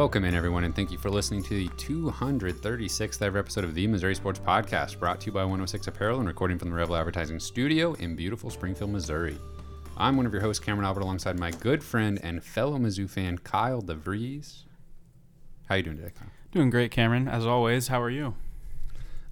Welcome 0.00 0.24
in, 0.24 0.34
everyone, 0.34 0.64
and 0.64 0.74
thank 0.74 0.90
you 0.90 0.96
for 0.96 1.10
listening 1.10 1.42
to 1.42 1.50
the 1.50 1.68
236th 1.76 3.20
ever 3.20 3.36
episode 3.36 3.64
of 3.64 3.74
the 3.74 3.86
Missouri 3.86 4.14
Sports 4.14 4.38
Podcast, 4.38 4.98
brought 4.98 5.20
to 5.20 5.26
you 5.26 5.32
by 5.32 5.42
106 5.42 5.88
Apparel 5.88 6.20
and 6.20 6.26
recording 6.26 6.58
from 6.58 6.70
the 6.70 6.74
Rebel 6.74 6.96
Advertising 6.96 7.38
Studio 7.38 7.92
in 7.92 8.16
beautiful 8.16 8.48
Springfield, 8.48 8.92
Missouri. 8.92 9.36
I'm 9.98 10.16
one 10.16 10.24
of 10.24 10.32
your 10.32 10.40
hosts, 10.40 10.64
Cameron 10.64 10.86
Albert, 10.86 11.02
alongside 11.02 11.38
my 11.38 11.50
good 11.50 11.84
friend 11.84 12.18
and 12.22 12.42
fellow 12.42 12.78
Mizzou 12.78 13.10
fan, 13.10 13.36
Kyle 13.36 13.82
DeVries. 13.82 14.62
How 15.68 15.74
you 15.74 15.82
doing 15.82 15.98
today, 15.98 16.12
Kyle? 16.18 16.30
Doing 16.50 16.70
great, 16.70 16.90
Cameron. 16.90 17.28
As 17.28 17.44
always, 17.44 17.88
how 17.88 18.00
are 18.00 18.08
you? 18.08 18.34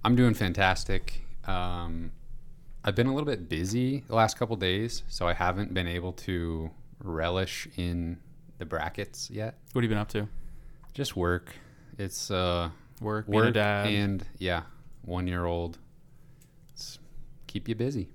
I'm 0.05 0.15
doing 0.15 0.35
fantastic. 0.35 1.23
Um, 1.47 2.11
I've 2.83 2.93
been 2.93 3.07
a 3.07 3.15
little 3.15 3.25
bit 3.25 3.49
busy 3.49 4.03
the 4.07 4.13
last 4.13 4.37
couple 4.37 4.55
days, 4.55 5.01
so 5.07 5.27
I 5.27 5.33
haven't 5.33 5.73
been 5.73 5.87
able 5.87 6.13
to 6.13 6.69
relish 7.03 7.67
in 7.75 8.19
the 8.59 8.65
brackets 8.65 9.31
yet. 9.31 9.57
What 9.71 9.81
have 9.81 9.89
you 9.89 9.89
been 9.89 9.97
up 9.97 10.09
to? 10.09 10.27
Just 10.93 11.15
work. 11.15 11.53
It's 11.97 12.31
uh, 12.31 12.69
Work, 13.01 13.27
work 13.27 13.53
dad. 13.53 13.87
and 13.87 14.25
yeah, 14.37 14.63
one 15.03 15.27
year 15.27 15.45
old. 15.45 15.77
It's 16.73 16.99
keep 17.47 17.67
you 17.67 17.75
busy. 17.75 18.09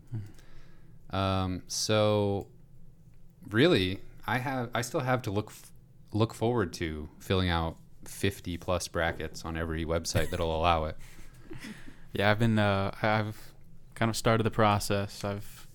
Um, 1.11 1.63
so 1.69 2.47
really, 3.51 4.01
I 4.27 4.39
have 4.39 4.71
I 4.75 4.83
still 4.83 5.01
have 5.01 5.23
to 5.23 5.31
look 5.31 5.49
f- 5.51 5.71
look 6.13 6.35
forward 6.35 6.73
to 6.75 7.09
filling 7.21 7.49
out 7.49 7.77
50 8.07 8.57
plus 8.59 8.89
brackets 8.89 9.45
on 9.45 9.57
every 9.57 9.85
website 9.85 10.31
that'll 10.31 10.55
allow 10.57 10.85
it. 10.87 10.97
yeah, 12.13 12.31
I've 12.31 12.39
been. 12.39 12.59
Uh, 12.59 12.91
I- 13.01 13.21
I've 13.21 13.53
kind 13.95 14.09
of 14.11 14.17
started 14.17 14.45
the 14.45 14.51
process. 14.51 15.25
I've. 15.25 15.67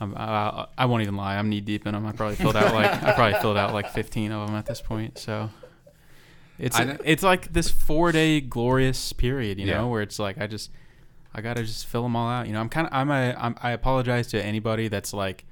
I'm, 0.00 0.14
I, 0.16 0.66
I 0.76 0.86
won't 0.86 1.02
even 1.02 1.16
lie. 1.16 1.36
I'm 1.36 1.48
knee 1.48 1.60
deep 1.60 1.86
in 1.86 1.92
them. 1.94 2.04
I 2.06 2.12
probably 2.12 2.34
filled 2.36 2.56
out 2.56 2.74
like 2.74 2.90
I 3.04 3.12
probably 3.12 3.40
filled 3.40 3.56
out 3.56 3.72
like 3.72 3.90
15 3.90 4.32
of 4.32 4.48
them 4.48 4.56
at 4.56 4.66
this 4.66 4.80
point. 4.80 5.16
So. 5.18 5.48
It's 6.62 6.78
it's 7.04 7.22
like 7.22 7.52
this 7.52 7.70
four 7.70 8.12
day 8.12 8.40
glorious 8.40 9.12
period, 9.12 9.58
you 9.58 9.66
Yeah. 9.66 9.78
know, 9.78 9.88
where 9.88 10.00
it's 10.02 10.18
like 10.18 10.38
I 10.40 10.46
just 10.46 10.70
I 11.34 11.40
gotta 11.40 11.62
just 11.64 11.86
fill 11.86 12.02
them 12.04 12.14
all 12.16 12.28
out. 12.30 12.46
You 12.46 12.52
know, 12.52 12.60
I'm 12.60 12.68
kind 12.68 12.86
of 12.86 12.92
I'm 12.92 13.10
a 13.10 13.34
I'm, 13.38 13.56
I 13.62 13.72
apologize 13.72 14.28
to 14.28 14.42
anybody 14.44 14.88
that's 14.88 15.12
like, 15.12 15.44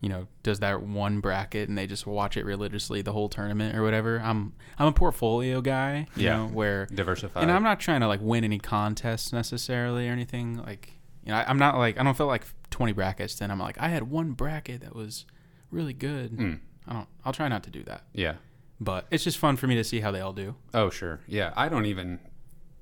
you 0.00 0.08
know, 0.08 0.26
does 0.42 0.60
that 0.60 0.82
one 0.82 1.20
bracket 1.20 1.68
and 1.68 1.78
they 1.78 1.86
just 1.86 2.06
watch 2.06 2.36
it 2.36 2.44
religiously 2.44 3.00
the 3.02 3.12
whole 3.12 3.28
tournament 3.28 3.76
or 3.76 3.82
whatever. 3.82 4.20
I'm 4.20 4.52
I'm 4.78 4.86
a 4.88 4.92
portfolio 4.92 5.60
guy, 5.60 6.06
you 6.16 6.24
Yeah. 6.26 6.36
know, 6.36 6.46
where 6.48 6.86
Diversify. 6.86 7.40
and 7.40 7.50
I'm 7.50 7.62
not 7.62 7.80
trying 7.80 8.00
to 8.02 8.06
like 8.08 8.20
win 8.22 8.44
any 8.44 8.58
contests 8.58 9.32
necessarily 9.32 10.08
or 10.08 10.12
anything. 10.12 10.56
Like, 10.58 10.92
you 11.24 11.32
know, 11.32 11.38
I, 11.38 11.44
I'm 11.48 11.58
not 11.58 11.78
like 11.78 11.98
I 11.98 12.02
don't 12.02 12.16
feel 12.16 12.26
like 12.26 12.44
20 12.70 12.92
brackets. 12.92 13.34
Then 13.36 13.50
I'm 13.50 13.58
like 13.58 13.76
I 13.80 13.88
had 13.88 14.10
one 14.10 14.32
bracket 14.32 14.82
that 14.82 14.94
was 14.94 15.24
really 15.70 15.94
good. 15.94 16.32
Mm, 16.36 16.60
I 16.88 16.92
don't. 16.92 17.08
I'll 17.24 17.32
try 17.32 17.48
not 17.48 17.62
to 17.64 17.70
do 17.70 17.82
that. 17.84 18.02
yeah. 18.12 18.34
But 18.80 19.06
it's 19.10 19.24
just 19.24 19.38
fun 19.38 19.56
for 19.56 19.66
me 19.66 19.74
to 19.76 19.84
see 19.84 20.00
how 20.00 20.10
they 20.10 20.20
all 20.20 20.32
do. 20.32 20.54
Oh, 20.72 20.88
sure. 20.88 21.20
Yeah, 21.26 21.52
I 21.54 21.68
don't 21.68 21.86
even. 21.86 22.18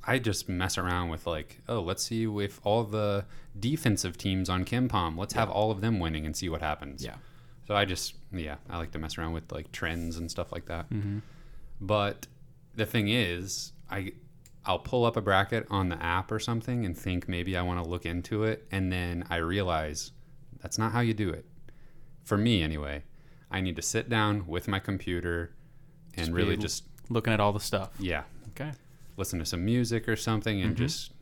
I 0.04 0.18
just 0.18 0.48
mess 0.48 0.78
around 0.78 1.10
with 1.10 1.26
like, 1.26 1.60
oh, 1.68 1.80
let's 1.80 2.04
see 2.04 2.24
if 2.24 2.60
all 2.64 2.84
the 2.84 3.26
defensive 3.58 4.16
teams 4.16 4.48
on 4.48 4.64
KenPom, 4.64 5.18
let's 5.18 5.34
have 5.34 5.50
all 5.50 5.70
of 5.70 5.80
them 5.80 5.98
winning 5.98 6.24
and 6.24 6.34
see 6.34 6.48
what 6.48 6.62
happens. 6.62 7.04
Yeah. 7.04 7.16
So 7.66 7.74
I 7.74 7.84
just, 7.84 8.14
yeah, 8.32 8.56
I 8.70 8.78
like 8.78 8.92
to 8.92 8.98
mess 8.98 9.18
around 9.18 9.34
with 9.34 9.52
like 9.52 9.70
trends 9.70 10.16
and 10.16 10.30
stuff 10.30 10.50
like 10.50 10.64
that. 10.66 10.88
Mm-hmm. 10.88 11.18
But 11.80 12.26
the 12.74 12.86
thing 12.86 13.08
is, 13.08 13.72
I, 13.90 14.12
I'll 14.64 14.78
pull 14.78 15.04
up 15.04 15.18
a 15.18 15.20
bracket 15.20 15.66
on 15.68 15.90
the 15.90 16.02
app 16.02 16.32
or 16.32 16.38
something 16.38 16.86
and 16.86 16.96
think 16.96 17.28
maybe 17.28 17.56
I 17.56 17.62
want 17.62 17.82
to 17.84 17.88
look 17.88 18.06
into 18.06 18.44
it, 18.44 18.66
and 18.70 18.90
then 18.90 19.26
I 19.28 19.36
realize 19.36 20.12
that's 20.62 20.78
not 20.78 20.92
how 20.92 21.00
you 21.00 21.12
do 21.12 21.28
it. 21.28 21.44
For 22.24 22.38
me, 22.38 22.62
anyway, 22.62 23.02
I 23.50 23.60
need 23.60 23.76
to 23.76 23.82
sit 23.82 24.08
down 24.08 24.46
with 24.46 24.68
my 24.68 24.78
computer 24.78 25.54
and 26.18 26.26
Just 26.26 26.32
really 26.36 26.56
just, 26.56 26.84
Looking 27.10 27.32
at 27.32 27.40
all 27.40 27.52
the 27.52 27.60
stuff. 27.60 27.90
yeah, 27.98 28.24
Okay. 28.50 28.72
listen 29.16 29.38
to 29.38 29.46
some 29.46 29.64
music 29.64 30.08
or 30.08 30.16
something 30.16 30.60
and 30.60 30.74
Mhm. 30.74 30.78
just 30.78 31.12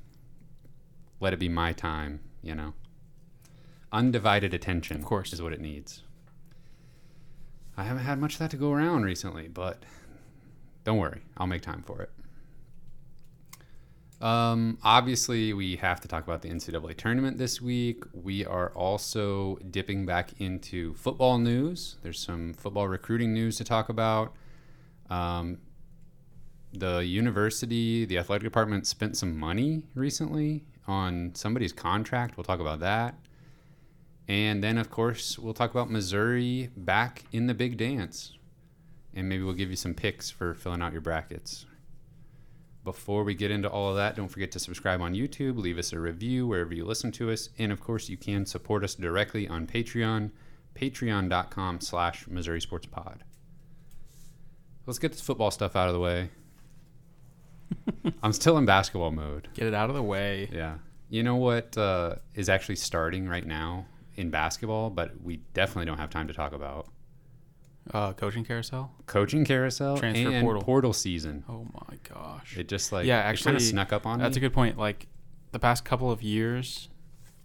let 1.21 1.33
it 1.33 1.39
be 1.39 1.49
my 1.49 1.73
time, 1.73 2.21
you 2.43 2.55
know. 2.55 2.75
Undivided 3.93 4.53
attention, 4.53 4.97
Of 4.99 5.05
course. 5.05 5.33
is 5.33 5.41
what 5.41 5.53
it 5.53 5.61
needs. 5.61 6.03
I 7.77 7.85
haven't 7.85 8.03
had 8.05 8.19
much 8.19 8.35
of 8.35 8.39
that 8.41 8.51
to 8.53 8.57
go 8.57 8.73
around 8.73 9.05
recently, 9.05 9.49
but 9.49 9.83
don't 10.85 10.99
worry, 10.99 11.23
I'll 11.37 11.47
make 11.47 11.63
time 11.63 11.83
for 11.83 12.03
it. 12.03 12.11
Um, 14.21 14.79
obviously, 14.83 15.53
we 15.53 15.77
have 15.77 16.01
to 16.01 16.09
talk 16.09 16.25
about 16.25 16.41
the 16.41 16.49
NCAA 16.49 16.95
tournament 16.97 17.37
this 17.37 17.61
week. 17.61 18.03
We 18.15 18.47
are 18.47 18.71
also 18.71 19.57
dipping 19.71 20.07
back 20.07 20.31
into 20.41 20.95
football 20.95 21.39
news. 21.39 21.97
There's 22.03 22.19
some 22.19 22.55
football 22.55 22.89
recruiting 22.89 23.35
news 23.35 23.57
to 23.59 23.65
talk 23.65 23.91
about. 23.91 24.35
Um, 25.11 25.59
the 26.73 27.05
university, 27.05 28.05
the 28.05 28.19
athletic 28.19 28.45
department 28.45 28.87
spent 28.87 29.17
some 29.17 29.39
money 29.39 29.85
recently 29.95 30.65
on 30.87 31.33
somebody's 31.35 31.73
contract. 31.73 32.37
We'll 32.37 32.45
talk 32.45 32.61
about 32.61 32.81
that. 32.81 33.15
And 34.29 34.63
then, 34.63 34.77
of 34.77 34.91
course, 34.91 35.39
we'll 35.39 35.55
talk 35.55 35.71
about 35.71 35.91
Missouri 35.91 36.71
back 36.77 37.25
in 37.33 37.47
the 37.47 37.55
big 37.55 37.77
dance. 37.77 38.33
And 39.15 39.29
maybe 39.29 39.45
we'll 39.45 39.55
give 39.55 39.71
you 39.71 39.77
some 39.77 39.95
picks 39.95 40.31
for 40.31 40.55
filling 40.55 40.83
out 40.83 40.93
your 40.93 41.01
brackets. 41.01 41.65
Before 42.85 43.25
we 43.25 43.35
get 43.35 43.51
into 43.51 43.69
all 43.69 43.91
of 43.91 43.97
that, 43.97 44.15
don't 44.15 44.29
forget 44.29 44.53
to 44.53 44.61
subscribe 44.61 45.01
on 45.01 45.15
YouTube, 45.15 45.59
leave 45.59 45.79
us 45.79 45.93
a 45.93 45.99
review 45.99 46.47
wherever 46.47 46.73
you 46.73 46.85
listen 46.85 47.11
to 47.13 47.33
us, 47.33 47.49
and 47.59 47.73
of 47.73 47.81
course, 47.81 48.09
you 48.09 48.17
can 48.17 48.47
support 48.47 48.85
us 48.85 48.95
directly 48.95 49.49
on 49.49 49.67
Patreon, 49.67 50.31
patreon.com 50.77 51.81
slash 51.81 52.29
Missouri 52.29 52.61
Sports 52.61 52.87
Pod. 52.87 53.25
Let's 54.87 54.99
get 54.99 55.13
this 55.13 55.21
football 55.21 55.51
stuff 55.51 55.75
out 55.77 55.89
of 55.89 55.95
the 55.95 56.01
way. 56.01 56.31
I'm 58.23 58.33
still 58.33 58.57
in 58.59 58.65
basketball 58.65 59.11
mode. 59.11 59.49
Get 59.55 59.67
it 59.67 59.75
out 59.75 59.91
of 59.91 59.97
the 59.97 60.03
way. 60.03 60.49
Yeah. 60.53 60.77
You 61.09 61.23
know 61.23 61.37
what 61.37 61.77
uh, 61.77 62.17
is 62.35 62.49
actually 62.49 62.77
starting 62.77 63.29
right 63.29 63.47
now 63.47 63.87
in 64.15 64.31
basketball, 64.31 64.91
but 64.91 65.21
we 65.23 65.39
definitely 65.55 65.87
don't 65.87 65.99
have 65.99 66.11
time 66.11 66.29
to 66.29 66.35
talk 66.35 66.53
about? 66.53 66.89
Uh, 67.93 68.13
coaching 68.13 68.45
carousel. 68.45 68.93
Coaching 69.07 69.45
carousel 69.45 69.97
Transfer 69.97 70.29
and 70.31 70.43
portal. 70.43 70.63
portal 70.63 70.93
season. 70.93 71.45
Oh 71.49 71.67
my 71.89 71.97
gosh. 72.09 72.57
It 72.57 72.69
just 72.69 72.91
like 72.93 73.07
Yeah, 73.07 73.21
kind 73.23 73.31
actually, 73.31 73.57
of 73.57 73.63
snuck 73.63 73.93
up 73.93 74.07
on 74.07 74.19
me. 74.19 74.23
That's 74.25 74.37
me. 74.37 74.41
a 74.41 74.49
good 74.49 74.53
point. 74.55 74.77
Like 74.79 75.07
the 75.53 75.59
past 75.61 75.85
couple 75.85 76.11
of 76.11 76.23
years, 76.23 76.89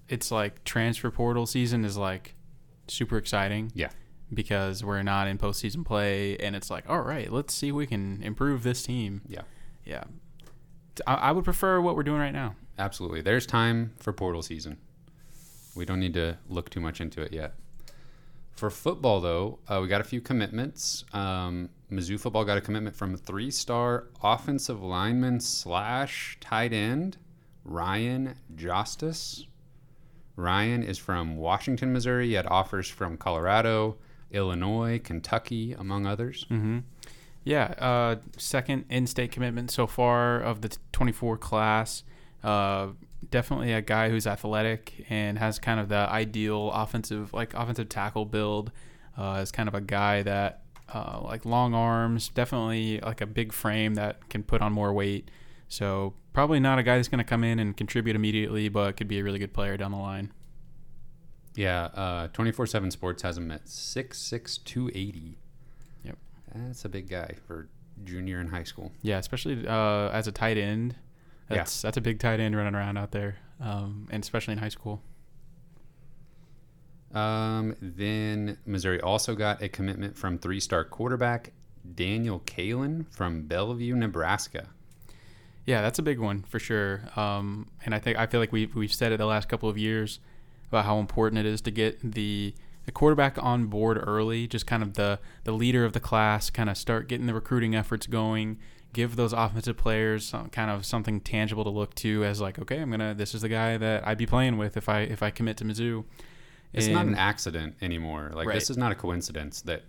it's 0.10 0.32
like 0.32 0.64
transfer 0.64 1.12
portal 1.12 1.46
season 1.46 1.86
is 1.86 1.96
like 1.98 2.34
super 2.88 3.18
exciting. 3.18 3.72
Yeah. 3.76 3.90
Because 4.34 4.84
we're 4.84 5.04
not 5.04 5.28
in 5.28 5.38
postseason 5.38 5.86
play, 5.86 6.38
and 6.38 6.56
it's 6.56 6.70
like, 6.70 6.90
all 6.90 7.02
right, 7.02 7.32
let's 7.32 7.54
see 7.54 7.70
if 7.70 7.76
we 7.76 7.86
can 7.86 8.24
improve 8.24 8.64
this 8.64 8.84
team. 8.84 9.22
Yeah. 9.28 9.42
Yeah. 9.84 10.04
I, 11.06 11.16
I 11.16 11.32
would 11.32 11.44
prefer 11.44 11.82
what 11.82 11.96
we're 11.96 12.04
doing 12.04 12.20
right 12.20 12.32
now. 12.32 12.56
Absolutely. 12.80 13.22
There's 13.22 13.46
time 13.46 13.94
for 14.00 14.14
portal 14.14 14.42
season. 14.42 14.78
We 15.76 15.86
don't 15.86 16.00
need 16.00 16.14
to 16.14 16.38
look 16.48 16.70
too 16.70 16.80
much 16.80 17.02
into 17.02 17.22
it 17.22 17.34
yet. 17.34 17.56
For 18.52 18.70
football, 18.70 19.22
though, 19.22 19.60
uh, 19.68 19.80
we 19.82 19.88
got 19.88 20.02
a 20.02 20.06
few 20.06 20.22
commitments. 20.22 21.04
Um, 21.14 21.70
Mizzou 21.92 22.20
football 22.20 22.46
got 22.46 22.58
a 22.58 22.62
commitment 22.62 22.96
from 22.96 23.18
three-star 23.18 24.08
offensive 24.24 24.82
lineman 24.84 25.40
slash 25.40 26.38
tight 26.40 26.74
end 26.74 27.18
Ryan 27.64 28.36
Justice. 28.56 29.46
Ryan 30.36 30.84
is 30.84 30.98
from 30.98 31.38
Washington, 31.38 31.92
Missouri. 31.92 32.28
He 32.28 32.34
had 32.34 32.48
offers 32.48 32.88
from 32.88 33.18
Colorado, 33.18 33.98
Illinois, 34.32 35.00
Kentucky, 35.04 35.74
among 35.74 36.06
others. 36.06 36.46
Mm-hmm. 36.50 36.80
Yeah, 37.44 37.74
uh, 37.80 38.16
second 38.38 38.86
in-state 38.90 39.32
commitment 39.32 39.72
so 39.72 39.88
far 39.88 40.40
of 40.40 40.62
the 40.62 40.70
t- 40.70 40.78
24 40.92 41.38
class. 41.38 42.04
Uh, 42.44 42.90
definitely 43.30 43.74
a 43.74 43.82
guy 43.82 44.10
who's 44.10 44.28
athletic 44.28 45.06
and 45.10 45.40
has 45.40 45.58
kind 45.60 45.80
of 45.80 45.90
the 45.90 45.96
ideal 45.96 46.72
offensive, 46.72 47.34
like 47.34 47.54
offensive 47.54 47.90
tackle 47.90 48.26
build. 48.26 48.72
Uh, 49.18 49.40
is 49.42 49.52
kind 49.52 49.68
of 49.68 49.76
a 49.76 49.82
guy 49.82 50.24
that 50.24 50.62
uh, 50.94 51.20
like 51.24 51.46
long 51.46 51.74
arms, 51.74 52.30
definitely 52.30 53.00
like 53.02 53.22
a 53.22 53.26
big 53.26 53.52
frame 53.54 53.96
that 53.96 54.30
can 54.30 54.44
put 54.44 54.62
on 54.62 54.72
more 54.72 54.94
weight. 54.94 55.30
So 55.68 56.14
probably 56.34 56.60
not 56.60 56.80
a 56.80 56.84
guy 56.84 56.98
that's 56.98 57.08
going 57.08 57.20
to 57.20 57.24
come 57.24 57.44
in 57.44 57.60
and 57.60 57.76
contribute 57.76 58.16
immediately, 58.16 58.70
but 58.70 58.98
could 58.98 59.08
be 59.08 59.20
a 59.20 59.24
really 59.24 59.40
good 59.40 59.54
player 59.54 59.78
down 59.78 59.92
the 59.92 59.98
line. 59.98 60.32
Yeah, 61.56 61.86
uh, 61.86 62.28
24/7 62.30 62.92
Sports 62.92 63.24
has 63.24 63.38
him 63.38 63.52
at 63.52 63.66
6'6", 63.66 64.64
280. 64.64 65.38
Yep. 66.04 66.18
That's 66.56 66.86
a 66.86 66.90
big 66.90 67.10
guy 67.10 67.36
for 67.46 67.68
junior 68.04 68.40
in 68.40 68.48
high 68.48 68.64
school. 68.64 68.92
Yeah, 69.02 69.18
especially 69.18 69.68
uh, 69.68 70.10
as 70.10 70.28
a 70.28 70.32
tight 70.32 70.58
end. 70.58 70.96
Yeah. 71.50 71.58
That's 71.58 71.82
that's 71.82 71.98
a 71.98 72.02
big 72.02 72.20
tight 72.20 72.40
end 72.40 72.56
running 72.56 72.76
around 72.76 72.98
out 72.98 73.12
there, 73.12 73.38
um, 73.60 74.08
and 74.12 74.24
especially 74.24 74.54
in 74.54 74.60
high 74.60 74.70
school. 74.70 75.02
Um, 77.14 77.76
then 77.82 78.58
Missouri 78.66 79.02
also 79.02 79.36
got 79.36 79.62
a 79.62 79.68
commitment 79.68 80.18
from 80.18 80.38
three-star 80.38 80.86
quarterback 80.86 81.52
Daniel 81.96 82.40
Kaelin 82.42 83.06
from 83.12 83.44
Bellevue, 83.48 83.96
Nebraska. 83.96 84.70
Yeah, 85.66 85.82
that's 85.82 86.00
a 86.00 86.04
big 86.04 86.20
one 86.20 86.44
for 86.44 86.58
sure. 86.58 87.02
Um, 87.16 87.68
and 87.86 87.94
I 87.94 88.00
think 88.00 88.18
I 88.18 88.28
feel 88.28 88.40
like 88.40 88.52
we've 88.52 88.74
we've 88.74 88.94
said 88.94 89.12
it 89.12 89.18
the 89.18 89.26
last 89.26 89.50
couple 89.50 89.70
of 89.70 89.78
years 89.78 90.20
about 90.72 90.86
how 90.86 91.00
important 91.00 91.40
it 91.40 91.46
is 91.46 91.62
to 91.62 91.72
get 91.72 92.00
the 92.14 92.54
the 92.86 92.92
quarterback 92.92 93.38
on 93.42 93.66
board 93.68 94.02
early, 94.02 94.48
just 94.48 94.66
kind 94.66 94.82
of 94.82 94.94
the 94.94 95.20
the 95.44 95.52
leader 95.52 95.86
of 95.86 95.94
the 95.94 96.00
class, 96.00 96.50
kind 96.50 96.70
of 96.70 96.78
start 96.78 97.08
getting 97.08 97.28
the 97.28 97.34
recruiting 97.34 97.76
efforts 97.76 98.08
going, 98.08 98.58
give 98.94 99.16
those 99.16 99.34
offensive 99.34 99.78
players 99.78 100.26
some, 100.26 100.50
kind 100.50 100.72
of 100.72 100.86
something 100.86 101.20
tangible 101.22 101.64
to 101.64 101.70
look 101.70 101.94
to 101.96 102.24
as 102.24 102.42
like, 102.42 102.58
okay, 102.58 102.80
I'm 102.80 102.90
gonna 102.90 103.14
this 103.14 103.36
is 103.36 103.42
the 103.42 103.50
guy 103.50 103.78
that 103.78 104.08
I'd 104.08 104.18
be 104.18 104.26
playing 104.26 104.58
with 104.58 104.78
if 104.78 104.88
I 104.90 105.02
if 105.02 105.22
I 105.22 105.30
commit 105.30 105.58
to 105.58 105.66
Mizzou. 105.66 106.06
It's 106.74 106.88
not 106.88 107.06
an 107.06 107.16
accident 107.16 107.76
anymore. 107.82 108.32
Like 108.34 108.48
Right. 108.48 108.54
this 108.54 108.70
is 108.70 108.78
not 108.78 108.94
a 108.94 108.96
coincidence 108.96 109.62
that 109.64 109.84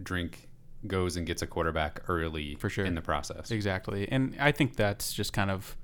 Drink 0.00 0.48
goes 0.86 1.16
and 1.16 1.26
gets 1.26 1.42
a 1.42 1.46
quarterback 1.46 2.00
early 2.08 2.54
For 2.54 2.70
sure. 2.70 2.84
in 2.84 2.94
the 2.94 3.02
process. 3.02 3.50
Exactly, 3.50 4.08
and 4.10 4.36
I 4.40 4.52
think 4.52 4.76
that's 4.76 5.12
just 5.12 5.32
kind 5.32 5.50
of 5.50 5.76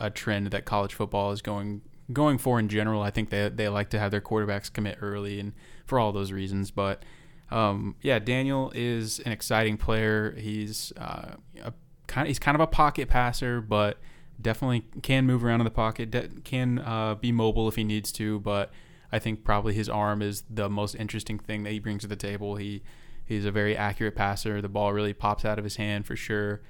a 0.00 0.10
trend 0.10 0.48
that 0.48 0.64
college 0.64 0.94
football 0.94 1.30
is 1.30 1.42
going 1.42 1.82
going 2.12 2.38
for 2.38 2.58
in 2.58 2.68
general. 2.68 3.02
I 3.02 3.10
think 3.10 3.30
they 3.30 3.48
they 3.48 3.68
like 3.68 3.90
to 3.90 3.98
have 3.98 4.10
their 4.10 4.20
quarterbacks 4.20 4.72
commit 4.72 4.98
early, 5.00 5.38
and 5.38 5.52
for 5.84 5.98
all 5.98 6.12
those 6.12 6.32
reasons. 6.32 6.70
But 6.70 7.04
um, 7.50 7.96
yeah, 8.00 8.18
Daniel 8.18 8.72
is 8.74 9.20
an 9.20 9.32
exciting 9.32 9.76
player. 9.76 10.34
He's 10.38 10.92
uh, 10.96 11.36
a 11.62 11.72
kind 12.06 12.26
he's 12.26 12.38
kind 12.38 12.54
of 12.54 12.60
a 12.60 12.66
pocket 12.66 13.08
passer, 13.08 13.60
but 13.60 13.98
definitely 14.40 14.84
can 15.02 15.26
move 15.26 15.44
around 15.44 15.60
in 15.60 15.64
the 15.64 15.70
pocket. 15.70 16.10
De- 16.10 16.28
can 16.44 16.78
uh, 16.78 17.14
be 17.14 17.30
mobile 17.30 17.68
if 17.68 17.76
he 17.76 17.84
needs 17.84 18.10
to, 18.12 18.40
but 18.40 18.72
I 19.12 19.18
think 19.18 19.44
probably 19.44 19.74
his 19.74 19.88
arm 19.88 20.22
is 20.22 20.42
the 20.48 20.68
most 20.70 20.94
interesting 20.94 21.38
thing 21.38 21.62
that 21.64 21.70
he 21.70 21.78
brings 21.78 22.02
to 22.02 22.08
the 22.08 22.16
table. 22.16 22.56
He 22.56 22.82
he's 23.24 23.44
a 23.44 23.50
very 23.50 23.76
accurate 23.76 24.16
passer. 24.16 24.60
The 24.60 24.68
ball 24.68 24.92
really 24.92 25.12
pops 25.12 25.44
out 25.44 25.58
of 25.58 25.64
his 25.64 25.76
hand 25.76 26.06
for 26.06 26.16
sure. 26.16 26.62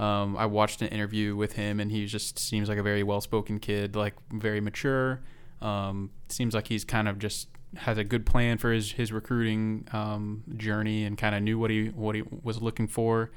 Um, 0.00 0.34
I 0.38 0.46
watched 0.46 0.80
an 0.80 0.88
interview 0.88 1.36
with 1.36 1.52
him, 1.52 1.78
and 1.78 1.90
he 1.90 2.06
just 2.06 2.38
seems 2.38 2.70
like 2.70 2.78
a 2.78 2.82
very 2.82 3.02
well-spoken 3.02 3.58
kid, 3.60 3.94
like 3.94 4.14
very 4.32 4.60
mature. 4.60 5.20
Um, 5.60 6.10
seems 6.30 6.54
like 6.54 6.68
he's 6.68 6.84
kind 6.84 7.06
of 7.06 7.18
just 7.18 7.48
has 7.76 7.98
a 7.98 8.04
good 8.04 8.24
plan 8.24 8.56
for 8.56 8.72
his 8.72 8.92
his 8.92 9.12
recruiting 9.12 9.86
um, 9.92 10.42
journey, 10.56 11.04
and 11.04 11.18
kind 11.18 11.34
of 11.34 11.42
knew 11.42 11.58
what 11.58 11.70
he 11.70 11.88
what 11.88 12.14
he 12.14 12.22
was 12.42 12.62
looking 12.62 12.88
for. 12.88 13.30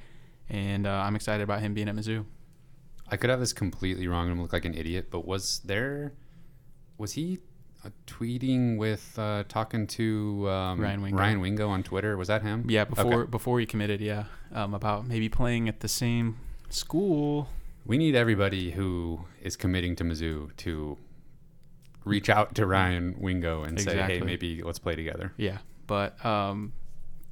And 0.49 0.87
uh, 0.87 0.91
I'm 1.05 1.15
excited 1.17 1.43
about 1.43 1.59
him 1.59 1.73
being 1.73 1.89
at 1.89 1.95
Mizzou. 1.95 2.25
I 3.09 3.17
could 3.17 3.29
have 3.29 3.41
this 3.41 3.51
completely 3.53 4.07
wrong 4.07 4.31
and 4.31 4.41
look 4.41 4.53
like 4.53 4.63
an 4.63 4.73
idiot, 4.73 5.07
but 5.11 5.27
was 5.27 5.59
there 5.65 6.13
was 6.97 7.11
he 7.13 7.39
uh, 7.83 7.89
tweeting 8.07 8.77
with 8.77 9.19
uh, 9.19 9.43
talking 9.49 9.85
to 9.87 10.49
um, 10.49 10.79
Ryan 10.79 11.01
Wingo. 11.01 11.17
Ryan 11.19 11.41
Wingo 11.41 11.69
on 11.69 11.83
Twitter? 11.83 12.15
Was 12.15 12.29
that 12.29 12.41
him? 12.41 12.65
Yeah, 12.69 12.85
before 12.85 13.23
Okay. 13.23 13.29
before 13.29 13.59
he 13.59 13.65
committed, 13.65 13.99
yeah, 13.99 14.25
um, 14.53 14.73
about 14.73 15.05
maybe 15.05 15.27
playing 15.27 15.67
at 15.67 15.81
the 15.81 15.89
same 15.89 16.37
school. 16.73 17.47
We 17.85 17.97
need 17.97 18.15
everybody 18.15 18.71
who 18.71 19.25
is 19.41 19.55
committing 19.55 19.95
to 19.97 20.03
Mizzou 20.03 20.55
to 20.57 20.97
reach 22.05 22.29
out 22.29 22.55
to 22.55 22.65
Ryan 22.65 23.15
Wingo 23.19 23.63
and 23.63 23.79
say, 23.79 23.97
"Hey, 24.01 24.21
maybe 24.21 24.61
let's 24.63 24.79
play 24.79 24.95
together." 24.95 25.33
Yeah, 25.37 25.59
but 25.87 26.23
um, 26.25 26.73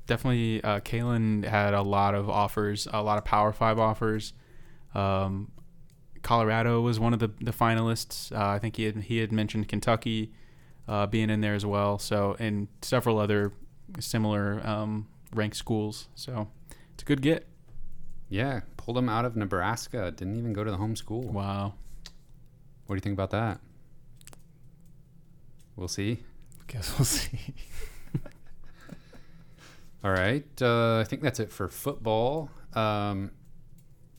definitely, 0.08 0.64
uh, 0.64 0.80
Kaelin 0.82 1.46
had 1.46 1.74
a 1.74 1.82
lot 1.82 2.16
of 2.16 2.30
offers, 2.30 2.88
a 2.92 3.02
lot 3.02 3.18
of 3.18 3.26
Power 3.26 3.54
Five 3.54 3.80
offers. 3.80 4.34
Um, 4.94 5.52
Colorado 6.22 6.82
was 6.82 7.00
one 7.00 7.14
of 7.14 7.20
the, 7.20 7.32
the 7.40 7.52
finalists. 7.52 8.32
Uh, 8.32 8.50
I 8.50 8.60
think 8.60 8.76
he 8.76 8.84
had 8.84 8.98
he 8.98 9.18
had 9.18 9.32
mentioned 9.32 9.68
Kentucky 9.68 10.32
uh, 10.88 11.08
being 11.08 11.30
in 11.30 11.42
there 11.42 11.56
as 11.56 11.66
well. 11.66 11.98
So 11.98 12.36
and 12.40 12.68
several 12.82 13.18
other 13.18 13.54
similar 14.00 14.66
um, 14.66 15.08
ranked 15.34 15.58
schools. 15.58 16.08
So 16.16 16.50
it's 16.94 17.04
a 17.04 17.06
good 17.06 17.22
get. 17.22 17.48
Yeah, 18.30 18.62
pulled 18.84 18.98
him 18.98 19.10
out 19.10 19.26
of 19.26 19.36
Nebraska. 19.36 20.12
Didn't 20.12 20.38
even 20.38 20.54
go 20.54 20.64
to 20.64 20.72
the 20.72 20.78
home 20.78 20.96
school. 20.96 21.22
Wow. 21.22 21.74
What 22.88 22.96
do 22.96 22.98
you 22.98 23.02
think 23.02 23.14
about 23.14 23.30
that? 23.30 23.60
We'll 25.76 25.88
see. 25.88 26.24
Guess 26.68 26.98
we'll 26.98 27.06
see. 27.06 27.40
All 30.04 30.12
right. 30.12 30.46
Uh, 30.62 30.98
I 30.98 31.04
think 31.04 31.22
that's 31.22 31.40
it 31.40 31.52
for 31.52 31.68
football. 31.70 32.50
Um, 32.74 33.32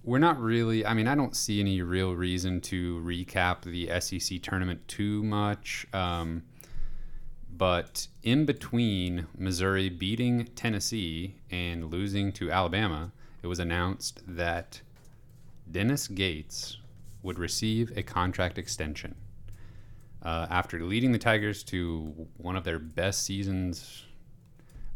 we're 0.05 0.19
not 0.19 0.41
really, 0.41 0.87
I 0.87 0.95
mean, 0.95 1.09
I 1.09 1.15
don't 1.17 1.37
see 1.37 1.61
any 1.61 1.83
real 1.83 2.15
reason 2.15 2.61
to 2.63 3.01
recap 3.01 3.63
the 3.63 4.01
SEC 4.01 4.43
tournament 4.43 4.87
too 4.87 5.25
much. 5.25 5.87
Um, 5.93 6.45
but 7.51 8.07
in 8.23 8.45
between 8.45 9.27
Missouri 9.37 9.89
beating 9.89 10.47
Tennessee 10.57 11.37
and 11.51 11.91
losing 11.91 12.33
to 12.33 12.51
Alabama, 12.51 13.13
it 13.43 13.47
was 13.47 13.59
announced 13.59 14.23
that 14.27 14.81
Dennis 15.71 16.09
Gates 16.09 16.79
would 17.23 17.39
receive 17.39 17.97
a 17.97 18.03
contract 18.03 18.59
extension 18.59 19.15
uh, 20.23 20.47
after 20.51 20.81
leading 20.81 21.13
the 21.13 21.19
Tigers 21.19 21.63
to 21.65 22.27
one 22.37 22.57
of 22.57 22.65
their 22.65 22.79
best 22.79 23.23
seasons 23.25 24.05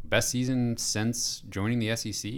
best 0.05 0.29
season 0.29 0.77
since 0.77 1.43
joining 1.51 1.81
the 1.81 1.95
SEC. 1.97 2.33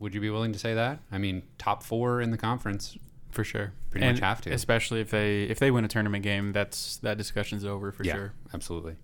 Would 0.00 0.14
you 0.14 0.20
be 0.20 0.30
willing 0.30 0.52
to 0.52 0.58
say 0.58 0.74
that? 0.74 0.98
I 1.12 1.18
mean, 1.18 1.42
top 1.58 1.82
four 1.82 2.20
in 2.20 2.30
the 2.30 2.38
conference. 2.38 2.96
For 3.30 3.44
sure, 3.44 3.72
Pretty 3.90 4.04
And 4.04 4.16
much 4.16 4.24
have 4.24 4.40
to. 4.42 4.50
Especially 4.52 5.00
if 5.00 5.10
they 5.10 5.42
if 5.44 5.60
they 5.60 5.70
win 5.70 5.84
a 5.84 5.88
tournament 5.88 6.24
game, 6.24 6.52
that's 6.52 6.96
that 6.98 7.16
discussion's 7.16 7.64
over 7.64 7.92
for 7.92 8.02
yeah, 8.02 8.14
sure. 8.14 8.32
absolutely. 8.52 8.96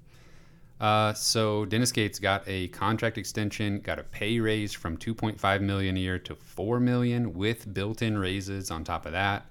Uh, 0.80 1.14
so 1.14 1.64
Dennis 1.64 1.90
Gates 1.90 2.18
got 2.18 2.42
a 2.46 2.68
contract 2.68 3.16
extension, 3.16 3.80
got 3.80 3.98
a 3.98 4.02
pay 4.02 4.40
raise 4.40 4.74
from 4.74 4.96
2.5 4.96 5.60
million 5.62 5.96
a 5.96 6.00
year 6.00 6.18
to 6.18 6.34
4 6.34 6.80
million 6.80 7.32
with 7.32 7.72
built-in 7.72 8.18
raises 8.18 8.70
on 8.70 8.84
top 8.84 9.06
of 9.06 9.12
that. 9.12 9.46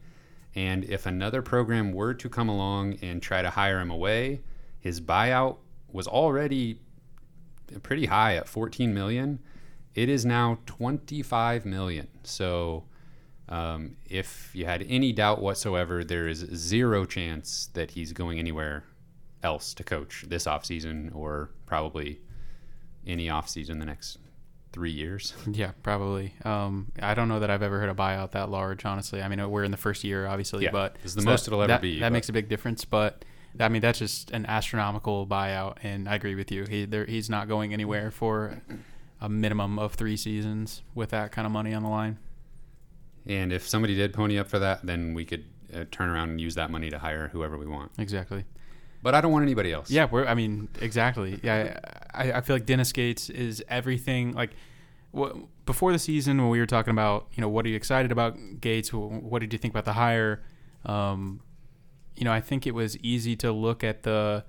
And 0.54 0.83
if 0.86 1.06
another 1.06 1.42
program 1.42 1.92
were 1.92 2.13
to 2.13 2.30
come 2.30 2.48
along 2.48 3.00
and 3.01 3.22
try 3.22 3.42
to 3.42 3.50
hire 3.50 3.80
him 3.80 3.89
away, 3.89 4.42
his 4.80 5.01
buyout 5.01 5.57
was 5.92 6.07
already 6.07 6.80
pretty 7.81 8.06
high 8.06 8.36
at 8.36 8.48
14 8.48 8.94
million. 8.94 9.39
It 9.95 10.10
is 10.10 10.25
now 10.25 10.60
25 10.68 11.66
million. 11.66 12.07
So 12.24 12.83
um, 13.50 13.98
if 14.07 14.51
you 14.54 14.66
had 14.66 14.86
any 14.88 15.12
doubt 15.12 15.42
whatsoever, 15.42 16.04
there 16.04 16.28
is 16.28 16.39
zero 16.39 17.06
chance 17.06 17.69
that 17.74 17.92
he's 17.92 18.13
going 18.13 18.38
anywhere 18.38 18.83
else 19.45 19.74
to 19.75 19.83
coach 19.83 20.25
this 20.27 20.45
offseason 20.45 21.15
or 21.15 21.50
probably 21.65 22.19
any 23.07 23.27
offseason 23.27 23.80
the 23.80 23.86
next 23.86 24.18
three 24.74 24.92
years. 24.92 25.33
Yeah, 25.50 25.71
probably. 25.83 26.33
Um, 26.44 26.92
I 27.01 27.13
don't 27.13 27.30
know 27.30 27.39
that 27.39 27.50
I've 27.50 27.62
ever 27.62 27.80
heard 27.80 27.89
a 27.89 27.94
buyout 27.94 28.31
that 28.31 28.50
large. 28.50 28.83
Honestly, 28.83 29.21
I 29.21 29.28
mean 29.30 29.49
we're 29.49 29.64
in 29.64 29.71
the 29.71 29.78
first 29.78 30.04
year, 30.04 30.28
obviously, 30.28 30.64
Yeah, 30.66 30.71
but 30.71 30.95
this 30.95 31.11
is 31.11 31.16
the 31.16 31.21
so 31.21 31.30
most 31.30 31.45
that- 31.45 31.52
it'll 31.52 31.61
ever 31.61 31.68
that, 31.73 31.81
be, 31.81 31.99
That 31.99 32.07
but- 32.09 32.14
makes 32.14 32.28
a 32.30 32.33
big 32.33 32.49
difference, 32.49 32.83
but 32.83 33.23
I 33.59 33.69
mean 33.69 33.81
that's 33.81 33.99
just 33.99 34.31
an 34.31 34.45
astronomical 34.47 35.25
buyout, 35.28 35.78
and 35.83 36.09
I 36.09 36.16
agree 36.16 36.35
with 36.35 36.52
you. 36.52 36.66
He 36.66 36.83
there, 36.85 37.06
he's 37.06 37.30
not 37.30 37.47
going 37.47 37.71
anywhere 37.73 38.11
for 38.11 38.61
a 39.21 39.30
minimum 39.30 39.80
of 39.80 39.94
three 39.94 40.18
seasons 40.18 40.81
with 40.94 41.11
that 41.11 41.31
kind 41.31 41.45
of 41.45 41.52
money 41.54 41.73
on 41.73 41.81
the 41.83 41.90
line. 41.90 42.18
And 43.28 43.54
if 43.54 43.66
somebody 43.68 43.95
did 43.95 44.14
pony 44.14 44.37
up 44.37 44.47
for 44.49 44.59
that, 44.59 44.85
then 44.85 45.14
we 45.14 45.23
could 45.25 45.45
uh, 45.73 45.85
turn 45.90 46.09
around 46.09 46.30
and 46.31 46.42
use 46.42 46.56
that 46.56 46.69
money 46.69 46.90
to 46.90 46.99
hire 46.99 47.30
whoever 47.30 47.57
we 47.57 47.66
want. 47.66 47.92
Exactly. 47.97 48.44
But 49.06 49.14
I 49.14 49.21
don't 49.21 49.31
want 49.31 49.44
anybody 49.44 49.71
else. 49.71 49.92
Yeah, 49.92 50.07
we're. 50.09 50.26
I 50.26 50.33
mean, 50.33 50.68
exactly. 50.81 51.40
Yeah, 51.44 51.78
I, 52.12 52.31
I 52.31 52.42
feel 52.42 52.56
like 52.56 52.66
Dennis 52.66 52.92
Gates 52.92 53.30
is 53.30 53.64
everything. 53.68 54.33
Like, 54.33 54.50
before 55.68 55.92
the 55.92 56.00
season, 56.00 56.40
when 56.40 56.50
we 56.50 56.57
were 56.57 56.66
talking 56.66 56.90
about, 56.90 57.28
you 57.35 57.42
know, 57.42 57.47
what 57.47 57.68
are 57.68 57.69
you 57.69 57.76
excited 57.76 58.12
about 58.12 58.35
Gates? 58.62 58.92
What 58.92 59.42
did 59.42 59.54
you 59.54 59.59
think 59.59 59.74
about 59.76 59.85
the 59.85 59.94
hire? 59.94 60.42
Um, 60.88 61.42
you 62.16 62.26
know, 62.26 62.31
I 62.31 62.42
think 62.42 62.66
it 62.66 62.74
was 62.74 62.97
easy 62.97 63.35
to 63.35 63.52
look 63.52 63.83
at 63.83 64.02
the 64.02 64.44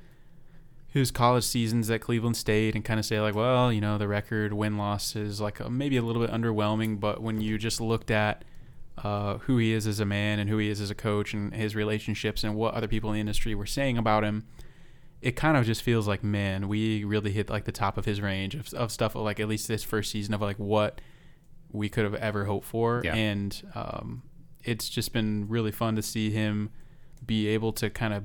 his 0.88 1.10
college 1.10 1.44
seasons 1.44 1.90
at 1.90 2.00
Cleveland 2.00 2.38
State 2.38 2.74
and 2.74 2.82
kind 2.82 2.98
of 2.98 3.04
say 3.04 3.20
like, 3.20 3.34
well, 3.34 3.70
you 3.70 3.82
know, 3.82 3.98
the 3.98 4.08
record 4.08 4.54
win 4.54 4.78
loss 4.78 5.14
is 5.14 5.38
like 5.38 5.60
a, 5.60 5.68
maybe 5.68 5.98
a 5.98 6.02
little 6.02 6.22
bit 6.22 6.30
underwhelming. 6.30 6.98
But 6.98 7.20
when 7.20 7.42
you 7.42 7.58
just 7.58 7.78
looked 7.78 8.10
at 8.10 8.42
uh, 8.98 9.38
who 9.38 9.58
he 9.58 9.72
is 9.72 9.86
as 9.86 10.00
a 10.00 10.06
man 10.06 10.38
and 10.38 10.48
who 10.48 10.58
he 10.58 10.68
is 10.68 10.80
as 10.80 10.90
a 10.90 10.94
coach 10.94 11.34
and 11.34 11.54
his 11.54 11.74
relationships 11.74 12.42
and 12.44 12.54
what 12.54 12.74
other 12.74 12.88
people 12.88 13.10
in 13.10 13.14
the 13.14 13.20
industry 13.20 13.54
were 13.54 13.66
saying 13.66 13.98
about 13.98 14.24
him, 14.24 14.46
it 15.20 15.36
kind 15.36 15.56
of 15.56 15.64
just 15.64 15.82
feels 15.82 16.06
like, 16.08 16.22
man, 16.22 16.68
we 16.68 17.04
really 17.04 17.32
hit 17.32 17.50
like 17.50 17.64
the 17.64 17.72
top 17.72 17.98
of 17.98 18.04
his 18.04 18.20
range 18.20 18.54
of, 18.54 18.72
of 18.74 18.90
stuff 18.92 19.14
like 19.14 19.40
at 19.40 19.48
least 19.48 19.68
this 19.68 19.82
first 19.82 20.10
season 20.10 20.34
of 20.34 20.40
like 20.40 20.58
what 20.58 21.00
we 21.72 21.88
could 21.88 22.04
have 22.04 22.14
ever 22.14 22.44
hoped 22.44 22.66
for. 22.66 23.02
Yeah. 23.04 23.14
And 23.14 23.62
um, 23.74 24.22
it's 24.64 24.88
just 24.88 25.12
been 25.12 25.46
really 25.48 25.72
fun 25.72 25.96
to 25.96 26.02
see 26.02 26.30
him 26.30 26.70
be 27.24 27.48
able 27.48 27.72
to 27.72 27.90
kind 27.90 28.14
of 28.14 28.24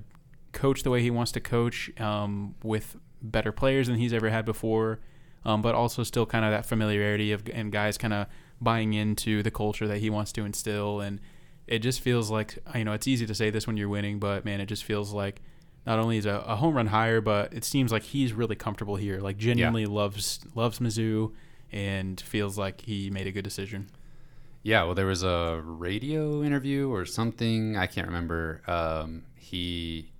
coach 0.51 0.83
the 0.83 0.89
way 0.89 1.01
he 1.01 1.11
wants 1.11 1.31
to 1.33 1.39
coach 1.39 1.91
um, 1.99 2.55
with 2.63 2.97
better 3.21 3.51
players 3.51 3.87
than 3.87 3.97
he's 3.97 4.13
ever 4.13 4.29
had 4.29 4.45
before, 4.45 4.99
um, 5.45 5.61
but 5.61 5.75
also 5.75 6.03
still 6.03 6.25
kind 6.25 6.45
of 6.45 6.51
that 6.51 6.65
familiarity 6.65 7.31
of 7.31 7.43
and 7.53 7.71
guys 7.71 7.97
kind 7.97 8.13
of 8.13 8.27
buying 8.61 8.93
into 8.93 9.43
the 9.43 9.51
culture 9.51 9.87
that 9.87 9.97
he 9.97 10.09
wants 10.09 10.31
to 10.33 10.45
instill. 10.45 11.01
And 11.01 11.19
it 11.67 11.79
just 11.79 12.01
feels 12.01 12.29
like 12.29 12.57
you 12.75 12.85
know 12.85 12.93
it's 12.93 13.07
easy 13.07 13.25
to 13.25 13.35
say 13.35 13.49
this 13.49 13.67
when 13.67 13.77
you're 13.77 13.89
winning, 13.89 14.19
but 14.19 14.45
man, 14.45 14.61
it 14.61 14.67
just 14.67 14.83
feels 14.83 15.11
like 15.13 15.41
not 15.85 15.99
only 15.99 16.17
is 16.17 16.25
a, 16.25 16.43
a 16.47 16.55
home 16.55 16.75
run 16.75 16.87
hire, 16.87 17.21
but 17.21 17.53
it 17.53 17.63
seems 17.63 17.91
like 17.91 18.03
he's 18.03 18.33
really 18.33 18.55
comfortable 18.55 18.95
here. 18.95 19.19
Like 19.19 19.37
genuinely 19.37 19.85
loves 19.85 20.39
loves 20.55 20.79
Mizzou 20.79 21.33
and 21.71 22.19
feels 22.19 22.57
like 22.57 22.81
he 22.81 23.09
made 23.09 23.27
a 23.27 23.31
good 23.31 23.43
decision. 23.43 23.89
Yeah, 24.63 24.83
well, 24.83 24.93
there 24.93 25.07
was 25.07 25.23
a 25.23 25.61
radio 25.63 26.43
interview 26.43 26.91
or 26.93 27.05
something. 27.05 27.77
I 27.77 27.87
can't 27.87 28.05
remember. 28.05 28.61
Um, 28.67 29.23
he 29.35 30.11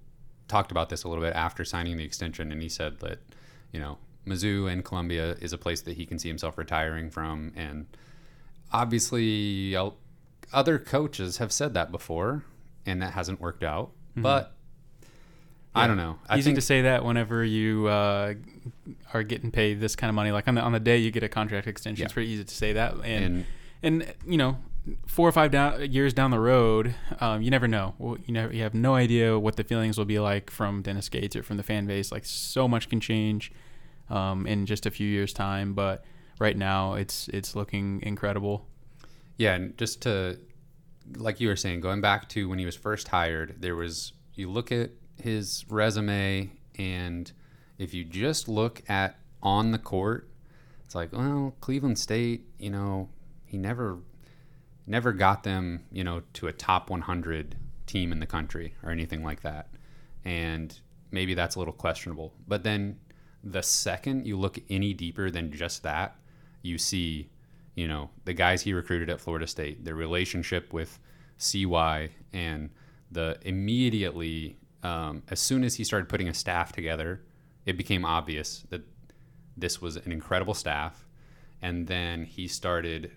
talked 0.48 0.72
about 0.72 0.90
this 0.90 1.04
a 1.04 1.08
little 1.08 1.24
bit 1.24 1.36
after 1.36 1.64
signing 1.64 1.98
the 1.98 2.04
extension, 2.04 2.52
and 2.52 2.62
he 2.62 2.68
said 2.68 3.00
that, 3.02 3.20
you 3.72 3.80
know, 3.80 4.00
Mizzou 4.26 4.72
and 4.72 4.84
Columbia 4.84 5.36
is 5.42 5.54
a 5.54 5.58
place 5.60 5.82
that 5.82 5.96
he 5.96 6.06
can 6.06 6.18
see 6.18 6.28
himself 6.28 6.58
retiring 6.58 7.12
from. 7.12 7.54
And 7.56 7.86
obviously, 8.74 9.76
other 10.54 10.80
coaches 10.80 11.38
have 11.38 11.52
said 11.52 11.74
that 11.74 11.92
before, 11.92 12.44
and 12.86 13.02
that 13.02 13.14
hasn't 13.14 13.40
worked 13.42 13.64
out. 13.64 13.92
But 14.16 14.54
I 15.74 15.88
don't 15.88 15.98
know. 15.98 16.20
I 16.28 16.38
Easy 16.38 16.46
think 16.50 16.56
to 16.56 16.62
say 16.62 16.82
that 16.82 17.06
whenever 17.06 17.44
you 17.46 17.88
uh, 17.88 18.34
are 19.14 19.24
getting 19.24 19.52
paid 19.52 19.80
this 19.80 19.96
kind 19.96 20.10
of 20.10 20.16
money. 20.16 20.32
Like 20.32 20.48
on 20.48 20.56
the 20.56 20.62
on 20.62 20.74
the 20.74 20.80
day 20.80 20.98
you 20.98 21.12
get 21.12 21.24
a 21.24 21.30
contract 21.30 21.68
extension, 21.68 22.02
Yeah. 22.02 22.06
it's 22.06 22.14
pretty 22.14 22.30
easy 22.30 22.44
to 22.44 22.54
say 22.54 22.74
that. 22.74 22.96
And 23.06 23.46
and 23.84 24.04
and 24.04 24.14
you 24.28 24.38
know, 24.38 24.58
four 25.08 25.30
or 25.30 25.32
five 25.32 25.52
down, 25.52 25.90
years 25.92 26.14
down 26.14 26.32
the 26.32 26.40
road, 26.40 26.94
um, 27.22 27.42
you 27.42 27.50
never 27.50 27.68
know. 27.70 27.96
Well, 28.00 28.18
you 28.26 28.34
know, 28.34 28.50
you 28.50 28.64
have 28.64 28.74
no 28.74 28.96
idea 28.96 29.40
what 29.40 29.56
the 29.56 29.64
feelings 29.64 29.98
will 29.98 30.06
be 30.06 30.20
like 30.20 30.50
from 30.52 30.82
Dennis 30.82 31.08
Gates 31.08 31.36
or 31.38 31.44
from 31.44 31.56
the 31.58 31.64
fan 31.64 31.86
base. 31.88 32.12
Like 32.12 32.26
so 32.26 32.68
much 32.68 32.90
can 32.90 33.00
change 33.00 33.52
um, 34.10 34.46
in 34.46 34.66
just 34.66 34.86
a 34.86 34.92
few 34.92 35.08
years' 35.08 35.32
time. 35.32 35.74
But 35.74 36.04
right 36.42 36.58
now, 36.58 36.96
it's 36.96 37.28
it's 37.30 37.56
looking 37.56 38.02
incredible. 38.02 38.68
Yeah, 39.38 39.54
and 39.54 39.78
just 39.78 40.02
to 40.02 40.40
like 41.16 41.40
you 41.40 41.48
were 41.48 41.56
saying, 41.56 41.82
going 41.82 42.02
back 42.02 42.28
to 42.30 42.50
when 42.50 42.60
he 42.60 42.66
was 42.66 42.76
first 42.76 43.08
hired, 43.08 43.56
there 43.60 43.76
was 43.76 44.14
you 44.34 44.50
look 44.50 44.72
at 44.72 44.90
his 45.22 45.64
resume 45.70 46.50
and 46.78 47.32
if 47.78 47.94
you 47.94 48.04
just 48.04 48.48
look 48.48 48.82
at 48.90 49.18
on 49.44 49.72
the 49.72 49.78
court, 49.78 50.30
it's 50.84 50.96
like, 50.96 51.14
well, 51.14 51.56
Cleveland 51.62 52.00
State, 52.00 52.46
you 52.58 52.70
know, 52.70 53.10
he 53.46 53.58
never 53.58 54.00
never 54.88 55.14
got 55.14 55.44
them, 55.44 55.86
you 55.92 56.04
know, 56.04 56.24
to 56.34 56.48
a 56.48 56.52
top 56.52 56.90
100 56.90 57.56
team 57.86 58.12
in 58.12 58.20
the 58.20 58.26
country 58.26 58.74
or 58.84 58.90
anything 58.90 59.24
like 59.24 59.42
that. 59.42 59.70
And 60.26 60.78
maybe 61.12 61.36
that's 61.36 61.56
a 61.56 61.60
little 61.60 61.74
questionable. 61.74 62.34
But 62.48 62.64
then 62.64 63.00
the 63.44 63.62
second 63.62 64.26
you 64.26 64.38
look 64.38 64.60
any 64.70 64.94
deeper 64.94 65.30
than 65.30 65.52
just 65.52 65.84
that, 65.84 66.16
you 66.62 66.78
see, 66.78 67.30
you 67.76 67.88
know, 67.88 68.10
the 68.26 68.34
guys 68.34 68.62
he 68.62 68.74
recruited 68.74 69.10
at 69.10 69.20
Florida 69.20 69.48
State, 69.48 69.86
their 69.86 69.96
relationship 69.96 70.74
with 70.74 71.00
CY, 71.38 72.10
and 72.34 72.70
the 73.12 73.38
immediately, 73.44 74.58
um, 74.84 75.24
as 75.30 75.40
soon 75.40 75.64
as 75.64 75.76
he 75.76 75.84
started 75.84 76.08
putting 76.08 76.28
a 76.28 76.34
staff 76.34 76.72
together, 76.72 77.22
it 77.66 77.78
became 77.78 78.06
obvious 78.06 78.64
that 78.70 78.82
this 79.58 79.82
was 79.82 79.98
an 79.98 80.12
incredible 80.12 80.54
staff. 80.54 81.08
And 81.62 81.88
then 81.88 82.26
he 82.26 82.48
started 82.48 83.12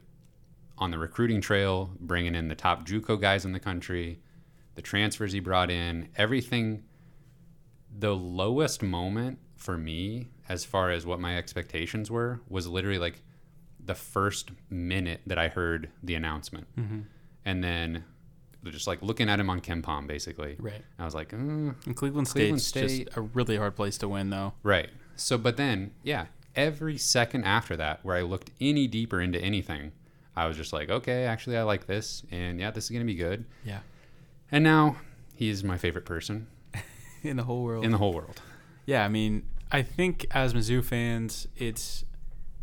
on 0.77 0.91
the 0.91 0.99
recruiting 0.99 1.41
trail, 1.41 1.91
bringing 2.01 2.35
in 2.35 2.49
the 2.49 2.55
top 2.55 2.87
JUCO 2.87 3.21
guys 3.21 3.45
in 3.45 3.53
the 3.53 3.61
country, 3.61 4.21
the 4.75 4.83
transfers 4.83 5.33
he 5.33 5.41
brought 5.41 5.71
in, 5.71 6.09
everything. 6.17 6.85
The 7.97 8.15
lowest 8.15 8.83
moment 8.83 9.39
for 9.57 9.79
me, 9.79 10.29
as 10.49 10.65
far 10.65 10.91
as 10.91 11.07
what 11.07 11.21
my 11.21 11.39
expectations 11.39 12.11
were, 12.11 12.41
was 12.49 12.67
literally 12.67 12.99
like 12.99 13.23
the 13.85 13.95
first 13.95 14.50
minute 14.71 15.21
that 15.26 15.38
I 15.38 15.49
heard 15.49 15.91
the 16.03 16.14
announcement, 16.14 16.67
and 17.45 17.62
then 17.64 18.05
just 18.64 18.87
like 18.87 19.03
looking 19.03 19.29
at 19.29 19.38
him 19.38 19.50
on 19.50 19.61
KenPom, 19.61 20.07
basically. 20.07 20.57
Right. 20.59 20.83
I 20.99 21.05
was 21.05 21.14
like, 21.14 21.35
uh, 21.35 21.37
And 21.37 21.95
Cleveland, 21.95 22.29
Cleveland 22.29 22.62
State's 22.62 22.64
State- 22.64 23.07
just 23.09 23.17
a 23.19 23.21
really 23.21 23.57
hard 23.59 23.76
place 23.76 23.99
to 23.99 24.09
win, 24.09 24.31
though. 24.31 24.55
Right. 24.62 24.88
So, 25.17 25.37
but 25.37 25.57
then, 25.59 25.91
yeah, 26.03 26.26
every 26.57 26.97
second 26.97 27.45
after 27.45 27.76
that, 27.76 28.00
where 28.05 28.17
I 28.17 28.23
looked 28.23 28.50
any 28.61 28.87
deeper 28.87 29.21
into 29.21 29.38
anything, 29.38 29.93
I 30.35 30.47
was 30.47 30.57
just 30.57 30.73
like, 30.73 30.88
okay, 30.88 31.25
actually, 31.25 31.59
I 31.59 31.62
like 31.62 31.87
this, 31.87 32.25
and 32.31 32.59
yeah, 32.59 32.71
this 32.71 32.85
is 32.85 32.91
gonna 32.91 33.05
be 33.05 33.14
good. 33.14 33.45
Yeah. 33.64 33.81
And 34.50 34.64
now 34.64 34.97
he's 35.35 35.62
my 35.62 35.76
favorite 35.76 36.07
person 36.07 36.47
In 37.23 37.37
the 37.37 37.45
whole 37.45 37.62
world. 37.64 37.85
in 37.85 37.91
the 37.91 37.99
whole 37.99 38.12
world. 38.14 38.41
Yeah, 38.87 39.05
I 39.05 39.09
mean, 39.09 39.45
I 39.71 39.83
think 39.83 40.26
as 40.31 40.55
Mizzou 40.55 40.83
fans, 40.85 41.49
it's 41.57 42.05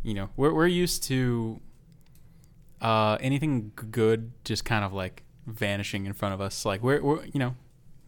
you 0.03 0.13
know 0.13 0.29
we're 0.35 0.53
we're 0.53 0.67
used 0.67 1.03
to 1.03 1.59
uh, 2.81 3.17
anything 3.21 3.71
good 3.91 4.31
just 4.43 4.65
kind 4.65 4.83
of 4.83 4.93
like 4.93 5.23
vanishing 5.45 6.05
in 6.05 6.13
front 6.13 6.33
of 6.33 6.41
us. 6.41 6.65
Like 6.65 6.81
we're 6.81 7.01
we're 7.01 7.25
you 7.25 7.39
know 7.39 7.55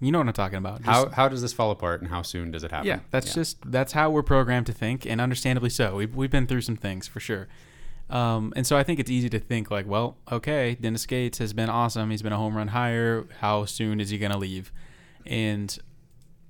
you 0.02 0.12
know 0.12 0.18
what 0.20 0.28
I'm 0.28 0.34
talking 0.34 0.58
about. 0.58 0.78
Just- 0.82 0.90
How 0.90 1.10
how 1.10 1.28
does 1.30 1.42
this 1.42 1.54
fall 1.54 1.72
apart, 1.72 2.02
and 2.02 2.10
how 2.10 2.22
soon 2.22 2.52
does 2.52 2.64
it 2.64 2.72
happen? 2.72 2.88
yeah, 2.88 3.00
that's 3.12 3.34
just 3.34 3.58
that's 3.72 3.94
how 3.94 4.10
we're 4.10 4.24
programmed 4.24 4.66
to 4.68 4.74
think, 4.74 5.06
and 5.06 5.22
understandably 5.22 5.70
so. 5.70 5.96
We've 5.96 6.16
we've 6.16 6.32
been 6.32 6.48
through 6.48 6.62
some 6.62 6.76
things 6.78 7.08
for 7.08 7.20
sure. 7.20 7.48
Um, 8.10 8.52
and 8.56 8.68
so 8.68 8.78
I 8.78 8.84
think 8.84 9.00
it's 9.00 9.10
easy 9.10 9.30
to 9.30 9.40
think 9.40 9.72
like, 9.72 9.88
well, 9.88 10.18
okay, 10.32 10.76
Dennis 10.80 11.06
Gates 11.06 11.38
has 11.38 11.54
been 11.54 11.70
awesome. 11.70 12.12
He's 12.12 12.22
been 12.22 12.34
a 12.34 12.38
home 12.38 12.56
run 12.56 12.68
hire. 12.70 13.26
How 13.40 13.66
soon 13.66 14.00
is 14.00 14.10
he 14.10 14.18
gonna 14.18 14.38
leave? 14.38 14.72
And 15.26 15.76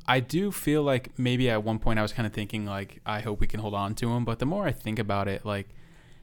I 0.07 0.19
do 0.19 0.51
feel 0.51 0.83
like 0.83 1.17
maybe 1.17 1.49
at 1.49 1.63
one 1.63 1.79
point 1.79 1.97
I 1.99 2.01
was 2.01 2.11
kind 2.13 2.27
of 2.27 2.33
thinking 2.33 2.65
like, 2.65 2.99
I 3.05 3.21
hope 3.21 3.39
we 3.39 3.47
can 3.47 3.59
hold 3.59 3.73
on 3.73 3.95
to 3.95 4.11
him. 4.11 4.25
But 4.25 4.39
the 4.39 4.45
more 4.45 4.65
I 4.67 4.71
think 4.71 4.99
about 4.99 5.27
it, 5.27 5.45
like, 5.45 5.69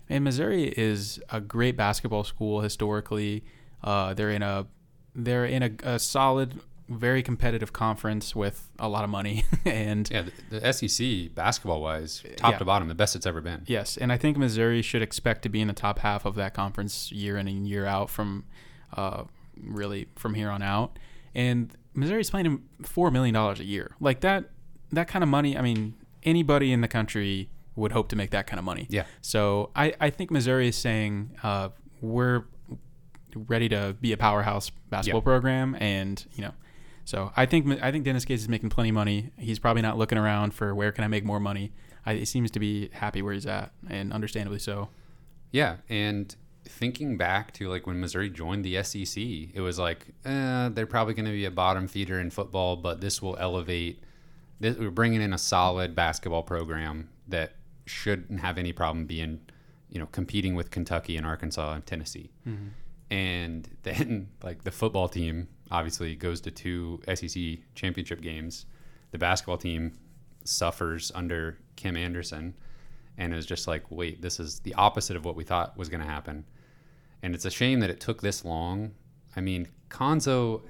man, 0.08 0.22
Missouri 0.22 0.64
is 0.76 1.20
a 1.30 1.40
great 1.40 1.76
basketball 1.76 2.25
school 2.25 2.60
historically. 2.60 3.42
Uh, 3.82 4.12
they're 4.14 4.30
in 4.30 4.42
a 4.42 4.66
they're 5.14 5.44
in 5.46 5.62
a, 5.62 5.70
a 5.94 5.99
solid, 5.99 6.60
very 6.88 7.22
competitive 7.22 7.72
conference 7.72 8.37
with 8.37 8.68
a 8.78 8.88
lot 8.88 9.02
of 9.02 9.10
money, 9.10 9.44
and 9.64 10.08
yeah. 10.10 10.25
The, 10.50 10.60
the 10.60 10.72
SEC 10.72 11.34
basketball 11.34 11.80
wise, 11.80 12.22
top 12.37 12.52
Yeah. 12.52 12.58
to 12.58 12.64
bottom, 12.64 12.87
the 12.88 12.94
best 12.94 13.16
it's 13.16 13.26
ever 13.26 13.40
been. 13.40 13.62
Yes, 13.66 13.96
and 13.96 14.12
I 14.12 14.16
think 14.18 14.37
Missouri 14.37 14.82
should 14.82 15.02
expect 15.02 15.42
to 15.42 15.49
be 15.49 15.60
in 15.60 15.68
the 15.68 15.75
top 15.75 16.00
half 16.00 16.25
of 16.26 16.34
that 16.37 16.52
conference 16.54 17.10
year 17.10 17.37
in 17.38 17.49
and 17.49 17.66
year 17.66 17.87
out 17.87 18.10
from 18.10 18.44
uh, 18.96 19.25
really 19.60 20.08
from 20.16 20.34
here 20.34 20.50
on 20.50 20.62
out. 20.62 20.99
And 21.34 21.70
Missouri's 21.94 22.30
paying 22.30 22.47
him 22.47 22.68
four 22.82 23.11
million 23.11 23.35
dollars 23.35 23.61
a 23.61 23.64
year. 23.64 23.97
Like 24.00 24.20
that 24.20 24.50
that 24.92 25.09
kind 25.09 25.23
of 25.23 25.28
money, 25.28 25.56
I 25.56 25.62
mean, 25.62 25.94
anybody 26.23 26.73
in 26.73 26.80
the 26.80 26.88
country 26.88 27.49
would 27.76 27.92
hope 27.92 28.09
to 28.09 28.16
make 28.16 28.30
that 28.30 28.47
kind 28.47 28.59
of 28.59 28.64
money. 28.64 28.87
Yeah. 28.90 29.04
So 29.20 29.70
I, 29.76 29.94
I 30.00 30.11
think 30.11 30.30
Missouri 30.30 30.68
is 30.68 30.76
saying 30.76 31.37
uh, 31.42 31.68
we're 32.00 32.44
ready 33.35 33.68
to 33.68 33.97
be 34.00 34.12
a 34.12 34.16
powerhouse 34.16 34.70
basketball 34.90 35.20
Yeah. 35.20 35.25
program, 35.25 35.76
and 35.78 36.25
you 36.35 36.42
know, 36.42 36.52
so 37.04 37.32
I 37.37 37.47
think 37.47 37.80
I 37.82 37.90
think 37.92 38.04
Dennis 38.04 38.25
Gates 38.25 38.42
is 38.42 38.49
making 38.49 38.70
plenty 38.70 38.90
of 38.90 38.94
money. 38.94 39.30
He's 39.38 39.59
probably 39.59 39.82
not 39.82 39.97
looking 39.99 40.18
around 40.18 40.52
for 40.54 40.75
where 40.75 40.92
can 40.92 41.04
I 41.04 41.09
make 41.09 41.25
more 41.25 41.40
money. 41.40 41.73
I, 42.04 42.14
he 42.14 42.25
seems 42.25 42.50
to 42.52 42.59
be 42.61 42.88
happy 42.92 43.23
where 43.23 43.32
he's 43.35 43.47
at, 43.47 43.73
and 43.88 44.12
understandably 44.12 44.59
so. 44.59 44.88
Yeah, 45.52 45.76
and 45.88 46.35
thinking 46.64 47.17
back 47.17 47.52
to 47.55 47.69
like 47.69 47.87
when 47.87 48.00
Missouri 48.00 48.31
joined 48.31 48.64
the 48.64 48.83
SEC, 48.83 49.17
it 49.17 49.61
was 49.61 49.79
like 49.79 50.07
eh, 50.25 50.69
they're 50.71 50.87
probably 50.87 51.14
going 51.14 51.26
to 51.26 51.33
be 51.33 51.45
a 51.45 51.50
bottom 51.50 51.88
feeder 51.88 52.21
in 52.21 52.31
football, 52.31 52.76
but 52.76 53.00
this 53.00 53.21
will 53.23 53.37
elevate. 53.38 54.02
This, 54.61 54.76
we're 54.76 54.90
bringing 54.90 55.23
in 55.23 55.33
a 55.33 55.38
solid 55.38 55.95
basketball 55.95 56.43
program 56.43 57.09
that 57.29 57.55
shouldn't 57.87 58.40
have 58.40 58.59
any 58.59 58.73
problem 58.73 59.07
being, 59.07 59.40
you 59.88 59.99
know, 59.99 60.07
competing 60.07 60.55
with 60.55 60.71
Kentucky 60.71 61.17
and 61.17 61.26
Arkansas 61.26 61.73
and 61.73 61.87
Tennessee. 61.87 62.31
And 63.11 63.69
then 63.83 64.29
like 64.43 64.64
the 64.64 64.71
football 64.71 65.09
team 65.09 65.49
obviously 65.71 66.14
goes 66.14 66.40
to 66.43 66.50
two 66.50 67.00
SEC 67.14 67.59
championship 67.75 68.21
games. 68.21 68.67
The 69.12 69.19
basketball 69.19 69.59
team 69.59 69.99
suffers 70.45 71.11
under 71.14 71.59
Kim 71.76 71.97
Anderson 71.97 72.55
and 73.19 73.33
it 73.33 73.37
was 73.37 73.47
just 73.47 73.67
like, 73.67 73.85
wait, 73.90 74.23
this 74.23 74.40
is 74.40 74.61
the 74.61 74.75
opposite 74.75 75.17
of 75.17 75.25
what 75.25 75.37
we 75.37 75.45
thought 75.45 75.76
was 75.76 75.88
going 75.88 76.00
to 76.00 76.07
happen. 76.07 76.45
And 77.23 77.35
it's 77.35 77.45
a 77.45 77.50
shame 77.50 77.81
that 77.81 77.90
it 77.90 78.00
took 78.00 78.23
this 78.23 78.45
long. 78.45 78.93
I 79.37 79.40
mean, 79.40 79.69
Cuonzo, 79.90 80.62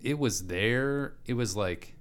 it 0.00 0.18
was 0.18 0.46
there. 0.46 1.14
It 1.26 1.34
was 1.34 1.56
like 1.56 1.94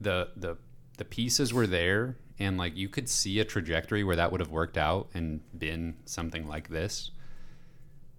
the 0.00 0.30
the 0.36 0.58
the 0.98 1.04
pieces 1.04 1.54
were 1.54 1.66
there, 1.66 2.18
and 2.38 2.58
like 2.58 2.76
you 2.76 2.88
could 2.88 3.08
see 3.08 3.40
a 3.40 3.44
trajectory 3.44 4.04
where 4.04 4.16
that 4.16 4.30
would 4.30 4.40
have 4.40 4.50
worked 4.50 4.76
out 4.76 5.08
and 5.14 5.40
been 5.58 5.96
something 6.04 6.46
like 6.46 6.68
this. 6.68 7.10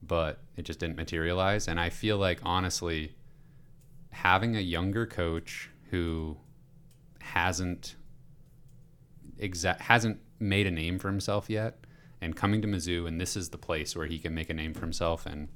But 0.02 0.40
it 0.58 0.64
just 0.64 0.80
didn't 0.80 0.98
materialize. 0.98 1.68
And 1.68 1.80
I 1.80 1.90
feel 1.90 2.18
like 2.18 2.40
honestly, 2.44 3.16
having 4.12 4.56
a 4.56 4.60
younger 4.60 5.06
coach 5.06 5.70
who 5.92 6.38
hasn't 7.22 7.96
exact 9.44 9.82
hasn't 9.82 10.20
made 10.40 10.66
a 10.68 10.72
name 10.72 10.98
for 11.00 11.10
himself 11.10 11.50
yet 11.50 11.78
and 12.22 12.36
coming 12.36 12.62
to 12.62 12.68
Mizzou 12.68 13.08
and 13.08 13.20
this 13.20 13.36
is 13.36 13.50
the 13.50 13.58
place 13.58 13.96
where 13.96 14.06
he 14.08 14.18
can 14.20 14.34
make 14.34 14.50
a 14.50 14.54
name 14.54 14.74
for 14.74 14.82
himself 14.82 15.26
and 15.26 15.48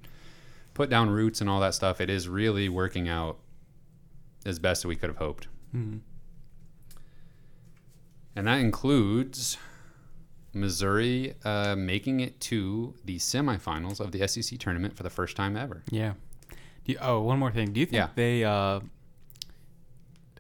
put 0.74 0.89
down 0.89 1.10
roots 1.10 1.41
and 1.41 1.50
all 1.50 1.60
that 1.62 1.74
stuff 1.74 2.00
it 2.01 2.10
is 2.10 2.27
really 2.27 2.70
working 2.70 3.08
out 3.10 3.39
as 4.46 4.60
best 4.60 4.86
we 4.86 4.96
could 4.96 5.10
have 5.10 5.17
hoped 5.17 5.48
Mhm. 5.75 6.01
and 8.36 8.48
that 8.48 8.60
includes 8.60 9.58
Missouri 10.53 11.36
uh, 11.44 11.75
making 11.75 12.20
it 12.20 12.39
to 12.41 12.96
the 13.06 13.17
semifinals 13.17 14.00
of 14.00 14.12
the 14.12 14.25
SEC 14.27 14.58
tournament 14.60 14.96
for 14.96 15.03
the 15.03 15.10
first 15.10 15.36
time 15.36 15.56
ever 15.58 15.84
Yeah. 15.89 16.13
Do 16.86 16.94
you, 16.94 16.98
oh, 17.01 17.20
one 17.22 17.38
more 17.38 17.51
thing. 17.51 17.74
Do 17.74 17.79
you 17.82 17.86
think 17.86 17.96
Yeah. 17.96 18.10
they? 18.15 18.44
Uh, 18.46 18.79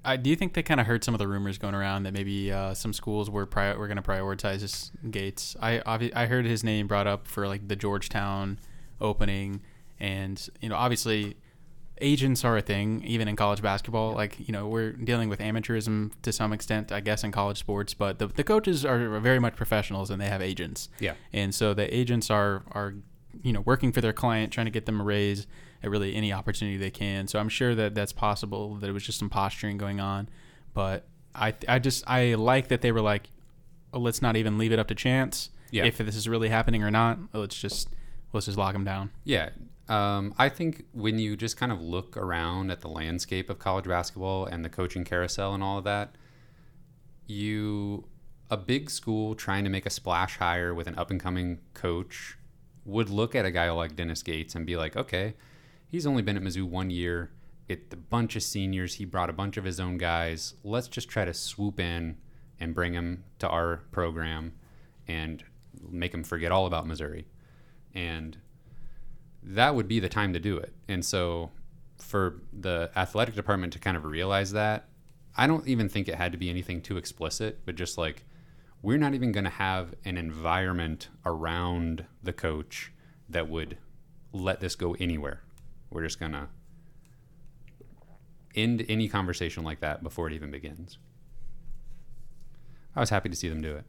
I, 0.07 0.15
do 0.15 0.29
you 0.29 0.35
think 0.35 0.53
they 0.53 0.63
kind 0.63 0.79
of 0.79 0.87
heard 0.87 1.03
some 1.03 1.13
of 1.13 1.19
the 1.19 1.27
rumors 1.27 1.57
going 1.57 1.75
around 1.75 2.03
that 2.03 2.13
maybe 2.13 2.51
uh, 2.51 2.73
some 2.73 2.93
schools 2.93 3.29
were 3.29 3.45
pri- 3.45 3.75
were 3.75 3.87
going 3.87 3.97
to 3.97 4.03
prioritize 4.03 4.59
this 4.59 4.91
Gates? 5.11 5.55
I 5.61 5.81
I 6.15 6.25
heard 6.27 6.45
his 6.45 6.63
name 6.63 6.87
brought 6.87 7.07
up 7.07 7.27
for 7.27 7.47
like 7.47 7.67
the 7.67 7.75
Georgetown 7.75 8.59
opening, 9.01 9.61
and 9.99 10.49
you 10.61 10.69
know 10.69 10.75
obviously 10.75 11.35
agents 12.01 12.45
are 12.45 12.57
a 12.57 12.61
thing, 12.61 13.03
even 13.03 13.27
in 13.27 13.35
college 13.35 13.61
basketball. 13.61 14.13
Like, 14.13 14.37
you 14.39 14.51
know, 14.51 14.67
we're 14.67 14.91
dealing 14.91 15.29
with 15.29 15.39
amateurism 15.39 16.11
to 16.21 16.31
some 16.31 16.53
extent, 16.53 16.91
I 16.91 16.99
guess, 16.99 17.23
in 17.23 17.31
college 17.31 17.57
sports, 17.57 17.93
but 17.93 18.19
the, 18.19 18.27
the 18.27 18.43
coaches 18.43 18.85
are 18.85 19.19
very 19.19 19.39
much 19.39 19.55
professionals 19.55 20.09
and 20.09 20.21
they 20.21 20.27
have 20.27 20.41
agents. 20.41 20.89
Yeah. 20.99 21.13
And 21.33 21.53
so 21.53 21.73
the 21.73 21.93
agents 21.95 22.29
are, 22.29 22.63
are, 22.71 22.93
you 23.43 23.53
know, 23.53 23.61
working 23.61 23.91
for 23.91 24.01
their 24.01 24.13
client, 24.13 24.51
trying 24.53 24.65
to 24.65 24.71
get 24.71 24.85
them 24.85 24.99
a 25.01 25.03
raise 25.03 25.47
at 25.83 25.89
really 25.89 26.15
any 26.15 26.33
opportunity 26.33 26.77
they 26.77 26.91
can. 26.91 27.27
So 27.27 27.39
I'm 27.39 27.49
sure 27.49 27.75
that 27.75 27.95
that's 27.95 28.13
possible, 28.13 28.75
that 28.75 28.89
it 28.89 28.93
was 28.93 29.03
just 29.03 29.19
some 29.19 29.29
posturing 29.29 29.77
going 29.77 29.99
on. 29.99 30.29
But 30.73 31.05
I, 31.35 31.53
I 31.67 31.79
just, 31.79 32.03
I 32.09 32.33
like 32.35 32.69
that 32.69 32.81
they 32.81 32.91
were 32.91 33.01
like, 33.01 33.29
oh, 33.93 33.99
let's 33.99 34.21
not 34.21 34.35
even 34.35 34.57
leave 34.57 34.71
it 34.71 34.79
up 34.79 34.87
to 34.87 34.95
chance 34.95 35.49
Yeah. 35.71 35.85
if 35.85 35.97
this 35.97 36.15
is 36.15 36.27
really 36.27 36.49
happening 36.49 36.83
or 36.83 36.91
not. 36.91 37.19
Let's 37.33 37.59
just, 37.59 37.89
let's 38.33 38.45
just 38.47 38.57
lock 38.57 38.73
them 38.73 38.83
down. 38.83 39.11
Yeah. 39.23 39.49
Um, 39.87 40.33
I 40.37 40.49
think 40.49 40.85
when 40.91 41.17
you 41.17 41.37
just 41.37 41.55
kind 41.55 41.71
of 41.71 41.79
look 41.79 42.17
around 42.17 42.71
at 42.71 42.81
the 42.81 42.89
landscape 42.89 43.49
of 43.49 43.57
college 43.59 43.85
basketball 43.85 44.45
and 44.45 44.65
the 44.65 44.69
coaching 44.69 45.03
carousel 45.05 45.53
and 45.53 45.63
all 45.63 45.77
of 45.77 45.83
that, 45.85 46.15
you, 47.25 48.05
a 48.49 48.57
big 48.57 48.89
school 48.89 49.35
trying 49.35 49.63
to 49.63 49.69
make 49.69 49.85
a 49.85 49.89
splash 49.89 50.37
hire 50.37 50.73
with 50.73 50.87
an 50.87 50.95
up 50.97 51.11
and 51.11 51.19
coming 51.19 51.59
coach 51.73 52.36
would 52.87 53.09
look 53.09 53.35
at 53.35 53.45
a 53.45 53.51
guy 53.51 53.69
like 53.69 53.95
Dennis 53.95 54.23
Gates 54.23 54.55
and 54.55 54.65
be 54.65 54.77
like, 54.77 54.95
okay, 54.95 55.35
he's 55.85 56.07
only 56.07 56.23
been 56.23 56.37
at 56.37 56.43
Mizzou 56.43 56.63
one 56.63 56.89
year. 56.89 57.31
It 57.67 57.87
a 57.91 57.97
bunch 57.97 58.35
of 58.37 58.43
seniors. 58.43 58.95
He 58.95 59.05
brought 59.05 59.29
a 59.29 59.33
bunch 59.33 59.57
of 59.57 59.65
his 59.65 59.79
own 59.79 59.97
guys. 59.97 60.53
Let's 60.63 60.87
just 60.87 61.09
try 61.09 61.25
to 61.25 61.33
swoop 61.33 61.79
in 61.79 62.17
and 62.59 62.73
bring 62.73 62.93
him 62.93 63.25
to 63.39 63.47
our 63.49 63.81
program 63.91 64.53
and 65.07 65.43
make 65.89 66.13
him 66.13 66.23
forget 66.23 66.51
all 66.51 66.65
about 66.65 66.87
Missouri. 66.87 67.27
And 67.93 68.37
that 69.43 69.75
would 69.75 69.87
be 69.87 69.99
the 69.99 70.09
time 70.09 70.31
to 70.33 70.39
do 70.39 70.57
it. 70.57 70.73
And 70.87 71.03
so 71.05 71.51
for 71.97 72.41
the 72.53 72.89
athletic 72.95 73.35
department 73.35 73.73
to 73.73 73.79
kind 73.79 73.97
of 73.97 74.05
realize 74.05 74.53
that, 74.53 74.87
I 75.35 75.45
don't 75.45 75.67
even 75.67 75.89
think 75.89 76.07
it 76.07 76.15
had 76.15 76.31
to 76.31 76.37
be 76.37 76.49
anything 76.49 76.81
too 76.81 76.97
explicit, 76.97 77.59
but 77.65 77.75
just 77.75 77.97
like 77.97 78.23
we're 78.81 78.97
not 78.97 79.13
even 79.13 79.31
going 79.31 79.43
to 79.43 79.49
have 79.49 79.93
an 80.05 80.17
environment 80.17 81.09
around 81.25 82.05
the 82.23 82.33
coach 82.33 82.91
that 83.29 83.49
would 83.49 83.77
let 84.31 84.59
this 84.59 84.75
go 84.75 84.95
anywhere. 84.99 85.41
We're 85.89 86.03
just 86.03 86.19
going 86.19 86.33
to 86.33 86.47
end 88.55 88.85
any 88.87 89.07
conversation 89.07 89.63
like 89.63 89.79
that 89.81 90.03
before 90.03 90.27
it 90.27 90.33
even 90.33 90.51
begins. 90.51 90.97
I 92.95 92.99
was 92.99 93.09
happy 93.09 93.29
to 93.29 93.35
see 93.35 93.49
them 93.49 93.61
do 93.61 93.75
it. 93.77 93.85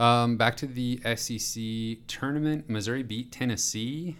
Um, 0.00 0.36
back 0.36 0.56
to 0.58 0.66
the 0.66 1.00
SEC 1.16 2.06
tournament. 2.06 2.68
Missouri 2.68 3.02
beat 3.02 3.32
Tennessee. 3.32 4.16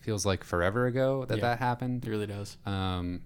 Feels 0.00 0.26
like 0.26 0.44
forever 0.44 0.86
ago 0.86 1.24
that 1.26 1.36
Yeah. 1.38 1.42
that 1.42 1.58
happened. 1.58 2.04
It 2.04 2.10
really 2.10 2.26
does. 2.26 2.56
Um, 2.66 3.22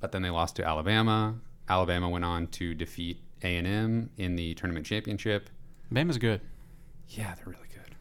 but 0.00 0.12
then 0.12 0.22
they 0.22 0.30
lost 0.30 0.56
to 0.56 0.66
Alabama. 0.66 1.36
Alabama 1.68 2.08
went 2.08 2.24
on 2.24 2.46
to 2.48 2.74
defeat 2.74 3.20
A 3.42 3.56
and 3.56 3.66
M 3.66 4.10
in 4.16 4.36
the 4.36 4.54
tournament 4.54 4.86
championship. 4.86 5.50
Bama's 5.92 6.18
good. 6.18 6.40
Yeah, 7.08 7.34
they're 7.34 7.46
really 7.46 7.68
good. 7.72 7.94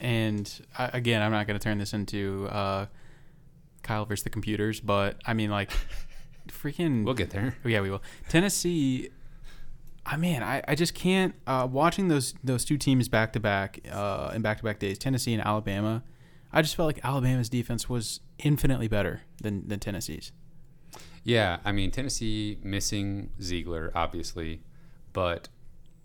And 0.00 0.50
I, 0.76 0.90
again, 0.92 1.22
I'm 1.22 1.32
not 1.32 1.46
going 1.46 1.58
to 1.58 1.62
turn 1.62 1.78
this 1.78 1.92
into 1.92 2.48
uh, 2.50 2.86
Kyle 3.82 4.04
versus 4.04 4.24
the 4.24 4.30
computers, 4.30 4.80
but 4.80 5.16
I 5.24 5.34
mean, 5.34 5.50
like, 5.50 5.70
freaking. 6.48 7.04
We'll 7.04 7.14
get 7.14 7.30
there. 7.30 7.56
Oh, 7.64 7.68
yeah, 7.68 7.80
we 7.80 7.90
will. 7.90 8.02
Tennessee. 8.28 9.10
I 10.04 10.16
mean, 10.16 10.42
I, 10.42 10.62
I 10.66 10.74
just 10.74 10.94
can't. 10.94 11.34
Uh, 11.46 11.68
watching 11.70 12.08
those 12.08 12.34
those 12.42 12.64
two 12.64 12.76
teams 12.76 13.08
back 13.08 13.32
to 13.34 13.40
back 13.40 13.80
uh, 13.90 14.32
in 14.34 14.42
back 14.42 14.58
to 14.58 14.64
back 14.64 14.78
days, 14.80 14.98
Tennessee 14.98 15.32
and 15.32 15.42
Alabama, 15.42 16.02
I 16.52 16.62
just 16.62 16.74
felt 16.74 16.88
like 16.88 17.04
Alabama's 17.04 17.48
defense 17.48 17.88
was 17.88 18.20
infinitely 18.40 18.88
better 18.88 19.22
than 19.40 19.68
than 19.68 19.78
Tennessee's. 19.78 20.32
Yeah, 21.24 21.58
I 21.64 21.72
mean 21.72 21.90
Tennessee 21.90 22.58
missing 22.62 23.30
Zeigler 23.40 23.90
obviously, 23.94 24.60
but 25.12 25.48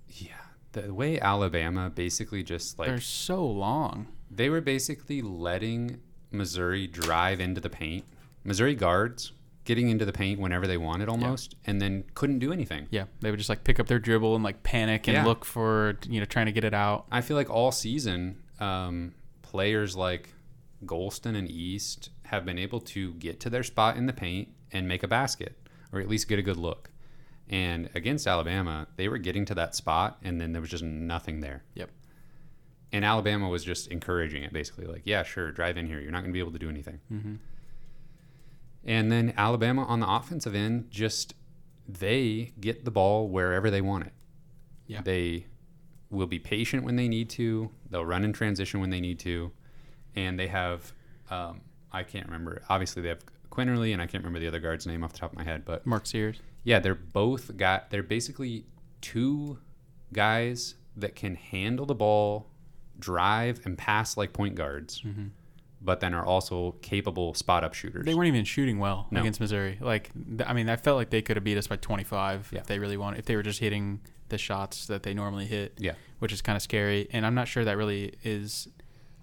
yeah, 0.07 0.33
the 0.73 0.93
way 0.93 1.19
Alabama 1.19 1.89
basically 1.89 2.43
just 2.43 2.77
like 2.79 2.87
They're 2.87 2.99
so 2.99 3.45
long. 3.45 4.07
they 4.29 4.49
were 4.49 4.61
basically 4.61 5.21
letting 5.21 5.99
Missouri 6.31 6.87
drive 6.87 7.39
into 7.39 7.59
the 7.61 7.69
paint. 7.69 8.05
Missouri 8.43 8.75
guards 8.75 9.31
getting 9.65 9.89
into 9.89 10.05
the 10.05 10.13
paint 10.13 10.39
whenever 10.39 10.65
they 10.67 10.77
wanted 10.77 11.09
almost, 11.09 11.55
and 11.65 11.81
then 11.81 12.03
couldn't 12.13 12.39
do 12.39 12.53
anything. 12.53 12.87
Yeah, 12.91 13.05
they 13.19 13.29
would 13.31 13.37
just 13.37 13.49
like 13.49 13.63
pick 13.65 13.79
up 13.79 13.87
their 13.87 13.99
dribble 13.99 14.35
and 14.35 14.43
like 14.43 14.63
panic 14.63 15.07
and 15.07 15.15
Yeah. 15.15 15.25
look 15.25 15.43
for 15.45 15.97
you 16.07 16.19
know 16.19 16.25
trying 16.25 16.45
to 16.45 16.51
get 16.51 16.63
it 16.63 16.73
out. 16.73 17.05
I 17.11 17.21
feel 17.21 17.35
like 17.35 17.49
all 17.49 17.71
season, 17.71 18.43
um, 18.59 19.13
players 19.41 19.95
like 19.95 20.33
Golston 20.85 21.35
and 21.35 21.49
East 21.49 22.11
have 22.25 22.45
been 22.45 22.57
able 22.59 22.79
to 22.81 23.13
get 23.15 23.39
to 23.41 23.49
their 23.49 23.63
spot 23.63 23.97
in 23.97 24.05
the 24.05 24.13
paint 24.13 24.49
and 24.71 24.87
make 24.87 25.03
a 25.03 25.07
basket, 25.07 25.57
or 25.91 25.99
at 25.99 26.07
least 26.07 26.27
get 26.27 26.39
a 26.39 26.41
good 26.41 26.57
look. 26.57 26.89
And 27.49 27.89
against 27.95 28.27
Alabama, 28.27 28.87
they 28.97 29.07
were 29.07 29.17
getting 29.17 29.45
to 29.45 29.55
that 29.55 29.75
spot, 29.75 30.17
and 30.23 30.39
then 30.39 30.51
there 30.51 30.61
was 30.61 30.69
just 30.69 30.83
nothing 30.83 31.39
there. 31.39 31.63
Yep. 31.75 31.89
And 32.91 33.05
Alabama 33.05 33.49
was 33.49 33.63
just 33.63 33.87
encouraging 33.87 34.43
it, 34.43 34.53
basically, 34.53 34.85
like, 34.85 35.03
yeah, 35.05 35.23
sure, 35.23 35.51
drive 35.51 35.77
in 35.77 35.87
here. 35.87 35.99
You're 35.99 36.11
not 36.11 36.19
going 36.19 36.31
to 36.31 36.33
be 36.33 36.39
able 36.39 36.51
to 36.51 36.59
do 36.59 36.69
anything. 36.69 36.99
Mm-hmm. 37.11 37.35
And 38.85 39.11
then 39.11 39.33
Alabama 39.37 39.83
on 39.85 39.99
the 39.99 40.09
offensive 40.09 40.55
end, 40.55 40.89
just 40.89 41.33
they 41.87 42.53
get 42.59 42.85
the 42.85 42.91
ball 42.91 43.27
wherever 43.29 43.69
they 43.69 43.81
want 43.81 44.05
it. 44.05 44.13
Yeah. 44.87 45.01
They 45.01 45.47
will 46.09 46.27
be 46.27 46.39
patient 46.39 46.83
when 46.83 46.95
they 46.95 47.09
need 47.09 47.29
to. 47.31 47.71
They'll 47.89 48.05
run 48.05 48.23
in 48.23 48.31
transition 48.31 48.79
when 48.79 48.89
they 48.89 49.01
need 49.01 49.19
to. 49.19 49.51
And 50.15 50.39
they 50.39 50.47
have, 50.47 50.93
um, 51.29 51.61
I 51.91 52.03
can't 52.03 52.25
remember. 52.25 52.61
Obviously, 52.69 53.01
they 53.01 53.09
have 53.09 53.23
Quinerly, 53.57 53.91
and 53.93 54.01
I 54.01 54.05
can't 54.05 54.23
remember 54.23 54.39
the 54.39 54.47
other 54.47 54.59
guard's 54.59 54.85
name 54.85 55.03
off 55.03 55.13
the 55.13 55.19
top 55.19 55.31
of 55.31 55.37
my 55.37 55.43
head. 55.43 55.63
But 55.65 55.85
Mark 55.85 56.05
Sears. 56.05 56.39
yeah, 56.63 56.79
they're 56.79 56.93
both 56.95 57.57
got. 57.57 57.89
They're 57.89 58.03
basically 58.03 58.65
two 59.01 59.59
guys 60.13 60.75
that 60.95 61.15
can 61.15 61.35
handle 61.35 61.85
the 61.85 61.95
ball, 61.95 62.47
drive, 62.99 63.61
and 63.65 63.77
pass 63.77 64.17
like 64.17 64.33
point 64.33 64.55
guards, 64.55 65.03
but 65.81 65.99
then 65.99 66.13
are 66.13 66.25
also 66.25 66.71
capable 66.81 67.33
spot 67.33 67.63
up 67.63 67.73
shooters. 67.73 68.05
They 68.05 68.15
weren't 68.15 68.27
even 68.29 68.45
shooting 68.45 68.79
well 68.79 69.07
No. 69.11 69.19
against 69.21 69.39
Missouri. 69.39 69.77
Like, 69.79 70.09
I 70.45 70.53
mean, 70.53 70.69
I 70.69 70.75
felt 70.75 70.97
like 70.97 71.09
they 71.11 71.21
could 71.21 71.37
have 71.37 71.43
beat 71.43 71.57
us 71.57 71.67
by 71.67 71.75
25 71.75 72.49
Yeah. 72.51 72.59
if 72.61 72.67
they 72.67 72.79
really 72.79 72.97
wanted. 72.97 73.19
If 73.19 73.25
they 73.25 73.35
were 73.35 73.43
just 73.43 73.59
hitting 73.59 73.99
the 74.29 74.37
shots 74.39 74.87
that 74.87 75.03
they 75.03 75.13
normally 75.13 75.45
hit, 75.45 75.73
Yeah. 75.77 75.93
which 76.19 76.33
is 76.33 76.41
kind 76.41 76.55
of 76.55 76.61
scary. 76.63 77.07
And 77.11 77.25
I'm 77.25 77.35
not 77.35 77.47
sure 77.47 77.63
that 77.63 77.77
really 77.77 78.13
is 78.23 78.67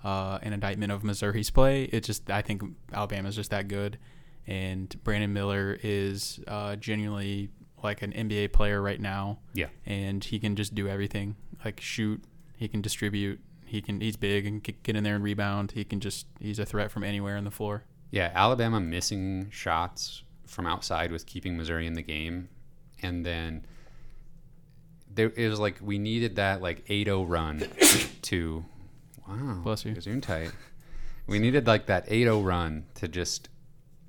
uh, 0.04 0.38
an 0.42 0.52
indictment 0.52 0.92
of 0.92 1.02
Missouri's 1.02 1.50
play. 1.50 1.84
It's 1.84 2.06
just 2.06 2.30
I 2.30 2.42
think 2.42 2.62
Alabama's 2.92 3.34
just 3.36 3.50
that 3.50 3.68
good, 3.68 3.98
and 4.46 4.94
Brandon 5.04 5.32
Miller 5.32 5.78
is 5.82 6.40
uh, 6.48 6.76
genuinely 6.76 7.50
like 7.82 8.02
an 8.02 8.12
NBA 8.12 8.52
player 8.52 8.80
right 8.80 9.00
now. 9.00 9.38
Yeah. 9.52 9.66
and 9.84 10.22
he 10.24 10.38
can 10.38 10.56
just 10.56 10.74
do 10.74 10.88
everything. 10.88 11.36
Like 11.64 11.80
shoot, 11.80 12.22
he 12.56 12.68
can 12.68 12.80
distribute. 12.82 13.40
He 13.66 13.80
can. 13.80 14.00
He's 14.00 14.16
big 14.16 14.46
and 14.46 14.62
get 14.62 14.94
in 14.96 15.02
there 15.04 15.14
and 15.16 15.24
rebound. 15.24 15.72
He 15.72 15.84
can 15.84 15.98
just. 16.00 16.26
He's 16.38 16.58
a 16.58 16.66
threat 16.66 16.90
from 16.90 17.02
anywhere 17.04 17.36
on 17.36 17.44
the 17.44 17.50
floor. 17.50 17.84
Yeah, 18.10 18.30
Alabama 18.34 18.78
missing 18.80 19.48
shots 19.50 20.22
from 20.46 20.66
outside 20.66 21.10
was 21.10 21.24
keeping 21.24 21.56
Missouri 21.56 21.86
in 21.86 21.94
the 21.94 22.02
game, 22.02 22.48
and 23.02 23.24
then 23.26 23.66
there 25.12 25.32
it 25.34 25.48
was 25.48 25.58
like 25.58 25.78
we 25.80 25.98
needed 25.98 26.36
that 26.36 26.60
like 26.62 26.84
8-0 26.86 27.24
run 27.28 27.66
to 28.22 28.64
wow 29.28 29.60
Bless 29.64 29.84
you. 29.84 29.98
zoom 30.00 30.20
tight. 30.20 30.52
We 31.26 31.38
needed 31.38 31.66
like 31.66 31.86
that 31.86 32.06
8-0 32.08 32.44
run 32.44 32.84
to 32.96 33.08
just 33.08 33.48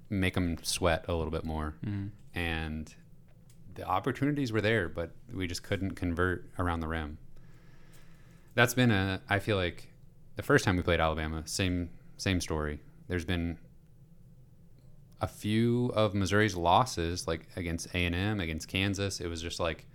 make 0.09 0.33
them 0.35 0.57
sweat 0.63 1.05
a 1.07 1.13
little 1.13 1.31
bit 1.31 1.43
more, 1.45 1.75
Mm. 1.85 2.09
and 2.33 2.93
the 3.73 3.83
opportunities 3.85 4.51
were 4.51 4.61
there, 4.61 4.87
but 4.87 5.11
we 5.33 5.47
just 5.47 5.63
couldn't 5.63 5.91
convert 5.95 6.49
around 6.57 6.79
the 6.79 6.87
rim. 6.87 7.17
That's 8.53 8.73
been 8.73 8.91
a 8.91 9.21
I 9.29 9.39
feel 9.39 9.57
like 9.57 9.89
the 10.35 10.43
first 10.43 10.63
time 10.65 10.77
we 10.77 10.83
played 10.83 10.99
Alabama, 11.01 11.43
same 11.45 11.89
same 12.17 12.39
story. 12.39 12.79
There's 13.07 13.25
been 13.25 13.57
a 15.21 15.27
few 15.27 15.87
of 15.95 16.13
Missouri's 16.13 16.55
losses, 16.55 17.27
like 17.27 17.47
against 17.55 17.87
A 17.95 18.05
and 18.05 18.13
M, 18.15 18.39
against 18.39 18.67
Kansas. 18.67 19.19
It 19.19 19.27
was 19.27 19.41
just 19.41 19.59
like 19.59 19.85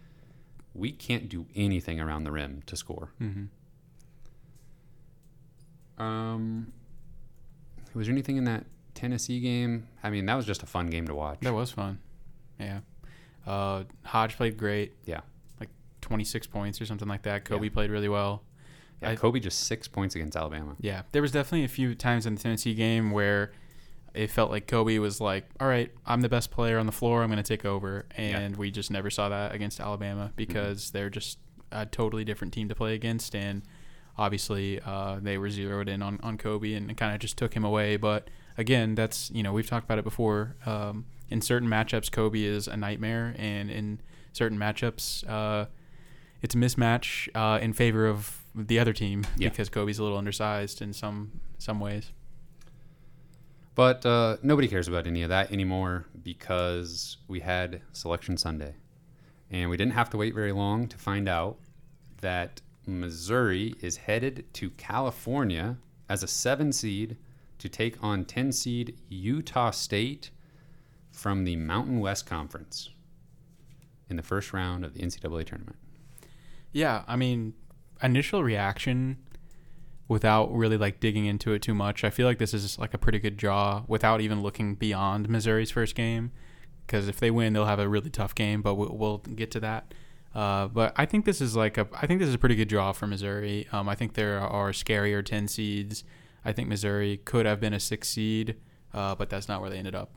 we 0.74 0.92
can't 0.92 1.28
do 1.28 1.46
anything 1.54 2.00
around 2.00 2.24
the 2.24 2.30
rim 2.32 2.62
to 2.66 2.76
score. 2.76 3.10
Mm-hmm. 3.20 3.44
Um, 6.02 6.72
was 7.94 8.06
there 8.06 8.12
anything 8.14 8.36
in 8.36 8.44
that 8.44 8.64
Tennessee 9.00 9.40
game? 9.40 9.86
I 10.02 10.10
mean, 10.10 10.26
that 10.26 10.34
was 10.34 10.46
just 10.46 10.62
a 10.62 10.66
fun 10.66 10.88
game 10.88 11.06
to 11.08 11.14
watch. 11.14 11.38
That 11.40 11.54
was 11.54 11.70
fun. 11.70 11.98
Yeah. 12.58 12.80
Uh, 13.46 13.84
Hodge 14.04 14.36
played 14.36 14.56
great. 14.58 14.92
Yeah. 15.06 15.20
Like 15.58 15.70
26 16.02 16.46
points 16.48 16.80
or 16.80 16.86
something 16.86 17.08
like 17.08 17.22
that. 17.22 17.44
Kobe 17.44 17.66
Yeah. 17.66 17.72
played 17.72 17.90
really 17.90 18.08
well. 18.08 18.42
Yeah, 19.02 19.10
I- 19.10 19.16
Kobe 19.16 19.40
just 19.40 19.60
six 19.60 19.88
points 19.88 20.14
against 20.14 20.36
Alabama. 20.36 20.76
Yeah. 20.80 21.02
There 21.12 21.22
was 21.22 21.32
definitely 21.32 21.64
a 21.64 21.68
few 21.68 21.94
times 21.94 22.26
in 22.26 22.34
the 22.34 22.42
Tennessee 22.42 22.74
game 22.74 23.10
where 23.12 23.52
it 24.12 24.30
felt 24.30 24.50
like 24.50 24.66
Kobe 24.66 24.98
was 24.98 25.20
like, 25.20 25.48
all 25.60 25.68
right, 25.68 25.90
I'm 26.04 26.20
the 26.20 26.28
best 26.28 26.50
player 26.50 26.78
on 26.78 26.84
the 26.86 26.92
floor. 26.92 27.22
I'm 27.22 27.30
going 27.30 27.42
to 27.42 27.48
take 27.56 27.64
over. 27.64 28.06
And 28.16 28.56
we 28.56 28.70
just 28.70 28.90
never 28.90 29.08
saw 29.08 29.28
that 29.30 29.54
against 29.54 29.80
Alabama 29.80 30.32
because 30.36 30.90
they're 30.90 31.08
just 31.10 31.38
a 31.72 31.86
totally 31.86 32.24
different 32.24 32.52
team 32.52 32.68
to 32.68 32.74
play 32.74 32.94
against. 32.94 33.34
And 33.34 33.62
obviously 34.18 34.80
uh, 34.80 35.18
they 35.22 35.38
were 35.38 35.48
zeroed 35.48 35.88
in 35.88 36.02
on, 36.02 36.18
on 36.22 36.36
Kobe 36.36 36.74
and 36.74 36.94
kind 36.96 37.14
of 37.14 37.20
just 37.20 37.38
took 37.38 37.54
him 37.54 37.64
away. 37.64 37.96
But 37.96 38.28
again, 38.58 38.94
that's 38.94 39.30
you 39.32 39.42
know 39.42 39.52
we've 39.52 39.66
talked 39.68 39.84
about 39.84 39.98
it 39.98 40.04
before. 40.04 40.56
Um, 40.66 41.06
in 41.28 41.40
certain 41.40 41.68
matchups, 41.68 42.10
Kobe 42.10 42.42
is 42.42 42.66
a 42.68 42.76
nightmare, 42.76 43.34
and 43.38 43.70
in 43.70 44.00
certain 44.32 44.58
matchups, 44.58 45.28
uh, 45.28 45.66
it's 46.42 46.54
a 46.54 46.58
mismatch 46.58 47.28
uh, 47.34 47.58
in 47.60 47.72
favor 47.72 48.06
of 48.06 48.38
the 48.54 48.78
other 48.80 48.92
team 48.92 49.24
Yeah. 49.36 49.48
because 49.50 49.68
Kobe's 49.68 49.98
a 49.98 50.02
little 50.02 50.18
undersized 50.18 50.82
in 50.82 50.92
some 50.92 51.40
some 51.58 51.78
ways. 51.80 52.10
But 53.74 54.04
uh, 54.04 54.36
nobody 54.42 54.68
cares 54.68 54.88
about 54.88 55.06
any 55.06 55.22
of 55.22 55.28
that 55.28 55.52
anymore 55.52 56.06
because 56.22 57.16
we 57.28 57.40
had 57.40 57.80
Selection 57.92 58.36
Sunday. 58.36 58.74
And 59.50 59.70
we 59.70 59.76
didn't 59.76 59.94
have 59.94 60.10
to 60.10 60.16
wait 60.16 60.34
very 60.34 60.52
long 60.52 60.86
to 60.88 60.96
find 60.98 61.28
out 61.28 61.58
that 62.20 62.60
Missouri 62.86 63.74
is 63.80 63.96
headed 63.96 64.44
to 64.54 64.70
California 64.70 65.76
as 66.08 66.22
a 66.22 66.26
seven 66.28 66.72
seed 66.72 67.16
to 67.60 67.68
take 67.68 68.02
on 68.02 68.24
10 68.24 68.52
seed 68.52 68.96
Utah 69.08 69.70
State 69.70 70.30
from 71.10 71.44
the 71.44 71.56
Mountain 71.56 72.00
West 72.00 72.26
Conference 72.26 72.90
in 74.08 74.16
the 74.16 74.22
first 74.22 74.52
round 74.52 74.84
of 74.84 74.94
the 74.94 75.00
NCAA 75.00 75.46
tournament. 75.46 75.76
Yeah, 76.72 77.04
I 77.06 77.16
mean, 77.16 77.54
initial 78.02 78.42
reaction 78.42 79.18
without 80.08 80.52
really 80.52 80.76
like 80.76 80.98
digging 80.98 81.26
into 81.26 81.52
it 81.52 81.62
too 81.62 81.74
much. 81.74 82.02
I 82.02 82.10
feel 82.10 82.26
like 82.26 82.38
this 82.38 82.52
is 82.52 82.78
like 82.78 82.94
a 82.94 82.98
pretty 82.98 83.18
good 83.18 83.36
draw 83.36 83.84
without 83.86 84.20
even 84.20 84.42
looking 84.42 84.74
beyond 84.74 85.28
Missouri's 85.28 85.70
first 85.70 85.94
game 85.94 86.32
because 86.86 87.06
if 87.06 87.20
they 87.20 87.30
win, 87.30 87.52
they'll 87.52 87.66
have 87.66 87.78
a 87.78 87.88
really 87.88 88.10
tough 88.10 88.34
game, 88.34 88.62
but 88.62 88.74
we'll, 88.74 88.96
we'll 88.96 89.18
get 89.18 89.52
to 89.52 89.60
that. 89.60 89.94
Uh, 90.34 90.66
but 90.66 90.92
I 90.96 91.06
think 91.06 91.24
this 91.24 91.40
is 91.40 91.56
like 91.56 91.76
a 91.78 91.88
I 91.94 92.06
think 92.06 92.20
this 92.20 92.28
is 92.28 92.34
a 92.34 92.38
pretty 92.38 92.54
good 92.54 92.68
draw 92.68 92.92
for 92.92 93.06
Missouri. 93.06 93.68
Um, 93.72 93.88
I 93.88 93.94
think 93.94 94.14
there 94.14 94.40
are 94.40 94.70
scarier 94.70 95.24
10 95.24 95.48
seeds. 95.48 96.04
I 96.44 96.52
think 96.52 96.68
Missouri 96.68 97.18
could 97.18 97.46
have 97.46 97.60
been 97.60 97.72
a 97.74 97.80
6 97.80 98.08
seed, 98.08 98.56
uh, 98.94 99.14
but 99.14 99.30
that's 99.30 99.48
not 99.48 99.60
where 99.60 99.70
they 99.70 99.78
ended 99.78 99.94
up. 99.94 100.14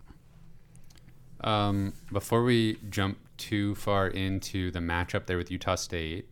Um, 1.41 1.93
before 2.11 2.43
we 2.43 2.77
jump 2.89 3.17
too 3.37 3.75
far 3.75 4.07
into 4.07 4.71
the 4.71 4.79
matchup 4.79 5.25
there 5.25 5.37
with 5.37 5.51
Utah 5.51 5.75
State, 5.75 6.29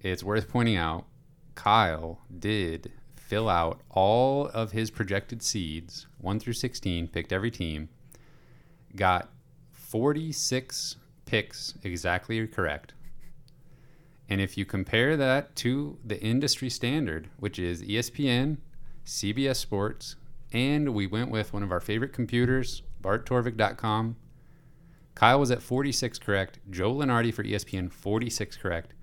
it's 0.00 0.22
worth 0.22 0.48
pointing 0.48 0.76
out 0.76 1.06
Kyle 1.54 2.20
did 2.38 2.92
fill 3.16 3.48
out 3.48 3.80
all 3.90 4.48
of 4.48 4.72
his 4.72 4.90
projected 4.90 5.42
seeds, 5.42 6.06
1 6.18 6.40
through 6.40 6.52
16, 6.52 7.08
picked 7.08 7.32
every 7.32 7.50
team, 7.50 7.88
got 8.94 9.30
46 9.70 10.96
picks 11.24 11.74
exactly 11.82 12.46
correct. 12.46 12.92
And 14.28 14.40
if 14.40 14.56
you 14.56 14.64
compare 14.64 15.16
that 15.16 15.56
to 15.56 15.98
the 16.04 16.20
industry 16.20 16.68
standard, 16.70 17.28
which 17.38 17.58
is 17.58 17.82
ESPN, 17.82 18.58
CBS 19.04 19.56
Sports, 19.56 20.16
and 20.52 20.94
we 20.94 21.06
went 21.06 21.30
with 21.30 21.52
one 21.52 21.62
of 21.62 21.72
our 21.72 21.80
favorite 21.80 22.12
computers, 22.12 22.82
barttorvik.com, 23.02 24.16
Kyle 25.14 25.38
was 25.38 25.50
at 25.50 25.62
46 25.62 26.18
correct. 26.18 26.58
Joe 26.70 26.94
Lunardi 26.94 27.32
for 27.32 27.44
ESPN, 27.44 27.92
46 27.92 28.56
correct. 28.56 28.94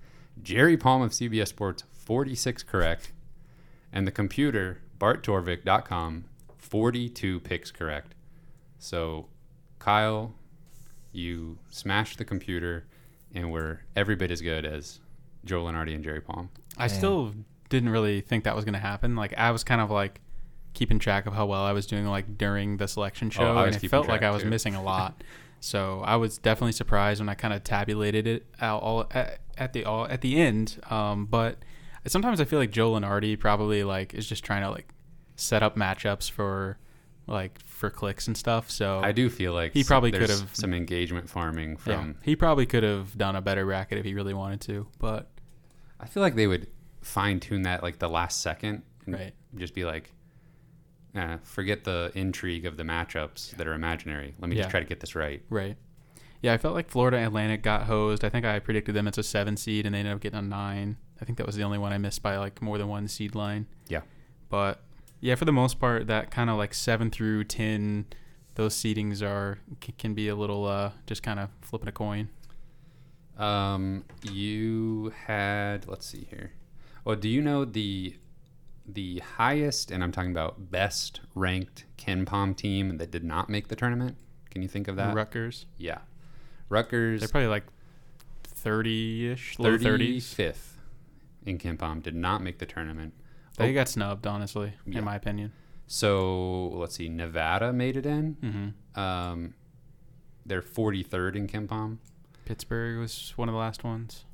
Jerry 0.42 0.76
Palm 0.76 1.02
of 1.02 1.12
CBS 1.12 1.48
Sports, 1.48 1.84
46 1.92 2.62
correct. 2.62 3.12
And 3.92 4.06
the 4.06 4.12
computer, 4.12 4.80
barttorvik.com, 4.98 6.24
42 6.58 7.40
picks 7.40 7.70
correct. 7.70 8.14
So, 8.78 9.26
Kyle, 9.78 10.34
you 11.12 11.58
smashed 11.70 12.18
the 12.18 12.24
computer 12.24 12.86
and 13.34 13.50
were 13.50 13.82
every 13.96 14.16
bit 14.16 14.30
as 14.30 14.40
good 14.40 14.64
as 14.64 15.00
Joe 15.44 15.64
Lunardi 15.64 15.94
and 15.94 16.04
Jerry 16.04 16.20
Palm. 16.20 16.50
I 16.76 16.86
still 16.86 17.34
didn't 17.70 17.88
really 17.88 18.20
think 18.20 18.44
that 18.44 18.54
was 18.54 18.66
going 18.66 18.74
to 18.74 18.78
happen. 18.80 19.16
Like 19.16 19.32
I 19.38 19.50
was 19.52 19.64
kind 19.64 19.80
of 19.80 19.90
like 19.90 20.20
keeping 20.74 20.98
track 20.98 21.24
of 21.26 21.32
how 21.32 21.46
well 21.46 21.62
I 21.62 21.72
was 21.72 21.86
doing 21.86 22.06
like 22.06 22.36
during 22.36 22.76
the 22.76 22.86
selection 22.86 23.30
show, 23.30 23.56
Oh, 23.56 23.64
and 23.64 23.74
it 23.74 23.88
felt 23.88 24.06
like 24.08 24.22
I 24.22 24.30
was 24.30 24.42
too. 24.42 24.50
missing 24.50 24.74
a 24.74 24.82
lot. 24.82 25.24
so 25.60 26.00
I 26.04 26.16
was 26.16 26.36
definitely 26.38 26.72
surprised 26.72 27.20
when 27.20 27.28
I 27.30 27.34
kind 27.34 27.54
of 27.54 27.64
tabulated 27.64 28.26
it 28.26 28.46
out 28.60 28.82
all 28.82 29.06
at, 29.12 29.40
at 29.56 29.72
the 29.72 29.84
all 29.86 30.06
at 30.06 30.20
the 30.20 30.38
end. 30.40 30.78
Um, 30.90 31.24
but 31.26 31.58
sometimes 32.06 32.40
I 32.40 32.44
feel 32.44 32.58
like 32.58 32.70
Joe 32.70 32.92
Lunardi 32.92 33.38
probably 33.38 33.82
like 33.84 34.12
is 34.14 34.28
just 34.28 34.44
trying 34.44 34.62
to 34.62 34.70
like 34.70 34.88
set 35.36 35.62
up 35.62 35.76
matchups 35.76 36.30
for 36.30 36.78
like 37.26 37.60
for 37.64 37.90
clicks 37.90 38.26
and 38.26 38.36
stuff. 38.36 38.70
So 38.70 39.00
I 39.02 39.12
do 39.12 39.28
feel 39.30 39.52
like 39.52 39.72
He 39.72 39.84
probably 39.84 40.10
could've- 40.12 40.50
some 40.54 40.74
engagement 40.74 41.28
farming 41.30 41.70
yeah, 41.72 41.76
from. 41.96 42.16
he 42.22 42.34
probably 42.36 42.66
could 42.66 42.82
have 42.82 43.16
done 43.16 43.36
a 43.36 43.40
better 43.42 43.64
bracket 43.64 43.98
if 43.98 44.04
he 44.04 44.14
really 44.14 44.34
wanted 44.34 44.60
to. 44.62 44.86
But 44.98 45.30
I 46.00 46.06
feel 46.06 46.22
like 46.22 46.34
they 46.34 46.46
would 46.46 46.66
fine 47.00 47.40
tune 47.40 47.62
that 47.62 47.82
like 47.82 47.98
the 47.98 48.08
last 48.08 48.40
second 48.42 48.82
and 49.06 49.14
Right. 49.14 49.32
just 49.56 49.74
be 49.74 49.84
like, 49.84 50.12
eh, 51.14 51.38
forget 51.42 51.84
the 51.84 52.12
intrigue 52.14 52.66
of 52.66 52.76
the 52.76 52.82
matchups 52.82 53.56
that 53.56 53.66
are 53.66 53.74
imaginary. 53.74 54.34
Let 54.38 54.48
me 54.50 54.56
Yeah. 54.56 54.62
just 54.62 54.70
try 54.70 54.80
to 54.80 54.86
get 54.86 55.00
this 55.00 55.14
right. 55.14 55.42
Right. 55.50 55.76
Yeah, 56.42 56.52
I 56.54 56.58
felt 56.58 56.74
like 56.74 56.88
Florida 56.88 57.18
Atlantic 57.18 57.62
got 57.62 57.82
hosed. 57.84 58.24
I 58.24 58.30
think 58.30 58.46
I 58.46 58.58
predicted 58.60 58.94
them 58.94 59.06
as 59.06 59.18
a 59.18 59.22
seven 59.22 59.56
seed, 59.58 59.84
and 59.84 59.94
they 59.94 59.98
ended 59.98 60.14
up 60.14 60.20
getting 60.20 60.38
a 60.38 60.42
nine. 60.42 60.96
I 61.20 61.24
think 61.26 61.36
that 61.36 61.46
was 61.46 61.54
the 61.56 61.62
only 61.64 61.76
one 61.78 61.92
I 61.92 61.98
missed 61.98 62.22
by 62.22 62.38
like 62.38 62.62
more 62.62 62.78
than 62.78 62.88
one 62.88 63.08
seed 63.08 63.34
line. 63.34 63.66
Yeah. 63.88 64.00
But 64.48 64.82
yeah, 65.20 65.34
for 65.34 65.44
the 65.44 65.52
most 65.52 65.78
part, 65.78 66.06
that 66.06 66.30
kind 66.30 66.48
of 66.48 66.56
like 66.56 66.72
seven 66.72 67.10
through 67.10 67.44
ten, 67.44 68.06
those 68.54 68.74
seedings 68.74 69.20
are 69.22 69.58
can 69.98 70.14
be 70.14 70.28
a 70.28 70.34
little 70.34 70.64
uh, 70.66 70.92
just 71.06 71.22
kind 71.22 71.38
of 71.40 71.50
flipping 71.60 71.88
a 71.88 71.92
coin. 71.92 72.30
Um, 73.36 74.04
you 74.22 75.12
had 75.26 75.86
let's 75.88 76.06
see 76.06 76.26
here. 76.30 76.52
Well, 77.04 77.16
do 77.16 77.28
you 77.28 77.40
know 77.42 77.64
the 77.64 78.16
the 78.86 79.18
highest, 79.36 79.90
and 79.90 80.02
I'm 80.02 80.10
talking 80.12 80.30
about 80.32 80.70
best 80.70 81.20
ranked 81.34 81.84
KenPom 81.96 82.56
team 82.56 82.98
that 82.98 83.10
did 83.10 83.22
not 83.24 83.48
make 83.48 83.68
the 83.68 83.76
tournament? 83.76 84.16
Can 84.50 84.62
you 84.62 84.68
think 84.68 84.88
of 84.88 84.96
that? 84.96 85.14
Rutgers, 85.14 85.66
yeah, 85.78 85.98
Rutgers. 86.68 87.20
they're 87.20 87.28
probably 87.28 87.48
like 87.48 87.64
thirty-ish, 88.44 89.58
low 89.58 89.78
thirties. 89.78 90.34
35th 90.34 90.76
in 91.46 91.58
KenPom 91.58 92.02
did 92.02 92.14
not 92.14 92.42
make 92.42 92.58
the 92.58 92.66
tournament. 92.66 93.14
They 93.56 93.72
got 93.72 93.88
snubbed, 93.88 94.26
honestly, 94.26 94.72
Yeah. 94.86 94.98
in 94.98 95.04
my 95.04 95.16
opinion. 95.16 95.52
So 95.86 96.68
let's 96.68 96.94
see, 96.96 97.08
Nevada 97.08 97.72
made 97.72 97.96
it 97.96 98.06
in. 98.06 98.74
hmm 98.94 99.00
Um, 99.00 99.54
they're 100.46 100.62
43rd 100.62 101.36
in 101.36 101.46
KenPom. 101.46 101.98
Pittsburgh 102.44 102.98
was 102.98 103.32
one 103.36 103.48
of 103.48 103.52
the 103.52 103.58
last 103.58 103.84
ones. 103.84 104.24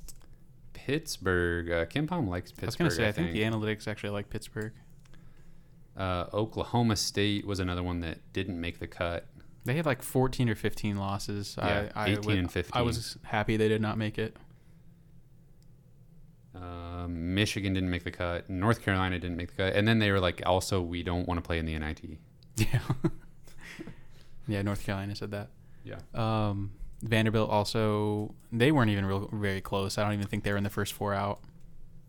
Pittsburgh, 0.77 1.71
uh, 1.71 1.85
KenPom 1.85 2.27
likes 2.27 2.51
Pittsburgh. 2.51 2.63
I 2.63 2.67
was 2.67 2.75
gonna 2.75 2.91
say, 2.91 3.07
I, 3.07 3.11
think. 3.11 3.31
think 3.31 3.33
the 3.33 3.43
analytics 3.43 3.87
actually 3.87 4.11
like 4.11 4.29
Pittsburgh. 4.29 4.73
uh, 5.97 6.25
Oklahoma 6.33 6.95
State 6.95 7.45
was 7.47 7.59
another 7.59 7.81
one 7.81 8.01
that 8.01 8.19
didn't 8.31 8.61
make 8.61 8.77
the 8.79 8.85
cut. 8.87 9.25
They 9.65 9.73
had 9.73 9.85
like 9.87 10.03
14 10.03 10.47
or 10.49 10.55
15 10.55 10.95
losses. 10.97 11.55
Yeah, 11.57 11.89
I, 11.95 12.03
I 12.03 12.09
18 12.11 12.25
would- 12.25 12.37
and 12.37 12.51
15. 12.51 12.79
I 12.79 12.83
was 12.83 13.17
happy 13.23 13.57
they 13.57 13.67
did 13.67 13.81
not 13.81 13.97
make 13.97 14.17
it. 14.19 14.37
Um, 16.55 17.35
Michigan 17.35 17.73
didn't 17.73 17.89
make 17.89 18.03
the 18.03 18.11
cut. 18.11 18.49
North 18.49 18.81
Carolina 18.81 19.19
didn't 19.19 19.37
make 19.37 19.49
the 19.55 19.63
cut. 19.63 19.73
And 19.75 19.87
then 19.87 19.99
they 19.99 20.11
were 20.11 20.19
like, 20.19 20.41
also, 20.45 20.81
we 20.81 21.03
don't 21.03 21.27
want 21.27 21.37
to 21.37 21.41
play 21.41 21.57
in 21.59 21.65
the 21.65 21.77
NIT. 21.77 22.01
Yeah. 22.57 22.79
yeah, 24.47 24.61
North 24.63 24.83
Carolina 24.83 25.15
said 25.15 25.29
that. 25.31 25.49
Yeah. 25.83 25.99
Um, 26.15 26.71
Vanderbilt 27.01 27.49
also, 27.49 28.33
they 28.51 28.71
weren't 28.71 28.89
even 28.89 29.05
real, 29.05 29.29
very 29.31 29.61
close. 29.61 29.97
I 29.97 30.03
don't 30.03 30.13
even 30.13 30.27
think 30.27 30.43
they 30.43 30.51
were 30.51 30.57
in 30.57 30.63
the 30.63 30.69
first 30.69 30.93
four 30.93 31.13
out. 31.13 31.39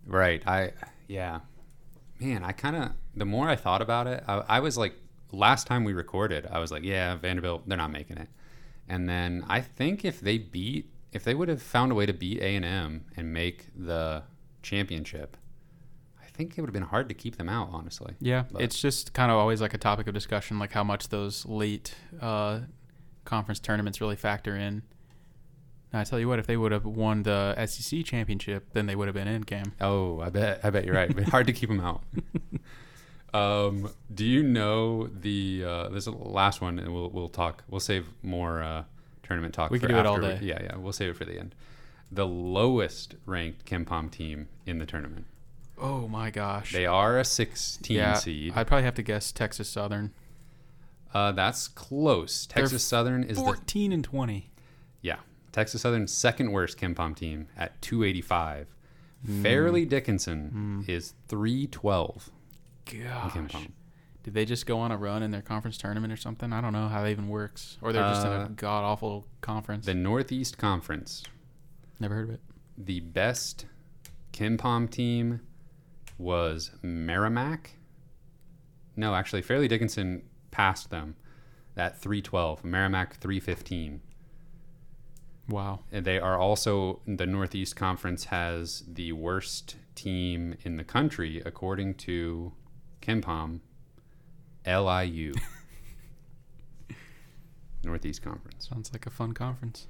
Right. 0.06 0.42
I, 0.46 0.72
yeah. 1.06 1.40
Man, 2.18 2.42
I 2.42 2.52
kind 2.52 2.76
of, 2.76 2.90
the 3.14 3.24
more 3.26 3.48
I 3.48 3.56
thought 3.56 3.82
about 3.82 4.06
it, 4.06 4.24
I, 4.26 4.42
I 4.48 4.60
was 4.60 4.76
like, 4.78 4.94
last 5.30 5.66
time 5.66 5.84
we 5.84 5.92
recorded, 5.92 6.46
I 6.50 6.58
was 6.58 6.70
like, 6.72 6.82
yeah, 6.84 7.14
Vanderbilt, 7.16 7.68
they're 7.68 7.76
not 7.76 7.90
making 7.92 8.16
it. 8.18 8.28
And 8.88 9.08
then 9.08 9.44
I 9.48 9.60
think 9.60 10.04
if 10.04 10.20
they 10.20 10.38
beat, 10.38 10.90
if 11.12 11.22
they 11.24 11.34
would 11.34 11.48
have 11.48 11.62
found 11.62 11.92
a 11.92 11.94
way 11.94 12.06
to 12.06 12.12
beat 12.14 12.40
A&M 12.40 13.04
and 13.16 13.32
make 13.32 13.66
the 13.76 14.22
championship, 14.62 15.36
I 16.20 16.26
think 16.30 16.56
it 16.56 16.60
would 16.62 16.68
have 16.68 16.74
been 16.74 16.82
hard 16.84 17.08
to 17.10 17.14
keep 17.14 17.36
them 17.36 17.48
out, 17.48 17.68
honestly. 17.72 18.14
Yeah, 18.20 18.44
But- 18.50 18.62
it's 18.62 18.80
just 18.80 19.12
kind 19.12 19.30
of 19.30 19.36
always 19.36 19.60
like 19.60 19.74
a 19.74 19.78
topic 19.78 20.06
of 20.06 20.14
discussion, 20.14 20.58
like 20.58 20.72
how 20.72 20.84
much 20.84 21.08
those 21.10 21.44
late 21.44 21.94
uh, 22.20 22.60
conference 23.28 23.60
tournaments 23.60 24.00
really 24.00 24.16
factor 24.16 24.56
in. 24.56 24.82
I 25.92 26.04
tell 26.04 26.18
you 26.18 26.28
what, 26.28 26.38
if 26.38 26.46
they 26.46 26.56
would 26.56 26.72
have 26.72 26.84
won 26.84 27.22
the 27.22 27.54
SEC 27.66 28.04
championship, 28.04 28.72
then 28.72 28.86
they 28.86 28.96
would 28.96 29.08
have 29.08 29.14
been 29.14 29.28
in, 29.28 29.44
Cam. 29.44 29.72
Oh, 29.80 30.20
I 30.20 30.28
bet, 30.28 30.60
I 30.62 30.70
bet 30.70 30.84
you're 30.84 30.94
right. 30.94 31.18
Hard 31.28 31.46
to 31.46 31.52
keep 31.52 31.68
them 31.68 31.80
out. 31.80 32.02
Um, 33.34 33.90
do 34.12 34.24
you 34.24 34.42
know 34.42 35.06
the? 35.06 35.62
Uh, 35.62 35.88
this 35.90 36.06
last 36.06 36.62
one, 36.62 36.78
and 36.78 36.94
we'll 36.94 37.10
we'll 37.10 37.28
talk. 37.28 37.62
We'll 37.68 37.78
save 37.78 38.06
more 38.22 38.62
uh, 38.62 38.84
tournament 39.22 39.52
talk. 39.52 39.70
We 39.70 39.78
for 39.78 39.86
could 39.86 39.92
do 39.92 39.98
it 39.98 40.06
all 40.06 40.18
day. 40.18 40.38
yeah, 40.40 40.62
yeah. 40.62 40.76
We'll 40.76 40.94
save 40.94 41.10
it 41.10 41.16
for 41.16 41.26
the 41.26 41.38
end. 41.38 41.54
The 42.10 42.26
lowest 42.26 43.16
ranked 43.26 43.66
KenPom 43.66 44.10
team 44.10 44.48
in 44.64 44.78
the 44.78 44.86
tournament. 44.86 45.26
Oh 45.76 46.08
my 46.08 46.30
gosh. 46.30 46.72
They 46.72 46.86
are 46.86 47.18
a 47.18 47.24
16 47.24 47.94
yeah, 47.94 48.14
seed. 48.14 48.54
I'd 48.56 48.66
probably 48.66 48.84
have 48.84 48.94
to 48.94 49.02
guess 49.02 49.30
Texas 49.30 49.68
Southern. 49.68 50.12
Uh, 51.14 51.32
that's 51.32 51.68
close. 51.68 52.46
They're 52.46 52.62
Texas 52.64 52.84
Southern 52.84 53.24
is 53.24 53.38
the 53.38 53.44
14 53.44 53.92
and 53.92 54.04
20. 54.04 54.50
yeah. 55.02 55.16
Texas 55.52 55.82
Southern's 55.82 56.12
second 56.12 56.52
worst 56.52 56.78
KenPom 56.78 57.16
team 57.16 57.48
at 57.56 57.80
285. 57.82 58.68
Fairleigh 59.42 59.84
Dickinson 59.86 60.84
is 60.86 61.14
312 61.28 62.30
Gosh. 62.84 63.56
Did 64.22 64.34
they 64.34 64.44
just 64.44 64.66
go 64.66 64.78
on 64.78 64.92
a 64.92 64.96
run 64.96 65.22
in 65.22 65.30
their 65.30 65.42
conference 65.42 65.76
tournament 65.78 66.12
or 66.12 66.16
something? 66.16 66.52
I 66.52 66.60
don't 66.60 66.72
know 66.72 66.88
how 66.88 67.02
that 67.02 67.08
even 67.10 67.28
works. 67.28 67.78
Or 67.80 67.92
they're 67.92 68.02
just 68.02 68.24
in 68.26 68.32
Uh, 68.32 68.44
a 68.46 68.48
god 68.50 68.84
awful 68.84 69.26
conference. 69.40 69.86
The 69.86 69.94
Northeast 69.94 70.58
Conference, 70.58 71.22
Never 71.98 72.14
heard 72.14 72.28
of 72.28 72.34
it. 72.34 72.40
the 72.76 73.00
best 73.00 73.66
KenPom 74.32 74.90
team 74.90 75.40
was 76.18 76.70
Merrimack. 76.82 77.70
No, 78.96 79.14
actually, 79.14 79.42
Fairleigh 79.42 79.68
Dickinson 79.68 80.22
passed 80.50 80.90
them 80.90 81.16
at 81.76 82.00
312. 82.00 82.64
Merrimack 82.64 83.16
315. 83.16 84.00
Wow. 85.48 85.80
And 85.90 86.04
they 86.04 86.18
are 86.18 86.38
also 86.38 87.00
the 87.06 87.26
Northeast 87.26 87.76
Conference 87.76 88.24
has 88.24 88.84
the 88.86 89.12
worst 89.12 89.76
team 89.94 90.54
in 90.62 90.76
the 90.76 90.84
country 90.84 91.42
according 91.44 91.94
to 91.94 92.52
KenPom, 93.00 93.60
LIU. 94.66 95.34
Northeast 97.84 98.22
Conference. 98.22 98.68
Sounds 98.68 98.92
like 98.92 99.06
a 99.06 99.10
fun 99.10 99.32
conference. 99.32 99.86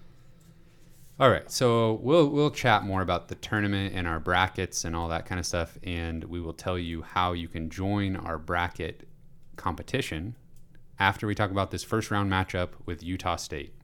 All 1.21 1.31
right, 1.31 1.51
so 1.51 1.95
we'll 1.95 2.29
we'll 2.29 2.53
chat 2.53 2.85
more 2.85 3.03
about 3.03 3.27
the 3.27 3.35
tournament 3.35 3.93
and 3.93 4.07
our 4.07 4.21
brackets 4.21 4.85
and 4.85 4.95
all 4.95 5.09
that 5.09 5.27
kind 5.27 5.41
of 5.41 5.47
stuff, 5.47 5.77
and 5.83 6.23
we 6.23 6.41
will 6.41 6.53
tell 6.53 6.79
you 6.79 7.03
how 7.03 7.33
you 7.33 7.49
can 7.49 7.71
join 7.71 8.15
our 8.15 8.39
bracket 8.39 9.09
competition 9.57 10.37
after 10.99 11.27
we 11.27 11.35
talk 11.35 11.51
about 11.51 11.71
this 11.71 11.85
first 11.85 12.11
round 12.11 12.31
matchup 12.31 12.71
with 12.87 13.03
Utah 13.03 13.37
State. 13.37 13.75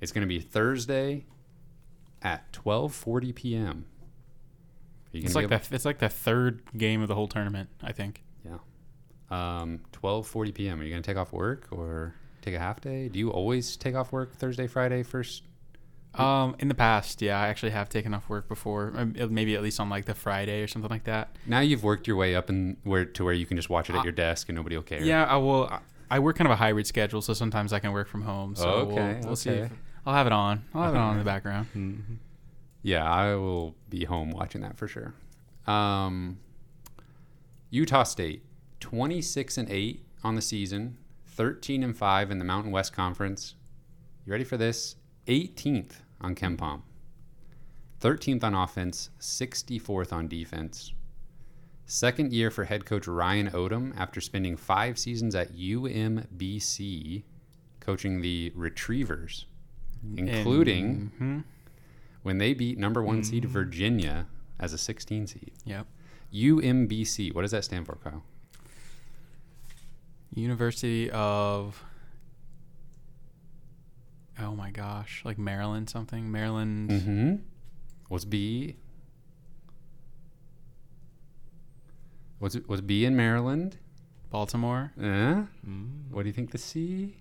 It's 0.00 0.12
going 0.12 0.22
to 0.22 0.28
be 0.28 0.40
Thursday 0.40 1.26
at 2.22 2.52
12:40 2.52 3.34
p.m. 3.34 3.86
It's 5.12 5.34
like 5.34 5.48
be 5.48 5.56
the 5.56 5.74
it's 5.74 5.84
like 5.84 5.98
the 5.98 6.08
third 6.08 6.62
game 6.76 7.02
of 7.02 7.08
the 7.08 7.14
whole 7.14 7.28
tournament. 7.28 7.68
I 7.82 7.92
think. 7.92 8.22
yeah. 8.44 8.58
Um, 9.30 9.80
12:40 9.92 10.54
p.m. 10.54 10.80
Are 10.80 10.84
you 10.84 10.90
going 10.90 11.02
to 11.02 11.06
take 11.06 11.16
off 11.16 11.32
work 11.32 11.68
or 11.70 12.14
take 12.40 12.54
a 12.54 12.58
half 12.58 12.80
day? 12.80 13.08
Do 13.08 13.18
you 13.18 13.30
always 13.30 13.76
take 13.76 13.94
off 13.94 14.12
work 14.12 14.34
Thursday, 14.36 14.66
Friday 14.66 15.02
first? 15.02 15.42
Um, 16.14 16.56
in 16.58 16.68
the 16.68 16.74
past, 16.74 17.22
yeah, 17.22 17.40
I 17.40 17.48
actually 17.48 17.72
have 17.72 17.88
taken 17.88 18.12
off 18.12 18.28
work 18.28 18.46
before. 18.46 18.92
Um, 18.94 19.14
Maybe 19.30 19.54
at 19.54 19.62
least 19.62 19.80
on 19.80 19.88
like 19.88 20.04
the 20.04 20.14
Friday 20.14 20.62
or 20.62 20.66
something 20.66 20.90
like 20.90 21.04
that. 21.04 21.36
Now 21.46 21.60
you've 21.60 21.82
worked 21.82 22.06
your 22.06 22.16
way 22.16 22.34
up 22.34 22.50
and 22.50 22.76
where 22.84 23.06
to 23.06 23.24
where 23.24 23.32
you 23.32 23.46
can 23.46 23.56
just 23.56 23.70
watch 23.70 23.88
it 23.88 23.96
at 23.96 24.04
your 24.04 24.12
desk 24.12 24.50
and 24.50 24.56
nobody 24.56 24.76
will 24.76 24.82
care. 24.82 25.02
Yeah, 25.02 25.24
I 25.24 25.36
will. 25.36 25.70
I- 26.16 26.18
work 26.20 26.36
kind 26.36 26.46
of 26.46 26.52
a 26.52 26.56
hybrid 26.56 26.86
schedule, 26.86 27.22
so 27.22 27.32
sometimes 27.34 27.72
I 27.72 27.78
can 27.78 27.92
work 27.92 28.08
from 28.08 28.22
home. 28.22 28.54
So 28.56 28.68
Okay, 28.68 29.14
we'll, 29.20 29.26
we'll 29.28 29.36
see. 29.36 29.50
okay. 29.50 29.60
If, 29.62 29.72
I'll 30.06 30.14
have 30.14 30.26
it 30.26 30.32
on. 30.32 30.64
I'll 30.74 30.82
have 30.82 30.94
it 30.94 30.98
on 30.98 31.12
in 31.12 31.18
the 31.18 31.24
background. 31.24 31.66
Mm-hmm. 31.76 32.14
Yeah, 32.82 33.04
I 33.08 33.34
will 33.36 33.76
be 33.88 34.04
home 34.04 34.30
watching 34.30 34.60
that 34.62 34.76
for 34.76 34.88
sure. 34.88 35.14
Um, 35.66 36.38
Utah 37.70 38.02
State, 38.02 38.42
26 38.80 39.58
and 39.58 39.70
8 39.70 40.04
on 40.24 40.34
the 40.34 40.42
season, 40.42 40.98
13 41.28 41.82
and 41.84 41.96
5 41.96 42.30
in 42.30 42.38
the 42.38 42.44
Mountain 42.44 42.72
West 42.72 42.92
Conference. 42.92 43.54
You 44.26 44.32
ready 44.32 44.44
for 44.44 44.56
this? 44.56 44.96
18th 45.28 46.00
on 46.20 46.34
KenPom. 46.34 46.82
13th 48.00 48.42
on 48.42 48.54
offense, 48.54 49.10
64th 49.20 50.12
on 50.12 50.26
defense. 50.26 50.92
Second 51.86 52.32
year 52.32 52.50
for 52.50 52.64
head 52.64 52.84
coach 52.86 53.06
Ryan 53.06 53.50
Odom 53.50 53.92
after 53.96 54.20
spending 54.20 54.56
five 54.56 54.98
seasons 54.98 55.34
at 55.34 55.52
UMBC 55.54 57.24
coaching 57.80 58.20
the 58.22 58.52
Retrievers, 58.54 59.46
including 60.16 61.10
Mhm. 61.20 61.44
when 62.22 62.38
they 62.38 62.54
beat 62.54 62.78
number 62.78 63.02
one 63.02 63.22
seed 63.24 63.44
Virginia 63.44 64.26
as 64.58 64.72
a 64.72 64.78
16 64.78 65.26
seed. 65.26 65.52
Yep. 65.64 65.86
UMBC. 66.32 67.30
What 67.32 67.42
does 67.42 67.50
that 67.50 67.64
stand 67.64 67.84
for, 67.86 67.96
Kyle? 67.96 68.24
University 70.34 71.10
of. 71.10 71.84
Oh 74.38 74.54
my 74.56 74.70
gosh, 74.70 75.22
like 75.24 75.36
Maryland 75.38 75.90
something. 75.90 76.30
Maryland. 76.32 76.90
Mm-hmm. 76.90 77.34
What's 78.08 78.24
B? 78.24 78.76
What's 82.42 82.56
what's 82.66 82.80
B 82.82 83.04
in 83.04 83.14
Maryland? 83.14 83.76
Baltimore. 84.28 84.90
Uh, 84.98 85.44
Mm. 85.64 86.10
what 86.10 86.22
do 86.22 86.28
you 86.28 86.32
think 86.32 86.50
the 86.50 86.58
C? 86.58 87.14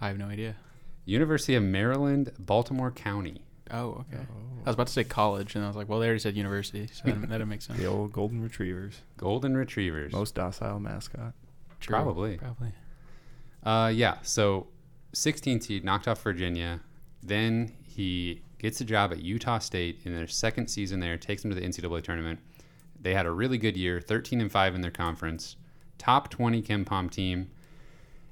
I 0.00 0.08
have 0.08 0.18
no 0.18 0.26
idea. 0.26 0.56
University 1.04 1.54
of 1.54 1.62
Maryland, 1.62 2.32
Baltimore 2.36 2.90
County. 2.90 3.42
Oh, 3.70 4.04
okay. 4.10 4.22
I 4.64 4.68
was 4.68 4.74
about 4.74 4.88
to 4.88 4.92
say 4.92 5.04
college, 5.04 5.54
and 5.54 5.64
I 5.64 5.68
was 5.68 5.76
like, 5.76 5.88
well, 5.88 6.00
they 6.00 6.06
already 6.06 6.18
said 6.18 6.36
university, 6.36 6.88
so 6.88 7.02
that, 7.04 7.20
that 7.20 7.28
didn't 7.30 7.48
make 7.48 7.62
sense. 7.62 7.78
The 7.78 7.86
old 7.86 8.10
golden 8.12 8.42
retrievers, 8.42 9.02
Golden 9.16 9.56
Retrievers. 9.56 10.12
most 10.12 10.34
docile 10.34 10.80
mascot. 10.80 11.32
True, 11.78 11.94
Probably. 11.94 12.38
Probably. 12.38 12.72
Uh, 13.62 13.92
yeah. 13.94 14.16
So, 14.22 14.66
16 15.12 15.60
seed 15.60 15.84
knocked 15.84 16.08
off 16.08 16.20
Virginia. 16.22 16.80
Then 17.22 17.72
he 17.84 18.42
gets 18.58 18.80
a 18.80 18.84
job 18.84 19.12
at 19.12 19.20
Utah 19.22 19.58
State 19.60 20.00
in 20.04 20.12
their 20.14 20.26
second 20.26 20.66
season 20.68 20.98
there. 20.98 21.16
Takes 21.16 21.42
them 21.42 21.50
to 21.52 21.54
the 21.54 21.62
NCAA 21.66 22.02
tournament. 22.02 22.40
They 23.00 23.14
had 23.14 23.26
a 23.26 23.30
really 23.30 23.58
good 23.58 23.76
year, 23.76 24.00
13 24.00 24.40
and 24.40 24.52
five 24.52 24.74
in 24.74 24.82
their 24.82 24.90
conference, 24.90 25.56
top 25.98 26.28
20 26.30 26.62
KenPom 26.62 27.10
team, 27.10 27.50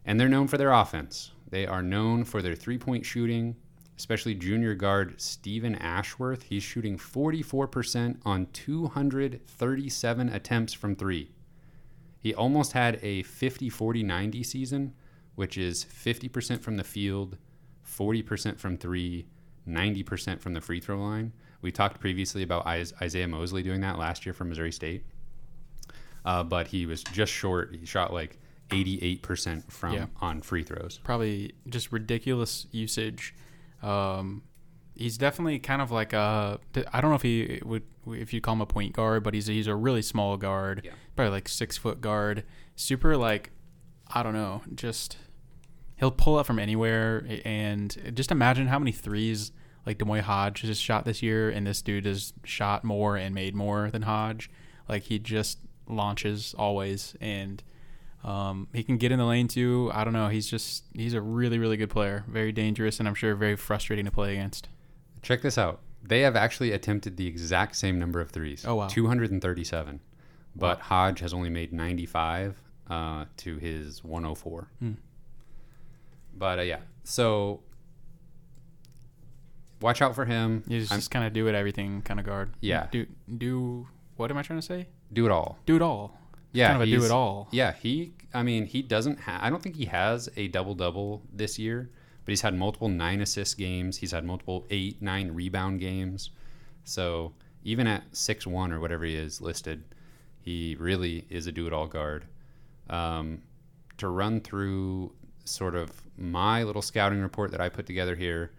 and 0.05 0.21
they're 0.21 0.29
known 0.29 0.49
for 0.49 0.59
their 0.59 0.73
offense. 0.73 1.33
They 1.51 1.67
are 1.67 1.83
known 1.83 2.25
for 2.25 2.43
their 2.43 2.55
three-point 2.55 3.07
shooting, 3.07 3.57
especially 3.97 4.35
junior 4.35 4.75
guard 4.75 5.21
Steven 5.21 5.75
Ashworth. 5.75 6.45
He's 6.45 6.63
shooting 6.63 6.99
44% 6.99 8.19
on 8.25 8.47
237 8.53 10.29
attempts 10.29 10.73
from 10.73 10.95
three. 10.95 11.31
He 12.21 12.35
almost 12.35 12.73
had 12.73 12.99
a 13.03 13.23
50 13.23 13.71
40 13.71 14.03
90 14.03 14.43
season, 14.43 14.95
which 15.35 15.57
is 15.57 15.85
50% 15.85 16.61
from 16.61 16.77
the 16.77 16.85
field, 16.85 17.39
40% 17.87 18.59
from 18.59 18.77
three, 18.77 19.27
90% 19.67 20.41
from 20.41 20.53
the 20.55 20.61
free 20.61 20.81
throw 20.81 21.01
line. 21.01 21.33
We 21.63 21.73
talked 21.73 22.01
previously 22.01 22.43
about 22.43 22.67
Isiah 23.03 23.27
Mosley 23.29 23.63
doing 23.63 23.81
that 23.81 23.99
last 23.99 24.25
year 24.25 24.33
for 24.33 24.45
Missouri 24.45 24.73
State, 24.73 25.05
uh, 26.25 26.45
but 26.45 26.69
he 26.69 26.87
was 26.87 27.03
just 27.03 27.33
short. 27.33 27.75
He 27.79 27.85
shot 27.87 28.13
like 28.13 28.39
88% 28.71 29.71
from 29.73 29.95
Yeah. 29.95 30.07
on 30.21 30.41
free 30.43 30.63
throws. 30.63 31.01
Probably 31.03 31.53
just 31.69 31.91
ridiculous 31.91 32.67
usage. 32.71 33.35
Um, 33.83 34.43
he's 34.95 35.19
definitely 35.19 35.59
kind 35.59 35.81
of 35.83 35.91
like 35.91 36.13
a. 36.13 36.61
I 36.93 37.01
don't 37.01 37.11
know 37.11 37.17
if 37.17 37.23
he 37.23 37.61
would 37.65 37.83
if 38.07 38.33
you 38.33 38.41
call 38.41 38.55
him 38.55 38.61
a 38.61 38.67
point 38.67 38.93
guard, 38.95 39.23
but 39.25 39.35
he's 39.35 39.47
he's 39.47 39.67
a 39.67 39.75
really 39.75 40.03
small 40.03 40.37
guard, 40.37 40.83
Yeah. 40.85 40.93
probably 41.17 41.33
like 41.33 41.49
six 41.49 41.77
foot 41.77 42.01
guard. 42.01 42.45
Super 42.77 43.17
like, 43.17 43.51
I 44.09 44.23
don't 44.23 44.33
know, 44.35 44.63
just 44.75 45.17
he'll 45.97 46.11
pull 46.13 46.37
up 46.37 46.47
from 46.47 46.59
anywhere, 46.61 47.27
and 47.45 48.13
just 48.15 48.31
imagine 48.31 48.69
how 48.69 48.79
many 48.79 48.93
threes 48.93 49.51
like 49.89 49.97
D'Moi 49.97 50.21
Hodge 50.21 50.61
has 50.61 50.79
shot 50.79 51.07
this 51.07 51.23
year, 51.23 51.49
and 51.49 51.67
this 51.67 51.81
dude 51.81 52.05
has 52.05 52.35
shot 52.45 52.85
more 52.85 53.17
and 53.17 53.35
made 53.35 53.55
more 53.55 53.91
than 53.91 54.03
Hodge. 54.03 54.51
Like 54.87 55.05
he 55.05 55.19
just 55.19 55.61
launches 55.87 56.55
always, 56.59 57.17
and 57.23 57.63
um, 58.23 58.69
he 58.75 58.83
can 58.83 58.99
get 58.99 59.13
in 59.13 59.19
the 59.19 59.25
lane 59.25 59.49
too. 59.49 59.91
I 59.95 60.05
don't 60.05 60.13
know. 60.13 60.29
He's 60.29 60.47
just 60.47 60.85
he's 60.93 61.15
a 61.15 61.23
really 61.23 61.59
really 61.59 61.79
good 61.79 61.89
player. 61.89 62.27
Very 62.29 62.53
dangerous, 62.53 62.99
and 62.99 63.09
I'm 63.09 63.15
sure 63.15 63.35
very 63.35 63.57
frustrating 63.57 64.05
to 64.05 64.11
play 64.11 64.35
against. 64.35 64.69
Check 65.23 65.41
this 65.41 65.57
out. 65.57 65.81
They 66.03 66.21
have 66.21 66.37
actually 66.37 66.73
attempted 66.73 67.17
the 67.17 67.27
exact 67.27 67.75
same 67.75 67.99
number 67.99 68.21
of 68.21 68.29
threes. 68.29 68.67
Oh, 68.67 68.75
wow. 68.75 68.89
237. 68.89 70.01
But 70.55 70.81
Hodge 70.81 71.21
has 71.21 71.33
only 71.33 71.49
made 71.49 71.73
95 71.73 72.61
uh, 72.91 73.25
to 73.39 73.57
his 73.57 74.05
104. 74.05 74.69
Hmm. 74.81 74.93
But 76.35 76.59
uh, 76.59 76.63
yeah, 76.63 76.81
so 77.05 77.63
watch 79.81 80.03
out 80.03 80.15
for 80.15 80.25
him. 80.25 80.65
You 80.67 80.81
just, 80.81 80.93
just 80.93 81.11
kind 81.11 81.27
of 81.27 81.33
do 81.33 81.47
it 81.49 81.55
everything 81.55 82.03
kind 82.03 82.21
of 82.21 82.27
guard. 82.27 82.53
Yeah. 82.61 82.87
Do 82.91 83.07
do 83.37 83.87
what 84.17 84.31
am 84.31 84.37
I 84.37 84.43
trying 84.43 84.61
to 84.61 84.67
say? 84.67 84.89
do 85.13 85.27
it 85.27 85.33
all. 85.33 85.59
Do 85.67 85.77
it 85.77 85.83
all. 85.83 86.19
Yeah, 86.53 86.69
kind 86.69 86.83
of 86.83 86.89
a 86.89 86.91
do 86.91 87.05
it 87.05 87.11
all. 87.11 87.49
Yeah, 87.51 87.73
he. 87.73 88.13
I 88.35 88.43
mean, 88.43 88.67
he 88.67 88.83
doesn't. 88.83 89.21
Ha- 89.21 89.39
I 89.41 89.51
don't 89.51 89.63
think 89.63 89.77
he 89.77 89.87
has 89.87 90.29
a 90.37 90.49
double 90.49 90.75
double 90.75 91.23
this 91.33 91.59
year, 91.59 91.91
but 92.25 92.33
he's 92.33 92.41
had 92.41 92.55
multiple 92.55 92.89
nine 92.89 93.21
assist 93.21 93.59
games. 93.59 93.99
He's 93.99 94.13
had 94.13 94.25
multiple 94.25 94.67
eight, 94.71 95.01
nine 95.03 95.33
rebound 95.33 95.81
games. 95.81 96.31
So 96.85 97.33
even 97.65 97.87
at 97.87 98.05
six 98.13 98.47
one 98.47 98.73
or 98.73 98.81
whatever 98.81 99.05
he 99.05 99.15
is 99.15 99.41
listed, 99.41 99.85
he 100.41 100.77
really 100.79 101.27
is 101.29 101.47
a 101.47 101.53
do 101.53 101.67
it 101.67 101.73
all 101.73 101.87
guard. 101.87 102.25
Um, 102.89 103.43
to 103.99 104.09
run 104.09 104.41
through 104.41 105.13
sort 105.45 105.75
of 105.75 105.91
my 106.17 106.63
little 106.63 106.83
scouting 106.83 107.21
report 107.21 107.51
that 107.51 107.61
I 107.61 107.69
put 107.69 107.87
together 107.87 108.15
here, 108.15 108.53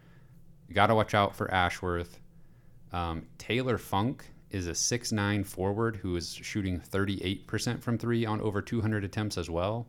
you 0.69 0.75
got 0.75 0.87
to 0.87 0.95
watch 0.95 1.13
out 1.13 1.35
for 1.35 1.51
Ashworth. 1.51 2.19
Um, 2.93 3.25
Taylor 3.37 3.77
Funk 3.77 4.23
is 4.51 4.67
a 4.67 4.71
6'9 4.71 5.45
forward 5.45 5.97
who 5.97 6.15
is 6.15 6.33
shooting 6.33 6.79
38% 6.79 7.81
from 7.81 7.97
three 7.97 8.25
on 8.25 8.39
over 8.41 8.61
200 8.61 9.03
attempts 9.03 9.37
as 9.37 9.49
well. 9.49 9.87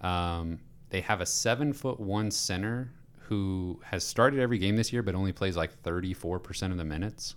Um, 0.00 0.58
they 0.90 1.00
have 1.02 1.20
a 1.20 1.26
seven 1.26 1.72
foot 1.72 2.00
one 2.00 2.30
center 2.30 2.92
who 3.20 3.80
has 3.84 4.04
started 4.04 4.40
every 4.40 4.58
game 4.58 4.76
this 4.76 4.92
year, 4.92 5.02
but 5.02 5.14
only 5.14 5.32
plays 5.32 5.56
like 5.56 5.82
34% 5.82 6.70
of 6.70 6.76
the 6.76 6.84
minutes. 6.84 7.36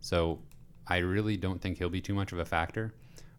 So 0.00 0.40
I 0.86 0.98
really 0.98 1.36
don't 1.36 1.60
think 1.60 1.78
he'll 1.78 1.90
be 1.90 2.00
too 2.00 2.14
much 2.14 2.32
of 2.32 2.38
a 2.38 2.44
factor, 2.44 2.92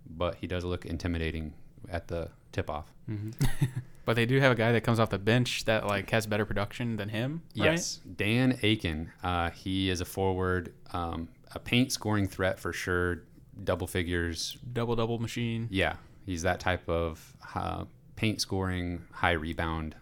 but 0.10 0.36
he 0.36 0.48
does 0.48 0.63
look 0.63 0.86
intimidating 0.86 1.54
at 1.89 2.08
the 2.08 2.30
tip 2.52 2.69
off. 2.69 2.91
But 4.10 4.15
they 4.15 4.26
do 4.26 4.39
have 4.39 4.52
a 4.52 4.56
guy 4.56 4.72
that 4.72 4.82
comes 4.82 5.00
off 5.00 5.12
the 5.12 5.19
bench 5.19 5.65
that 5.65 5.86
like 5.86 6.10
has 6.10 6.26
better 6.26 6.43
production 6.43 6.95
than 6.95 7.10
him. 7.10 7.43
Right? 7.56 7.74
Yes, 7.74 8.00
Dan 8.15 8.58
Akin. 8.63 9.12
Uh, 9.22 9.52
he 9.52 9.91
is 9.91 10.02
a 10.02 10.06
forward, 10.06 10.74
um, 10.93 11.30
a 11.52 11.60
paint 11.60 11.91
scoring 11.91 12.28
threat 12.28 12.60
for 12.60 12.74
sure. 12.74 13.26
Double 13.63 13.86
figures. 13.86 14.58
double 14.74 14.95
double 14.95 15.19
machine. 15.19 15.67
Yeah, 15.69 15.98
he's 16.26 16.41
that 16.41 16.60
type 16.60 16.89
of 16.89 17.38
uh, 17.54 17.86
paint 18.15 18.41
scoring, 18.41 19.04
high 19.12 19.34
rebound, 19.34 19.95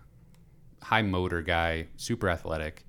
high 0.82 1.02
motor 1.02 1.42
guy. 1.42 1.88
Super 1.98 2.30
athletic. 2.30 2.86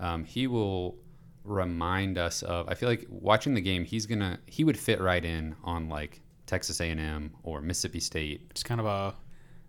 Um, 0.00 0.24
he 0.24 0.48
will 0.48 0.96
remind 1.44 2.18
us 2.18 2.42
of. 2.42 2.68
I 2.68 2.74
feel 2.74 2.88
like 2.88 3.06
watching 3.08 3.54
the 3.54 3.60
game, 3.60 3.84
he's 3.84 4.06
gonna. 4.06 4.40
He 4.46 4.64
would 4.64 4.76
fit 4.76 5.00
right 5.00 5.24
in 5.24 5.54
on 5.62 5.88
like 5.88 6.20
Texas 6.46 6.80
A&M 6.80 7.32
or 7.44 7.60
Mississippi 7.60 8.00
State. 8.00 8.48
It's 8.50 8.64
kind 8.64 8.80
of 8.80 8.86
a 8.86 9.14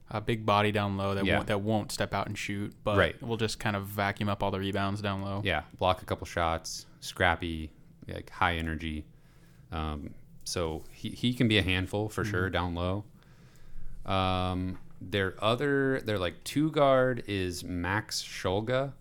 a 0.10 0.22
big 0.22 0.46
body 0.46 0.72
down 0.72 0.98
low 0.98 1.16
that 1.16 1.26
Yeah. 1.26 1.36
won't, 1.38 1.48
that 1.48 1.62
won't 1.62 1.92
step 1.92 2.14
out 2.14 2.28
and 2.28 2.38
shoot, 2.38 2.74
but 2.84 2.98
Right. 2.98 3.22
will 3.22 3.38
just 3.38 3.60
kind 3.60 3.76
of 3.76 3.86
vacuum 3.88 4.30
up 4.30 4.44
all 4.44 4.52
the 4.52 4.60
rebounds 4.60 5.02
down 5.02 5.22
low. 5.24 5.42
Yeah, 5.44 5.64
block 5.80 6.02
a 6.02 6.06
couple 6.06 6.26
shots, 6.26 6.86
scrappy, 7.00 7.72
like 8.08 8.30
high 8.30 8.56
energy. 8.58 9.06
Um, 9.72 10.14
so 10.44 10.84
he, 10.92 11.10
he 11.10 11.34
can 11.34 11.48
be 11.48 11.58
a 11.58 11.64
handful 11.64 12.10
for 12.10 12.24
sure 12.26 12.50
down 12.50 12.76
low. 12.76 13.06
Um, 14.06 14.78
their 15.02 15.36
other, 15.44 16.02
their 16.02 16.20
like 16.20 16.44
two 16.44 16.70
guard 16.72 17.24
is 17.28 17.64
Max 17.64 18.22
Shulga. 18.22 18.94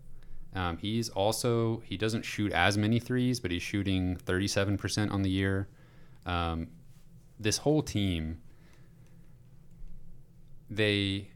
Um, 0.55 0.77
he's 0.79 1.09
also 1.09 1.81
he 1.85 1.97
doesn't 1.97 2.23
shoot 2.25 2.53
as 2.53 2.77
many 2.79 3.01
threes, 3.01 3.41
but 3.41 3.51
he's 3.51 3.63
shooting 3.63 4.17
37% 4.17 5.11
on 5.11 5.23
the 5.23 5.31
year. 5.31 5.69
Um, 6.27 6.69
this 7.41 7.59
whole 7.59 7.83
team, 7.83 8.41
they 10.77 11.29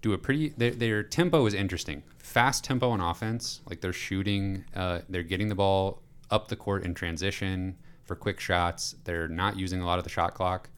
do 0.00 0.12
a 0.12 0.18
pretty 0.18 0.50
their, 0.50 0.72
their 0.72 1.02
tempo 1.02 1.46
is 1.46 1.54
interesting. 1.54 2.02
Fast 2.18 2.64
tempo 2.64 2.90
on 2.90 3.00
offense 3.00 3.60
like 3.68 3.80
they're 3.80 3.92
shooting 3.92 4.64
uh, 4.74 5.00
they're 5.08 5.22
getting 5.22 5.48
the 5.48 5.54
ball 5.54 6.02
up 6.30 6.48
the 6.48 6.56
court 6.56 6.84
in 6.84 6.94
transition 6.94 7.76
for 8.04 8.16
quick 8.16 8.40
shots. 8.40 8.96
They're 9.04 9.28
not 9.28 9.56
using 9.56 9.80
a 9.80 9.86
lot 9.86 9.98
of 9.98 10.04
the 10.04 10.10
shot 10.10 10.34
clock. 10.34 10.68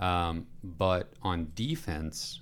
Um, 0.00 0.46
but 0.62 1.12
on 1.22 1.52
defense 1.54 2.40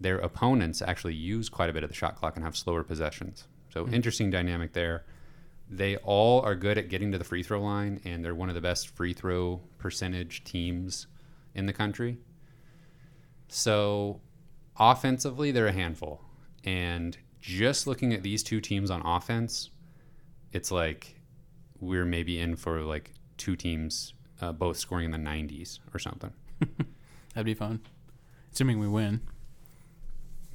their 0.00 0.18
opponents 0.18 0.82
actually 0.82 1.14
use 1.14 1.48
quite 1.48 1.70
a 1.70 1.72
bit 1.72 1.82
of 1.82 1.88
the 1.88 1.94
shot 1.94 2.16
clock 2.16 2.36
and 2.36 2.44
have 2.44 2.56
slower 2.56 2.82
possessions. 2.82 3.46
So 3.72 3.88
interesting 3.88 4.30
dynamic 4.30 4.72
there. 4.72 5.04
They 5.70 5.96
all 5.98 6.42
are 6.42 6.54
good 6.54 6.78
at 6.78 6.88
getting 6.88 7.10
to 7.12 7.18
the 7.18 7.24
free 7.24 7.42
throw 7.42 7.60
line 7.60 8.00
and 8.04 8.24
they're 8.24 8.34
one 8.34 8.48
of 8.48 8.54
the 8.54 8.60
best 8.60 8.88
free 8.88 9.12
throw 9.12 9.60
percentage 9.78 10.44
teams 10.44 11.06
in 11.54 11.66
the 11.66 11.72
country 11.72 12.18
so 13.48 14.20
offensively, 14.78 15.50
they're 15.50 15.66
a 15.66 15.72
handful. 15.72 16.20
And 16.64 17.16
just 17.40 17.86
looking 17.86 18.12
at 18.12 18.22
these 18.22 18.42
two 18.42 18.60
teams 18.60 18.90
on 18.90 19.02
offense, 19.02 19.70
it's 20.52 20.70
like 20.70 21.16
we're 21.80 22.04
maybe 22.04 22.40
in 22.40 22.56
for 22.56 22.80
like 22.80 23.12
two 23.36 23.56
teams 23.56 24.14
uh, 24.40 24.52
both 24.52 24.76
scoring 24.76 25.06
in 25.06 25.10
the 25.10 25.18
90s 25.18 25.78
or 25.92 25.98
something. 25.98 26.32
That'd 27.34 27.46
be 27.46 27.54
fun, 27.54 27.80
assuming 28.52 28.78
we 28.78 28.88
win. 28.88 29.20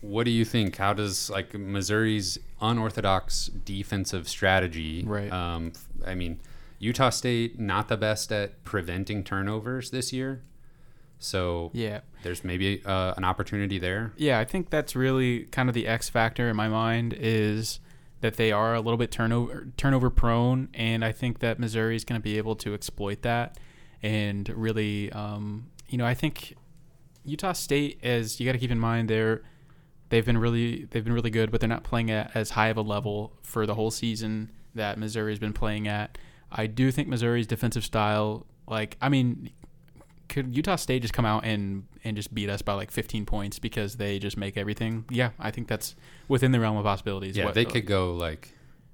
What 0.02 0.24
do 0.24 0.32
you 0.32 0.46
think? 0.46 0.78
How 0.78 0.94
does 0.94 1.30
like 1.30 1.54
Missouri's 1.54 2.38
unorthodox 2.62 3.48
defensive 3.48 4.30
strategy? 4.30 5.04
Right. 5.06 5.32
Um, 5.32 5.74
I 6.06 6.16
mean, 6.16 6.40
Utah 6.80 7.10
State 7.10 7.60
not 7.60 7.90
the 7.90 7.98
best 7.98 8.32
at 8.32 8.64
preventing 8.64 9.26
turnovers 9.26 9.92
this 9.92 10.14
year, 10.14 10.42
so 11.20 11.70
Yeah, 11.74 12.00
there's 12.24 12.44
maybe 12.44 12.82
uh, 12.86 13.14
an 13.18 13.24
opportunity 13.24 13.78
there. 13.78 14.14
yeah. 14.18 14.40
I 14.40 14.46
think 14.46 14.70
that's 14.70 14.96
really 14.96 15.42
kind 15.52 15.70
of 15.70 15.76
the 15.76 15.86
X 15.88 16.10
factor 16.10 16.50
in 16.50 16.56
my 16.56 16.68
mind 16.70 17.14
is 17.18 17.80
that 18.22 18.36
they 18.38 18.52
are 18.52 18.74
a 18.74 18.82
little 18.82 18.98
bit 18.98 19.12
turnover 19.12 19.68
turnover 19.78 20.10
prone, 20.10 20.70
and 20.74 21.04
I 21.06 21.12
think 21.12 21.40
that 21.40 21.60
Missouri 21.60 21.96
is 21.96 22.04
going 22.04 22.20
to 22.20 22.24
be 22.24 22.38
able 22.38 22.56
to 22.58 22.74
exploit 22.74 23.22
that 23.22 23.58
and 24.02 24.48
really, 24.50 25.12
um, 25.12 25.68
you 25.90 25.98
know, 25.98 26.06
I 26.06 26.14
think 26.14 26.56
Utah 27.26 27.52
State 27.54 28.00
is 28.02 28.40
you 28.40 28.46
got 28.46 28.54
to 28.54 28.58
keep 28.58 28.72
in 28.72 28.80
mind 28.80 29.10
they're 29.10 29.42
they've 30.10 30.26
been 30.26 30.38
really 30.38 30.86
they've 30.86 31.04
been 31.04 31.14
really 31.14 31.30
good, 31.30 31.52
but 31.52 31.60
they're 31.60 31.70
not 31.70 31.84
playing 31.84 32.12
at 32.12 32.32
as 32.36 32.52
high 32.52 32.70
of 32.70 32.78
a 32.78 32.82
level 32.82 33.34
for 33.44 33.66
the 33.66 33.76
whole 33.76 33.92
season 33.92 34.52
that 34.76 34.98
Missouri's 34.98 35.40
been 35.40 35.54
playing 35.54 35.88
at. 35.88 36.18
I 36.52 36.66
do 36.68 36.92
think 36.92 37.08
Missouri's 37.08 37.46
defensive 37.48 37.84
style, 37.84 38.46
like 38.68 38.98
I 39.02 39.10
mean, 39.10 39.50
could 40.30 40.56
Utah 40.56 40.76
State 40.78 41.02
just 41.02 41.14
come 41.14 41.26
out 41.26 41.44
and 41.44 41.84
and 42.04 42.16
just 42.16 42.34
beat 42.34 42.50
us 42.50 42.62
by 42.62 42.74
like 42.74 42.92
15 42.92 43.26
points 43.26 43.60
because 43.60 43.96
they 43.98 44.20
just 44.20 44.38
make 44.38 44.56
everything? 44.58 45.06
Yeah, 45.10 45.32
I 45.40 45.52
think 45.52 45.68
that's 45.68 45.96
within 46.28 46.52
the 46.52 46.60
realm 46.60 46.78
of 46.78 46.86
possibilities. 46.86 47.36
Yeah, 47.36 47.46
What- 47.46 47.56
they 47.56 47.66
could 47.66 47.86
go 47.86 48.14
like 48.14 48.54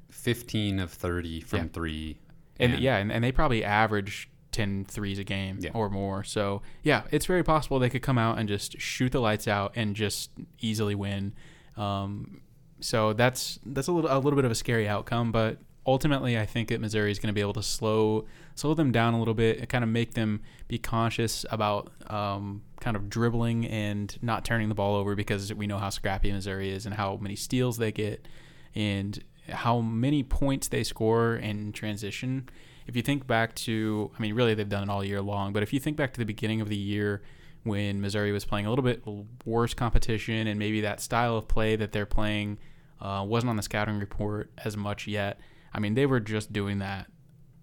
15 0.09 0.79
of 0.79 0.91
30 0.91 1.41
from 1.41 1.59
Yeah. 1.59 1.65
three. 1.73 2.17
and, 2.57 2.79
yeah, 2.79 2.97
and, 2.97 3.11
and 3.11 3.21
they 3.23 3.31
probably 3.33 3.63
average 3.65 4.29
10 4.53 4.85
threes 4.85 5.19
a 5.19 5.25
game 5.25 5.57
Yeah. 5.59 5.71
or 5.73 5.89
more. 5.89 6.23
So 6.23 6.61
yeah, 6.83 7.03
it's 7.11 7.25
very 7.25 7.43
possible 7.43 7.77
they 7.79 7.89
could 7.89 8.01
come 8.01 8.17
out 8.17 8.39
and 8.39 8.47
just 8.47 8.79
shoot 8.79 9.11
the 9.11 9.19
lights 9.19 9.45
out 9.47 9.73
and 9.75 9.93
just 9.95 10.31
easily 10.61 10.95
win. 10.95 11.33
Um, 11.75 12.39
so 12.79 13.11
that's 13.13 13.59
that's 13.65 13.87
a 13.87 13.91
little 13.91 14.09
a 14.11 14.15
little 14.19 14.35
bit 14.37 14.45
of 14.45 14.51
a 14.51 14.55
scary 14.55 14.87
outcome, 14.87 15.31
but 15.33 15.57
ultimately 15.85 16.39
I 16.39 16.45
think 16.45 16.69
that 16.69 16.79
Missouri 16.79 17.11
is 17.11 17.19
going 17.19 17.27
to 17.27 17.33
be 17.33 17.41
able 17.41 17.53
to 17.53 17.63
slow 17.63 18.25
slow 18.55 18.73
them 18.73 18.91
down 18.91 19.13
a 19.13 19.19
little 19.19 19.33
bit 19.33 19.59
and 19.59 19.69
kind 19.69 19.83
of 19.83 19.89
make 19.89 20.13
them 20.13 20.41
be 20.67 20.77
conscious 20.77 21.45
about 21.51 21.91
um, 22.07 22.63
kind 22.79 22.95
of 22.95 23.09
dribbling 23.09 23.65
and 23.67 24.17
not 24.21 24.45
turning 24.45 24.69
the 24.69 24.75
ball 24.75 24.95
over 24.95 25.13
because 25.13 25.53
we 25.53 25.67
know 25.67 25.77
how 25.77 25.89
scrappy 25.89 26.31
Missouri 26.31 26.71
is 26.71 26.85
and 26.85 26.95
how 26.95 27.17
many 27.17 27.35
steals 27.35 27.77
they 27.77 27.91
get 27.91 28.27
and 28.73 29.23
how 29.49 29.79
many 29.79 30.23
points 30.23 30.69
they 30.69 30.83
score 30.83 31.35
in 31.35 31.71
transition. 31.73 32.49
If 32.87 32.95
you 32.95 33.01
think 33.01 33.27
back 33.27 33.53
to, 33.55 34.09
I 34.17 34.21
mean, 34.21 34.33
really 34.33 34.53
they've 34.53 34.67
done 34.67 34.83
it 34.83 34.89
all 34.89 35.03
year 35.03 35.21
long, 35.21 35.53
but 35.53 35.61
if 35.61 35.73
you 35.73 35.79
think 35.79 35.97
back 35.97 36.13
to 36.13 36.19
the 36.19 36.25
beginning 36.25 36.61
of 36.61 36.69
the 36.69 36.77
year 36.77 37.21
when 37.63 37.99
Missouri 37.99 38.31
was 38.31 38.45
playing 38.45 38.67
a 38.67 38.69
little 38.69 38.83
bit 38.83 39.03
worse 39.43 39.73
competition 39.73 40.47
and 40.47 40.57
maybe 40.57 40.81
that 40.81 41.01
style 41.01 41.35
of 41.35 41.47
play 41.47 41.75
that 41.75 41.91
they're 41.91 42.05
playing 42.05 42.57
uh, 43.01 43.25
wasn't 43.27 43.49
on 43.49 43.55
the 43.57 43.63
scouting 43.63 43.99
report 43.99 44.51
as 44.63 44.77
much 44.77 45.07
yet. 45.07 45.39
I 45.73 45.79
mean, 45.79 45.95
they 45.95 46.05
were 46.05 46.19
just 46.19 46.53
doing 46.53 46.79
that 46.79 47.07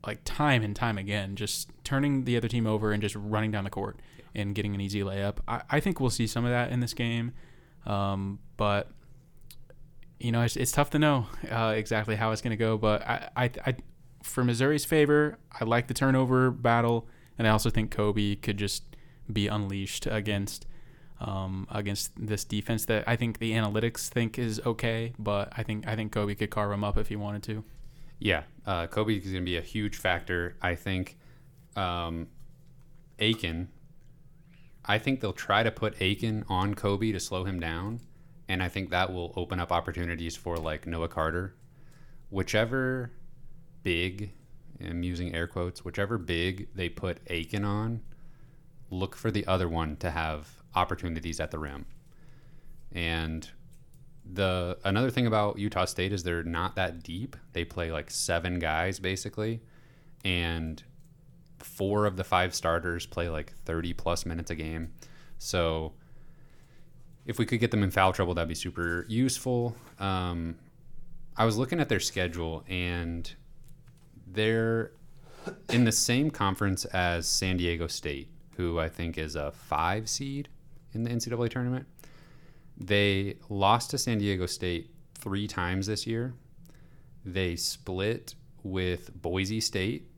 like 0.07 0.21
time 0.25 0.63
and 0.63 0.75
time 0.75 0.99
again, 0.99 1.37
just 1.37 1.71
turning 1.85 2.25
the 2.25 2.37
other 2.37 2.49
team 2.49 2.67
over 2.67 2.93
and 2.93 3.03
just 3.03 3.15
running 3.17 3.51
down 3.51 3.65
the 3.65 3.71
court 3.71 4.01
and 4.35 4.55
getting 4.55 4.75
an 4.75 4.81
easy 4.81 5.01
layup. 5.01 5.37
I, 5.47 5.63
I 5.71 5.81
think 5.81 6.01
we'll 6.01 6.11
see 6.11 6.27
some 6.27 6.45
of 6.45 6.51
that 6.51 6.71
in 6.71 6.81
this 6.81 6.95
game, 6.95 7.33
um, 7.87 8.39
but 8.57 8.91
you 10.19 10.31
know, 10.31 10.43
it's, 10.43 10.57
it's 10.57 10.71
tough 10.71 10.91
to 10.91 10.99
know 10.99 11.27
uh, 11.51 11.75
exactly 11.77 12.15
how 12.15 12.31
it's 12.31 12.41
going 12.41 12.53
to 12.53 12.57
go. 12.57 12.79
But 12.79 13.03
I, 13.03 13.29
I, 13.37 13.51
I, 13.67 13.77
for 14.23 14.45
Missouri's 14.45 14.85
favor, 14.85 15.39
I 15.61 15.65
like 15.65 15.89
the 15.89 15.95
turnover 15.95 16.51
battle, 16.51 17.09
and 17.39 17.47
I 17.47 17.51
also 17.51 17.71
think 17.71 17.91
Kobe 17.91 18.37
could 18.37 18.57
just 18.57 18.85
be 19.33 19.49
unleashed 19.49 20.07
against 20.07 20.67
um, 21.21 21.69
against 21.71 22.11
this 22.17 22.45
defense 22.45 22.85
that 22.87 23.05
I 23.07 23.15
think 23.15 23.39
the 23.39 23.53
analytics 23.53 24.09
think 24.09 24.39
is 24.39 24.61
okay, 24.67 25.13
but 25.19 25.53
I 25.57 25.63
think 25.63 25.87
I 25.87 25.95
think 25.95 26.13
Kobe 26.13 26.35
could 26.35 26.51
carve 26.51 26.73
him 26.73 26.83
up 26.85 26.99
if 26.99 27.09
he 27.09 27.17
wanted 27.17 27.43
to. 27.45 27.65
Yeah, 28.23 28.45
uh, 28.65 28.87
Kobe 28.87 29.17
is 29.17 29.25
going 29.25 29.35
to 29.35 29.41
be 29.41 29.57
a 29.57 29.63
huge 29.63 29.97
factor. 29.97 30.55
I 30.63 30.77
think 30.77 31.19
um, 31.75 32.29
Akin. 33.19 33.69
I 34.85 34.99
think 34.99 35.21
they'll 35.21 35.33
try 35.33 35.65
to 35.65 35.73
put 35.73 36.01
Akin 36.01 36.45
on 36.49 36.75
Kobe 36.75 37.11
to 37.11 37.19
slow 37.19 37.43
him 37.43 37.59
down, 37.59 37.99
and 38.49 38.63
I 38.63 38.69
think 38.69 38.91
that 38.91 39.13
will 39.13 39.33
open 39.35 39.59
up 39.59 39.73
opportunities 39.73 40.37
for 40.37 40.57
like 40.57 40.87
Noah 40.87 41.09
Carter, 41.09 41.57
whichever 42.31 43.11
big. 43.83 44.31
I'm 44.81 45.03
using 45.03 45.35
air 45.35 45.49
quotes. 45.49 45.85
Whichever 45.85 46.17
big 46.17 46.69
they 46.77 46.89
put 46.89 47.19
Akin 47.29 47.65
on, 47.65 48.03
look 48.89 49.17
for 49.17 49.33
the 49.33 49.45
other 49.49 49.69
one 49.69 49.97
to 49.97 50.13
have 50.13 50.49
opportunities 50.77 51.41
at 51.41 51.51
the 51.51 51.59
rim. 51.59 51.87
And 52.93 53.51
the 54.33 54.79
another 54.85 55.11
thing 55.11 55.27
about 55.27 55.59
Utah 55.59 55.85
State 55.85 56.13
is 56.13 56.23
they're 56.23 56.43
not 56.43 56.77
that 56.77 57.03
deep. 57.03 57.37
They 57.53 57.65
play 57.65 57.93
like 57.93 58.11
seven 58.11 58.59
guys 58.59 58.99
basically, 58.99 59.61
and 60.25 60.83
four 61.59 62.07
of 62.07 62.17
the 62.17 62.25
five 62.25 62.55
starters 62.55 63.07
play 63.07 63.29
like 63.29 63.53
30 63.65 63.93
plus 63.93 64.27
minutes 64.27 64.51
a 64.51 64.55
game. 64.55 64.93
So 65.39 65.93
if 67.27 67.39
we 67.39 67.47
could 67.47 67.61
get 67.61 67.71
them 67.71 67.83
in 67.83 67.91
foul 67.91 68.13
trouble, 68.13 68.35
that'd 68.35 68.49
be 68.49 68.55
super 68.55 69.07
useful. 69.09 69.77
Um, 69.99 70.57
I 71.37 71.45
was 71.45 71.57
looking 71.57 71.81
at 71.81 71.89
their 71.89 72.01
schedule, 72.01 72.65
and 72.69 73.33
they're 74.27 74.93
in 75.71 75.85
the 75.85 75.93
same 75.93 76.31
conference 76.31 76.85
as 76.87 77.27
San 77.27 77.57
Diego 77.57 77.87
State, 77.87 78.29
who 78.57 78.79
I 78.79 78.89
think 78.89 79.19
is 79.19 79.37
a 79.37 79.53
five 79.53 80.09
seed 80.09 80.49
in 80.93 81.05
the 81.05 81.11
NCAA 81.11 81.51
tournament. 81.51 81.87
They 82.83 83.37
lost 83.49 83.91
to 83.91 83.99
San 83.99 84.19
Diego 84.19 84.47
State 84.47 84.91
three 85.15 85.47
times 85.47 85.87
this 85.87 86.07
year. 86.07 86.35
They 87.25 87.55
split 87.57 88.35
with 88.65 89.15
Boise 89.21 89.61
State. 89.61 90.09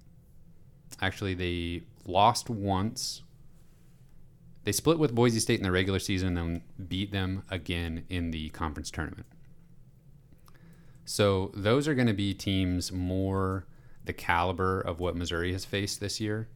Actually, 1.03 1.35
they 1.35 1.83
lost 2.07 2.49
once. 2.49 3.23
They 4.65 4.73
split 4.73 4.99
with 4.99 5.15
Boise 5.15 5.41
State 5.41 5.61
in 5.61 5.65
the 5.65 5.71
regular 5.71 5.99
season 5.99 6.29
and 6.29 6.37
then 6.37 6.63
beat 6.89 7.13
them 7.13 7.43
again 7.51 8.05
in 8.09 8.31
the 8.31 8.49
conference 8.51 8.91
tournament. 8.91 9.27
So 11.05 11.53
those 11.55 11.87
are 11.87 11.95
going 11.95 12.07
to 12.07 12.15
be 12.15 12.33
teams 12.33 12.91
more 12.91 13.67
the 14.07 14.15
caliber 14.15 14.81
of 14.81 15.01
what 15.01 15.17
Missouri 15.17 15.53
has 15.53 15.67
faced 15.67 16.01
this 16.01 16.19
year. 16.19 16.49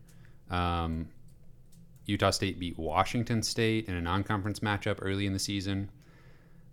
Um, 0.50 1.09
Utah 2.06 2.30
State 2.30 2.59
beat 2.59 2.78
Washington 2.78 3.42
State 3.42 3.86
in 3.88 3.94
a 3.94 4.00
non 4.00 4.24
conference 4.24 4.61
matchup 4.61 4.98
early 5.02 5.26
in 5.26 5.34
the 5.34 5.38
season, 5.38 5.90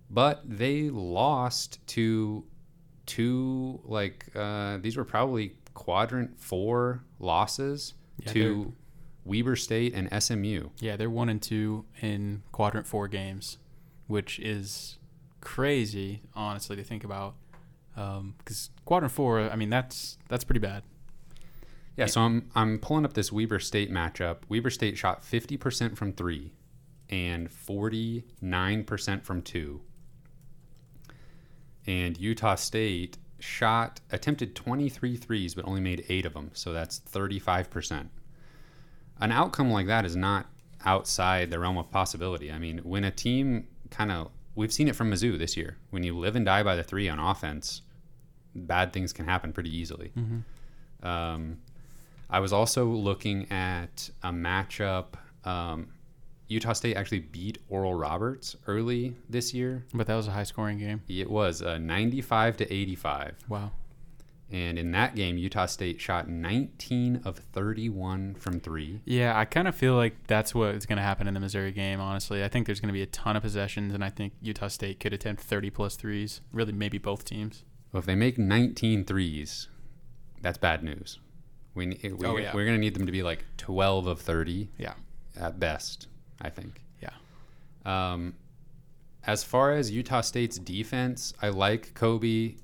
but 0.10 0.42
they 0.46 0.90
lost 0.90 1.86
to 1.88 2.44
two, 3.06 3.82
like, 3.84 4.26
uh, 4.36 4.78
these 4.78 4.98
were 4.98 5.06
probably 5.06 5.56
quadrant 5.74 6.40
four 6.40 7.04
losses 7.20 7.94
Yeah, 8.20 8.32
to 8.32 8.74
Weber 9.26 9.56
State 9.56 9.94
and 9.94 10.10
SMU. 10.24 10.70
Yeah, 10.80 10.96
they're 10.96 11.10
one 11.10 11.30
and 11.30 11.42
two 11.42 11.86
in 12.02 12.44
quadrant 12.52 12.88
four 12.88 13.08
games, 13.08 13.58
which 14.08 14.40
is 14.40 14.98
crazy, 15.42 16.22
honestly, 16.34 16.76
to 16.76 16.84
think 16.84 17.04
about. 17.04 17.36
Because 17.96 18.70
quadrant 18.86 19.14
four, 19.14 19.40
I 19.42 19.56
mean, 19.56 19.70
that's 19.70 20.18
that's 20.28 20.44
pretty 20.44 20.60
bad. 20.60 20.84
Yeah, 21.98 22.08
so 22.08 22.22
I'm 22.22 22.50
I'm 22.56 22.80
pulling 22.80 23.06
up 23.06 23.14
this 23.14 23.32
Weber 23.32 23.60
State 23.60 23.92
matchup. 23.92 24.40
Weber 24.50 24.70
State 24.70 24.98
shot 24.98 25.24
50% 25.24 25.96
from 25.96 26.12
3 26.12 26.52
and 27.10 27.50
49% 27.50 29.24
from 29.24 29.42
2. 29.42 29.82
And 31.88 32.18
Utah 32.18 32.56
State 32.56 33.18
shot 33.40 34.00
attempted 34.12 34.56
23 34.56 35.18
threes 35.18 35.54
but 35.54 35.66
only 35.66 35.82
made 35.82 36.06
8 36.10 36.26
of 36.26 36.34
them, 36.34 36.52
so 36.54 36.74
that's 36.74 37.00
35%. 37.00 38.08
An 39.22 39.32
outcome 39.32 39.72
like 39.72 39.88
that 39.88 40.06
is 40.06 40.16
not 40.16 40.48
outside 40.84 41.52
the 41.52 41.60
realm 41.60 41.78
of 41.78 41.92
possibility. 41.92 42.52
I 42.52 42.58
mean, 42.60 42.80
when 42.80 43.04
a 43.04 43.12
team 43.12 43.68
kind 43.90 44.12
of 44.12 44.32
we've 44.56 44.74
seen 44.74 44.88
it 44.88 44.96
from 44.96 45.12
Mizzou 45.12 45.38
this 45.38 45.56
year. 45.58 45.78
When 45.90 46.04
you 46.04 46.18
live 46.18 46.36
and 46.36 46.46
die 46.46 46.64
by 46.64 46.76
the 46.76 46.84
3 46.84 47.10
on 47.10 47.20
offense, 47.20 47.82
bad 48.56 48.94
things 48.94 49.14
can 49.14 49.26
happen 49.26 49.54
pretty 49.54 49.76
easily. 49.76 50.12
Um, 51.04 51.58
I 52.30 52.40
was 52.40 52.54
also 52.54 52.86
looking 52.86 53.52
at 53.52 54.10
a 54.24 54.32
matchup. 54.32 55.16
Um, 55.44 55.90
Utah 56.48 56.74
State 56.74 56.96
actually 56.96 57.20
beat 57.22 57.58
Oral 57.70 57.94
Roberts 57.96 58.56
early 58.68 59.16
this 59.30 59.54
year. 59.54 59.86
But 59.94 60.08
that 60.08 60.16
was 60.16 60.28
a 60.28 60.32
high 60.32 60.44
scoring 60.44 60.78
game. 60.78 61.02
It 61.08 61.30
was 61.30 61.62
uh, 61.62 61.78
95 61.80 62.58
to 62.58 62.74
85. 62.74 63.36
Wow. 63.50 63.72
And 64.52 64.78
in 64.78 64.92
that 64.92 65.16
game, 65.16 65.38
Utah 65.38 65.66
State 65.66 66.00
shot 66.00 66.30
19 66.30 67.22
of 67.26 67.40
31 67.40 68.36
from 68.36 68.60
three. 68.60 69.02
Yeah, 69.04 69.36
I 69.38 69.44
kind 69.46 69.68
of 69.68 69.74
feel 69.74 69.96
like 69.96 70.28
that's 70.28 70.54
what's 70.54 70.86
going 70.86 70.98
to 70.98 71.04
happen 71.04 71.28
in 71.28 71.34
the 71.34 71.40
Missouri 71.40 71.72
game, 71.72 72.00
honestly. 72.00 72.44
I 72.44 72.48
think 72.48 72.68
there's 72.68 72.80
going 72.80 72.90
to 72.90 72.94
be 72.94 73.02
a 73.02 73.08
ton 73.08 73.36
of 73.36 73.42
possessions, 73.42 73.92
and 73.96 74.04
I 74.04 74.10
think 74.12 74.34
Utah 74.42 74.68
State 74.68 75.00
could 75.00 75.14
attempt 75.14 75.42
30 75.42 75.72
plus 75.72 75.96
threes. 75.96 76.42
Really, 76.54 76.74
maybe 76.74 77.00
both 77.00 77.26
teams. 77.26 77.64
Well, 77.92 78.00
if 78.02 78.06
they 78.06 78.14
make 78.14 78.38
19 78.38 79.06
threes, 79.06 79.68
that's 80.42 80.60
bad 80.60 80.84
news. 80.84 81.18
We, 81.74 81.88
ne- 81.88 82.00
we, 82.04 82.26
Oh, 82.28 82.38
yeah. 82.38 82.54
We're 82.54 82.66
going 82.66 82.78
to 82.78 82.82
need 82.82 82.94
them 82.94 83.08
to 83.08 83.12
be 83.12 83.24
like 83.24 83.44
12 83.58 84.06
of 84.06 84.22
30 84.22 84.70
Yeah. 84.78 84.94
at 85.40 85.60
best, 85.60 86.08
I 86.42 86.50
think. 86.50 86.82
Yeah. 87.02 87.12
Um, 87.86 88.36
as 89.26 89.44
far 89.44 89.74
as 89.74 89.92
Utah 89.92 90.22
State's 90.22 90.58
defense, 90.58 91.34
I 91.42 91.50
like 91.50 91.94
Kobe. 91.94 92.56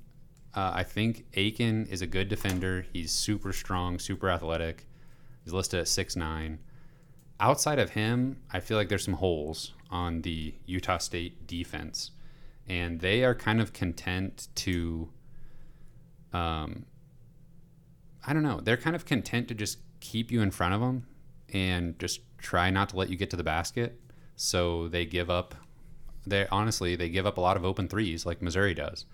Uh, 0.53 0.71
I 0.75 0.83
think 0.83 1.25
Akin 1.35 1.87
is 1.87 2.01
a 2.01 2.07
good 2.07 2.27
defender. 2.27 2.85
He's 2.93 3.11
super 3.11 3.53
strong, 3.53 3.99
super 3.99 4.29
athletic. 4.29 4.85
He's 5.43 5.53
listed 5.53 5.79
at 5.79 5.87
six 5.87 6.15
nine. 6.15 6.59
Outside 7.39 7.79
of 7.79 7.91
him, 7.91 8.37
I 8.51 8.59
feel 8.59 8.77
like 8.77 8.89
there's 8.89 9.03
some 9.03 9.15
holes 9.15 9.73
on 9.89 10.21
the 10.21 10.53
Utah 10.65 10.99
State 10.99 11.47
defense, 11.47 12.11
and 12.67 12.99
they 12.99 13.23
are 13.23 13.33
kind 13.33 13.59
of 13.59 13.73
content 13.73 14.47
to. 14.55 15.09
Um, 16.33 16.85
I 18.25 18.33
don't 18.33 18.43
know. 18.43 18.61
They're 18.61 18.77
kind 18.77 18.95
of 18.95 19.05
content 19.05 19.47
to 19.47 19.55
just 19.55 19.79
keep 19.99 20.31
you 20.31 20.41
in 20.41 20.51
front 20.51 20.75
of 20.75 20.81
them 20.81 21.07
and 21.51 21.97
just 21.97 22.19
try 22.41 22.69
not 22.69 22.89
to 22.89 22.97
let 22.97 23.09
you 23.09 23.15
get 23.15 23.29
to 23.29 23.37
the 23.37 23.43
basket. 23.43 23.99
So 24.35 24.87
they 24.87 25.05
give 25.05 25.29
up. 25.29 25.55
They 26.25 26.47
honestly 26.51 26.95
they 26.95 27.09
give 27.09 27.25
up 27.25 27.37
a 27.37 27.41
lot 27.41 27.57
of 27.57 27.65
open 27.65 27.87
threes 27.87 28.25
like 28.25 28.41
Missouri 28.41 28.73
does. 28.73 29.05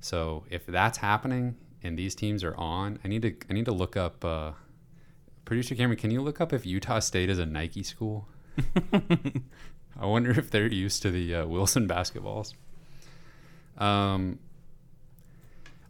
So 0.00 0.44
if 0.50 0.66
that's 0.66 0.98
happening 0.98 1.56
and 1.82 1.98
these 1.98 2.14
teams 2.14 2.42
are 2.42 2.56
on, 2.56 2.98
I 3.04 3.08
need 3.08 3.22
to 3.22 3.34
I 3.48 3.52
need 3.52 3.66
to 3.66 3.72
look 3.72 3.96
up. 3.96 4.24
Uh, 4.24 4.52
Producer 5.44 5.74
Cameron, 5.74 5.98
can 5.98 6.10
you 6.10 6.22
look 6.22 6.40
up 6.40 6.52
if 6.52 6.64
Utah 6.64 7.00
State 7.00 7.28
is 7.28 7.38
a 7.38 7.46
Nike 7.46 7.82
school? 7.82 8.28
I 8.92 10.06
wonder 10.06 10.30
if 10.30 10.50
they're 10.50 10.66
used 10.66 11.02
to 11.02 11.10
the 11.10 11.34
uh, 11.34 11.46
Wilson 11.46 11.88
basketballs. 11.88 12.54
Um, 13.76 14.38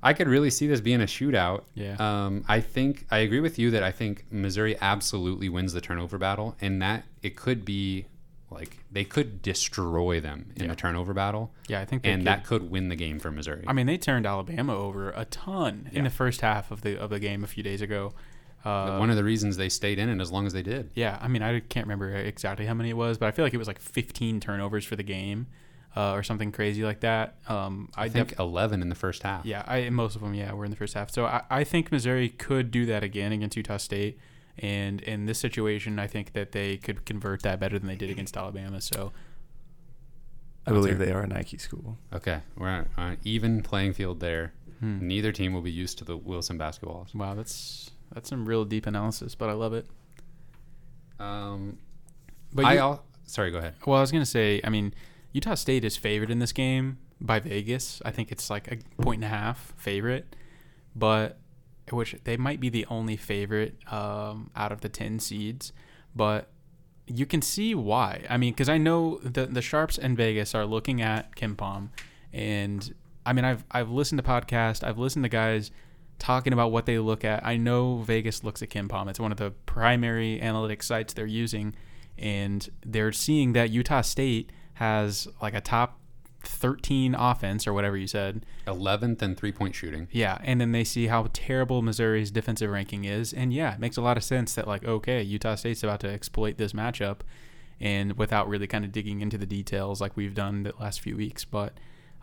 I 0.02 0.12
could 0.14 0.26
really 0.28 0.50
see 0.50 0.66
this 0.66 0.80
being 0.80 1.00
a 1.00 1.04
shootout. 1.06 1.62
Yeah. 1.74 1.94
Um, 1.98 2.44
I 2.48 2.60
think 2.60 3.06
I 3.10 3.18
agree 3.18 3.40
with 3.40 3.58
you 3.58 3.70
that 3.70 3.82
I 3.82 3.92
think 3.92 4.24
Missouri 4.30 4.76
absolutely 4.80 5.48
wins 5.48 5.72
the 5.72 5.80
turnover 5.80 6.18
battle, 6.18 6.56
and 6.60 6.82
that 6.82 7.04
it 7.22 7.36
could 7.36 7.64
be 7.64 8.06
like 8.50 8.78
they 8.90 9.04
could 9.04 9.40
destroy 9.42 10.20
them 10.20 10.52
in 10.56 10.64
Yeah. 10.64 10.68
the 10.70 10.76
turnover 10.76 11.14
battle, 11.14 11.54
Yeah, 11.68 11.80
I 11.80 11.84
think 11.86 12.02
they 12.02 12.10
and 12.12 12.20
could- 12.20 12.26
that 12.26 12.44
could 12.44 12.70
win 12.70 12.88
the 12.88 12.96
game 12.96 13.18
for 13.18 13.30
Missouri. 13.30 13.64
I 13.66 13.72
mean, 13.72 13.86
they 13.86 13.96
turned 13.96 14.26
Alabama 14.26 14.74
over 14.76 15.10
a 15.12 15.24
ton 15.24 15.88
Yeah. 15.90 15.98
in 16.00 16.04
the 16.04 16.10
first 16.10 16.40
half 16.42 16.70
of 16.70 16.82
the 16.82 16.98
of 17.00 17.08
the 17.10 17.18
game 17.20 17.44
a 17.44 17.46
few 17.46 17.62
days 17.62 17.80
ago. 17.80 18.12
Uh, 18.64 18.96
One 18.98 19.10
of 19.10 19.16
the 19.16 19.24
reasons 19.24 19.56
they 19.56 19.68
stayed 19.68 19.98
in 19.98 20.08
it 20.08 20.20
as 20.20 20.30
long 20.30 20.46
as 20.46 20.52
they 20.52 20.62
did. 20.62 20.90
yeah, 20.94 21.18
I 21.20 21.26
mean, 21.28 21.42
I 21.42 21.60
can't 21.60 21.86
remember 21.86 22.14
exactly 22.14 22.66
how 22.66 22.74
many 22.74 22.90
it 22.90 22.96
was, 22.96 23.18
but 23.18 23.26
I 23.26 23.30
feel 23.32 23.44
like 23.44 23.54
it 23.54 23.58
was 23.58 23.66
like 23.66 23.80
15 23.80 24.38
turnovers 24.38 24.84
for 24.84 24.94
the 24.96 25.02
game, 25.02 25.46
uh, 25.96 26.12
or 26.12 26.22
something 26.22 26.50
crazy 26.52 26.82
like 26.84 27.00
that. 27.00 27.34
Um, 27.48 27.90
I, 27.96 28.04
I 28.04 28.08
def- 28.08 28.28
think 28.28 28.38
11 28.38 28.80
in 28.82 28.88
the 28.88 28.94
first 28.94 29.22
half. 29.22 29.44
Yeah, 29.44 29.62
I 29.66 29.88
most 29.90 30.14
of 30.16 30.22
them, 30.22 30.34
yeah, 30.34 30.52
were 30.52 30.64
in 30.64 30.70
the 30.70 30.76
first 30.76 30.94
half. 30.94 31.10
So 31.10 31.26
I, 31.26 31.42
I 31.50 31.64
think 31.64 31.92
Missouri 31.92 32.28
could 32.30 32.70
do 32.70 32.86
that 32.86 33.02
again 33.02 33.32
against 33.32 33.56
Utah 33.56 33.76
State. 33.76 34.18
And 34.58 35.00
in 35.02 35.24
this 35.26 35.38
situation, 35.38 35.98
I 35.98 36.06
think 36.06 36.32
that 36.34 36.52
they 36.52 36.76
could 36.76 37.04
convert 37.06 37.42
that 37.42 37.58
better 37.58 37.78
than 37.78 37.88
they 37.88 37.96
did 37.96 38.10
against 38.10 38.36
Alabama. 38.36 38.80
So 38.82 39.12
I 40.66 40.70
believe 40.72 40.98
they 40.98 41.10
are 41.10 41.22
a 41.22 41.26
Nike 41.26 41.56
school. 41.58 41.96
Okay, 42.12 42.40
we're 42.56 42.68
on 42.68 42.88
on 42.96 43.12
an 43.12 43.18
even 43.24 43.62
playing 43.62 43.94
field 43.94 44.20
there. 44.20 44.52
hmm. 44.80 44.98
Neither 45.06 45.32
team 45.32 45.52
will 45.54 45.62
be 45.62 45.72
used 45.72 45.98
to 45.98 46.04
the 46.04 46.16
Wilson 46.16 46.58
basketballs. 46.58 47.14
wow, 47.14 47.34
that's 47.34 47.90
that's 48.14 48.28
some 48.28 48.44
real 48.46 48.64
deep 48.66 48.86
analysis, 48.86 49.34
but 49.34 49.48
I 49.48 49.52
love 49.54 49.72
it. 49.72 49.86
Um, 51.18 51.78
But 52.52 52.64
I 52.66 52.74
you- 52.74 52.78
al- 52.80 53.04
sorry, 53.24 53.50
go 53.50 53.58
ahead. 53.58 53.74
well, 53.86 53.96
I 53.98 54.00
was 54.00 54.12
gonna 54.12 54.26
say, 54.26 54.60
I 54.64 54.68
mean, 54.68 54.92
Utah 55.32 55.54
State 55.54 55.84
is 55.84 55.96
favored 55.96 56.30
in 56.30 56.38
this 56.38 56.52
game 56.52 56.98
by 57.20 57.40
Vegas. 57.40 58.02
I 58.04 58.10
think 58.10 58.30
it's 58.30 58.50
like 58.50 58.70
a 58.70 59.02
point 59.02 59.24
and 59.24 59.32
a 59.32 59.36
half 59.36 59.72
favorite, 59.76 60.36
but 60.94 61.38
which 61.90 62.16
they 62.24 62.36
might 62.36 62.60
be 62.60 62.68
the 62.68 62.86
only 62.86 63.16
favorite 63.16 63.76
um, 63.92 64.50
out 64.54 64.72
of 64.72 64.80
the 64.80 64.88
ten 64.88 65.18
seeds, 65.18 65.72
but 66.14 66.48
you 67.06 67.26
can 67.26 67.42
see 67.42 67.74
why. 67.74 68.24
I 68.28 68.36
mean, 68.36 68.52
because 68.52 68.68
I 68.68 68.78
know 68.78 69.18
the 69.18 69.46
the 69.46 69.62
sharps 69.62 69.98
and 69.98 70.16
Vegas 70.16 70.54
are 70.54 70.64
looking 70.64 71.02
at 71.02 71.34
KenPom, 71.36 71.88
and 72.32 72.94
I 73.26 73.32
mean, 73.32 73.44
I've 73.44 73.64
I've 73.70 73.90
listened 73.90 74.22
to 74.22 74.28
podcasts, 74.28 74.86
I've 74.86 74.98
listened 74.98 75.24
to 75.24 75.28
guys 75.28 75.70
talking 76.18 76.52
about 76.52 76.70
what 76.70 76.86
they 76.86 76.98
look 76.98 77.24
at. 77.24 77.44
I 77.44 77.56
know 77.56 77.98
Vegas 77.98 78.44
looks 78.44 78.62
at 78.62 78.70
KenPom. 78.70 79.08
It's 79.08 79.18
one 79.18 79.32
of 79.32 79.38
the 79.38 79.50
primary 79.66 80.38
analytics 80.40 80.84
sites 80.84 81.14
they're 81.14 81.26
using, 81.26 81.74
and 82.16 82.68
they're 82.86 83.12
seeing 83.12 83.54
that 83.54 83.70
Utah 83.70 84.02
State 84.02 84.50
has 84.74 85.28
like 85.40 85.54
a 85.54 85.60
top 85.60 85.98
13 86.44 87.14
offense 87.14 87.66
or 87.66 87.72
whatever 87.72 87.96
you 87.96 88.06
said. 88.06 88.44
11th 88.66 89.22
and 89.22 89.36
three 89.36 89.52
point 89.52 89.74
shooting. 89.74 90.08
Yeah, 90.10 90.38
and 90.42 90.60
then 90.60 90.72
they 90.72 90.84
see 90.84 91.06
how 91.06 91.28
terrible 91.32 91.82
Missouri's 91.82 92.30
defensive 92.30 92.70
ranking 92.70 93.04
is, 93.04 93.32
and 93.32 93.52
yeah, 93.52 93.74
it 93.74 93.80
makes 93.80 93.96
a 93.96 94.02
lot 94.02 94.16
of 94.16 94.24
sense 94.24 94.54
that 94.54 94.66
like 94.66 94.84
okay, 94.84 95.22
Utah 95.22 95.54
State's 95.54 95.82
about 95.82 96.00
to 96.00 96.08
exploit 96.08 96.58
this 96.58 96.72
matchup, 96.72 97.18
and 97.80 98.14
without 98.14 98.48
really 98.48 98.66
kind 98.66 98.84
of 98.84 98.92
digging 98.92 99.20
into 99.20 99.38
the 99.38 99.46
details 99.46 100.00
like 100.00 100.16
we've 100.16 100.34
done 100.34 100.64
the 100.64 100.72
last 100.80 101.00
few 101.00 101.16
weeks, 101.16 101.44
but 101.44 101.74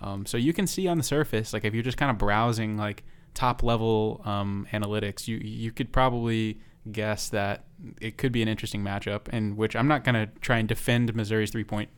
um, 0.02 0.26
so 0.26 0.38
you 0.38 0.54
can 0.54 0.68
see 0.68 0.88
on 0.88 0.98
the 0.98 1.04
surface, 1.04 1.54
like 1.54 1.66
if 1.66 1.74
you're 1.74 1.84
just 1.84 1.98
kind 1.98 2.12
of 2.12 2.18
browsing 2.18 2.78
like 2.78 3.04
top 3.34 3.64
level 3.64 4.22
um, 4.26 4.68
analytics, 4.72 5.28
you 5.28 5.38
you 5.38 5.72
could 5.72 5.92
probably 5.92 6.60
guess 6.92 7.30
that 7.30 7.66
it 8.02 8.18
could 8.18 8.32
be 8.32 8.42
an 8.42 8.48
interesting 8.48 8.84
matchup, 8.84 9.28
and 9.32 9.58
which 9.58 9.76
I'm 9.76 9.88
not 9.88 10.04
gonna 10.04 10.28
try 10.42 10.58
and 10.58 10.68
defend 10.68 11.14
Missouri's 11.14 11.52
three 11.52 11.64
point 11.64 11.90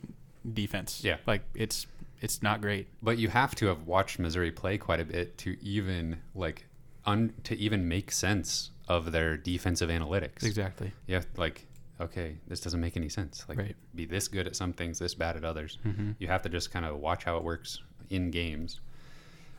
defense. 0.50 1.02
Yeah. 1.04 1.18
like 1.26 1.42
it's 1.54 1.86
it's 2.20 2.42
not 2.42 2.60
great. 2.60 2.88
But 3.02 3.18
you 3.18 3.28
have 3.28 3.54
to 3.56 3.66
have 3.66 3.86
watched 3.86 4.18
Missouri 4.18 4.52
play 4.52 4.78
quite 4.78 5.00
a 5.00 5.04
bit 5.04 5.36
to 5.38 5.56
even 5.62 6.18
like 6.34 6.66
un- 7.04 7.32
to 7.44 7.56
even 7.56 7.88
make 7.88 8.12
sense 8.12 8.70
of 8.88 9.12
their 9.12 9.36
defensive 9.36 9.90
analytics. 9.90 10.42
Exactly. 10.44 10.92
Yeah, 11.06 11.22
like 11.36 11.66
okay, 12.00 12.36
this 12.48 12.60
doesn't 12.60 12.80
make 12.80 12.96
any 12.96 13.08
sense. 13.08 13.44
Like 13.48 13.58
Right. 13.58 13.76
be 13.94 14.04
this 14.04 14.26
good 14.28 14.46
at 14.48 14.56
some 14.56 14.72
things, 14.72 14.98
this 14.98 15.14
bad 15.14 15.36
at 15.36 15.44
others. 15.44 15.78
hmm 15.82 16.12
You 16.18 16.26
have 16.28 16.42
to 16.42 16.48
just 16.48 16.70
kind 16.72 16.84
of 16.84 16.98
watch 16.98 17.24
how 17.24 17.36
it 17.36 17.44
works 17.44 17.80
in 18.10 18.30
games. 18.30 18.80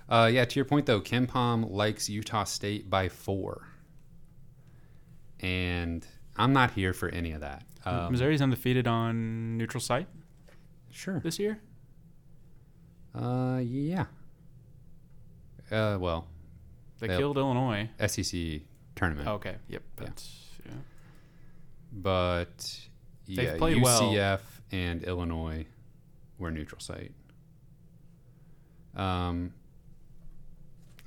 Uh, 0.09 0.29
yeah, 0.31 0.43
to 0.43 0.55
your 0.55 0.65
point 0.65 0.86
though, 0.86 0.99
KenPom 0.99 1.69
likes 1.71 2.09
Utah 2.09 2.43
State 2.43 2.89
by 2.89 3.07
four, 3.07 3.67
and 5.39 6.05
I'm 6.36 6.53
not 6.53 6.71
here 6.71 6.93
for 6.93 7.09
any 7.09 7.31
of 7.31 7.41
that. 7.41 7.63
Um, 7.86 8.11
Missouri's 8.11 8.41
undefeated 8.41 8.88
on 8.88 9.57
neutral 9.57 9.81
site 9.81 10.07
sure. 10.93 11.19
this 11.19 11.39
year. 11.39 11.59
Uh, 13.13 13.59
yeah. 13.63 14.05
Uh, 15.71 15.97
well, 15.99 16.27
They 16.99 17.07
They'll- 17.07 17.19
killed 17.19 17.37
Illinois. 17.37 17.89
SEC 18.07 18.61
tournament, 18.95 19.27
Okay. 19.27 19.55
Yep. 19.67 19.81
Yeah. 19.99 20.03
That's 20.05 20.39
yeah. 20.65 20.71
but 21.91 22.79
They've 23.27 23.37
yeah, 23.43 23.57
played 23.57 23.81
well. 23.83 24.11
UCF 24.13 24.39
and 24.71 25.03
Illinois 25.03 25.65
were 26.39 26.51
neutral 26.51 26.79
site. 26.79 27.11
Um, 28.95 29.53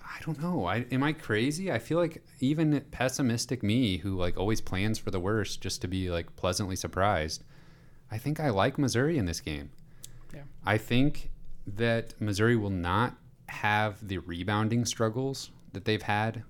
I 0.03 0.19
don't 0.25 0.41
know. 0.41 0.65
I 0.65 0.87
am 0.91 1.03
I 1.03 1.13
crazy? 1.13 1.71
I 1.71 1.79
feel 1.79 1.99
like 1.99 2.25
even 2.41 2.81
pessimistic 2.91 3.63
me, 3.63 3.99
who 3.99 4.17
like 4.17 4.37
always 4.37 4.61
plans 4.61 4.99
for 4.99 5.11
the 5.11 5.21
worst, 5.21 5.61
just 5.61 5.81
to 5.83 5.89
be 5.89 6.11
like 6.11 6.35
pleasantly 6.37 6.77
surprised. 6.77 7.45
I 8.11 8.19
think 8.19 8.41
I 8.41 8.51
like 8.51 8.79
Missouri 8.79 9.19
in 9.19 9.27
this 9.27 9.41
game. 9.41 9.71
Yeah. 10.35 10.43
I 10.65 10.79
think 10.79 11.31
that 11.67 12.21
Missouri 12.21 12.57
will 12.57 12.71
not 12.71 13.17
have 13.49 14.07
the 14.07 14.19
rebounding 14.19 14.85
struggles 14.85 15.51
that 15.73 15.85
they've 15.85 16.03
had. 16.03 16.45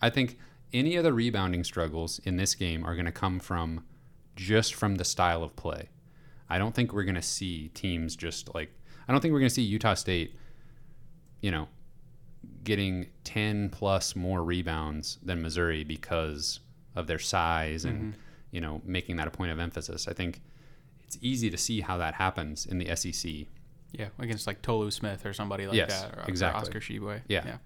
I 0.00 0.10
think 0.10 0.38
any 0.72 0.96
of 0.96 1.04
the 1.04 1.12
rebounding 1.12 1.64
struggles 1.64 2.20
in 2.20 2.36
this 2.36 2.54
game 2.54 2.84
are 2.84 2.94
going 2.94 3.06
to 3.06 3.12
come 3.12 3.40
from 3.40 3.84
just 4.36 4.74
from 4.74 4.96
the 4.96 5.04
style 5.04 5.42
of 5.42 5.56
play. 5.56 5.88
I 6.48 6.58
don't 6.58 6.74
think 6.74 6.92
we're 6.92 7.04
going 7.04 7.14
to 7.14 7.22
see 7.22 7.68
teams 7.68 8.16
just 8.16 8.54
like 8.54 8.70
I 9.08 9.12
don't 9.12 9.20
think 9.20 9.32
we're 9.32 9.40
going 9.40 9.48
to 9.48 9.54
see 9.54 9.62
Utah 9.62 9.94
State 9.94 10.34
you 11.40 11.50
know 11.50 11.68
getting 12.64 13.06
10 13.24 13.70
plus 13.70 14.16
more 14.16 14.42
rebounds 14.42 15.18
than 15.22 15.42
Missouri 15.42 15.84
because 15.84 16.60
of 16.94 17.06
their 17.06 17.18
size 17.18 17.84
and 17.84 18.00
mm-hmm. 18.00 18.20
you 18.50 18.60
know 18.60 18.80
making 18.84 19.16
that 19.16 19.28
a 19.28 19.30
point 19.30 19.52
of 19.52 19.58
emphasis. 19.58 20.08
I 20.08 20.12
think 20.12 20.40
it's 21.10 21.18
easy 21.22 21.50
to 21.50 21.56
see 21.56 21.80
how 21.80 21.98
that 21.98 22.14
happens 22.14 22.66
in 22.66 22.78
the 22.78 22.94
SEC. 22.94 23.32
Yeah, 23.92 24.10
against 24.20 24.46
like 24.46 24.62
Tolu 24.62 24.92
Smith 24.92 25.26
or 25.26 25.32
somebody 25.32 25.66
like 25.66 25.74
Yes, 25.76 26.02
that, 26.02 26.16
or, 26.16 26.20
or 26.22 26.24
exactly. 26.28 26.60
Oscar 26.60 26.78
Tshiebwe. 26.78 27.22
Yeah. 27.28 27.42
yeah, 27.44 27.56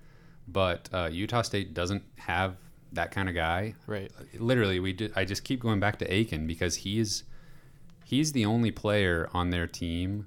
But 0.48 0.88
uh, 0.94 1.10
Utah 1.12 1.42
State 1.42 1.74
doesn't 1.74 2.02
have 2.16 2.56
that 2.92 3.10
kind 3.10 3.28
of 3.28 3.34
guy. 3.34 3.74
right. 3.86 4.10
Literally, 4.38 4.80
we 4.80 4.94
did, 4.94 5.12
I 5.14 5.26
just 5.26 5.44
keep 5.44 5.60
going 5.60 5.80
back 5.80 5.98
to 5.98 6.06
Akin 6.06 6.46
because 6.46 6.76
he's 6.76 7.24
he's 8.04 8.32
the 8.32 8.46
only 8.46 8.70
player 8.70 9.28
on 9.34 9.50
their 9.50 9.66
team 9.66 10.26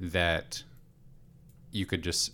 that 0.00 0.62
you 1.70 1.86
could 1.86 2.02
just 2.02 2.32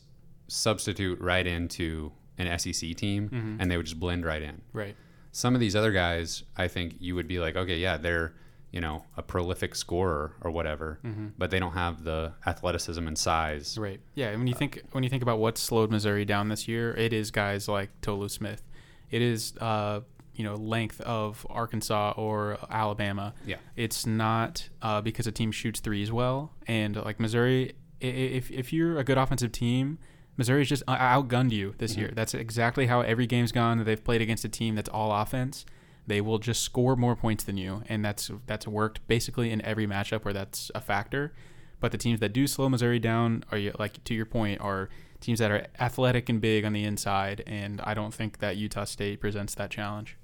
substitute 0.48 1.20
right 1.20 1.46
into 1.46 2.12
an 2.38 2.58
SEC 2.58 2.94
team 2.96 3.28
Mhm. 3.28 3.56
and 3.60 3.70
they 3.70 3.76
would 3.76 3.86
just 3.86 4.00
blend 4.00 4.24
right 4.24 4.40
in. 4.42 4.62
Right. 4.72 4.96
Some 5.32 5.54
of 5.54 5.60
these 5.60 5.76
other 5.76 5.92
guys, 5.92 6.44
I 6.56 6.68
think 6.68 6.94
you 7.00 7.14
would 7.14 7.28
be 7.28 7.38
like, 7.38 7.56
okay, 7.56 7.78
yeah, 7.78 7.96
they're 7.98 8.34
you 8.72 8.80
know 8.80 9.04
a 9.16 9.22
prolific 9.22 9.74
scorer 9.74 10.32
or 10.40 10.50
whatever, 10.50 10.98
Mm-hmm. 11.04 11.26
but 11.38 11.50
they 11.50 11.58
don't 11.60 11.74
have 11.74 12.02
the 12.04 12.32
athleticism 12.46 13.06
and 13.06 13.16
size. 13.18 13.76
Right. 13.78 14.00
Yeah. 14.14 14.28
And 14.30 14.38
when 14.38 14.46
you 14.48 14.54
think 14.54 14.82
when 14.92 15.04
you 15.04 15.10
think 15.10 15.22
about 15.22 15.38
what 15.38 15.58
slowed 15.58 15.90
Missouri 15.90 16.24
down 16.24 16.48
this 16.48 16.66
year, 16.66 16.94
it 16.94 17.12
is 17.12 17.30
guys 17.30 17.68
like 17.68 17.90
Tolu 18.00 18.28
Smith. 18.28 18.62
It 19.10 19.20
is 19.22 19.52
uh, 19.60 20.00
you 20.34 20.42
know 20.44 20.54
length 20.54 21.00
of 21.02 21.46
Arkansas 21.50 22.14
or 22.16 22.58
Alabama. 22.70 23.34
Yeah. 23.46 23.56
It's 23.76 24.06
not 24.06 24.68
uh, 24.80 25.00
because 25.02 25.26
a 25.26 25.32
team 25.32 25.52
shoots 25.52 25.80
threes 25.80 26.10
well, 26.10 26.52
and 26.66 26.96
like 26.96 27.20
Missouri, 27.20 27.74
if 28.00 28.50
if 28.50 28.72
you're 28.72 28.98
a 28.98 29.04
good 29.04 29.18
offensive 29.18 29.52
team. 29.52 29.98
Missouri's 30.38 30.66
just 30.70 30.82
uh, 30.88 30.96
outgunned 30.96 31.52
you 31.52 31.74
this 31.76 31.94
year. 31.94 32.10
That's 32.14 32.32
exactly 32.32 32.86
how 32.86 33.02
every 33.02 33.26
game's 33.26 33.52
gone 33.52 33.76
that 33.76 33.84
they've 33.84 34.02
played 34.02 34.22
against 34.22 34.46
a 34.46 34.48
team 34.48 34.74
that's 34.76 34.88
all 34.88 35.12
offense. 35.12 35.66
They 36.06 36.20
will 36.20 36.38
just 36.38 36.62
score 36.62 36.96
more 36.96 37.14
points 37.14 37.44
than 37.44 37.56
you, 37.56 37.82
and 37.88 38.04
that's 38.04 38.30
that's 38.46 38.66
worked 38.66 39.06
basically 39.06 39.50
in 39.50 39.62
every 39.62 39.86
matchup 39.86 40.24
where 40.24 40.34
that's 40.34 40.70
a 40.74 40.80
factor. 40.80 41.32
But 41.80 41.92
the 41.92 41.98
teams 41.98 42.20
that 42.20 42.32
do 42.32 42.46
slow 42.46 42.68
Missouri 42.68 42.98
down 42.98 43.44
are 43.50 43.58
you- 43.58 43.72
like 43.78 44.02
to 44.04 44.14
your 44.14 44.26
point 44.26 44.60
are 44.60 44.88
teams 45.20 45.38
that 45.38 45.50
are 45.50 45.66
athletic 45.80 46.28
and 46.28 46.40
big 46.40 46.64
on 46.64 46.72
the 46.72 46.84
inside, 46.84 47.42
and 47.46 47.80
I 47.82 47.94
don't 47.94 48.12
think 48.14 48.38
that 48.38 48.56
Utah 48.56 48.84
State 48.84 49.20
presents 49.20 49.54
that 49.56 49.70
challenge. 49.70 50.16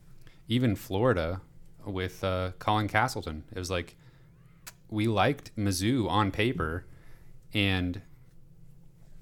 even 0.48 0.74
Florida 0.74 1.40
with 1.84 2.24
uh, 2.24 2.50
Colin 2.58 2.88
Castleton. 2.88 3.44
It 3.54 3.58
was 3.58 3.70
like 3.70 3.96
we 4.88 5.06
liked 5.06 5.54
Mizzou 5.56 6.08
on 6.08 6.30
paper, 6.32 6.86
and 7.54 8.00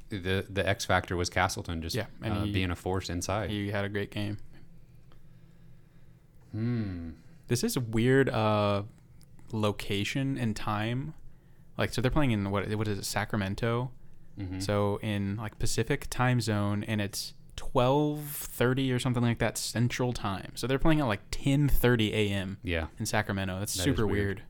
the 0.09 0.46
the 0.48 0.66
X 0.66 0.84
factor 0.84 1.16
was 1.16 1.28
Castleton 1.28 1.82
just 1.82 1.96
Yeah, 1.96 2.07
uh, 2.22 2.44
he- 2.44 2.52
being 2.52 2.70
a 2.70 2.76
force 2.76 3.11
inside. 3.11 3.50
He 3.50 3.70
had 3.70 3.84
a 3.84 3.88
great 3.88 4.11
game. 4.11 4.38
Hmm. 6.57 7.11
This 7.48 7.62
is 7.62 7.76
a 7.76 7.80
weird 7.80 8.28
uh, 8.28 8.82
location 9.52 10.38
and 10.38 10.54
time. 10.57 11.14
Like, 11.78 11.92
so 11.92 12.00
they're 12.00 12.11
playing 12.11 12.30
in 12.32 12.50
what? 12.50 12.68
What 12.74 12.88
is 12.88 12.98
it? 12.98 13.04
Sacramento. 13.04 13.90
Mhm. 14.38 14.62
So 14.62 14.98
in 15.02 15.36
like 15.36 15.59
Pacific 15.59 16.07
time 16.11 16.40
zone, 16.40 16.82
and 16.84 17.00
it's 17.00 17.34
twelve 17.57 18.20
thirty 18.24 18.90
or 18.92 18.98
something 18.98 19.22
like 19.22 19.38
that 19.38 19.57
Central 19.59 20.12
time. 20.12 20.52
So 20.54 20.66
they're 20.66 20.78
playing 20.78 21.00
at 21.00 21.07
like 21.07 21.20
ten 21.30 21.68
thirty 21.68 22.12
a.m. 22.14 22.59
yeah, 22.62 22.86
in 22.98 23.07
Sacramento. 23.07 23.59
That's 23.59 23.74
That 23.74 23.80
is 23.80 23.84
super 23.84 24.07
weird. 24.07 24.38
weird. 24.38 24.42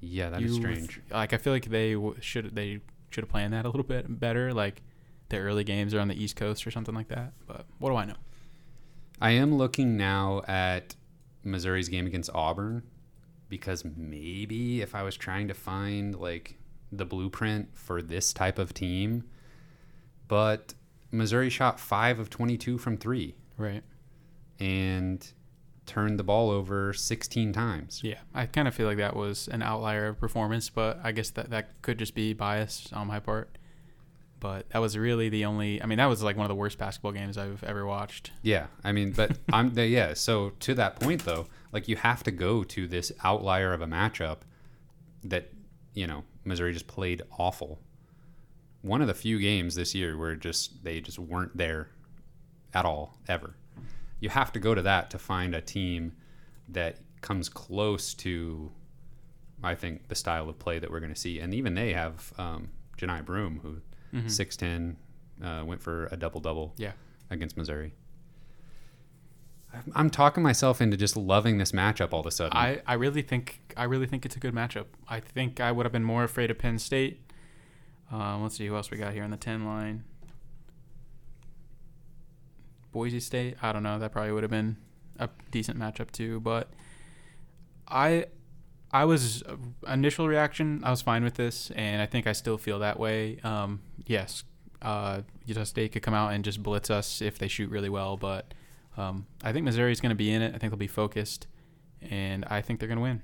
yeah, 0.00 0.30
that 0.30 0.42
is 0.42 0.52
You- 0.56 0.60
strange. 0.62 1.00
Like 1.10 1.32
I 1.32 1.36
feel 1.38 1.52
like 1.52 1.66
they 1.66 1.94
w- 1.94 2.16
should 2.20 2.54
they 2.54 2.80
should 3.10 3.22
have 3.24 3.30
planned 3.30 3.52
that 3.52 3.64
a 3.64 3.68
little 3.68 3.84
bit 3.86 4.18
better. 4.20 4.52
Like 4.52 4.82
the 5.28 5.38
early 5.38 5.64
games 5.64 5.94
are 5.94 6.00
on 6.00 6.08
the 6.08 6.20
East 6.20 6.36
Coast 6.36 6.66
or 6.66 6.70
something 6.70 6.94
like 6.94 7.08
that. 7.08 7.32
But 7.46 7.66
what 7.78 7.90
do 7.90 7.96
I 7.96 8.04
know? 8.06 8.16
I 9.22 9.30
am 9.30 9.54
looking 9.54 9.96
now 9.96 10.42
at 10.48 10.96
Missouri's 11.44 11.88
game 11.88 12.06
against 12.06 12.28
Auburn 12.34 12.82
because 13.48 13.84
maybe 13.84 14.82
if 14.82 14.94
I 14.94 15.02
was 15.02 15.16
trying 15.16 15.48
to 15.48 15.54
find 15.54 16.14
like 16.14 16.58
the 16.90 17.04
blueprint 17.04 17.68
for 17.74 18.02
this 18.02 18.32
type 18.32 18.58
of 18.58 18.74
team, 18.74 19.24
but 20.28 20.74
Missouri 21.10 21.50
shot 21.50 21.78
five 21.78 22.18
of 22.18 22.30
22 22.30 22.78
from 22.78 22.96
three 22.96 23.36
Right. 23.56 23.82
and 24.58 25.24
turned 25.86 26.18
the 26.18 26.24
ball 26.24 26.50
over 26.50 26.92
16 26.92 27.52
times. 27.52 28.00
Yeah, 28.02 28.18
I 28.34 28.46
kind 28.46 28.66
of 28.66 28.74
feel 28.74 28.86
like 28.86 28.98
that 28.98 29.14
was 29.16 29.48
an 29.48 29.62
outlier 29.62 30.14
performance, 30.14 30.68
but 30.68 30.98
I 31.04 31.12
guess 31.12 31.30
that 31.30 31.50
that 31.50 31.80
could 31.82 31.98
just 31.98 32.14
be 32.14 32.32
bias 32.32 32.88
on 32.92 33.06
my 33.06 33.20
part. 33.20 33.56
But 34.42 34.68
that 34.70 34.80
was 34.80 34.98
really 34.98 35.28
the 35.28 35.44
only. 35.44 35.80
I 35.80 35.86
mean, 35.86 35.98
that 35.98 36.06
was 36.06 36.20
like 36.20 36.36
one 36.36 36.44
of 36.44 36.48
the 36.48 36.56
worst 36.56 36.76
basketball 36.76 37.12
games 37.12 37.38
I've 37.38 37.62
ever 37.62 37.86
watched. 37.86 38.32
Yeah, 38.42 38.66
I 38.82 38.90
mean, 38.90 39.12
but 39.12 39.38
I'm 39.52 39.72
yeah. 39.78 40.14
So 40.14 40.50
to 40.58 40.74
that 40.74 40.98
point 40.98 41.24
though, 41.24 41.46
like 41.70 41.86
you 41.86 41.94
have 41.94 42.24
to 42.24 42.32
go 42.32 42.64
to 42.64 42.88
this 42.88 43.12
outlier 43.22 43.72
of 43.72 43.82
a 43.82 43.86
matchup 43.86 44.38
that 45.22 45.52
you 45.94 46.08
know 46.08 46.24
Missouri 46.44 46.72
just 46.72 46.88
played 46.88 47.22
awful. 47.38 47.78
One 48.80 49.00
of 49.00 49.06
the 49.06 49.14
few 49.14 49.38
games 49.38 49.76
this 49.76 49.94
year 49.94 50.18
where 50.18 50.34
just 50.34 50.82
they 50.82 51.00
just 51.00 51.20
weren't 51.20 51.56
there 51.56 51.90
at 52.74 52.84
all 52.84 53.16
ever. 53.28 53.54
You 54.18 54.28
have 54.30 54.52
to 54.54 54.58
go 54.58 54.74
to 54.74 54.82
that 54.82 55.08
to 55.10 55.20
find 55.20 55.54
a 55.54 55.60
team 55.60 56.14
that 56.68 56.96
comes 57.20 57.48
close 57.48 58.12
to, 58.14 58.72
I 59.62 59.76
think, 59.76 60.08
the 60.08 60.16
style 60.16 60.48
of 60.48 60.58
play 60.58 60.80
that 60.80 60.90
we're 60.90 60.98
going 60.98 61.14
to 61.14 61.20
see. 61.20 61.38
And 61.38 61.54
even 61.54 61.74
they 61.74 61.92
have 61.92 62.32
um, 62.38 62.70
Johni 62.98 63.24
Broome, 63.24 63.60
who 63.62 63.80
Mhm. 64.12 64.30
six 64.30 64.56
ten, 64.56 64.96
uh, 65.42 65.62
went 65.66 65.80
for 65.82 66.06
a 66.12 66.16
double 66.16 66.40
double 66.40 66.74
Yeah. 66.76 66.92
against 67.30 67.56
Missouri. 67.56 67.94
I'm- 69.72 69.92
I'm 69.94 70.10
talking 70.10 70.42
myself 70.42 70.82
into 70.82 70.96
just 70.98 71.16
loving 71.16 71.56
this 71.56 71.72
matchup 71.72 72.12
all 72.12 72.20
of 72.20 72.26
a 72.26 72.30
sudden. 72.30 72.54
I, 72.56 72.82
I 72.86 72.92
really 72.94 73.22
think 73.22 73.60
I 73.76 73.84
really 73.84 74.06
think 74.06 74.26
it's 74.26 74.36
a 74.36 74.40
good 74.40 74.52
matchup. 74.54 74.84
I 75.08 75.18
think 75.20 75.60
I 75.60 75.72
would 75.72 75.86
have 75.86 75.92
been 75.92 76.04
more 76.04 76.24
afraid 76.24 76.50
of 76.50 76.58
Penn 76.58 76.78
State. 76.78 77.20
Um, 78.10 78.42
let's 78.42 78.56
see 78.56 78.66
who 78.66 78.76
else 78.76 78.90
we 78.90 78.98
got 78.98 79.14
here 79.14 79.24
on 79.24 79.30
the 79.30 79.38
ten 79.38 79.64
line. 79.64 80.04
Boise 82.92 83.20
State. 83.20 83.56
I 83.62 83.72
don't 83.72 83.82
know. 83.82 83.98
That 83.98 84.12
probably 84.12 84.32
would 84.32 84.42
have 84.42 84.50
been 84.50 84.76
a 85.18 85.30
decent 85.50 85.78
matchup 85.78 86.10
too. 86.10 86.40
But 86.40 86.70
I 87.88 88.26
I 88.92 89.06
was 89.06 89.42
initial 89.88 90.28
reaction. 90.28 90.82
I 90.84 90.90
was 90.90 91.00
fine 91.00 91.24
with 91.24 91.34
this, 91.34 91.70
and 91.74 92.02
I 92.02 92.06
think 92.06 92.26
I 92.26 92.32
still 92.32 92.58
feel 92.58 92.80
that 92.80 92.98
way. 92.98 93.38
Um, 93.42 93.80
yes, 94.06 94.44
uh, 94.82 95.22
Utah 95.46 95.64
State 95.64 95.92
could 95.92 96.02
come 96.02 96.14
out 96.14 96.32
and 96.32 96.44
just 96.44 96.62
blitz 96.62 96.90
us 96.90 97.22
if 97.22 97.38
they 97.38 97.48
shoot 97.48 97.70
really 97.70 97.88
well, 97.88 98.16
but 98.16 98.52
um, 98.96 99.26
I 99.42 99.52
think 99.52 99.64
Missouri 99.64 99.92
is 99.92 100.00
going 100.00 100.10
to 100.10 100.16
be 100.16 100.30
in 100.30 100.42
it. 100.42 100.54
I 100.54 100.58
think 100.58 100.70
they'll 100.70 100.76
be 100.76 100.86
focused, 100.86 101.46
and 102.02 102.44
I 102.46 102.60
think 102.60 102.80
they're 102.80 102.88
going 102.88 102.98
to 102.98 103.02
win. 103.02 103.22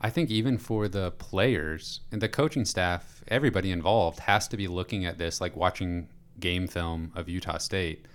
I 0.00 0.10
think 0.10 0.30
even 0.30 0.58
for 0.58 0.86
the 0.86 1.10
players 1.12 2.00
and 2.12 2.22
the 2.22 2.28
coaching 2.28 2.64
staff, 2.64 3.22
everybody 3.26 3.72
involved 3.72 4.20
has 4.20 4.46
to 4.48 4.56
be 4.56 4.68
looking 4.68 5.04
at 5.04 5.18
this 5.18 5.40
like 5.40 5.56
watching 5.56 6.08
game 6.38 6.68
film 6.68 7.10
of 7.16 7.28
Utah 7.28 7.58
State. 7.58 8.06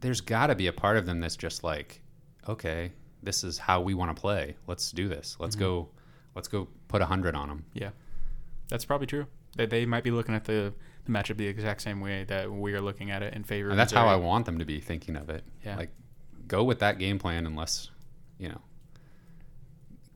There's 0.00 0.20
got 0.20 0.48
to 0.48 0.54
be 0.54 0.66
a 0.66 0.72
part 0.72 0.98
of 0.98 1.06
them 1.06 1.20
that's 1.20 1.36
just 1.36 1.64
like, 1.64 2.02
okay, 2.46 2.92
this 3.22 3.44
is 3.44 3.58
how 3.58 3.80
we 3.80 3.94
want 3.94 4.14
to 4.14 4.20
play. 4.20 4.56
Let's 4.66 4.90
do 4.92 5.08
this. 5.08 5.36
Let's 5.38 5.56
Mm-hmm. 5.56 5.64
go. 5.64 5.88
Let's 6.34 6.48
go 6.48 6.68
put 6.88 7.02
a 7.02 7.06
hundred 7.06 7.34
on 7.34 7.48
them. 7.48 7.64
Yeah, 7.74 7.90
that's 8.68 8.84
probably 8.86 9.06
true. 9.06 9.26
They, 9.56 9.66
they 9.66 9.84
might 9.84 10.02
be 10.02 10.10
looking 10.10 10.34
at 10.34 10.44
the 10.44 10.72
the 11.04 11.10
matchup 11.12 11.36
the 11.36 11.46
exact 11.46 11.82
same 11.82 12.00
way 12.00 12.24
that 12.24 12.50
we 12.50 12.72
are 12.74 12.80
looking 12.80 13.10
at 13.10 13.22
it 13.22 13.34
in 13.34 13.42
favor. 13.44 13.70
And 13.70 13.78
that's 13.78 13.92
how 13.92 14.06
I 14.06 14.16
want 14.16 14.46
them 14.46 14.58
to 14.60 14.64
be 14.64 14.80
thinking 14.80 15.16
of 15.16 15.28
it. 15.30 15.44
Yeah. 15.64 15.76
Like, 15.76 15.90
go 16.46 16.62
with 16.64 16.78
that 16.78 16.98
game 17.00 17.18
plan 17.18 17.44
unless, 17.44 17.90
you 18.38 18.48
know, 18.48 18.60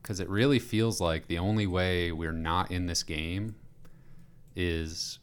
because 0.01 0.19
it 0.21 0.29
really 0.29 0.59
feels 0.59 1.01
like 1.01 1.27
the 1.27 1.37
only 1.39 1.67
way 1.67 2.11
we're 2.13 2.31
not 2.31 2.71
in 2.71 2.85
this 2.85 3.03
game 3.03 3.55
is 4.55 5.19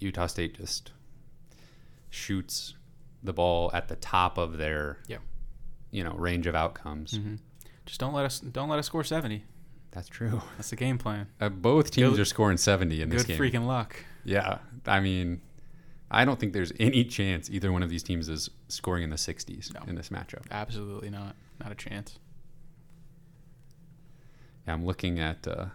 Utah 0.00 0.26
State 0.26 0.56
just 0.56 0.92
shoots 2.10 2.74
the 3.22 3.32
ball 3.32 3.70
at 3.74 3.88
the 3.88 3.96
top 3.96 4.38
of 4.38 4.56
their, 4.56 4.98
Yeah. 5.06 5.18
You 5.96 6.04
know, 6.04 6.12
range 6.14 6.46
of 6.46 6.54
outcomes. 6.54 7.12
Mhm. 7.12 7.38
Just 7.86 7.98
don't 8.00 8.12
let 8.12 8.26
us 8.26 8.40
don't 8.40 8.68
let 8.68 8.78
us 8.78 8.84
score 8.86 9.02
seventy. 9.02 9.44
That's 9.92 10.08
true. 10.08 10.42
That's 10.58 10.68
the 10.68 10.76
game 10.76 10.98
plan. 10.98 11.28
Uh, 11.40 11.48
both 11.48 11.90
teams 11.90 12.10
Good- 12.10 12.20
are 12.20 12.24
scoring 12.26 12.58
70 12.58 13.00
in 13.00 13.08
this 13.08 13.22
game. 13.24 13.38
Good 13.38 13.50
freaking 13.52 13.66
luck. 13.66 14.04
Yeah. 14.24 14.58
I 14.84 15.00
mean, 15.00 15.40
I 16.10 16.26
don't 16.26 16.38
think 16.38 16.52
there's 16.52 16.72
any 16.78 17.02
chance 17.04 17.48
either 17.48 17.72
one 17.72 17.82
of 17.82 17.88
these 17.88 18.02
teams 18.02 18.28
is 18.28 18.50
scoring 18.68 19.04
in 19.04 19.08
the 19.10 19.16
60s 19.16 19.72
No. 19.72 19.80
in 19.86 19.94
this 19.94 20.10
matchup. 20.10 20.42
Absolutely 20.50 21.08
not. 21.08 21.34
Not 21.60 21.72
a 21.72 21.74
chance. 21.74 22.18
Yeah, 24.66 24.74
I'm 24.74 24.84
looking 24.84 25.18
at. 25.18 25.48
Uh, 25.48 25.66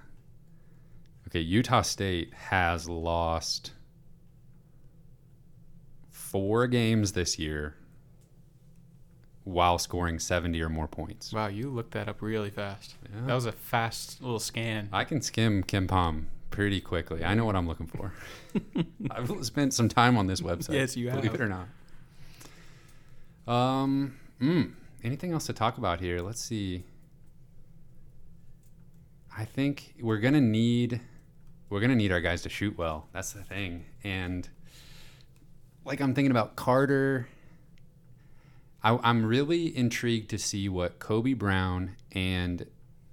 okay, 1.30 1.40
Utah 1.40 1.82
State 1.82 2.32
has 2.36 2.88
lost 2.88 3.72
four 6.12 6.68
games 6.68 7.14
this 7.14 7.40
year 7.40 7.76
while 9.44 9.78
scoring 9.80 10.20
70 10.20 10.62
or 10.62 10.70
more 10.70 10.88
points. 10.88 11.34
Wow, 11.34 11.48
you 11.48 11.70
looked 11.70 11.92
that 11.92 12.08
up 12.08 12.22
really 12.22 12.50
fast. 12.50 12.96
Yeah. 13.04 13.28
That 13.28 13.34
was 13.34 13.46
a 13.46 13.52
fast 13.52 14.22
little 14.22 14.40
scan. 14.40 14.90
I 14.94 15.04
can 15.04 15.22
skim 15.22 15.64
KenPom 15.64 16.26
pretty 16.52 16.82
quickly. 16.82 17.24
I 17.24 17.34
know 17.34 17.46
what 17.46 17.56
I'm 17.56 17.68
looking 17.68 17.88
for. 17.88 18.14
I've 19.12 19.32
spent 19.46 19.74
some 19.74 19.90
time 19.90 20.18
on 20.18 20.28
this 20.28 20.42
website. 20.42 20.74
Yes, 20.74 20.96
you 20.96 21.10
Believe 21.10 21.32
have. 21.32 21.36
it 21.36 21.42
or 21.42 21.50
not. 21.50 21.68
Um, 23.48 24.18
mm, 24.40 24.72
anything 25.04 25.32
else 25.32 25.48
to 25.48 25.54
talk 25.54 25.78
about 25.78 26.00
here? 26.00 26.20
Let's 26.22 26.42
see. 26.42 26.84
I 29.36 29.46
think 29.46 29.96
we're 30.02 30.20
gonna 30.20 30.42
need 30.42 31.02
we're 31.70 31.80
gonna 31.80 31.96
need 31.96 32.12
our 32.12 32.22
guys 32.22 32.42
to 32.44 32.50
shoot 32.50 32.78
well. 32.78 33.08
That's 33.14 33.32
the 33.32 33.44
thing. 33.44 33.86
And 34.04 34.48
like 35.86 36.02
I'm 36.02 36.14
thinking 36.14 36.32
about 36.32 36.56
Carter. 36.56 37.28
I, 38.84 38.98
I'm 39.04 39.26
really 39.26 39.76
intrigued 39.76 40.30
to 40.32 40.38
see 40.38 40.70
what 40.70 41.00
Kobe 41.00 41.34
Brown 41.34 41.96
and 42.12 42.66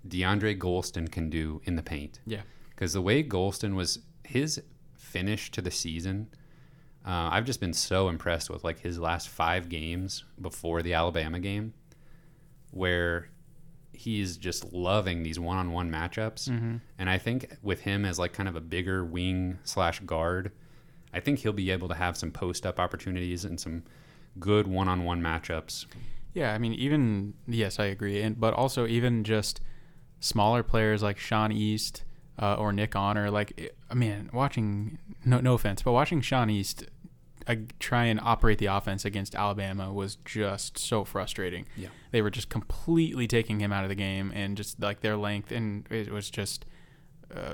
DeAndre 0.07 0.59
Gholston 0.59 1.11
can 1.11 1.29
do 1.29 1.61
in 1.65 1.77
the 1.77 1.83
paint. 1.83 2.21
Yeah. 2.27 2.43
Because 2.71 2.93
the 2.93 3.03
way 3.03 3.23
Gholston 3.23 3.75
was 3.75 4.01
his 4.25 4.63
finish 4.95 5.51
to 5.51 5.61
the 5.61 5.71
season, 5.71 6.29
uh, 7.07 7.31
I've 7.33 7.45
just 7.45 7.61
been 7.61 7.73
so 7.73 8.09
impressed 8.09 8.51
with 8.51 8.65
like 8.65 8.81
his 8.81 8.99
last 8.99 9.29
five 9.29 9.69
games 9.69 10.25
before 10.41 10.83
the 10.83 10.95
Alabama 10.95 11.41
game, 11.41 11.75
where 12.71 13.31
he's 13.93 14.37
just 14.37 14.73
loving 14.73 15.23
these 15.23 15.41
one-on-one 15.41 15.91
matchups. 15.91 16.49
Mm-hmm. 16.49 16.77
And 16.99 17.11
I 17.11 17.19
think 17.19 17.57
with 17.63 17.81
him 17.81 18.05
as 18.05 18.19
like 18.19 18.33
kind 18.33 18.49
of 18.49 18.57
a 18.57 18.61
bigger 18.61 19.05
wing 19.05 19.59
slash 19.65 20.01
guard, 20.01 20.53
I 21.13 21.21
think 21.21 21.41
he'll 21.41 21.53
be 21.53 21.71
able 21.71 21.89
to 21.89 21.95
have 21.95 22.17
some 22.17 22.31
post-up 22.31 22.79
opportunities 22.79 23.45
and 23.45 23.59
some 23.59 23.83
good 24.41 24.67
one-on-one 24.67 25.21
matchups. 25.23 25.87
Yeah, 26.35 26.53
I 26.55 26.59
mean, 26.59 26.75
even 26.75 27.35
yes, 27.47 27.79
I 27.79 27.87
agree, 27.87 28.23
and 28.23 28.39
but 28.39 28.55
also 28.55 28.87
even 28.87 29.25
just 29.25 29.61
smaller 30.21 30.63
players 30.63 31.03
like 31.03 31.19
Sean 31.19 31.53
East 31.53 32.05
uh, 32.41 32.55
or 32.55 32.73
Nick 32.73 32.95
Honor, 32.95 33.31
like 33.31 33.73
I 33.91 33.95
mean, 33.95 34.31
watching 34.33 34.99
no 35.25 35.41
no 35.41 35.55
offense, 35.55 35.83
but 35.83 35.93
watching 35.93 36.21
Sean 36.21 36.51
East 36.51 36.85
uh, 37.47 37.57
try 37.81 38.05
and 38.05 38.21
operate 38.21 38.59
the 38.59 38.67
offense 38.67 39.05
against 39.05 39.35
Alabama 39.35 39.93
was 39.93 40.17
just 40.25 40.79
so 40.79 41.05
frustrating. 41.05 41.67
Yeah. 41.77 41.89
they 42.11 42.21
were 42.21 42.31
just 42.31 42.51
completely 42.51 43.27
taking 43.27 43.61
him 43.61 43.73
out 43.73 43.85
of 43.85 43.89
the 43.89 43.95
game, 43.97 44.31
and 44.35 44.57
just 44.57 44.81
like 44.81 45.01
their 45.01 45.17
length, 45.17 45.51
and 45.51 45.87
it 45.91 46.11
was 46.13 46.31
just 46.31 46.67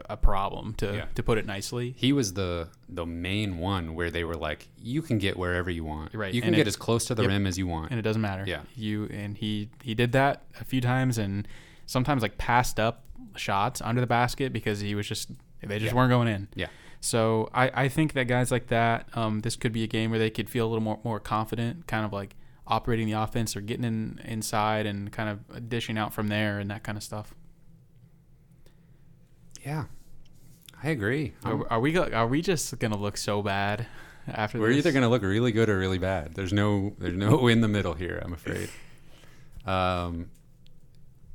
a 0.08 0.16
problem 0.16 0.74
to 0.74 0.86
Yeah. 0.94 1.04
to 1.16 1.22
put 1.22 1.36
it 1.38 1.46
nicely. 1.46 1.94
He 1.96 2.12
was 2.12 2.34
the 2.34 2.68
the 2.88 3.04
main 3.04 3.58
one 3.58 3.94
where 3.94 4.10
they 4.10 4.22
were 4.24 4.36
like, 4.36 4.68
you 4.80 5.02
can 5.02 5.18
get 5.18 5.36
wherever 5.36 5.70
you 5.70 5.84
want. 5.84 6.14
Right, 6.14 6.32
You 6.32 6.40
can 6.40 6.48
and 6.48 6.56
get 6.56 6.66
it- 6.66 6.68
as 6.68 6.76
close 6.76 7.04
to 7.06 7.14
the 7.14 7.22
yep. 7.22 7.30
rim 7.30 7.46
as 7.46 7.58
you 7.58 7.66
want. 7.66 7.90
and 7.90 7.98
it 7.98 8.02
doesn't 8.02 8.22
matter. 8.22 8.44
Yeah. 8.46 8.60
you 8.76 9.08
and 9.12 9.36
he 9.36 9.70
he 9.82 9.94
did 9.94 10.12
that 10.12 10.42
a 10.60 10.64
few 10.64 10.80
times, 10.80 11.18
and 11.18 11.48
sometimes 11.86 12.22
like 12.22 12.38
passed 12.38 12.78
up 12.78 13.04
shots 13.36 13.80
under 13.82 14.00
the 14.00 14.06
basket 14.06 14.52
because 14.52 14.80
he 14.80 14.94
was 14.94 15.08
just 15.08 15.30
they 15.60 15.78
just 15.78 15.92
Yeah. 15.92 15.96
weren't 15.96 16.10
going 16.10 16.28
in. 16.28 16.48
Yeah. 16.54 16.68
So 17.00 17.50
I 17.52 17.84
I 17.84 17.88
think 17.88 18.12
that 18.12 18.24
guys 18.28 18.50
like 18.50 18.68
that, 18.68 19.08
um, 19.16 19.40
this 19.40 19.56
could 19.56 19.72
be 19.72 19.82
a 19.82 19.86
game 19.88 20.10
where 20.10 20.18
they 20.20 20.30
could 20.30 20.48
feel 20.48 20.66
a 20.66 20.70
little 20.70 20.84
more 20.84 21.00
more 21.04 21.18
confident, 21.20 21.86
kind 21.86 22.04
of 22.04 22.12
like 22.12 22.36
operating 22.66 23.06
the 23.06 23.12
offense 23.12 23.56
or 23.56 23.60
getting 23.60 23.84
in 23.84 24.20
inside 24.24 24.86
and 24.86 25.10
kind 25.12 25.28
of 25.28 25.68
dishing 25.68 25.98
out 25.98 26.14
from 26.14 26.28
there 26.28 26.58
and 26.60 26.70
that 26.70 26.82
kind 26.84 26.96
of 26.96 27.02
stuff. 27.04 27.34
Yeah, 29.64 29.84
I 30.82 30.88
agree. 30.90 31.34
Are, 31.44 31.66
are 31.72 31.80
we 31.80 31.96
are 31.96 32.26
we 32.26 32.42
just 32.42 32.78
gonna 32.78 32.98
look 32.98 33.16
so 33.16 33.42
bad 33.42 33.86
after 34.28 34.58
we're 34.60 34.68
this? 34.68 34.78
either 34.78 34.92
going 34.92 35.02
to 35.02 35.08
look 35.08 35.22
really 35.22 35.52
good 35.52 35.68
or 35.68 35.78
really 35.78 35.98
bad. 35.98 36.34
There's 36.34 36.52
no 36.52 36.94
there's 36.98 37.16
no 37.16 37.46
in 37.48 37.60
the 37.60 37.68
middle 37.68 37.94
here. 37.94 38.20
I'm 38.24 38.32
afraid. 38.32 38.68
Um, 39.66 40.30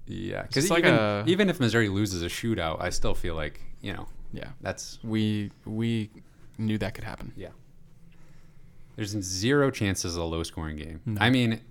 yeah, 0.08 0.44
because 0.44 0.70
like 0.70 0.80
even 0.86 0.94
a- 0.96 1.24
even 1.28 1.50
if 1.50 1.60
Missouri 1.60 1.90
loses 1.90 2.22
a 2.24 2.28
shootout, 2.28 2.82
I 2.82 2.90
still 2.90 3.14
feel 3.16 3.36
like 3.36 3.62
you 3.82 3.94
know 3.94 4.08
yeah 4.34 4.50
that's 4.62 5.00
we 5.04 5.52
we 5.66 6.10
knew 6.58 6.78
that 6.80 6.94
could 6.94 7.04
happen. 7.04 7.32
yeah. 7.36 7.50
There's 8.96 9.12
zero 9.22 9.72
chances 9.72 10.16
of 10.18 10.22
a 10.22 10.26
low 10.26 10.44
scoring 10.44 10.76
game. 10.76 11.00
No. 11.06 11.22
I 11.22 11.30
mean, 11.30 11.62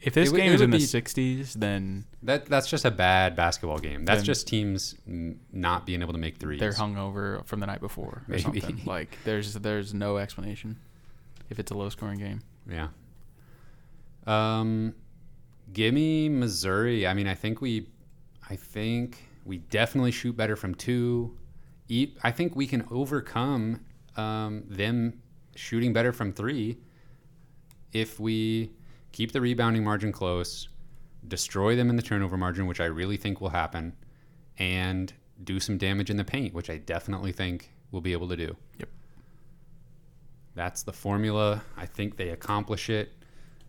If 0.00 0.14
this 0.14 0.30
it 0.30 0.36
game 0.36 0.52
it 0.52 0.54
is 0.56 0.60
in 0.60 0.70
the 0.70 0.78
be- 0.78 0.84
60s, 0.84 1.54
then 1.54 2.04
that 2.22 2.46
that's 2.46 2.68
just 2.68 2.84
a 2.84 2.90
bad 2.90 3.34
basketball 3.34 3.78
game. 3.78 4.04
That's 4.04 4.22
just 4.22 4.46
teams 4.46 4.94
not 5.06 5.86
being 5.86 6.02
able 6.02 6.12
to 6.12 6.18
make 6.18 6.38
3s 6.38 6.58
they're 6.58 6.72
hungover 6.72 7.46
from 7.46 7.60
the 7.60 7.66
night 7.66 7.80
before 7.80 8.06
or 8.06 8.24
Maybe. 8.28 8.42
something. 8.42 8.80
Like 8.86 9.16
there's 9.24 9.54
there's 9.54 9.94
no 9.94 10.18
explanation 10.18 10.78
if 11.48 11.58
it's 11.58 11.70
a 11.70 11.74
low 11.74 11.88
scoring 11.88 12.18
game. 12.18 12.42
Yeah. 12.68 12.88
Um, 14.26 14.94
gimme 15.72 16.28
Missouri. 16.28 17.06
I 17.06 17.14
mean, 17.14 17.26
I 17.26 17.34
think 17.34 17.60
we, 17.60 17.88
I 18.48 18.56
think 18.56 19.18
we 19.44 19.58
definitely 19.58 20.12
shoot 20.12 20.36
better 20.36 20.56
from 20.56 20.74
two. 20.74 21.36
I 22.22 22.30
think 22.30 22.56
we 22.56 22.66
can 22.66 22.86
overcome 22.90 23.80
um, 24.16 24.64
them 24.68 25.20
shooting 25.54 25.92
better 25.92 26.12
from 26.12 26.32
three 26.32 26.78
if 27.92 28.18
we 28.18 28.72
keep 29.12 29.32
the 29.32 29.40
rebounding 29.40 29.84
margin 29.84 30.12
close, 30.12 30.68
destroy 31.26 31.76
them 31.76 31.90
in 31.90 31.96
the 31.96 32.02
turnover 32.02 32.36
margin, 32.36 32.66
which 32.66 32.80
I 32.80 32.86
really 32.86 33.16
think 33.16 33.40
will 33.40 33.50
happen, 33.50 33.94
and 34.58 35.12
do 35.42 35.60
some 35.60 35.78
damage 35.78 36.10
in 36.10 36.16
the 36.16 36.24
paint, 36.24 36.54
which 36.54 36.70
I 36.70 36.78
definitely 36.78 37.32
think 37.32 37.70
we'll 37.90 38.02
be 38.02 38.12
able 38.12 38.28
to 38.28 38.36
do. 38.36 38.56
Yep. 38.78 38.88
That's 40.54 40.82
the 40.82 40.92
formula. 40.92 41.62
I 41.76 41.86
think 41.86 42.16
they 42.16 42.30
accomplish 42.30 42.90
it. 42.90 43.12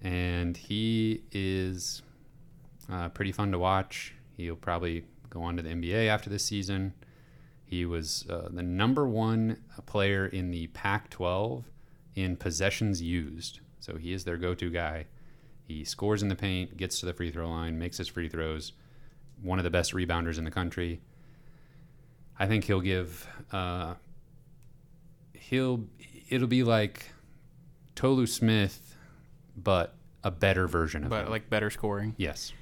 And 0.00 0.56
he 0.56 1.24
is 1.32 2.02
uh, 2.88 3.08
pretty 3.08 3.32
fun 3.32 3.50
to 3.50 3.58
watch. 3.58 4.14
He'll 4.36 4.54
probably 4.54 5.06
go 5.28 5.42
on 5.42 5.56
to 5.56 5.62
the 5.62 5.70
NBA 5.70 6.06
after 6.06 6.30
this 6.30 6.44
season. 6.44 6.94
He 7.64 7.84
was 7.84 8.26
uh, 8.30 8.48
the 8.48 8.62
number 8.62 9.08
one 9.08 9.56
player 9.86 10.24
in 10.24 10.52
the 10.52 10.68
Pac 10.68 11.10
12 11.10 11.64
in 12.14 12.36
possessions 12.36 13.02
used. 13.02 13.58
So 13.82 13.96
he 13.96 14.12
is 14.12 14.22
their 14.24 14.36
go 14.36 14.54
to 14.54 14.70
guy. 14.70 15.06
He 15.66 15.84
scores 15.84 16.22
in 16.22 16.28
the 16.28 16.36
paint, 16.36 16.76
gets 16.76 17.00
to 17.00 17.06
the 17.06 17.12
free 17.12 17.30
throw 17.32 17.50
line, 17.50 17.78
makes 17.78 17.98
his 17.98 18.06
free 18.08 18.28
throws. 18.28 18.72
One 19.42 19.58
of 19.58 19.64
the 19.64 19.70
best 19.70 19.92
rebounders 19.92 20.38
in 20.38 20.44
the 20.44 20.50
country. 20.52 21.00
I 22.38 22.46
think 22.46 22.64
he'll 22.64 22.80
give. 22.80 23.26
Uh, 23.50 23.94
he'll. 25.34 25.84
It'll 26.28 26.46
be 26.48 26.62
like 26.62 27.12
Tolu 27.94 28.26
Smith, 28.26 28.96
but 29.56 29.94
a 30.24 30.30
better 30.30 30.66
version 30.68 31.04
of 31.04 31.10
But 31.10 31.24
him. 31.26 31.30
like 31.30 31.50
better 31.50 31.68
scoring. 31.70 32.14
yes, 32.16 32.52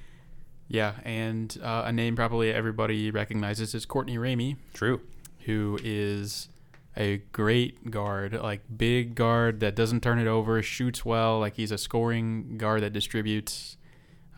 Yeah, 0.67 0.93
and 1.03 1.55
uh, 1.63 1.83
a 1.85 1.91
name 1.91 2.15
probably 2.15 2.51
everybody 2.51 3.11
recognizes 3.11 3.73
is 3.75 3.85
Courtney 3.85 4.17
Ramey, 4.17 4.57
true. 4.73 4.99
who 5.45 5.77
is 5.83 6.49
a 6.97 7.17
great 7.31 7.89
guard, 7.89 8.33
like 8.33 8.61
big 8.75 9.15
guard 9.15 9.59
that 9.61 9.75
doesn't 9.75 10.01
turn 10.01 10.19
it 10.19 10.27
over, 10.27 10.61
shoots 10.61 11.05
well, 11.05 11.39
like 11.39 11.55
he's 11.55 11.71
a 11.71 11.77
scoring 11.77 12.57
guard 12.57 12.81
that 12.83 12.93
distributes. 12.93 13.77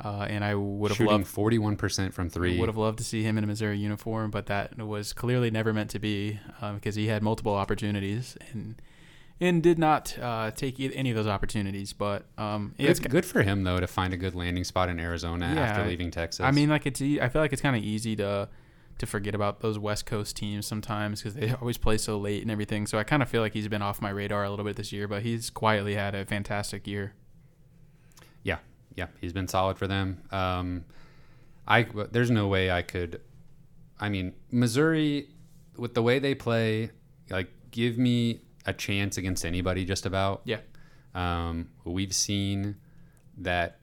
Uh, 0.03 0.25
and 0.29 0.43
I 0.43 0.55
would 0.55 0.91
have 0.91 0.99
loved 0.99 1.27
forty-one 1.27 1.77
percent 1.77 2.13
from 2.13 2.29
three. 2.29 2.59
would 2.59 2.67
have 2.67 2.77
loved 2.77 2.97
to 2.97 3.03
see 3.03 3.23
him 3.23 3.37
in 3.37 3.43
a 3.43 3.47
Missouri 3.47 3.77
uniform, 3.77 4.31
but 4.31 4.47
that 4.47 4.77
was 4.77 5.13
clearly 5.13 5.51
never 5.51 5.71
meant 5.71 5.91
to 5.91 5.99
be 5.99 6.39
uh, 6.61 6.73
because 6.73 6.95
he 6.95 7.07
had 7.07 7.21
multiple 7.23 7.53
opportunities 7.53 8.35
and 8.51 8.81
and 9.39 9.61
did 9.61 9.77
not 9.77 10.17
uh, 10.19 10.51
take 10.51 10.79
any 10.79 11.09
of 11.11 11.15
those 11.15 11.27
opportunities. 11.27 11.93
But 11.93 12.25
um, 12.37 12.73
yeah, 12.77 12.87
Good, 12.87 12.91
it's 12.91 12.99
good 12.99 13.25
for 13.25 13.43
him 13.43 13.63
though 13.63 13.79
to 13.79 13.87
find 13.87 14.13
a 14.13 14.17
good 14.17 14.35
landing 14.35 14.63
spot 14.63 14.89
in 14.89 14.99
Arizona 14.99 15.51
Yeah, 15.53 15.61
after 15.61 15.85
leaving 15.85 16.11
Texas. 16.11 16.43
I 16.43 16.51
mean, 16.51 16.69
like 16.69 16.85
it's. 16.85 17.01
I 17.01 17.29
feel 17.29 17.41
like 17.41 17.53
it's 17.53 17.61
kind 17.61 17.75
of 17.75 17.83
easy 17.83 18.15
to 18.17 18.49
to 18.99 19.05
forget 19.05 19.35
about 19.35 19.61
those 19.61 19.79
West 19.79 20.05
Coast 20.05 20.35
teams 20.35 20.65
sometimes 20.65 21.21
because 21.21 21.35
they 21.35 21.51
always 21.61 21.77
play 21.77 21.97
so 21.97 22.17
late 22.17 22.41
and 22.41 22.51
everything. 22.51 22.87
So 22.87 22.97
I 22.97 23.03
kind 23.03 23.21
of 23.23 23.29
feel 23.29 23.41
like 23.41 23.53
he's 23.53 23.67
been 23.67 23.81
off 23.81 24.01
my 24.01 24.09
radar 24.09 24.43
a 24.43 24.49
little 24.49 24.65
bit 24.65 24.75
this 24.75 24.91
year, 24.91 25.07
but 25.07 25.23
he's 25.23 25.49
quietly 25.49 25.95
had 25.95 26.15
a 26.15 26.25
fantastic 26.25 26.87
year. 26.87 27.13
yeah, 28.43 28.57
yeah, 28.95 29.07
he's 29.19 29.33
been 29.33 29.47
solid 29.47 29.77
for 29.77 29.87
them. 29.87 30.21
Um, 30.31 30.85
I 31.67 31.83
there's 32.11 32.31
no 32.31 32.47
way 32.47 32.71
I 32.71 32.81
could. 32.81 33.21
I 33.99 34.09
mean, 34.09 34.33
Missouri 34.51 35.29
with 35.77 35.93
the 35.93 36.03
way 36.03 36.19
they 36.19 36.35
play, 36.35 36.91
like 37.29 37.49
give 37.71 37.97
me 37.97 38.41
a 38.65 38.73
chance 38.73 39.17
against 39.17 39.45
anybody 39.45 39.85
just 39.85 40.05
about. 40.05 40.41
Yeah. 40.45 40.59
Um, 41.15 41.69
we've 41.83 42.13
seen 42.13 42.75
that 43.37 43.79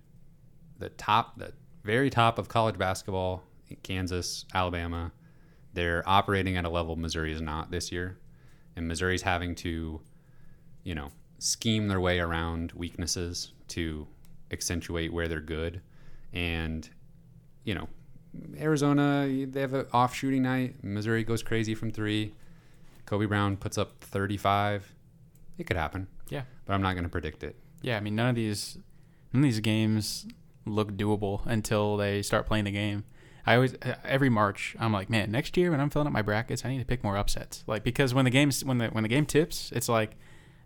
the 0.79 0.89
top, 0.91 1.39
the 1.39 1.53
very 1.85 2.11
top 2.11 2.39
of 2.39 2.49
college 2.49 2.79
basketball, 2.79 3.43
Kansas, 3.83 4.45
Alabama, 4.55 5.13
they're 5.73 6.03
operating 6.07 6.57
at 6.57 6.65
a 6.65 6.69
level 6.69 6.97
Missouri 6.97 7.33
is 7.33 7.41
not 7.41 7.71
this 7.71 7.93
year, 7.93 8.19
and 8.77 8.89
Missouri's 8.89 9.23
having 9.23 9.55
to, 9.57 10.01
you 10.83 10.95
know, 10.95 11.11
scheme 11.39 11.89
their 11.89 12.01
way 12.01 12.19
around 12.19 12.73
weaknesses 12.73 13.53
to 13.69 14.07
accentuate 14.51 15.13
where 15.13 15.29
they're 15.29 15.41
good, 15.41 15.81
and 16.33 16.89
you 17.65 17.75
know, 17.75 17.89
Arizona 18.59 19.29
they 19.47 19.61
have 19.61 19.75
an 19.75 19.87
off 19.93 20.15
shooting 20.15 20.43
night. 20.43 20.83
Missouri 20.83 21.25
goes 21.25 21.43
crazy 21.43 21.75
from 21.75 21.91
three. 21.91 22.35
Kobe 23.07 23.27
Brown 23.27 23.57
puts 23.57 23.77
up 23.77 24.03
35. 24.05 24.95
It 25.59 25.67
could 25.67 25.77
happen. 25.77 26.07
Yeah. 26.29 26.43
But 26.65 26.75
I'm 26.75 26.83
not 26.83 26.93
going 26.93 27.05
to 27.05 27.11
predict 27.11 27.43
it. 27.43 27.57
Yeah, 27.83 27.97
I 27.97 28.01
mean, 28.01 28.15
none 28.15 28.29
of 28.29 28.35
these 28.35 28.79
none 29.33 29.43
of 29.43 29.45
these 29.45 29.61
games 29.61 30.27
look 30.67 30.93
doable 30.93 31.45
until 31.47 31.97
they 31.97 32.23
start 32.23 32.47
playing 32.47 32.65
the 32.65 32.71
game. 32.71 33.05
I 33.47 33.55
always 33.55 33.75
every 34.05 34.29
March 34.29 34.77
I'm 34.79 34.93
like, 34.93 35.09
man, 35.11 35.31
next 35.31 35.57
year 35.57 35.71
when 35.71 35.81
I'm 35.81 35.91
filling 35.91 36.07
up 36.07 36.13
my 36.13 36.23
brackets, 36.23 36.65
I 36.65 36.69
need 36.69 36.79
to 36.81 36.85
pick 36.85 37.03
more 37.05 37.17
upsets. 37.17 37.65
Like 37.67 37.83
because 37.85 38.13
when 38.15 38.25
the 38.25 38.31
games 38.31 38.65
when 38.65 38.79
the 38.79 38.89
when 38.89 39.03
the 39.03 39.09
game 39.09 39.27
tips, 39.27 39.73
it's 39.75 39.89
like, 39.89 40.13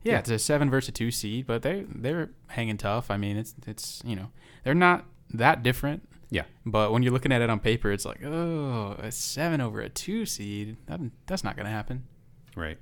yeah, 0.02 0.12
Yeah. 0.14 0.18
it's 0.20 0.30
a 0.30 0.38
seven 0.38 0.70
versus 0.70 0.88
a 0.90 0.92
two 0.92 1.10
seed, 1.10 1.46
but 1.46 1.62
they 1.62 1.84
they're 1.88 2.30
hanging 2.48 2.76
tough. 2.76 3.10
I 3.10 3.16
mean, 3.16 3.36
it's 3.36 3.54
it's 3.66 4.02
you 4.04 4.16
know 4.16 4.30
they're 4.64 4.74
not 4.74 5.04
that 5.30 5.62
different. 5.62 6.08
Yeah. 6.30 6.44
But 6.66 6.90
when 6.92 7.02
you're 7.04 7.12
looking 7.12 7.30
at 7.32 7.42
it 7.42 7.50
on 7.50 7.60
paper, 7.60 7.92
it's 7.92 8.04
like, 8.04 8.24
oh, 8.24 8.96
a 8.98 9.12
seven 9.12 9.60
over 9.60 9.80
a 9.80 9.88
two 9.88 10.26
seed. 10.26 10.76
That, 10.86 10.98
that's 11.26 11.44
not 11.44 11.56
gonna 11.56 11.68
happen. 11.70 12.04
Right. 12.56 12.78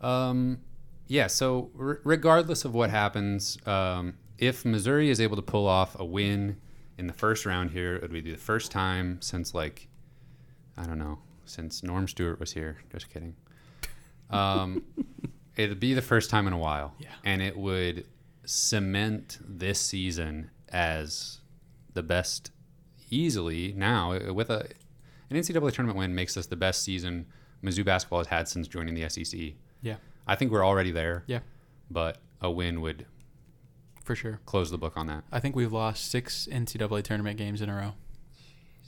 Um, 0.00 0.60
yeah. 1.08 1.26
So 1.26 1.70
r- 1.78 2.00
regardless 2.04 2.64
of 2.64 2.74
what 2.74 2.90
happens, 2.90 3.58
um, 3.66 4.14
if 4.38 4.64
Missouri 4.64 5.10
is 5.10 5.20
able 5.20 5.36
to 5.36 5.42
pull 5.42 5.66
off 5.66 5.98
a 5.98 6.04
win 6.04 6.56
in 7.00 7.06
the 7.06 7.14
first 7.14 7.46
round 7.46 7.70
here, 7.70 7.96
it 7.96 8.02
would 8.02 8.12
be 8.12 8.30
the 8.30 8.36
first 8.36 8.70
time 8.70 9.20
since 9.22 9.54
like, 9.54 9.88
I 10.76 10.84
don't 10.84 10.98
know, 10.98 11.18
since 11.46 11.82
Norm 11.82 12.06
Stewart 12.06 12.38
was 12.38 12.52
here. 12.52 12.78
Just 12.92 13.10
kidding. 13.12 13.34
Um, 14.30 14.84
it'd 15.56 15.80
be 15.80 15.92
the 15.92 16.02
first 16.02 16.30
time 16.30 16.46
in 16.46 16.52
a 16.52 16.56
while. 16.56 16.94
Yeah. 17.00 17.08
And 17.24 17.42
it 17.42 17.56
would 17.56 18.06
cement 18.44 19.38
this 19.44 19.80
season 19.80 20.52
as 20.68 21.40
the 21.94 22.04
best 22.04 22.52
easily 23.10 23.74
now 23.76 24.12
uh, 24.12 24.32
with 24.32 24.50
a 24.50 24.68
an 25.30 25.36
NCAA 25.36 25.72
tournament 25.72 25.98
win 25.98 26.14
makes 26.14 26.34
this 26.34 26.46
the 26.46 26.54
best 26.54 26.84
season 26.84 27.26
Mizzou 27.64 27.84
basketball 27.84 28.20
has 28.20 28.28
had 28.28 28.46
since 28.46 28.68
joining 28.68 28.94
the 28.94 29.08
SEC. 29.08 29.40
Yeah. 29.82 29.96
I 30.28 30.36
think 30.36 30.52
we're 30.52 30.64
already 30.64 30.92
there. 30.92 31.24
Yeah. 31.26 31.40
But 31.90 32.18
a 32.40 32.52
win 32.52 32.82
would 32.82 33.04
For 34.04 34.14
sure. 34.16 34.40
close 34.46 34.70
the 34.70 34.78
book 34.78 34.96
on 34.96 35.06
that. 35.06 35.24
I 35.30 35.40
think 35.40 35.54
we've 35.54 35.72
lost 35.72 36.10
six 36.10 36.48
NCAA 36.50 37.02
tournament 37.04 37.36
games 37.38 37.60
in 37.62 37.68
a 37.68 37.74
row, 37.76 37.92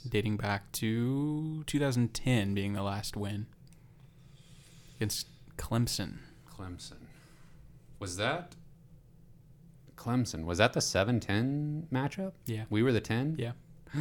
dating 0.08 0.36
back 0.36 0.72
to 0.72 1.62
2010 1.66 2.54
being 2.54 2.72
the 2.72 2.82
last 2.82 3.16
win 3.16 3.46
against 4.96 5.26
Clemson. 5.56 6.18
Clemson. 6.50 7.06
Was 7.98 8.16
that 8.16 8.56
Clemson? 9.96 10.44
Was 10.44 10.58
that 10.58 10.72
the 10.72 10.80
7-10 10.80 11.88
matchup? 11.92 12.32
Yeah. 12.46 12.64
We 12.70 12.82
were 12.82 12.92
the 12.92 13.00
10? 13.00 13.36
Yeah. 13.38 13.52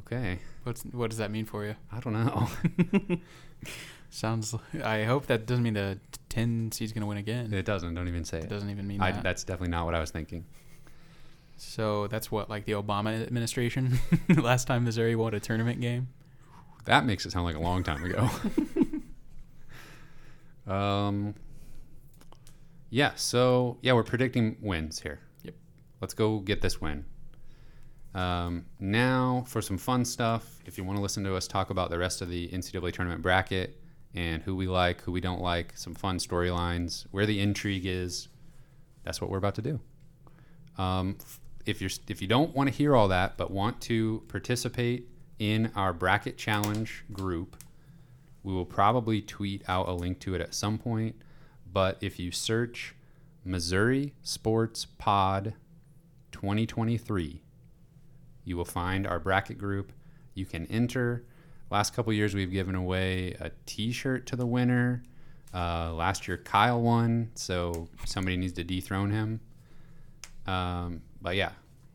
Okay. 0.00 0.38
What's 0.62 0.84
what 0.84 1.10
does 1.10 1.18
that 1.18 1.30
mean 1.30 1.44
for 1.44 1.66
you? 1.66 1.74
I 1.92 2.00
don't 2.00 2.14
know. 2.14 2.48
Sounds. 4.10 4.54
I 4.84 5.04
hope 5.04 5.26
that 5.26 5.46
doesn't 5.46 5.62
mean 5.62 5.74
the 5.74 5.98
10 6.30 6.72
seed's 6.72 6.92
gonna 6.92 7.06
win 7.06 7.18
again. 7.18 7.52
it 7.52 7.64
doesn't. 7.64 7.94
Don't 7.94 8.08
even 8.08 8.24
say 8.24 8.38
It 8.38 8.44
it. 8.44 8.50
doesn't 8.50 8.70
even 8.70 8.86
mean 8.86 9.00
I, 9.00 9.12
that. 9.12 9.22
that's 9.22 9.44
definitely 9.44 9.70
not 9.70 9.84
what 9.84 9.94
I 9.94 10.00
was 10.00 10.10
thinking. 10.10 10.44
So 11.56 12.06
that's 12.06 12.30
what 12.30 12.48
like 12.48 12.64
the 12.66 12.72
Obama 12.72 13.20
administration 13.26 13.98
last 14.36 14.66
time 14.66 14.84
Missouri 14.84 15.16
won 15.16 15.34
a 15.34 15.40
tournament 15.40 15.80
game. 15.80 16.08
That 16.84 17.04
makes 17.04 17.26
it 17.26 17.32
sound 17.32 17.44
like 17.44 17.56
a 17.56 17.60
long 17.60 17.82
time 17.82 18.02
ago. 18.04 18.30
um, 20.72 21.34
yeah. 22.90 23.12
So 23.16 23.78
yeah, 23.82 23.92
we're 23.92 24.04
predicting 24.04 24.56
wins 24.60 25.00
here. 25.00 25.20
Yep. 25.42 25.54
Let's 26.00 26.14
go 26.14 26.38
get 26.38 26.60
this 26.62 26.80
win. 26.80 27.04
Um, 28.14 28.64
now 28.80 29.44
for 29.46 29.60
some 29.60 29.78
fun 29.78 30.04
stuff. 30.04 30.60
If 30.64 30.78
you 30.78 30.84
want 30.84 30.96
to 30.96 31.02
listen 31.02 31.24
to 31.24 31.34
us 31.36 31.46
talk 31.46 31.70
about 31.70 31.90
the 31.90 31.98
rest 31.98 32.22
of 32.22 32.28
the 32.28 32.48
NCAA 32.48 32.92
tournament 32.92 33.22
bracket 33.22 33.78
and 34.18 34.42
who 34.42 34.56
we 34.56 34.66
like, 34.66 35.02
who 35.02 35.12
we 35.12 35.20
don't 35.20 35.40
like, 35.40 35.72
some 35.76 35.94
fun 35.94 36.18
storylines, 36.18 37.06
where 37.12 37.24
the 37.24 37.40
intrigue 37.40 37.86
is, 37.86 38.28
that's 39.04 39.20
what 39.20 39.30
we're 39.30 39.38
about 39.38 39.54
to 39.54 39.62
do. 39.62 39.80
Um, 40.76 41.18
if 41.66 41.80
you're 41.80 41.90
if 42.08 42.20
you 42.20 42.26
don't 42.26 42.54
want 42.54 42.68
to 42.68 42.74
hear 42.74 42.96
all 42.96 43.08
that, 43.08 43.36
but 43.36 43.50
want 43.50 43.80
to 43.82 44.22
participate 44.28 45.08
in 45.38 45.70
our 45.76 45.92
bracket 45.92 46.36
challenge 46.36 47.04
group, 47.12 47.56
we 48.42 48.52
will 48.52 48.64
probably 48.64 49.22
tweet 49.22 49.62
out 49.68 49.88
a 49.88 49.92
link 49.92 50.18
to 50.20 50.34
it 50.34 50.40
at 50.40 50.54
some 50.54 50.78
point. 50.78 51.14
But 51.70 51.98
if 52.00 52.18
you 52.18 52.32
search 52.32 52.94
Missouri 53.44 54.14
Sports 54.22 54.84
Pod 54.84 55.54
2023. 56.32 57.42
You 58.44 58.56
will 58.56 58.64
find 58.64 59.06
our 59.06 59.18
bracket 59.18 59.58
group. 59.58 59.92
You 60.34 60.46
can 60.46 60.66
enter. 60.66 61.24
Last 61.70 61.94
couple 61.94 62.12
years, 62.12 62.34
we've 62.34 62.50
given 62.50 62.74
away 62.74 63.36
a 63.40 63.50
T-shirt 63.66 64.26
to 64.26 64.36
the 64.36 64.46
winner. 64.46 65.02
Uh, 65.52 65.92
last 65.92 66.26
year, 66.26 66.38
Kyle 66.38 66.80
won, 66.80 67.30
so 67.34 67.88
somebody 68.06 68.36
needs 68.36 68.54
to 68.54 68.64
dethrone 68.64 69.10
him. 69.10 69.40
Um, 70.46 71.02
but 71.20 71.36
yeah, 71.36 71.50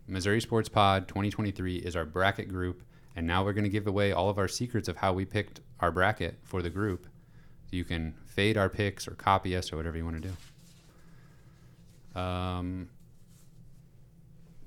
Missouri 0.08 0.42
Sports 0.42 0.70
Pod 0.70 1.08
2023 1.08 1.78
is 1.78 1.96
our 1.96 2.06
bracket 2.06 2.50
group, 2.50 2.84
and 3.16 3.26
now 3.26 3.44
we're 3.44 3.54
going 3.54 3.64
to 3.64 3.70
give 3.70 3.88
away 3.88 4.12
all 4.12 4.30
of 4.30 4.38
our 4.38 4.48
secrets 4.48 4.88
of 4.88 4.98
how 4.98 5.12
we 5.14 5.26
picked 5.26 5.62
our 5.80 5.92
bracket 5.92 6.38
for 6.44 6.62
the 6.62 6.70
group. 6.70 7.08
You 7.72 7.84
can 7.84 8.14
fade 8.26 8.58
our 8.58 8.70
picks 8.70 9.08
or 9.08 9.12
copy 9.12 9.56
us 9.58 9.74
or 9.74 9.78
whatever 9.78 9.98
you 9.98 10.06
want 10.06 10.22
to 10.22 10.30
do. 12.14 12.20
Um, 12.20 12.90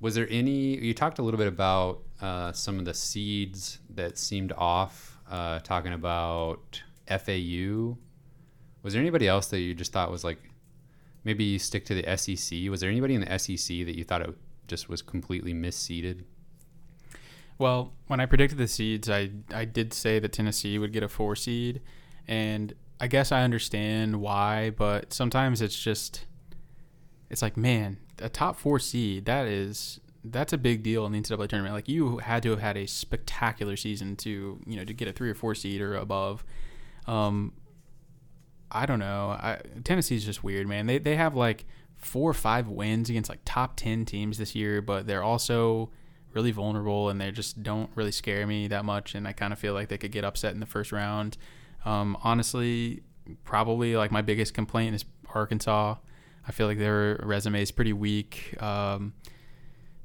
was 0.01 0.17
there 0.17 0.27
any? 0.29 0.77
You 0.79 0.93
talked 0.95 1.21
a 1.21 1.23
little 1.23 1.39
bit 1.39 1.47
about 1.47 2.03
uh, 2.21 2.53
some 2.53 2.79
of 2.79 2.85
the 2.85 2.95
seeds 2.95 3.79
that 3.91 4.19
seemed 4.19 4.53
off. 4.57 5.13
Uh, 5.29 5.59
talking 5.59 5.93
about 5.93 6.81
FAU. 7.09 7.97
Was 8.85 8.93
there 8.93 9.03
anybody 9.03 9.27
else 9.27 9.49
that 9.49 9.59
you 9.59 9.75
just 9.75 9.93
thought 9.93 10.09
was 10.09 10.23
like, 10.23 10.39
maybe 11.25 11.43
you 11.43 11.59
stick 11.59 11.85
to 11.87 12.01
the 12.01 12.17
SEC? 12.17 12.71
Was 12.71 12.81
there 12.81 12.91
anybody 12.91 13.17
in 13.17 13.23
the 13.23 13.39
SEC 13.39 13.85
that 13.87 13.97
you 13.97 14.05
thought 14.05 14.23
it 14.23 14.31
just 14.69 14.89
was 14.89 15.03
completely 15.03 15.53
misseeded? 15.53 16.23
Well, 17.59 17.93
when 18.07 18.21
I 18.21 18.27
predicted 18.27 18.59
the 18.59 18.69
seeds, 18.69 19.11
I 19.11 19.31
I 19.53 19.65
did 19.65 19.93
say 19.93 20.19
that 20.19 20.33
Tennessee 20.33 20.79
would 20.79 20.93
get 20.93 21.03
a 21.03 21.09
four 21.09 21.35
seed, 21.35 21.81
and 22.29 22.75
I 23.01 23.07
guess 23.09 23.33
I 23.33 23.43
understand 23.43 24.21
why, 24.21 24.71
but 24.71 25.13
sometimes 25.13 25.61
it's 25.63 25.79
just 25.83 26.27
it's 27.31 27.43
like, 27.43 27.57
man, 27.57 27.97
a 28.21 28.29
top 28.29 28.57
four 28.57 28.79
seed, 28.79 29.25
that 29.25 29.47
is 29.47 30.01
that's 30.31 30.53
a 30.53 30.59
big 30.59 30.83
deal 30.83 31.07
in 31.07 31.13
the 31.13 31.21
NCAA 31.21 31.49
tournament. 31.49 31.75
Like 31.75 31.89
you 31.89 32.19
had 32.19 32.43
to 32.45 32.51
have 32.51 32.61
had 32.61 32.77
a 32.77 32.87
spectacular 32.87 33.77
season 33.77 34.17
to, 34.17 34.61
you 34.67 34.77
know, 34.77 34.85
to 34.85 34.95
get 34.95 35.09
a 35.09 35.13
three 35.13 35.31
or 35.31 35.35
four 35.35 35.55
seed 35.55 35.81
or 35.81 35.97
above. 35.97 36.45
Um 37.07 37.53
I 38.71 38.85
don't 38.85 38.99
know. 38.99 39.31
I, 39.31 39.61
Tennessee's 39.85 40.25
just 40.25 40.43
weird, 40.43 40.67
man. 40.67 40.87
They 40.87 40.99
they 40.99 41.17
have 41.17 41.37
like 41.37 41.65
four 41.97 42.31
or 42.31 42.35
five 42.35 42.69
wins 42.69 43.09
against 43.09 43.31
like 43.31 43.41
top 43.45 43.77
ten 43.77 44.05
teams 44.05 44.39
this 44.39 44.55
year, 44.55 44.83
but 44.83 45.07
they're 45.07 45.23
also 45.23 45.91
really 46.33 46.51
vulnerable 46.51 47.09
and 47.09 47.21
they 47.21 47.31
just 47.31 47.63
don't 47.63 47.91
really 47.95 48.13
scare 48.13 48.47
me 48.47 48.69
that 48.69 48.85
much. 48.85 49.15
And 49.15 49.27
I 49.27 49.33
kind 49.33 49.53
of 49.53 49.59
feel 49.59 49.73
like 49.73 49.89
they 49.89 49.99
could 49.99 50.13
get 50.13 50.25
upset 50.25 50.53
in 50.53 50.61
the 50.61 50.67
first 50.67 50.93
round. 50.93 51.39
Um, 51.85 52.17
honestly, 52.23 53.03
probably 53.45 53.97
like 53.97 54.11
my 54.11 54.23
biggest 54.23 54.53
complaint 54.53 54.95
is 54.95 55.05
Arkansas. 55.35 55.95
I 56.47 56.53
feel 56.53 56.67
like 56.67 56.79
their 56.79 57.21
resume 57.23 57.63
is 57.63 57.71
pretty 57.71 57.93
weak. 57.93 58.61
Um, 58.63 59.15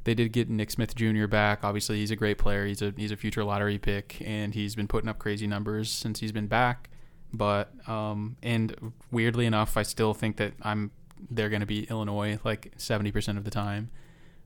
they 0.04 0.14
did 0.14 0.32
get 0.32 0.50
Nick 0.50 0.72
Smith 0.72 0.96
Jr. 0.96 1.28
back. 1.28 1.64
Obviously, 1.64 1.98
he's 1.98 2.12
a 2.12 2.16
great 2.16 2.38
player. 2.38 2.66
He's 2.66 2.82
a 2.82 2.94
he's 2.96 3.12
a 3.12 3.18
future 3.18 3.44
lottery 3.44 3.78
pick, 3.78 4.22
and 4.26 4.54
he's 4.54 4.76
been 4.76 4.88
putting 4.88 5.10
up 5.10 5.20
crazy 5.20 5.48
numbers 5.48 5.92
since 5.92 6.20
he's 6.20 6.32
been 6.32 6.48
back. 6.48 6.90
But 7.34 7.72
um, 7.88 8.38
and 8.42 8.94
weirdly 9.12 9.46
enough, 9.46 9.78
I 9.78 9.84
still 9.84 10.14
think 10.14 10.38
that 10.38 10.54
I'm 10.62 10.92
they're 11.30 11.50
going 11.50 11.62
to 11.62 11.68
be 11.68 11.84
Illinois 11.84 12.40
like 12.44 12.74
70% 12.78 13.38
of 13.38 13.44
the 13.44 13.52
time. 13.52 13.92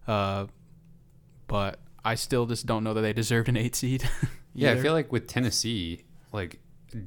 Uh, 0.08 0.48
but 1.48 1.80
I 2.04 2.16
still 2.16 2.46
just 2.46 2.66
don't 2.66 2.84
know 2.84 2.94
that 2.94 3.02
they 3.02 3.14
deserved 3.14 3.50
an 3.50 3.58
eight 3.58 3.76
seed. 3.76 4.08
yeah, 4.54 4.72
I 4.72 4.78
feel 4.78 4.94
like 4.94 5.12
with 5.12 5.28
Tennessee, 5.28 6.04
like 6.32 6.60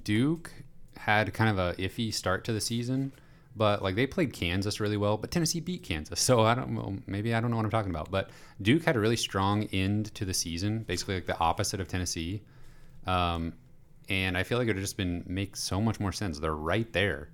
Duke 0.05 0.51
had 0.97 1.33
kind 1.35 1.51
of 1.51 1.59
a 1.59 1.81
iffy 1.81 2.13
start 2.13 2.45
to 2.45 2.53
the 2.53 2.61
season, 2.61 3.13
but 3.59 3.83
like 3.83 3.95
they 3.97 4.07
played 4.07 4.33
Kansas 4.33 4.81
really 4.81 4.97
well, 4.97 5.17
but 5.19 5.31
Tennessee 5.31 5.61
beat 5.61 5.83
Kansas. 5.83 6.21
So 6.21 6.41
I 6.41 6.55
don't 6.55 6.71
know, 6.71 6.97
maybe 7.07 7.35
I 7.35 7.41
don't 7.41 7.51
know 7.51 7.57
what 7.57 7.65
I'm 7.65 7.71
talking 7.71 7.91
about, 7.91 8.11
but 8.11 8.31
Duke 8.63 8.85
had 8.85 8.97
a 8.97 9.01
really 9.01 9.17
strong 9.17 9.65
end 9.65 10.15
to 10.15 10.25
the 10.25 10.33
season, 10.33 10.85
basically 10.85 11.17
like 11.17 11.27
the 11.27 11.39
opposite 11.39 11.81
of 11.81 11.89
Tennessee. 11.89 12.43
Um, 13.07 13.53
and 14.09 14.39
I 14.39 14.43
feel 14.45 14.57
like 14.59 14.69
it 14.69 14.75
would 14.75 14.81
just 14.81 14.97
been 14.97 15.25
make 15.27 15.57
so 15.57 15.81
much 15.81 16.01
more 16.01 16.13
sense. 16.13 16.39
They're 16.39 16.55
right 16.55 16.91
there. 16.93 17.29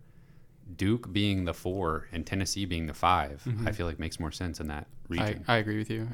Duke 0.76 1.12
being 1.12 1.44
the 1.44 1.52
four 1.54 2.08
and 2.10 2.26
Tennessee 2.26 2.64
being 2.64 2.86
the 2.86 2.94
5 2.94 3.44
Mhm. 3.46 3.68
I 3.68 3.72
feel 3.72 3.86
like 3.86 3.98
makes 3.98 4.18
more 4.18 4.32
sense 4.32 4.60
in 4.60 4.68
that 4.68 4.86
region. 5.08 5.44
I, 5.46 5.54
I 5.54 5.58
agree 5.58 5.76
with 5.78 5.90
you. 5.90 6.08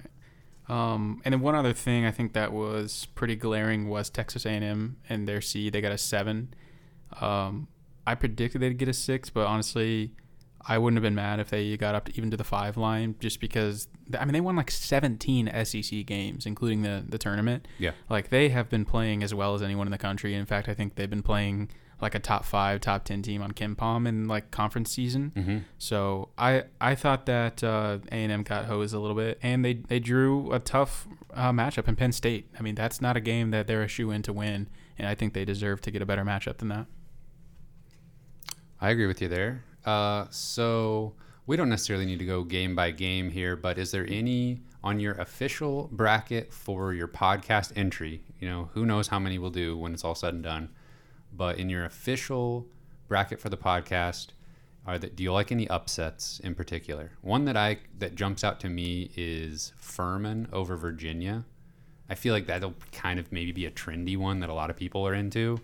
Um, 0.68 1.20
and 1.24 1.32
then 1.32 1.40
one 1.40 1.54
other 1.54 1.72
thing 1.72 2.04
I 2.04 2.10
think 2.10 2.32
that 2.34 2.52
was 2.52 3.06
pretty 3.14 3.36
glaring 3.36 3.88
was 3.88 4.10
Texas 4.10 4.44
A&M 4.46 4.96
and 5.08 5.26
their 5.26 5.40
seed. 5.40 5.72
They 5.72 5.80
got 5.80 5.92
a 5.92 5.98
seven. 5.98 6.52
Um, 7.20 7.68
I 8.10 8.14
predicted 8.14 8.60
they'd 8.60 8.76
get 8.78 8.88
a 8.88 8.92
six, 8.92 9.30
but 9.30 9.46
honestly, 9.46 10.12
I 10.66 10.76
wouldn't 10.78 10.98
have 10.98 11.02
been 11.02 11.14
mad 11.14 11.40
if 11.40 11.48
they 11.50 11.76
got 11.76 11.94
up 11.94 12.04
to 12.06 12.16
even 12.16 12.30
to 12.32 12.36
the 12.36 12.44
five 12.44 12.76
line, 12.76 13.14
just 13.18 13.40
because 13.40 13.88
I 14.18 14.24
mean 14.24 14.32
they 14.34 14.40
won 14.40 14.56
like 14.56 14.70
17 14.70 15.50
SEC 15.64 16.04
games, 16.06 16.44
including 16.46 16.82
the 16.82 17.04
the 17.08 17.18
tournament. 17.18 17.66
yeah. 17.78 17.92
Like 18.08 18.28
they 18.30 18.48
have 18.50 18.68
been 18.68 18.84
playing 18.84 19.22
as 19.22 19.32
well 19.34 19.54
as 19.54 19.62
anyone 19.62 19.86
in 19.86 19.90
the 19.92 19.98
country. 19.98 20.34
In 20.34 20.46
fact, 20.46 20.68
I 20.68 20.74
think 20.74 20.96
they've 20.96 21.08
been 21.08 21.22
playing 21.22 21.70
like 22.02 22.14
a 22.14 22.18
top 22.18 22.44
five, 22.46 22.80
top 22.80 23.04
ten 23.04 23.20
team 23.22 23.42
on 23.42 23.52
KenPom 23.52 24.08
in 24.08 24.26
like 24.26 24.50
conference 24.50 24.90
season. 24.90 25.32
hmm 25.34 25.58
So 25.78 26.30
I 26.38 26.64
I 26.80 26.94
thought 26.94 27.26
that 27.26 27.62
uh, 27.64 27.98
A&M 28.10 28.42
got 28.42 28.64
hosed 28.66 28.94
a 28.94 28.98
little 28.98 29.16
bit, 29.16 29.38
and 29.42 29.64
they 29.64 29.74
they 29.74 29.98
drew 30.00 30.52
a 30.52 30.58
tough 30.58 31.06
uh, 31.34 31.52
matchup 31.52 31.88
in 31.88 31.96
Penn 31.96 32.12
State. 32.12 32.48
I 32.58 32.62
mean, 32.62 32.74
that's 32.74 33.00
not 33.00 33.16
a 33.16 33.20
game 33.20 33.50
that 33.50 33.66
they're 33.66 33.82
a 33.82 33.88
shoe 33.88 34.10
in 34.10 34.22
to 34.22 34.32
win, 34.32 34.68
and 34.98 35.06
I 35.08 35.14
think 35.14 35.32
they 35.34 35.44
deserve 35.44 35.80
to 35.82 35.90
get 35.90 36.00
a 36.02 36.06
better 36.06 36.24
matchup 36.24 36.56
than 36.58 36.68
that. 36.68 36.86
I 38.80 38.90
agree 38.90 39.06
with 39.06 39.20
you 39.20 39.28
there. 39.28 39.62
Uh, 39.84 40.26
so 40.30 41.14
we 41.46 41.56
don't 41.56 41.68
necessarily 41.68 42.06
need 42.06 42.18
to 42.20 42.26
go 42.26 42.44
game 42.44 42.74
by 42.74 42.90
game 42.90 43.30
here, 43.30 43.56
but 43.56 43.78
is 43.78 43.90
there 43.90 44.06
any 44.08 44.60
on 44.82 44.98
your 45.00 45.12
official 45.14 45.88
bracket 45.92 46.52
for 46.52 46.94
your 46.94 47.08
podcast 47.08 47.72
entry? 47.76 48.22
You 48.38 48.48
know, 48.48 48.70
who 48.72 48.86
knows 48.86 49.08
how 49.08 49.18
many 49.18 49.38
we'll 49.38 49.50
do 49.50 49.76
when 49.76 49.92
it's 49.92 50.04
all 50.04 50.14
said 50.14 50.34
and 50.34 50.42
done. 50.42 50.70
But 51.32 51.58
in 51.58 51.68
your 51.68 51.84
official 51.84 52.66
bracket 53.08 53.40
for 53.40 53.48
the 53.48 53.56
podcast, 53.56 54.28
are 54.86 54.98
that 54.98 55.14
do 55.14 55.22
you 55.22 55.32
like 55.32 55.52
any 55.52 55.68
upsets 55.68 56.40
in 56.40 56.54
particular? 56.54 57.12
One 57.20 57.44
that 57.44 57.56
I 57.56 57.78
that 57.98 58.14
jumps 58.14 58.42
out 58.42 58.60
to 58.60 58.68
me 58.68 59.10
is 59.14 59.72
Furman 59.76 60.48
over 60.52 60.76
Virginia. 60.76 61.44
I 62.08 62.14
feel 62.14 62.34
like 62.34 62.46
that'll 62.46 62.74
kind 62.90 63.20
of 63.20 63.30
maybe 63.30 63.52
be 63.52 63.66
a 63.66 63.70
trendy 63.70 64.16
one 64.16 64.40
that 64.40 64.48
a 64.48 64.54
lot 64.54 64.70
of 64.70 64.76
people 64.76 65.06
are 65.06 65.14
into. 65.14 65.60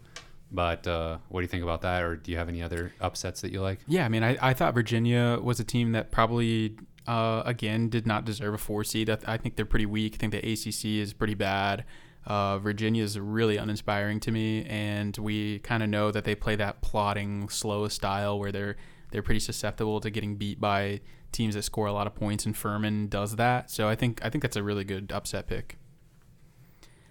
But 0.50 0.86
uh, 0.86 1.18
what 1.28 1.40
do 1.40 1.44
you 1.44 1.48
think 1.48 1.62
about 1.62 1.82
that? 1.82 2.02
Or 2.02 2.16
do 2.16 2.30
you 2.30 2.38
have 2.38 2.48
any 2.48 2.62
other 2.62 2.92
upsets 3.00 3.40
that 3.40 3.52
you 3.52 3.60
like? 3.60 3.80
Yeah, 3.88 4.04
I 4.04 4.08
mean, 4.08 4.22
I, 4.22 4.36
I 4.40 4.54
thought 4.54 4.74
Virginia 4.74 5.38
was 5.42 5.58
a 5.58 5.64
team 5.64 5.92
that 5.92 6.12
probably 6.12 6.76
uh, 7.06 7.42
again 7.44 7.88
did 7.88 8.06
not 8.06 8.24
deserve 8.24 8.54
a 8.54 8.58
four 8.58 8.84
seed. 8.84 9.10
I, 9.10 9.18
I 9.26 9.36
think 9.36 9.56
they're 9.56 9.66
pretty 9.66 9.86
weak. 9.86 10.14
I 10.14 10.16
think 10.18 10.32
the 10.32 10.38
ACC 10.38 11.02
is 11.02 11.12
pretty 11.12 11.34
bad. 11.34 11.84
Uh, 12.26 12.58
Virginia 12.58 13.04
is 13.04 13.18
really 13.18 13.56
uninspiring 13.56 14.18
to 14.20 14.32
me, 14.32 14.64
and 14.64 15.16
we 15.16 15.60
kind 15.60 15.82
of 15.82 15.88
know 15.88 16.10
that 16.10 16.24
they 16.24 16.34
play 16.34 16.56
that 16.56 16.80
plodding, 16.80 17.48
slow 17.48 17.86
style 17.88 18.38
where 18.38 18.50
they're 18.50 18.76
they're 19.12 19.22
pretty 19.22 19.40
susceptible 19.40 20.00
to 20.00 20.10
getting 20.10 20.34
beat 20.34 20.60
by 20.60 21.00
teams 21.30 21.54
that 21.54 21.62
score 21.62 21.86
a 21.86 21.92
lot 21.92 22.08
of 22.08 22.14
points. 22.16 22.44
And 22.44 22.56
Furman 22.56 23.06
does 23.08 23.36
that, 23.36 23.70
so 23.70 23.88
I 23.88 23.94
think 23.94 24.24
I 24.24 24.30
think 24.30 24.42
that's 24.42 24.56
a 24.56 24.62
really 24.62 24.82
good 24.84 25.12
upset 25.12 25.46
pick. 25.46 25.78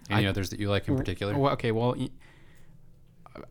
Any 0.09 0.25
I- 0.25 0.29
others 0.29 0.49
that 0.49 0.59
you 0.59 0.69
like 0.69 0.87
in 0.87 0.97
particular? 0.97 1.37
Well, 1.37 1.53
okay, 1.53 1.71
well, 1.71 1.95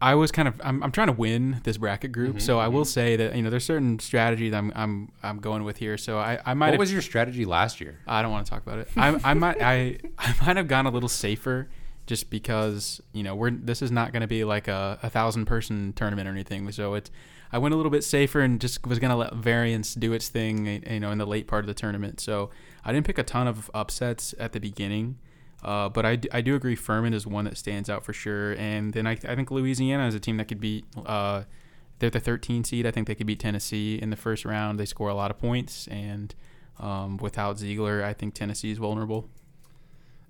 I 0.01 0.15
was 0.15 0.31
kind 0.33 0.49
of 0.49 0.61
I'm, 0.65 0.83
I'm 0.83 0.93
trying 0.93 1.09
to 1.09 1.13
win 1.13 1.61
this 1.65 1.77
bracket 1.77 2.13
group, 2.13 2.37
Mhm, 2.37 2.41
so 2.43 2.59
I 2.59 2.69
will 2.69 2.85
mhm. 2.85 2.87
say 2.87 3.17
that 3.17 3.35
you 3.37 3.43
know 3.43 3.51
there's 3.51 3.65
certain 3.65 3.99
strategy 3.99 4.51
that 4.51 4.57
I'm 4.57 4.73
I'm 4.75 5.13
I'm 5.23 5.39
going 5.39 5.65
with 5.65 5.77
here. 5.79 5.97
So 5.99 6.19
I 6.19 6.39
I 6.45 6.55
might 6.55 6.67
what 6.67 6.73
have, 6.75 6.81
was 6.81 6.93
your 6.93 7.03
strategy 7.03 7.45
last 7.45 7.81
year? 7.81 7.99
I 8.07 8.23
don't 8.23 8.31
want 8.33 8.47
to 8.47 8.51
talk 8.51 8.63
about 8.63 8.79
it. 8.79 8.89
I 8.97 9.19
I 9.25 9.35
might 9.35 9.61
I 9.61 9.99
I 10.19 10.35
might 10.47 10.57
have 10.57 10.69
gone 10.69 10.87
a 10.87 10.91
little 10.91 11.09
safer 11.09 11.69
just 12.07 12.29
because 12.31 13.01
you 13.13 13.23
know 13.23 13.35
we're 13.35 13.51
this 13.51 13.83
is 13.83 13.91
not 13.91 14.13
going 14.13 14.21
to 14.23 14.27
be 14.29 14.45
like 14.45 14.69
a, 14.69 14.99
a 15.03 15.11
thousand 15.11 15.47
person 15.47 15.93
tournament 15.95 16.29
or 16.29 16.33
anything. 16.33 16.71
So 16.73 16.95
it's 16.95 17.11
I 17.53 17.59
went 17.59 17.73
a 17.73 17.77
little 17.77 17.91
bit 17.91 18.03
safer 18.03 18.41
and 18.41 18.61
just 18.61 18.85
was 18.87 18.99
going 18.99 19.11
to 19.11 19.17
let 19.17 19.35
variance 19.35 19.95
do 19.95 20.13
its 20.13 20.29
thing, 20.29 20.83
you 20.91 20.99
know, 20.99 21.13
in 21.13 21.19
the 21.19 21.27
late 21.27 21.47
part 21.47 21.63
of 21.63 21.69
the 21.69 21.75
tournament. 21.75 22.21
So 22.21 22.51
I 22.85 22.93
didn't 22.93 23.07
pick 23.07 23.17
a 23.17 23.23
ton 23.23 23.47
of 23.47 23.71
upsets 23.73 24.35
at 24.41 24.53
the 24.53 24.59
beginning. 24.61 25.19
Uh, 25.65 25.89
but 25.89 26.05
I 26.05 26.17
do 26.43 26.55
agree 26.55 26.77
Furman 26.77 27.15
is 27.15 27.27
one 27.27 27.47
that 27.47 27.57
stands 27.57 27.89
out 27.89 28.05
for 28.05 28.13
sure. 28.13 28.53
And 28.53 28.93
then 28.93 29.07
I, 29.07 29.13
I 29.13 29.35
think 29.35 29.51
Louisiana 29.51 30.07
is 30.07 30.15
a 30.15 30.21
team 30.21 30.37
that 30.37 30.47
could 30.47 30.61
beat, 30.61 30.85
uh, 31.07 31.45
they're 31.99 32.11
the 32.11 32.21
13 32.21 32.65
seed. 32.65 32.87
I 32.87 32.91
think 32.91 33.07
they 33.07 33.15
could 33.15 33.27
beat 33.27 33.41
Tennessee 33.41 33.99
in 34.01 34.11
the 34.11 34.17
first 34.17 34.45
round. 34.45 34.79
They 34.79 34.85
score 34.85 35.09
a 35.09 35.15
lot 35.15 35.31
of 35.31 35.39
points. 35.39 35.87
And 35.89 36.35
um, 36.79 37.17
without 37.17 37.57
Zeigler, 37.57 38.05
I 38.05 38.13
think 38.13 38.35
Tennessee 38.35 38.71
is 38.71 38.79
vulnerable. 38.79 39.29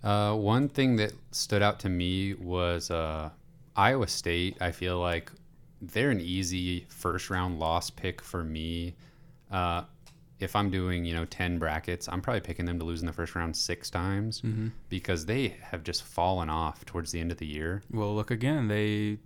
Uh, 0.05 0.35
one 0.35 0.69
thing 0.69 0.97
that 0.97 1.13
stood 1.33 1.63
out 1.63 1.81
to 1.81 1.89
me 1.89 2.35
was 2.35 2.91
uh, 2.91 3.31
Iowa 3.75 4.07
State. 4.07 4.57
I 4.61 4.71
feel 4.71 5.01
like 5.01 5.33
they're 5.83 6.11
an 6.11 6.21
easy 6.21 6.87
first 6.91 7.29
round 7.29 7.59
loss 7.59 7.91
pick 7.91 8.21
for 8.21 8.45
me. 8.45 8.95
If 10.41 10.57
I'm 10.57 10.69
doing, 10.71 11.05
you 11.05 11.15
know, 11.15 11.25
10 11.25 11.59
brackets, 11.59 12.09
I'm 12.09 12.21
probably 12.21 12.41
picking 12.41 12.67
them 12.67 12.79
to 12.81 12.85
lose 12.85 13.01
in 13.01 13.07
the 13.07 13.13
first 13.13 13.35
round 13.35 13.57
six 13.57 13.89
times 13.89 14.41
Mm-hmm. 14.41 14.69
because 14.89 15.27
they 15.27 15.57
have 15.71 15.85
just 15.85 16.03
fallen 16.03 16.51
off 16.51 16.85
towards 16.85 17.13
the 17.13 17.21
end 17.21 17.31
of 17.31 17.39
the 17.39 17.47
year. 17.47 17.83
Well, 17.91 18.15
look 18.15 18.31
again. 18.31 18.69
They 18.69 19.19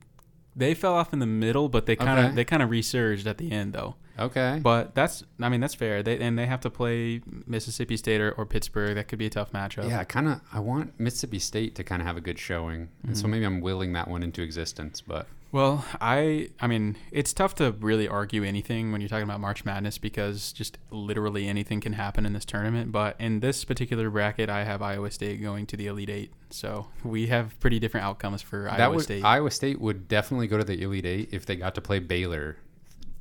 they 0.56 0.74
fell 0.74 0.94
off 0.94 1.12
in 1.12 1.18
the 1.20 1.26
middle, 1.26 1.68
but 1.68 1.86
they 1.86 1.94
kind 1.96 2.18
of 2.18 2.24
Okay. 2.26 2.34
they 2.34 2.44
kind 2.44 2.62
of 2.62 2.70
resurged 2.70 3.26
at 3.26 3.38
the 3.38 3.52
end 3.52 3.72
though. 3.72 3.94
Okay. 4.18 4.59
But 4.61 4.96
that's, 4.96 5.22
I 5.40 5.48
mean, 5.48 5.61
that's 5.61 5.76
fair. 5.76 6.02
They 6.02 6.18
and 6.18 6.36
they 6.36 6.46
have 6.46 6.61
to 6.62 6.70
play 6.70 7.20
Mississippi 7.46 7.96
State 7.96 8.20
or, 8.20 8.32
or 8.32 8.44
Pittsburgh. 8.44 8.96
That 8.96 9.06
could 9.06 9.20
be 9.20 9.26
a 9.26 9.30
tough 9.30 9.52
matchup. 9.52 9.88
yeah, 9.88 10.02
kind 10.02 10.26
of. 10.28 10.40
I 10.52 10.59
want 10.59 10.98
Mississippi 10.98 11.38
State 11.38 11.76
to 11.76 11.84
kind 11.84 12.02
of 12.02 12.06
have 12.06 12.16
a 12.16 12.20
good 12.20 12.38
showing, 12.38 12.88
and 13.04 13.16
so 13.16 13.26
Mhm. 13.26 13.30
maybe 13.30 13.44
I'm 13.46 13.61
willing 13.61 13.92
that 13.92 14.09
one 14.09 14.24
into 14.24 14.42
existence. 14.42 15.00
But 15.00 15.28
Well, 15.51 15.84
I 16.01 16.51
I 16.61 16.66
mean, 16.66 16.96
it's 17.11 17.32
tough 17.32 17.55
to 17.57 17.72
really 17.72 18.07
argue 18.07 18.44
anything 18.44 18.92
when 18.92 19.01
you're 19.01 19.09
talking 19.09 19.24
about 19.24 19.40
March 19.40 19.64
Madness 19.64 19.96
because 19.96 20.53
just 20.53 20.76
literally 20.90 21.49
anything 21.49 21.80
can 21.80 21.94
happen 21.94 22.26
in 22.26 22.34
this 22.34 22.44
tournament. 22.44 22.92
But 22.92 23.16
in 23.18 23.40
this 23.40 23.64
particular 23.64 24.11
bracket, 24.11 24.51
I 24.51 24.64
have 24.64 24.82
Iowa 24.82 25.11
State 25.11 25.40
going 25.40 25.64
to 25.66 25.76
the 25.76 25.86
Elite 25.86 26.11
Eight, 26.11 26.32
so 26.51 26.88
we 27.03 27.28
have 27.28 27.59
pretty 27.61 27.78
different 27.78 28.05
outcomes 28.05 28.42
for 28.42 28.64
that 28.64 28.78
Iowa 28.78 28.96
would 28.96 29.05
State. 29.05 29.24
Iowa 29.24 29.51
State 29.51 29.80
would 29.80 30.07
definitely 30.07 30.49
go 30.49 30.59
to 30.59 30.64
the 30.64 30.82
Elite 30.82 31.07
Eight 31.07 31.30
if 31.32 31.46
they 31.46 31.57
got 31.57 31.74
to 31.76 31.80
play 31.80 31.99
Baylor 31.99 32.59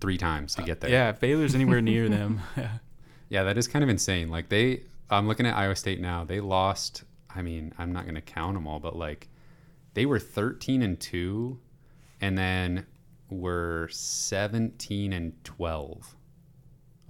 three 0.02 0.18
times 0.18 0.54
to 0.56 0.64
get 0.64 0.82
there. 0.82 0.92
yeah, 0.92 1.10
if 1.10 1.20
Baylor's 1.22 1.56
anywhere 1.56 1.82
near 1.82 2.10
them. 2.18 2.42
Yeah, 3.30 3.44
that 3.44 3.58
is 3.58 3.68
kind 3.68 3.84
of 3.84 3.90
insane. 3.90 4.30
Like 4.30 4.48
they, 4.48 4.84
I'm 5.10 5.28
looking 5.28 5.46
at 5.46 5.54
Iowa 5.58 5.76
State 5.76 6.00
now. 6.00 6.24
They 6.24 6.40
lost. 6.40 7.04
I 7.34 7.42
mean, 7.42 7.74
I'm 7.78 7.92
not 7.92 8.04
going 8.04 8.16
to 8.16 8.22
count 8.22 8.54
them 8.54 8.66
all, 8.66 8.80
but 8.80 8.96
like 8.96 9.28
they 9.96 10.06
were 10.06 10.18
13 10.18 10.82
and 10.82 10.98
two, 10.98 11.60
and 12.22 12.38
then 12.38 12.86
were 13.30 13.88
17 13.92 15.14
and 15.14 15.34
12 15.44 16.16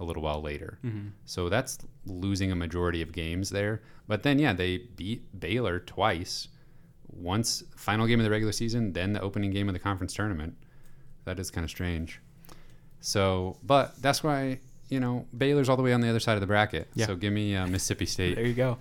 a 0.00 0.04
little 0.04 0.22
while 0.22 0.40
later. 0.42 0.78
Mhm. 0.84 1.12
So 1.24 1.48
that's 1.48 1.78
losing 2.06 2.52
a 2.52 2.56
majority 2.56 3.02
of 3.02 3.12
games 3.12 3.50
there. 3.50 3.82
But 4.06 4.22
then 4.22 4.38
yeah, 4.38 4.52
they 4.52 4.78
beat 4.78 5.38
Baylor 5.38 5.80
twice. 5.80 6.48
Once 7.10 7.62
final 7.76 8.06
game 8.06 8.20
of 8.20 8.24
the 8.24 8.30
regular 8.30 8.52
season, 8.52 8.92
then 8.92 9.12
the 9.12 9.20
opening 9.20 9.50
game 9.50 9.68
of 9.68 9.72
the 9.72 9.78
conference 9.80 10.12
tournament. 10.14 10.54
That 11.24 11.38
is 11.38 11.50
kind 11.50 11.64
of 11.64 11.70
strange. 11.70 12.20
So, 13.00 13.58
but 13.62 14.00
that's 14.00 14.22
why 14.22 14.60
you 14.88 15.00
know 15.00 15.26
Baylor's 15.36 15.68
all 15.68 15.76
the 15.76 15.82
way 15.82 15.92
on 15.92 16.00
the 16.00 16.08
other 16.08 16.20
side 16.20 16.34
of 16.34 16.40
the 16.40 16.46
bracket. 16.46 16.88
Yeah. 16.94 17.06
So 17.06 17.16
give 17.16 17.32
me 17.32 17.54
uh, 17.56 17.66
Mississippi 17.66 18.06
State. 18.06 18.36
There 18.36 18.46
you 18.46 18.54
go. 18.54 18.78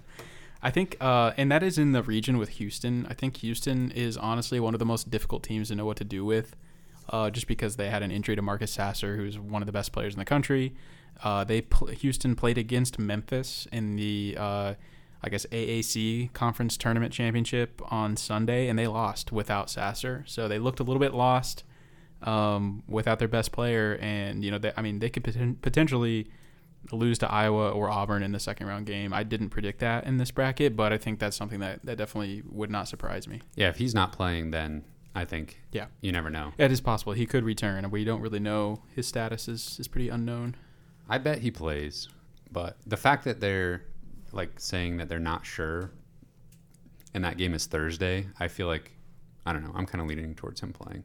I 0.62 0.72
think, 0.72 0.98
uh, 1.00 1.34
and 1.38 1.52
that 1.52 1.64
is 1.64 1.78
in 1.78 1.92
the 1.92 2.04
region 2.04 2.38
with 2.38 2.50
Houston. 2.50 3.06
I 3.10 3.14
think 3.14 3.38
Houston 3.38 3.92
is 3.92 4.18
honestly 4.18 4.60
one 4.60 4.74
of 4.74 4.80
the 4.80 4.86
most 4.86 5.10
difficult 5.10 5.44
teams 5.44 5.68
to 5.68 5.76
know 5.76 5.86
what 5.86 5.98
to 5.98 6.04
do 6.04 6.26
with, 6.26 6.56
uh, 7.10 7.30
just 7.30 7.48
because 7.48 7.76
they 7.76 7.90
had 7.90 8.02
an 8.04 8.12
injury 8.12 8.36
to 8.36 8.42
Marcus 8.42 8.72
Sasser, 8.72 9.16
who's 9.16 9.38
one 9.38 9.62
of 9.62 9.66
the 9.68 9.72
best 9.72 9.92
players 9.92 10.14
in 10.14 10.20
the 10.20 10.26
country. 10.26 10.74
Uh, 11.24 11.44
they 11.44 11.62
pl- 11.62 11.88
Houston 11.88 12.36
played 12.36 12.58
against 12.58 12.98
Memphis 13.00 13.68
in 13.72 13.96
the, 13.96 14.36
uh, 14.38 14.74
I 15.22 15.30
guess 15.30 15.46
AAC 15.52 16.32
Conference 16.34 16.78
Tournament 16.78 17.14
Championship 17.14 17.82
on 17.92 18.16
Sunday, 18.18 18.68
and 18.68 18.78
they 18.78 18.88
lost 18.88 19.32
without 19.32 19.70
Sasser. 19.70 20.24
So 20.28 20.48
they 20.48 20.60
looked 20.60 20.80
a 20.80 20.84
little 20.84 21.00
bit 21.00 21.14
lost 21.14 21.64
um, 22.22 22.84
without 22.88 23.20
their 23.20 23.28
best 23.28 23.52
player, 23.52 23.98
and 24.02 24.44
you 24.44 24.52
know, 24.52 24.58
they, 24.58 24.72
I 24.76 24.82
mean, 24.82 25.00
they 25.00 25.10
could 25.10 25.24
poten- 25.24 25.62
potentially 25.62 26.28
lose 26.92 27.18
to 27.20 27.32
Iowa 27.32 27.70
or 27.72 27.90
Auburn 27.90 28.24
in 28.24 28.32
the 28.32 28.40
second 28.40 28.68
round 28.68 28.86
game. 28.86 29.14
I 29.14 29.24
didn't 29.24 29.50
predict 29.50 29.80
that 29.80 30.06
in 30.06 30.18
this 30.18 30.32
bracket, 30.32 30.76
but 30.76 30.94
I 30.94 30.98
think 30.98 31.20
that's 31.20 31.36
something 31.36 31.60
that, 31.60 31.86
that 31.86 31.98
definitely 31.98 32.44
would 32.50 32.70
not 32.72 32.88
surprise 32.88 33.28
me. 33.28 33.42
Yeah, 33.56 33.70
if 33.70 33.78
he's 33.78 33.94
not 33.94 34.12
playing, 34.14 34.52
then 34.52 34.84
I 35.16 35.26
think 35.26 35.60
Yeah. 35.72 35.88
you 36.02 36.12
never 36.12 36.30
know. 36.30 36.54
It 36.58 36.72
is 36.72 36.80
possible 36.82 37.14
he 37.14 37.26
could 37.26 37.44
return, 37.44 37.90
we 37.92 38.04
don't 38.04 38.22
really 38.22 38.40
know 38.40 38.84
his 38.96 39.08
status 39.08 39.48
is, 39.48 39.78
is 39.80 39.88
pretty 39.88 40.10
unknown. 40.10 40.56
I 41.10 41.18
bet 41.18 41.40
he 41.40 41.52
plays, 41.52 42.08
but 42.52 42.78
the 42.86 42.98
fact 42.98 43.24
that 43.26 43.40
they're 43.40 43.84
like 44.32 44.60
saying 44.60 44.98
that 44.98 45.08
they're 45.10 45.20
not 45.20 45.46
sure, 45.46 45.92
and 47.14 47.24
that 47.24 47.38
game 47.38 47.54
is 47.54 47.66
Thursday, 47.66 48.28
I 48.40 48.48
feel 48.48 48.68
like 48.68 48.92
I 49.46 49.54
don't 49.54 49.64
know. 49.64 49.72
I'm 49.74 49.86
kind 49.86 50.02
of 50.02 50.08
leaning 50.08 50.36
towards 50.36 50.60
him 50.62 50.74
playing. 50.74 51.04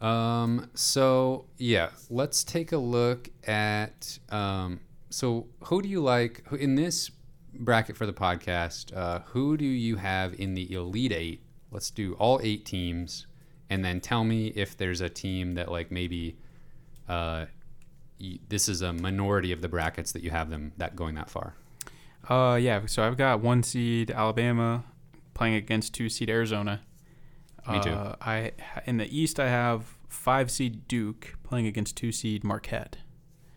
Um. 0.00 0.70
So 0.74 1.46
yeah, 1.58 1.90
let's 2.08 2.44
take 2.44 2.72
a 2.72 2.78
look 2.78 3.28
at. 3.46 4.18
Um. 4.30 4.80
So 5.10 5.46
who 5.64 5.82
do 5.82 5.88
you 5.88 6.00
like 6.00 6.44
in 6.58 6.74
this 6.74 7.10
bracket 7.52 7.96
for 7.96 8.06
the 8.06 8.12
podcast? 8.12 8.96
Uh, 8.96 9.20
who 9.26 9.56
do 9.56 9.64
you 9.64 9.96
have 9.96 10.34
in 10.38 10.54
the 10.54 10.72
Elite 10.72 11.12
Eight? 11.12 11.42
Let's 11.70 11.90
do 11.90 12.14
all 12.14 12.40
eight 12.42 12.64
teams, 12.64 13.26
and 13.68 13.84
then 13.84 14.00
tell 14.00 14.24
me 14.24 14.48
if 14.48 14.76
there's 14.76 15.00
a 15.00 15.08
team 15.08 15.54
that 15.54 15.70
like 15.70 15.90
maybe. 15.90 16.36
Uh, 17.08 17.46
y- 18.20 18.38
this 18.48 18.68
is 18.68 18.82
a 18.82 18.92
minority 18.92 19.50
of 19.50 19.60
the 19.62 19.68
brackets 19.68 20.12
that 20.12 20.22
you 20.22 20.30
have 20.30 20.48
them 20.48 20.72
that 20.76 20.94
going 20.94 21.16
that 21.16 21.28
far. 21.28 21.54
Uh, 22.28 22.54
yeah. 22.54 22.86
So 22.86 23.02
I've 23.02 23.16
got 23.16 23.40
one 23.40 23.62
seed 23.62 24.10
Alabama 24.10 24.84
playing 25.34 25.54
against 25.56 25.92
two 25.94 26.08
seed 26.08 26.30
Arizona. 26.30 26.82
Me 27.68 27.80
too. 27.80 27.90
Uh, 27.90 28.16
I 28.20 28.52
in 28.86 28.96
the 28.96 29.16
East 29.16 29.38
I 29.38 29.48
have 29.48 29.96
five 30.08 30.50
seed 30.50 30.88
Duke 30.88 31.34
playing 31.42 31.66
against 31.66 31.96
two 31.96 32.12
seed 32.12 32.44
Marquette. 32.44 32.96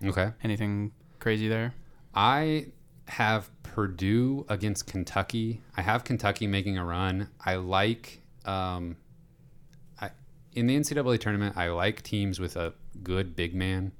Okay. 0.03 0.31
Anything 0.43 0.91
crazy 1.19 1.47
there? 1.47 1.73
I 2.13 2.67
have 3.07 3.49
Purdue 3.63 4.45
against 4.49 4.87
Kentucky. 4.87 5.61
I 5.75 5.81
have 5.81 6.03
Kentucky 6.03 6.47
making 6.47 6.77
a 6.77 6.85
run. 6.85 7.29
I 7.43 7.55
like 7.55 8.21
um, 8.45 8.97
I, 9.99 10.11
in 10.53 10.67
the 10.67 10.77
NCAA 10.77 11.19
tournament. 11.19 11.57
I 11.57 11.69
like 11.69 12.01
teams 12.03 12.39
with 12.39 12.55
a 12.55 12.73
good 13.01 13.35
big 13.35 13.55
man, 13.55 13.91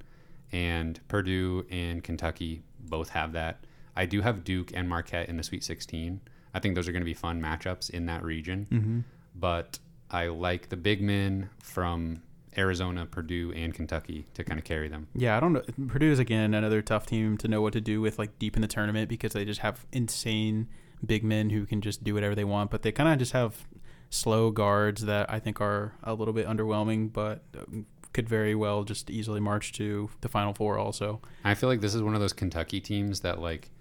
and 0.51 0.99
Purdue 1.07 1.65
and 1.69 2.03
Kentucky 2.03 2.63
both 2.79 3.09
have 3.09 3.33
that. 3.33 3.65
I 3.95 4.05
do 4.05 4.21
have 4.21 4.43
Duke 4.43 4.71
and 4.73 4.89
Marquette 4.89 5.29
in 5.29 5.37
the 5.37 5.43
Sweet 5.43 5.63
16. 5.63 6.21
I 6.53 6.59
think 6.59 6.75
those 6.75 6.87
are 6.87 6.91
going 6.91 7.01
to 7.01 7.05
be 7.05 7.13
fun 7.13 7.41
matchups 7.41 7.89
in 7.89 8.05
that 8.07 8.23
region. 8.23 8.67
Mm-hmm. 8.71 8.99
But 9.35 9.79
I 10.13 10.27
like 10.27 10.69
the 10.69 10.77
big 10.77 11.01
men 11.01 11.49
from 11.61 12.21
Arizona, 12.55 13.07
Purdue, 13.07 13.51
and 13.55 13.73
Kentucky 13.73 14.27
to 14.35 14.43
kind 14.43 14.59
of 14.59 14.63
carry 14.63 14.87
them. 14.87 15.07
Yeah, 15.15 15.35
I 15.35 15.39
don't 15.39 15.53
know. 15.53 15.63
Purdue 15.87 16.11
is 16.11 16.19
again 16.19 16.53
another 16.53 16.83
tough 16.83 17.07
team 17.07 17.35
to 17.39 17.47
know 17.47 17.61
what 17.61 17.73
to 17.73 17.81
do 17.81 17.99
with, 17.99 18.19
like 18.19 18.37
deep 18.37 18.55
in 18.55 18.61
the 18.61 18.67
tournament, 18.67 19.09
because 19.09 19.33
they 19.33 19.43
just 19.43 19.61
have 19.61 19.85
insane 19.91 20.67
big 21.03 21.23
men 21.23 21.49
who 21.49 21.65
can 21.65 21.81
just 21.81 22.03
do 22.03 22.13
whatever 22.13 22.35
they 22.35 22.43
want. 22.43 22.69
But 22.69 22.83
they 22.83 22.91
kind 22.91 23.09
of 23.09 23.17
just 23.17 23.31
have 23.31 23.67
slow 24.11 24.51
guards 24.51 25.05
that 25.05 25.31
I 25.31 25.39
think 25.39 25.59
are 25.59 25.93
a 26.03 26.13
little 26.13 26.33
bit 26.33 26.47
underwhelming, 26.47 27.11
but 27.11 27.43
um, 27.57 27.87
could 28.13 28.29
very 28.29 28.53
well 28.53 28.83
just 28.83 29.09
easily 29.09 29.39
march 29.39 29.71
to 29.73 30.11
the 30.21 30.29
Final 30.29 30.53
Four. 30.53 30.77
Also, 30.77 31.21
I 31.43 31.55
feel 31.55 31.69
like 31.69 31.81
this 31.81 31.95
is 31.95 32.03
one 32.03 32.13
of 32.13 32.21
those 32.21 32.33
Kentucky 32.33 32.79
teams 32.79 33.21
that 33.21 33.39
like 33.39 33.71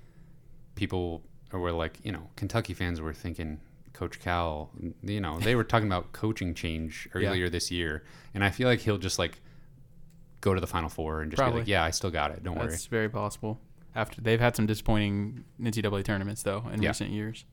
people 0.74 1.22
were 1.52 1.72
like, 1.72 1.98
you 2.02 2.12
know, 2.12 2.30
Kentucky 2.36 2.72
fans 2.72 3.02
were 3.02 3.12
thinking 3.12 3.60
Coach 3.92 4.20
Cal, 4.20 4.70
you 5.02 5.20
know, 5.20 5.38
they 5.38 5.54
were 5.54 5.64
talking 5.64 5.86
about 5.86 6.12
coaching 6.12 6.54
change 6.54 7.08
earlier 7.14 7.48
this 7.48 7.70
year, 7.70 8.04
and 8.34 8.42
I 8.44 8.50
feel 8.50 8.68
like 8.68 8.80
he'll 8.80 8.98
just 8.98 9.18
like 9.18 9.40
go 10.40 10.54
to 10.54 10.60
the 10.60 10.66
Final 10.66 10.88
Four 10.88 11.22
and 11.22 11.30
just 11.30 11.42
be 11.42 11.58
like, 11.58 11.68
yeah, 11.68 11.84
I 11.84 11.90
still 11.90 12.10
got 12.10 12.30
it, 12.30 12.42
don't 12.42 12.56
worry. 12.58 12.68
that's 12.70 12.86
very 12.86 13.08
possible. 13.08 13.60
After 13.94 14.20
they've 14.22 14.40
had 14.40 14.56
some 14.56 14.66
disappointing 14.66 15.44
NCAA 15.60 16.04
tournaments 16.04 16.42
though 16.42 16.64
in 16.72 16.82
Yeah. 16.82 16.88
recent 16.90 17.10
years. 17.10 17.44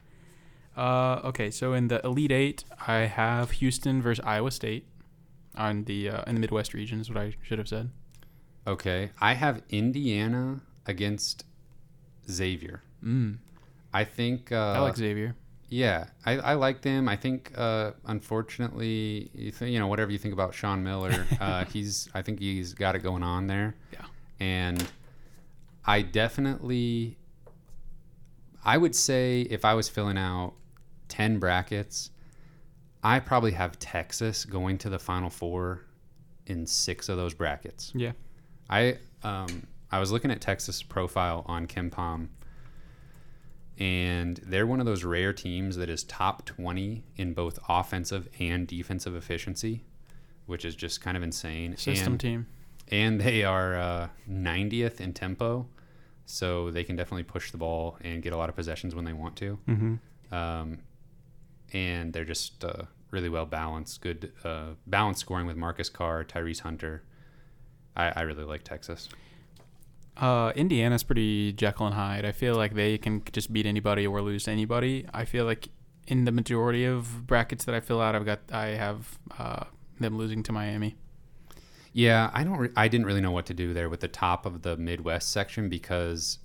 Uh, 0.77 1.19
okay, 1.25 1.51
so 1.51 1.73
in 1.73 1.89
the 1.89 1.99
Elite 2.05 2.31
Eight, 2.31 2.63
I 2.87 2.99
have 2.99 3.51
Houston 3.51 4.01
versus 4.01 4.23
Iowa 4.25 4.51
State 4.51 4.85
on 5.55 5.83
the 5.83 6.09
uh, 6.09 6.23
in 6.25 6.35
the 6.35 6.41
Midwest 6.41 6.73
region 6.73 7.01
is 7.01 7.09
what 7.09 7.17
I 7.17 7.35
should 7.41 7.57
have 7.57 7.67
said. 7.67 7.89
Okay, 8.65 9.09
I 9.19 9.33
have 9.33 9.61
Indiana 9.69 10.61
against 10.85 11.43
Xavier. 12.29 12.81
Mm. 13.03 13.39
I 13.93 14.03
think 14.05 14.51
uh, 14.51 14.73
I 14.75 14.79
like 14.79 14.95
Xavier. 14.95 15.35
Yeah, 15.69 16.07
I, 16.25 16.37
I 16.37 16.53
like 16.55 16.81
them. 16.81 17.07
I 17.07 17.15
think, 17.15 17.51
uh, 17.55 17.91
unfortunately, 18.05 19.29
you, 19.33 19.51
th- 19.51 19.71
you 19.71 19.77
know, 19.79 19.87
whatever 19.87 20.11
you 20.11 20.17
think 20.17 20.33
about 20.33 20.53
Sean 20.53 20.83
Miller, 20.83 21.27
uh, 21.39 21.65
he's 21.73 22.09
I 22.13 22.21
think 22.21 22.39
he's 22.39 22.73
got 22.73 22.95
it 22.95 22.99
going 22.99 23.23
on 23.23 23.47
there. 23.47 23.75
Yeah. 23.93 24.05
And 24.39 24.87
I 25.85 26.01
definitely, 26.01 27.17
I 28.65 28.77
would 28.77 28.95
say 28.95 29.41
if 29.41 29.63
I 29.63 29.73
was 29.75 29.89
filling 29.89 30.17
out 30.17 30.53
ten 31.07 31.37
brackets, 31.39 32.11
I 33.03 33.19
probably 33.19 33.51
have 33.51 33.77
Texas 33.79 34.45
going 34.45 34.77
to 34.79 34.89
the 34.89 34.99
Final 34.99 35.29
Four 35.29 35.85
in 36.47 36.65
six 36.65 37.09
of 37.09 37.17
those 37.17 37.33
brackets. 37.33 37.91
Yeah. 37.95 38.13
I 38.69 38.97
um 39.23 39.67
I 39.91 39.99
was 39.99 40.11
looking 40.11 40.31
at 40.31 40.41
Texas 40.41 40.83
profile 40.83 41.43
on 41.47 41.67
KenPom, 41.67 42.27
and 43.79 44.37
they're 44.45 44.67
one 44.67 44.81
of 44.81 44.85
those 44.85 45.05
rare 45.05 45.31
teams 45.31 45.77
that 45.77 45.89
is 45.89 46.03
top 46.03 46.45
twenty 46.45 47.05
in 47.15 47.33
both 47.33 47.57
offensive 47.69 48.27
and 48.37 48.67
defensive 48.67 49.15
efficiency, 49.15 49.85
which 50.45 50.65
is 50.65 50.75
just 50.75 51.01
kind 51.01 51.15
of 51.15 51.23
insane. 51.23 51.77
System 51.77 52.13
and, 52.13 52.19
team. 52.19 52.47
and 52.89 53.21
they 53.21 53.43
are 53.45 53.75
uh, 53.75 54.07
90th 54.29 54.99
in 54.99 55.13
tempo, 55.13 55.65
so 56.25 56.69
they 56.71 56.83
can 56.83 56.97
definitely 56.97 57.23
push 57.23 57.51
the 57.51 57.57
ball 57.57 57.97
and 58.01 58.21
get 58.21 58.33
a 58.33 58.37
lot 58.37 58.49
of 58.49 58.55
possessions 58.55 58.93
when 58.93 59.05
they 59.05 59.13
want 59.13 59.37
to. 59.37 59.57
Mm-hmm. 59.67 60.35
Um, 60.35 60.79
and 61.71 62.11
they're 62.11 62.25
just 62.25 62.65
uh, 62.65 62.83
really 63.11 63.29
well 63.29 63.45
balanced, 63.45 64.01
good 64.01 64.33
uh, 64.43 64.71
balanced 64.87 65.21
scoring 65.21 65.47
with 65.47 65.55
Marcus 65.55 65.89
Carr, 65.89 66.25
Tyrese 66.25 66.59
Hunter. 66.59 67.03
I, 67.95 68.11
I 68.15 68.21
really 68.21 68.43
like 68.43 68.63
Texas. 68.63 69.07
Uh, 70.19 70.51
Indiana's 70.55 71.03
pretty 71.03 71.53
Jekyll 71.53 71.85
and 71.87 71.95
Hyde. 71.95 72.25
I 72.25 72.31
feel 72.31 72.55
like 72.55 72.73
they 72.75 72.97
can 72.97 73.23
just 73.31 73.53
beat 73.53 73.65
anybody 73.65 74.05
or 74.05 74.21
lose 74.21 74.43
to 74.45 74.51
anybody. 74.51 75.05
I 75.13 75.23
feel 75.25 75.45
like 75.45 75.69
in 76.07 76.25
the 76.25 76.31
majority 76.31 76.85
of 76.85 77.25
brackets 77.25 77.65
that 77.65 77.73
I 77.75 77.79
fill 77.79 78.01
out, 78.01 78.15
I've 78.15 78.25
got 78.25 78.39
I 78.51 78.67
have 78.69 79.17
uh, 79.37 79.63
them 79.99 80.17
losing 80.17 80.43
to 80.43 80.51
Miami. 80.51 80.95
Yeah, 81.93 82.29
I 82.33 82.43
don't. 82.43 82.57
Re- 82.57 82.69
I 82.75 82.87
didn't 82.87 83.05
really 83.07 83.21
know 83.21 83.31
what 83.31 83.45
to 83.47 83.53
do 83.53 83.73
there 83.73 83.89
with 83.89 84.01
the 84.01 84.07
top 84.07 84.45
of 84.45 84.61
the 84.61 84.75
Midwest 84.77 85.31
section 85.31 85.69
because 85.69 86.39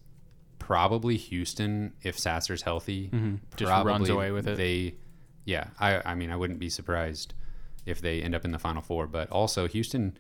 probably 0.59 1.16
Houston, 1.16 1.93
if 2.03 2.18
Sasser's 2.18 2.62
healthy, 2.62 3.09
Mhm. 3.12 3.41
Just 3.57 3.70
runs 3.85 4.09
away 4.09 4.31
with 4.31 4.47
it. 4.49 4.57
They, 4.57 4.95
yeah. 5.45 5.68
I. 5.79 6.01
I 6.12 6.14
mean, 6.14 6.31
I 6.31 6.37
wouldn't 6.37 6.59
be 6.61 6.70
surprised 6.70 7.35
if 7.87 8.01
they 8.01 8.22
end 8.22 8.35
up 8.35 8.45
in 8.45 8.53
the 8.53 8.59
Final 8.59 8.81
Four. 8.83 9.07
But 9.07 9.31
also, 9.31 9.66
Houston 9.68 10.16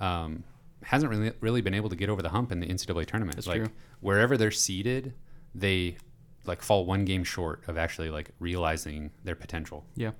um, 0.00 0.42
hasn't 0.82 1.10
really 1.10 1.32
really 1.40 1.60
been 1.60 1.74
able 1.74 1.88
to 1.90 1.96
get 1.96 2.08
over 2.08 2.22
the 2.22 2.28
hump 2.30 2.52
in 2.52 2.60
the 2.60 2.66
NCAA 2.66 3.06
tournament. 3.06 3.36
That's 3.36 3.46
like 3.46 3.64
true. 3.64 3.72
wherever 4.00 4.36
they're 4.36 4.50
seated, 4.50 5.14
they 5.54 5.96
like 6.44 6.62
fall 6.62 6.86
one 6.86 7.04
game 7.04 7.24
short 7.24 7.62
of 7.68 7.76
actually 7.76 8.10
like 8.10 8.30
realizing 8.38 9.10
their 9.24 9.34
potential. 9.34 9.84
Yeah. 9.96 10.12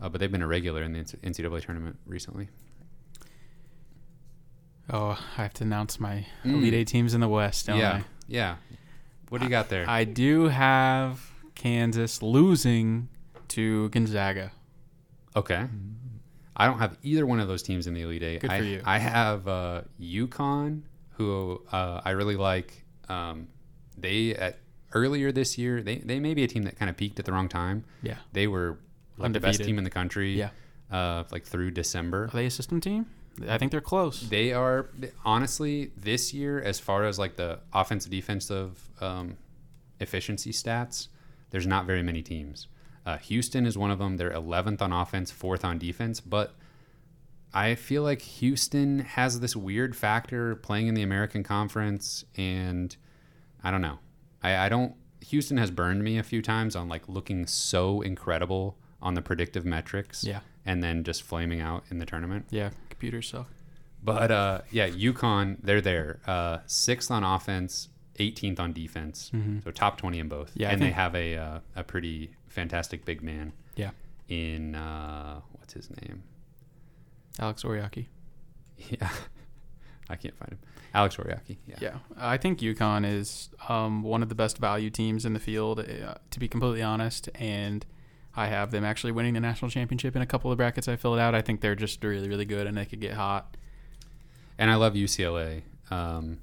Uh, 0.00 0.08
but 0.08 0.20
they've 0.20 0.30
been 0.32 0.42
a 0.42 0.46
regular 0.46 0.82
in 0.82 0.92
the 0.92 1.00
NCAA 1.00 1.60
tournament 1.62 1.96
recently. 2.06 2.48
Oh, 4.90 5.18
I 5.36 5.42
have 5.42 5.52
to 5.54 5.64
announce 5.64 6.00
my 6.00 6.26
Mm. 6.44 6.54
Elite 6.54 6.74
Eight 6.74 6.86
teams 6.88 7.12
in 7.14 7.20
the 7.20 7.28
West, 7.28 7.66
don't 7.66 7.78
yeah, 7.78 8.02
yeah. 8.26 8.56
What 9.28 9.38
do 9.38 9.44
you 9.44 9.50
got 9.50 9.68
there? 9.68 9.84
I? 9.88 10.00
I 10.00 10.04
do 10.04 10.44
have 10.48 11.30
Kansas 11.54 12.22
losing 12.22 13.08
to 13.48 13.88
Gonzaga. 13.90 14.52
okay. 15.36 15.66
I 16.58 16.66
don't 16.66 16.78
have 16.78 16.98
either 17.02 17.24
one 17.24 17.40
of 17.40 17.48
those 17.48 17.62
teams 17.62 17.86
in 17.86 17.94
the 17.94 18.02
Elite 18.02 18.22
Eight. 18.22 18.40
Good 18.40 18.50
for 18.50 18.56
I, 18.56 18.60
you. 18.60 18.82
I 18.84 18.98
have 18.98 19.46
uh, 19.46 19.82
UConn, 20.00 20.82
who 21.10 21.62
uh, 21.70 22.00
I 22.04 22.10
really 22.10 22.36
like. 22.36 22.84
Um, 23.08 23.48
they 23.96 24.34
at 24.34 24.58
earlier 24.92 25.30
this 25.32 25.56
year, 25.56 25.82
they 25.82 25.96
they 25.98 26.18
may 26.18 26.34
be 26.34 26.44
a 26.44 26.48
team 26.48 26.64
that 26.64 26.76
kind 26.76 26.90
of 26.90 26.96
peaked 26.96 27.18
at 27.18 27.24
the 27.24 27.32
wrong 27.32 27.48
time. 27.48 27.84
Yeah. 28.02 28.16
They 28.32 28.46
were 28.46 28.78
like 29.16 29.32
the 29.32 29.40
best 29.40 29.60
Undefeated. 29.60 29.66
team 29.66 29.78
in 29.78 29.84
the 29.84 29.90
country. 29.90 30.34
Yeah. 30.34 30.50
Uh, 30.90 31.24
like 31.30 31.44
through 31.44 31.70
December. 31.70 32.24
Are 32.24 32.30
they 32.36 32.46
a 32.46 32.50
system 32.50 32.80
team? 32.80 33.06
I 33.46 33.58
think 33.58 33.70
they're 33.70 33.80
close. 33.80 34.22
They 34.22 34.52
are 34.52 34.88
honestly 35.24 35.92
this 35.96 36.32
year, 36.34 36.60
as 36.60 36.80
far 36.80 37.04
as 37.04 37.18
like 37.18 37.36
the 37.36 37.60
offensive 37.72 38.10
defensive 38.10 38.88
um, 39.00 39.36
efficiency 40.00 40.50
stats, 40.50 41.08
there's 41.50 41.66
not 41.66 41.86
very 41.86 42.02
many 42.02 42.22
teams. 42.22 42.66
Uh, 43.06 43.16
Houston 43.18 43.64
is 43.66 43.76
one 43.78 43.90
of 43.90 43.98
them. 43.98 44.16
They're 44.16 44.30
11th 44.32 44.82
on 44.82 44.92
offense, 44.92 45.30
fourth 45.30 45.64
on 45.64 45.78
defense, 45.78 46.20
but 46.20 46.54
I 47.54 47.74
feel 47.74 48.02
like 48.02 48.20
Houston 48.20 48.98
has 49.00 49.40
this 49.40 49.56
weird 49.56 49.96
factor 49.96 50.54
playing 50.56 50.86
in 50.88 50.94
the 50.94 51.02
American 51.02 51.42
Conference, 51.42 52.24
and 52.36 52.94
I 53.64 53.70
don't 53.70 53.80
know. 53.82 53.98
I, 54.42 54.66
I 54.66 54.68
don't. 54.68 54.94
Houston 55.26 55.56
has 55.56 55.70
burned 55.70 56.04
me 56.04 56.18
a 56.18 56.22
few 56.22 56.42
times 56.42 56.76
on 56.76 56.88
like 56.88 57.08
looking 57.08 57.46
so 57.46 58.02
incredible 58.02 58.76
on 59.00 59.14
the 59.14 59.22
predictive 59.22 59.64
metrics, 59.64 60.24
Yeah. 60.24 60.40
and 60.66 60.82
then 60.82 61.04
just 61.04 61.22
flaming 61.22 61.60
out 61.60 61.84
in 61.90 61.98
the 61.98 62.06
tournament. 62.06 62.46
Yeah. 62.50 62.70
Computers 62.90 63.28
suck. 63.28 63.48
But 64.02 64.30
uh, 64.30 64.60
yeah, 64.70 64.88
UConn, 64.88 65.56
they're 65.62 65.80
there. 65.80 66.20
Uh, 66.26 66.58
sixth 66.66 67.10
on 67.10 67.24
offense, 67.24 67.88
18th 68.18 68.60
on 68.60 68.72
defense. 68.72 69.30
So 69.64 69.70
top 69.70 69.98
20 69.98 70.18
in 70.20 70.28
both. 70.28 70.50
Mm-hmm. 70.50 70.60
Yeah, 70.60 70.70
and 70.70 70.82
they 70.82 70.90
have 70.90 71.14
a 71.14 71.36
uh, 71.36 71.60
a 71.76 71.82
pretty 71.84 72.30
fantastic 72.58 73.04
big 73.04 73.22
man 73.22 73.52
Yeah. 73.76 73.90
in 74.28 74.74
uh, 74.74 75.40
what's 75.52 75.74
his 75.74 75.88
name? 76.02 76.22
Alex 77.38 77.62
Oriaki. 77.62 78.06
Yeah, 78.90 79.10
I 80.08 80.14
can't 80.16 80.36
find 80.36 80.52
him. 80.52 80.58
Alex 80.94 81.16
Oriaki. 81.16 81.56
Yeah. 81.66 81.76
Yeah, 81.80 81.96
I 82.16 82.36
think 82.36 82.60
UConn 82.60 83.04
is 83.04 83.50
um, 83.68 84.02
one 84.04 84.22
of 84.22 84.28
the 84.28 84.34
best 84.36 84.58
value 84.58 84.88
teams 84.88 85.24
in 85.26 85.32
the 85.34 85.40
field, 85.40 85.80
uh, 85.80 86.14
to 86.30 86.38
be 86.40 86.46
completely 86.48 86.82
honest. 86.82 87.28
And 87.34 87.84
I 88.36 88.46
have 88.46 88.70
them 88.70 88.84
actually 88.84 89.10
winning 89.12 89.34
the 89.34 89.40
national 89.40 89.68
championship 89.70 90.14
in 90.14 90.22
a 90.22 90.26
couple 90.26 90.50
of 90.52 90.58
brackets 90.58 90.86
I 90.86 90.94
filled 90.96 91.18
out. 91.18 91.34
I 91.34 91.42
think 91.42 91.60
they're 91.60 91.74
just 91.74 92.02
really, 92.04 92.28
really 92.28 92.44
good, 92.44 92.66
and 92.68 92.76
they 92.76 92.84
could 92.84 93.00
get 93.00 93.14
hot. 93.14 93.56
And 94.58 94.70
I 94.70 94.76
love 94.76 94.94
UCLA. 94.94 95.62
Um, 95.90 96.38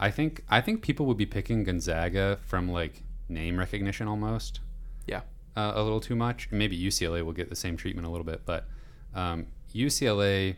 I 0.00 0.10
think 0.10 0.44
I 0.48 0.60
think 0.60 0.82
people 0.82 1.06
would 1.06 1.16
be 1.16 1.26
picking 1.26 1.62
Gonzaga 1.64 2.38
from 2.44 2.68
like 2.68 3.02
name 3.28 3.56
recognition 3.58 4.08
almost. 4.08 4.58
Yeah. 5.06 5.20
Uh, 5.58 5.72
a 5.74 5.82
little 5.82 6.00
too 6.00 6.14
much. 6.14 6.48
Maybe 6.52 6.80
UCLA 6.80 7.24
will 7.24 7.32
get 7.32 7.50
the 7.50 7.56
same 7.56 7.76
treatment 7.76 8.06
a 8.06 8.10
little 8.10 8.24
bit, 8.24 8.42
but 8.46 8.66
um, 9.12 9.48
UCLA 9.74 10.54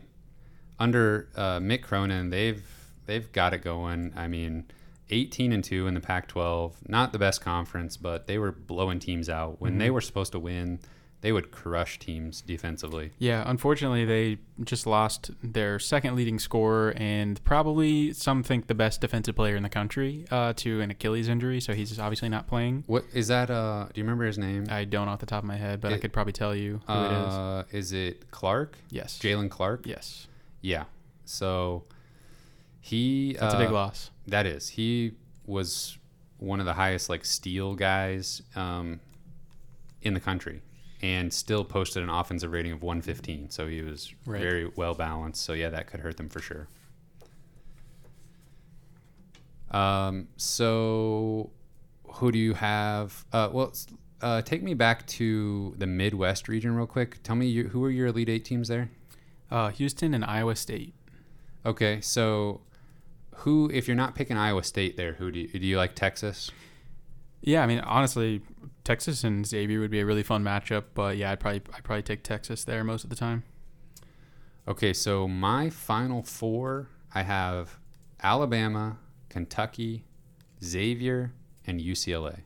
under 0.79 1.27
uh, 1.35 1.57
Mick 1.59 1.81
Cronin, 1.81 2.29
they've 2.29 2.63
they've 3.07 3.31
got 3.31 3.53
it 3.55 3.63
going. 3.63 4.13
I 4.15 4.27
mean, 4.27 4.65
18 5.09 5.53
and 5.53 5.63
two 5.63 5.87
in 5.87 5.95
the 5.95 6.01
Pac-12, 6.01 6.73
not 6.87 7.11
the 7.13 7.19
best 7.19 7.41
conference, 7.41 7.97
but 7.97 8.27
they 8.27 8.37
were 8.37 8.51
blowing 8.51 8.99
teams 8.99 9.27
out 9.27 9.59
when 9.59 9.79
they 9.79 9.89
were 9.89 10.01
supposed 10.01 10.33
to 10.33 10.39
win. 10.39 10.79
They 11.21 11.31
would 11.31 11.51
crush 11.51 11.99
teams 11.99 12.41
defensively. 12.41 13.11
Yeah, 13.19 13.43
unfortunately, 13.45 14.05
they 14.05 14.39
just 14.63 14.87
lost 14.87 15.29
their 15.43 15.77
second 15.77 16.15
leading 16.15 16.39
scorer 16.39 16.93
and 16.97 17.41
probably 17.43 18.11
some 18.11 18.41
think 18.41 18.65
the 18.65 18.73
best 18.73 19.01
defensive 19.01 19.35
player 19.35 19.55
in 19.55 19.61
the 19.61 19.69
country 19.69 20.25
uh, 20.31 20.53
to 20.57 20.81
an 20.81 20.89
Achilles 20.89 21.27
injury. 21.27 21.61
So 21.61 21.73
he's 21.73 21.99
obviously 21.99 22.27
not 22.29 22.47
playing. 22.47 22.85
What 22.87 23.05
is 23.13 23.27
that? 23.27 23.51
Uh, 23.51 23.85
do 23.93 24.01
you 24.01 24.03
remember 24.03 24.25
his 24.25 24.39
name? 24.39 24.65
I 24.69 24.83
don't 24.83 25.07
off 25.07 25.19
the 25.19 25.27
top 25.27 25.43
of 25.43 25.47
my 25.47 25.57
head, 25.57 25.79
but 25.79 25.93
I 25.93 25.99
could 25.99 26.11
probably 26.11 26.33
tell 26.33 26.55
you 26.55 26.81
who 26.87 26.93
it 26.93 27.11
is. 27.11 27.33
uh, 27.33 27.63
is 27.71 27.93
it 27.93 28.31
Clark? 28.31 28.77
Yes. 28.89 29.19
Jaylen 29.21 29.49
Clark? 29.49 29.85
Yes. 29.85 30.27
Yeah. 30.61 30.85
So 31.25 31.83
he 32.79 33.37
That's 33.39 33.53
a 33.53 33.57
big 33.59 33.69
uh, 33.69 33.73
loss. 33.73 34.09
That 34.25 34.47
is. 34.47 34.69
He 34.69 35.13
was 35.45 35.99
one 36.39 36.59
of 36.59 36.65
the 36.65 36.73
highest 36.73 37.09
like 37.09 37.25
steal 37.25 37.75
guys 37.75 38.41
um, 38.55 38.99
in 40.01 40.15
the 40.15 40.19
country 40.19 40.61
and 41.01 41.33
still 41.33 41.63
posted 41.65 42.03
an 42.03 42.09
offensive 42.09 42.51
rating 42.51 42.71
of 42.71 42.83
115. 42.83 43.49
So 43.49 43.67
he 43.67 43.81
was 43.81 44.13
Right. 44.25 44.41
very 44.41 44.67
well 44.75 44.93
balanced. 44.93 45.41
So 45.43 45.53
yeah, 45.53 45.69
that 45.69 45.87
could 45.87 45.99
hurt 46.01 46.17
them 46.17 46.29
for 46.29 46.39
sure. 46.39 46.67
Um, 49.71 50.27
so 50.37 51.49
who 52.15 52.31
do 52.31 52.37
you 52.37 52.53
have? 52.53 53.25
Uh, 53.31 53.49
well, 53.51 53.73
uh, 54.21 54.41
take 54.41 54.61
me 54.61 54.73
back 54.73 55.07
to 55.07 55.73
the 55.77 55.87
Midwest 55.87 56.47
region 56.47 56.75
real 56.75 56.85
quick. 56.87 57.23
Tell 57.23 57.35
me 57.35 57.47
your, 57.47 57.69
who 57.69 57.83
are 57.85 57.89
your 57.89 58.07
Elite 58.07 58.29
Eight 58.29 58.45
teams 58.45 58.67
there? 58.67 58.89
Uh, 59.49 59.69
Houston 59.69 60.13
and 60.13 60.23
Iowa 60.23 60.55
State. 60.55 60.93
Okay, 61.65 62.01
so 62.01 62.61
who, 63.37 63.69
if 63.73 63.87
you're 63.87 63.95
not 63.97 64.13
picking 64.15 64.37
Iowa 64.37 64.63
State 64.63 64.97
there, 64.97 65.13
who 65.13 65.31
do 65.31 65.39
you, 65.39 65.47
do 65.47 65.59
you 65.65 65.77
like 65.77 65.95
Texas? 65.95 66.51
Yeah, 67.41 67.63
I 67.63 67.67
mean, 67.67 67.79
honestly, 67.79 68.41
Texas 68.83 69.23
and 69.23 69.45
Xavier 69.45 69.79
would 69.79 69.91
be 69.91 69.99
a 69.99 70.05
really 70.05 70.23
fun 70.23 70.43
matchup. 70.43 70.85
But 70.93 71.17
yeah, 71.17 71.31
I'd 71.31 71.39
probably 71.39 71.61
I'd 71.73 71.83
probably 71.83 72.03
take 72.03 72.23
Texas 72.23 72.63
there 72.63 72.83
most 72.83 73.03
of 73.03 73.09
the 73.09 73.15
time. 73.15 73.43
Okay, 74.67 74.93
so 74.93 75.27
my 75.27 75.69
final 75.69 76.21
four, 76.23 76.87
I 77.13 77.23
have 77.23 77.77
Alabama, 78.21 78.97
Kentucky, 79.29 80.05
Xavier, 80.63 81.33
and 81.65 81.79
UCLA. 81.81 82.41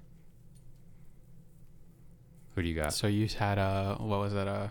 Who 2.55 2.61
do 2.61 2.67
you 2.69 2.75
got? 2.75 2.93
So 2.93 3.07
you 3.07 3.27
had 3.37 3.57
uh, 3.57 3.95
what 3.97 4.19
was 4.19 4.33
that? 4.33 4.47
Uh, 4.47 4.67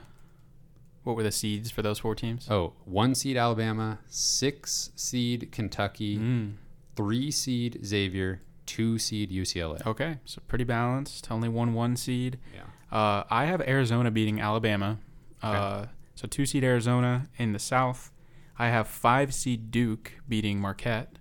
what 1.02 1.16
were 1.16 1.22
the 1.22 1.32
seeds 1.32 1.70
for 1.70 1.82
those 1.82 1.98
four 1.98 2.14
teams? 2.14 2.50
Oh, 2.50 2.72
one 2.86 3.14
seed 3.14 3.36
Alabama, 3.36 3.98
six 4.06 4.90
seed 4.96 5.52
Kentucky, 5.52 6.16
Mm. 6.18 6.54
three 6.96 7.30
seed 7.30 7.80
Xavier, 7.84 8.40
two 8.66 8.98
seed 8.98 9.30
UCLA. 9.30 9.84
Okay, 9.86 10.18
so 10.24 10.40
pretty 10.48 10.64
balanced. 10.64 11.30
Only 11.30 11.48
one 11.48 11.74
one 11.74 11.96
seed. 11.96 12.38
Yeah. 12.54 12.62
Uh, 12.96 13.24
I 13.30 13.46
have 13.46 13.60
Arizona 13.62 14.10
beating 14.10 14.40
Alabama. 14.40 14.98
Uh, 15.42 15.86
so 16.14 16.26
two 16.28 16.46
seed 16.46 16.64
Arizona 16.64 17.28
in 17.36 17.52
the 17.52 17.58
South. 17.58 18.10
I 18.58 18.68
have 18.68 18.86
five 18.86 19.34
seed 19.34 19.70
Duke 19.70 20.12
beating 20.28 20.60
Marquette. 20.60 21.18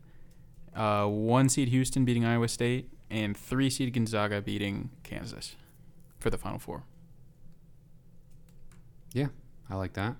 Uh, 0.76 1.06
one 1.08 1.50
seed 1.50 1.70
Houston 1.70 2.06
beating 2.06 2.26
Iowa 2.26 2.48
State, 2.48 2.90
and 3.10 3.36
three 3.38 3.70
seed 3.70 3.94
Gonzaga 3.94 4.42
beating 4.42 4.90
Kansas 5.04 5.56
for 6.20 6.30
the 6.30 6.38
Final 6.38 6.60
Four. 6.60 6.84
Yeah, 9.14 9.28
I 9.70 9.76
like 9.76 9.94
that. 9.94 10.16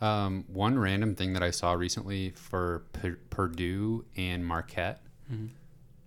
Um, 0.00 0.44
one 0.48 0.78
random 0.78 1.14
thing 1.14 1.32
that 1.32 1.42
I 1.42 1.50
saw 1.50 1.72
recently 1.72 2.30
for 2.30 2.84
P- 2.92 3.16
Purdue 3.30 4.04
and 4.16 4.46
Marquette, 4.46 5.02
Mhm. 5.32 5.50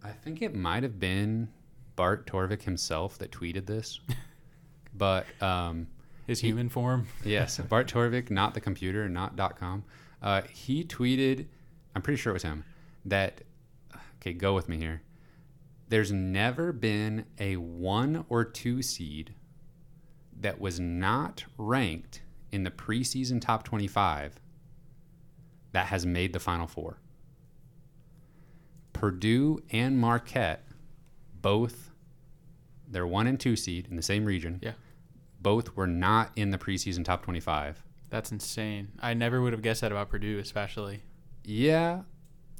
I 0.03 0.11
think 0.11 0.41
it 0.41 0.56
might 0.56 0.84
have 0.84 0.99
been 0.99 1.49
Bart 1.95 2.26
Torvik 2.28 2.64
himself 2.64 3.18
that 3.19 3.32
tweeted 3.32 3.65
this. 3.65 3.99
but 4.94 5.26
um, 5.41 5.88
His 6.28 6.40
He- 6.41 6.48
human 6.48 6.69
form. 6.69 7.07
yes, 7.23 7.57
Bart 7.69 7.88
Torvik, 7.91 8.30
not 8.32 8.53
the 8.53 8.61
computer, 8.61 9.07
not 9.10 9.38
.com. 9.57 9.84
Uh, 10.22 10.41
he 10.52 10.84
tweeted, 10.84 11.48
I'm 11.95 12.02
pretty 12.02 12.18
sure 12.18 12.32
it 12.32 12.34
was 12.34 12.44
him, 12.44 12.64
that 13.06 13.41
okay, 14.18 14.34
go 14.34 14.53
with 14.53 14.69
me 14.69 14.78
here. 14.78 15.02
There's 15.90 16.11
never 16.11 16.72
been 16.72 17.26
a 17.40 17.57
one 17.57 18.26
or 18.30 18.45
two 18.45 18.82
seed 18.82 19.34
that 20.40 20.60
was 20.61 20.80
not 20.80 21.44
ranked 21.57 22.22
in 22.52 22.64
the 22.64 22.72
preseason 22.72 23.41
top 23.41 23.64
25 23.64 24.40
that 25.73 25.88
has 25.88 26.06
made 26.06 26.34
the 26.34 26.40
final 26.40 26.68
four. 26.68 26.98
Purdue 28.93 29.61
and 29.72 29.97
Marquette, 29.97 30.63
both, 31.41 31.91
they're 32.88 33.07
one 33.07 33.27
and 33.27 33.39
two 33.39 33.55
seed 33.55 33.88
in 33.89 33.95
the 33.95 34.01
same 34.01 34.26
region 34.26 34.59
Yeah. 34.61 34.73
both 35.41 35.76
were 35.76 35.88
not 35.88 36.31
in 36.35 36.51
the 36.51 36.57
preseason 36.57 37.03
top 37.05 37.23
25 37.23 37.84
That's 38.09 38.31
insane. 38.31 38.89
I 38.99 39.13
never 39.13 39.41
would 39.41 39.53
have 39.53 39.61
guessed 39.61 39.81
that 39.81 39.91
about 39.91 40.09
Purdue, 40.09 40.38
especially. 40.39 41.01
Yeah, 41.45 42.01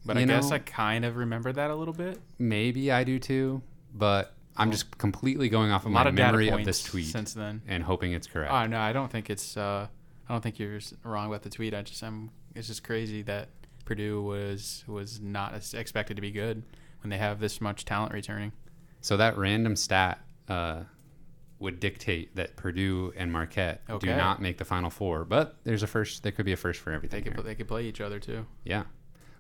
But 0.06 0.18
I 0.18 0.22
You 0.22 0.26
guess 0.28 0.52
I 0.52 0.60
kind 0.60 1.04
of 1.06 1.18
remember 1.18 1.52
that 1.52 1.70
a 1.70 1.76
little 1.76 1.94
bit. 1.94 2.20
maybe 2.40 2.92
I 2.92 3.04
do 3.04 3.20
too, 3.20 3.62
but 3.94 4.34
I'm 4.58 4.68
Well, 4.70 4.72
just 4.74 4.98
completely 4.98 5.48
going 5.50 5.72
off 5.72 5.86
of 5.86 5.92
my 5.92 6.04
of 6.06 6.14
memory 6.14 6.50
of 6.50 6.64
this 6.66 6.82
tweet 6.84 7.06
since 7.08 7.34
then. 7.34 7.62
and 7.68 7.84
hoping 7.84 8.14
it's 8.14 8.28
correct. 8.28 8.52
Oh 8.52 8.66
no, 8.68 8.80
I 8.80 8.92
don't 8.94 9.12
think 9.12 9.30
it's. 9.30 9.56
Uh, 9.56 9.88
I 10.28 10.34
don't 10.34 10.42
think 10.42 10.60
you're 10.60 10.80
wrong 11.04 11.28
about 11.28 11.42
the 11.44 11.50
tweet. 11.50 11.74
I 11.74 11.82
just 11.84 12.02
I'm. 12.04 12.32
It's 12.56 12.68
just 12.68 12.84
crazy 12.84 13.22
that 13.24 13.48
Purdue 13.82 14.22
was 14.22 14.84
was 14.88 15.20
not 15.20 15.54
expected 15.74 16.16
to 16.16 16.22
be 16.22 16.32
good 16.32 16.64
when 17.02 17.10
they 17.10 17.18
have 17.18 17.40
this 17.40 17.60
much 17.62 17.86
talent 17.86 18.14
returning. 18.14 18.52
So 19.02 19.18
that 19.18 19.38
random 19.38 19.76
stat 19.76 20.20
uh, 20.48 20.84
would 21.60 21.80
dictate 21.80 22.36
that 22.36 22.56
Purdue 22.56 23.14
and 23.16 23.32
Marquette 23.32 23.82
do 24.00 24.08
not 24.08 24.42
make 24.42 24.58
the 24.58 24.66
Final 24.66 24.90
Four, 24.90 25.26
but 25.26 25.58
there's 25.64 25.84
a 25.84 25.88
first. 25.88 26.24
There 26.24 26.32
could 26.32 26.46
be 26.46 26.54
a 26.54 26.58
first 26.58 26.80
for 26.80 26.90
They 26.92 26.96
everything. 26.96 27.24
could 27.24 27.44
they 27.46 27.56
could 27.56 27.68
play 27.68 27.86
each 27.86 28.02
other 28.02 28.20
too. 28.20 28.46
Yeah, 28.64 28.84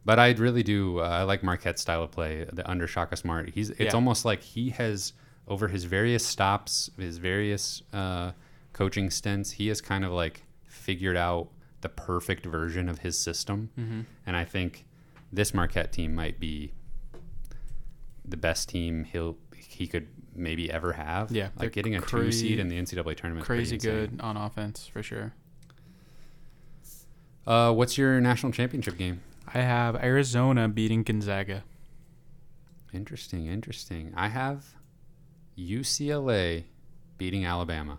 but 0.05 0.17
I 0.19 0.31
really 0.31 0.63
do. 0.63 0.99
Uh, 0.99 1.03
I 1.03 1.23
like 1.23 1.43
Marquette's 1.43 1.81
style 1.81 2.03
of 2.03 2.11
play. 2.11 2.45
The 2.51 2.69
under 2.69 2.87
Shaka 2.87 3.15
Smart. 3.17 3.49
He's. 3.51 3.69
It's 3.71 3.79
Yeah. 3.81 3.91
almost 3.93 4.25
like 4.25 4.41
he 4.41 4.69
has 4.71 5.13
over 5.47 5.67
his 5.67 5.83
various 5.85 6.25
stops, 6.25 6.89
his 6.97 7.17
various 7.17 7.81
uh, 7.93 8.31
coaching 8.73 9.09
stints. 9.09 9.51
He 9.51 9.67
has 9.67 9.81
kind 9.81 10.05
of 10.05 10.11
like 10.11 10.43
figured 10.65 11.17
out 11.17 11.49
the 11.81 11.89
perfect 11.89 12.45
version 12.45 12.87
of 12.89 12.99
his 12.99 13.17
system, 13.17 13.69
Mm-hmm. 13.79 14.01
and 14.25 14.35
I 14.37 14.43
think 14.45 14.85
this 15.33 15.53
Marquette 15.53 15.91
team 15.91 16.13
might 16.15 16.39
be 16.39 16.71
the 18.25 18.37
best 18.37 18.69
team 18.69 19.03
he'll 19.05 19.37
he 19.55 19.87
could 19.87 20.07
maybe 20.35 20.71
ever 20.71 20.93
have. 20.93 21.31
Yeah, 21.31 21.49
like 21.57 21.71
getting 21.73 21.95
a 21.95 22.01
cra- 22.01 22.23
two 22.25 22.31
seed 22.31 22.59
in 22.59 22.67
the 22.67 22.77
NCAA 22.79 23.15
tournament. 23.17 23.45
Crazy 23.45 23.77
good 23.77 24.19
on 24.21 24.37
offense 24.37 24.87
for 24.87 25.01
sure. 25.03 25.33
Uh, 27.47 27.73
what's 27.73 27.97
your 27.97 28.21
national 28.21 28.51
championship 28.51 28.97
game? 28.97 29.21
I 29.53 29.59
have 29.61 29.95
Arizona 29.95 30.67
beating 30.69 31.03
Gonzaga. 31.03 31.63
Interesting, 32.93 33.47
interesting. 33.47 34.13
I 34.15 34.27
have 34.27 34.75
UCLA 35.57 36.65
beating 37.17 37.45
Alabama. 37.45 37.97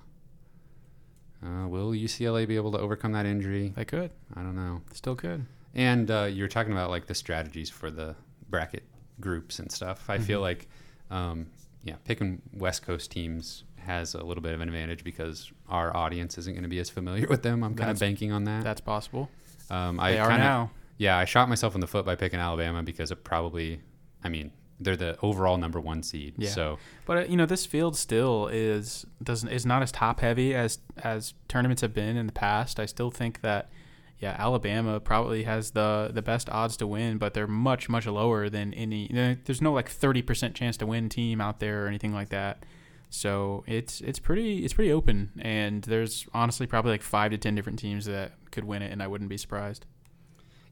Uh, 1.45 1.67
will 1.69 1.91
UCLA 1.91 2.47
be 2.47 2.57
able 2.57 2.73
to 2.73 2.79
overcome 2.79 3.13
that 3.13 3.27
injury? 3.27 3.73
They 3.75 3.85
could, 3.85 4.11
I 4.37 4.43
don't 4.43 4.55
know. 4.57 4.83
still 4.93 5.17
could. 5.17 5.45
And 5.75 6.11
uh, 6.11 6.25
you're 6.25 6.49
talking 6.49 6.73
about 6.73 6.91
like 6.91 7.07
the 7.07 7.15
strategies 7.15 7.71
for 7.71 7.91
the 7.91 8.15
bracket 8.49 8.85
groups 9.21 9.59
and 9.59 9.71
stuff. 9.73 10.09
I 10.09 10.19
feel 10.19 10.39
Mhm. 10.41 10.43
like, 10.43 10.69
um, 11.11 11.47
yeah, 11.83 11.97
picking 12.05 12.43
West 12.53 12.83
Coast 12.85 13.11
teams 13.11 13.65
has 13.77 14.15
a 14.15 14.23
little 14.23 14.43
bit 14.43 14.55
of 14.55 14.61
an 14.61 14.69
advantage 14.69 15.03
because 15.03 15.51
our 15.69 15.97
audience 15.97 16.39
isn't 16.39 16.53
going 16.55 16.63
to 16.63 16.69
be 16.69 16.79
as 16.79 16.89
familiar 16.91 17.27
with 17.27 17.43
them. 17.43 17.65
I'm 17.65 17.75
kind 17.75 17.91
of 17.91 17.99
banking 17.99 18.31
on 18.31 18.45
that. 18.45 18.63
That's 18.63 18.81
possible. 18.81 19.29
Um, 19.71 19.99
I 19.99 20.13
they 20.13 20.19
are 20.21 20.29
kinda, 20.29 20.45
now. 20.45 20.71
Yeah, 20.99 21.17
I 21.19 21.25
shot 21.25 21.49
myself 21.49 21.75
in 21.75 21.81
the 21.81 21.87
foot 21.89 22.05
by 22.05 22.15
picking 22.15 22.39
Alabama 22.39 22.83
because 22.85 23.11
it 23.11 23.25
probably, 23.25 23.81
I 24.23 24.29
mean, 24.29 24.53
they're 24.85 24.97
the 24.97 25.17
overall 25.23 25.57
number 25.57 25.81
one 25.81 26.03
seed. 26.03 26.35
Yeah. 26.37 26.51
So 26.51 26.79
But 27.07 27.17
uh, 27.19 27.21
you 27.23 27.37
know, 27.37 27.47
this 27.47 27.67
field 27.67 27.97
still 27.97 28.49
is 28.49 29.07
doesn't 29.23 29.49
is 29.49 29.67
not 29.67 29.83
as 29.83 29.93
top 29.93 30.21
heavy 30.21 30.55
as 30.55 30.79
as 30.99 31.35
tournaments 31.49 31.83
have 31.83 31.95
been 31.95 32.17
in 32.17 32.27
the 32.27 32.33
past. 32.33 32.79
I 32.81 32.87
still 32.87 33.11
think 33.11 33.41
that 33.43 33.71
yeah, 34.19 34.37
Alabama 34.39 35.01
probably 35.01 35.43
has 35.43 35.73
the 35.73 36.11
the 36.15 36.23
best 36.23 36.49
odds 36.49 36.77
to 36.77 36.87
win, 36.87 37.19
but 37.19 37.35
they're 37.35 37.49
much 37.49 37.89
much 37.89 38.07
lower 38.07 38.49
than 38.49 38.73
any. 38.75 39.09
There's 39.45 39.61
no 39.61 39.73
like 39.73 39.91
30% 39.91 40.55
chance 40.55 40.77
to 40.77 40.87
win 40.87 41.09
team 41.09 41.41
out 41.41 41.59
there 41.59 41.85
or 41.85 41.89
anything 41.89 42.13
like 42.15 42.29
that. 42.29 42.65
So 43.11 43.65
it's 43.67 44.01
it's 44.01 44.21
pretty 44.21 44.65
it's 44.65 44.75
pretty 44.75 44.93
open, 44.93 45.33
and 45.41 45.83
there's 45.83 46.27
honestly 46.33 46.67
probably 46.69 46.93
like 46.93 47.03
five 47.03 47.33
to 47.33 47.39
ten 47.39 47.57
different 47.57 47.81
teams 47.81 48.07
that 48.07 48.33
could 48.53 48.65
win 48.65 48.81
it, 48.81 48.93
and 48.93 49.03
I 49.03 49.09
wouldn't 49.09 49.29
be 49.29 49.37
surprised. 49.37 49.87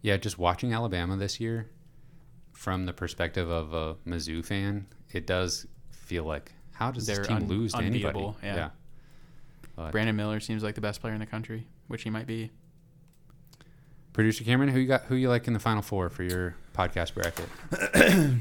Yeah, 0.01 0.16
just 0.16 0.39
watching 0.39 0.73
Alabama 0.73 1.16
this 1.16 1.41
year 1.41 1.69
from 2.61 2.85
the 2.85 2.93
perspective 2.93 3.49
of 3.49 3.73
a 3.73 3.95
Mizzou 4.07 4.45
fan, 4.45 4.87
it 5.15 5.27
does 5.27 5.66
feel 5.89 6.24
like 6.24 6.53
how 6.73 6.91
does 6.91 7.07
They're 7.07 7.16
this 7.16 7.27
team 7.27 7.37
un- 7.39 7.49
lose 7.49 7.73
to 7.73 7.78
anybody? 7.78 8.19
unbeatable, 8.19 8.37
yeah. 8.43 8.69
But 9.77 9.93
Brandon 9.93 10.15
Miller 10.15 10.41
seems 10.41 10.62
like 10.62 10.74
the 10.74 10.82
best 10.82 11.01
player 11.01 11.15
in 11.15 11.20
the 11.20 11.27
country, 11.27 11.66
which 11.89 12.03
he 12.03 12.11
might 12.11 12.27
be. 12.27 12.51
producer 14.12 14.45
Cameron, 14.45 14.69
who 14.69 14.78
you 14.78 14.87
got? 14.89 15.05
Who 15.05 15.15
you 15.15 15.31
like 15.31 15.47
in 15.47 15.55
the 15.55 15.59
final 15.59 15.81
four 15.81 16.11
for 16.11 16.23
your 16.23 16.55
podcast 16.77 17.15
bracket? 17.15 17.49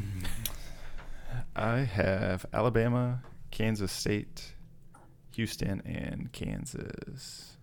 I 1.56 1.78
have 1.80 2.46
Alabama, 2.54 3.22
Kansas 3.52 3.94
State, 3.94 4.52
Houston, 5.36 5.82
and 5.86 6.30
Kansas. 6.34 7.56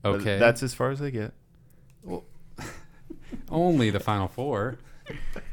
But 0.00 0.14
Okay, 0.20 0.38
that's 0.38 0.62
as 0.62 0.72
far 0.72 0.90
as 0.90 1.02
I 1.02 1.10
get. 1.10 1.34
Well, 2.02 2.24
only 3.50 3.90
the 3.90 4.00
final 4.00 4.26
four. 4.26 4.78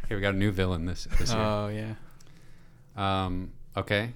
Okay, 0.05 0.15
we 0.15 0.21
got 0.21 0.33
a 0.33 0.37
new 0.37 0.51
villain 0.51 0.85
this 0.85 1.07
this 1.17 1.31
year. 1.31 1.41
Oh 1.41 1.67
yeah. 1.67 1.95
Um, 2.95 3.51
okay, 3.75 4.13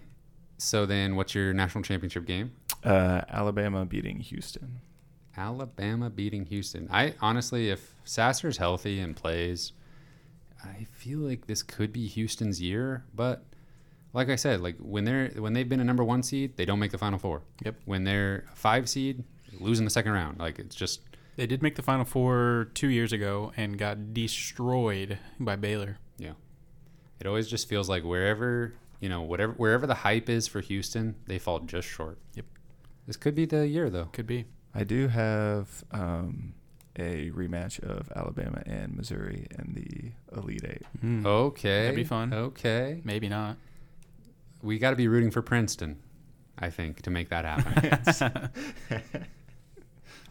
so 0.57 0.85
then 0.85 1.15
what's 1.15 1.35
your 1.35 1.53
national 1.53 1.83
championship 1.83 2.25
game? 2.25 2.51
Uh, 2.83 3.21
Alabama 3.29 3.85
beating 3.85 4.19
Houston. 4.19 4.79
Alabama 5.37 6.09
beating 6.09 6.45
Houston. 6.45 6.87
I 6.91 7.15
honestly, 7.21 7.69
if 7.69 7.95
Sasser's 8.03 8.57
healthy 8.57 8.99
and 8.99 9.15
plays, 9.15 9.73
I 10.63 10.85
feel 10.91 11.19
like 11.19 11.47
this 11.47 11.63
could 11.63 11.93
be 11.93 12.07
Houston's 12.07 12.61
year. 12.61 13.05
But 13.13 13.43
like 14.13 14.29
I 14.29 14.35
said, 14.35 14.61
like 14.61 14.75
when 14.79 15.03
they're 15.05 15.29
when 15.37 15.53
they've 15.53 15.67
been 15.67 15.79
a 15.79 15.85
number 15.85 16.03
one 16.03 16.23
seed, 16.23 16.57
they 16.57 16.65
don't 16.65 16.79
make 16.79 16.91
the 16.91 16.97
final 16.97 17.19
four. 17.19 17.41
Yep. 17.63 17.75
When 17.85 18.03
they're 18.03 18.45
a 18.51 18.55
five 18.55 18.89
seed, 18.89 19.23
losing 19.59 19.85
the 19.85 19.91
second 19.91 20.11
round. 20.11 20.39
Like 20.39 20.59
it's 20.59 20.75
just 20.75 21.01
They 21.41 21.47
did 21.47 21.63
make 21.63 21.73
the 21.73 21.81
Final 21.81 22.05
Four 22.05 22.69
two 22.75 22.89
years 22.89 23.11
ago 23.11 23.51
and 23.57 23.75
got 23.75 24.13
destroyed 24.13 25.17
by 25.39 25.55
Baylor. 25.55 25.97
Yeah, 26.19 26.33
it 27.19 27.25
always 27.25 27.47
just 27.47 27.67
feels 27.67 27.89
like 27.89 28.03
wherever 28.03 28.75
you 28.99 29.09
know 29.09 29.23
whatever 29.23 29.53
wherever 29.53 29.87
the 29.87 29.95
hype 29.95 30.29
is 30.29 30.47
for 30.47 30.61
Houston, 30.61 31.15
they 31.25 31.39
fall 31.39 31.61
just 31.61 31.87
short. 31.87 32.19
Yep. 32.35 32.45
This 33.07 33.17
could 33.17 33.33
be 33.33 33.45
the 33.45 33.67
year 33.67 33.89
though. 33.89 34.05
Could 34.13 34.27
be. 34.27 34.45
I 34.75 34.83
do 34.83 35.07
have 35.07 35.83
um, 35.89 36.53
a 36.95 37.31
rematch 37.31 37.79
of 37.79 38.11
Alabama 38.15 38.61
and 38.67 38.95
Missouri 38.95 39.47
in 39.49 39.73
the 39.73 40.39
Elite 40.39 40.63
Eight. 40.63 40.83
Mm. 41.03 41.25
Okay. 41.25 41.81
That'd 41.85 41.95
be 41.95 42.03
fun. 42.03 42.35
Okay. 42.35 43.01
Maybe 43.03 43.29
not. 43.29 43.57
We 44.61 44.77
got 44.77 44.91
to 44.91 44.95
be 44.95 45.07
rooting 45.07 45.31
for 45.31 45.41
Princeton, 45.41 46.03
I 46.59 46.69
think, 46.69 47.01
to 47.01 47.09
make 47.09 47.29
that 47.29 47.45
happen. 47.45 49.25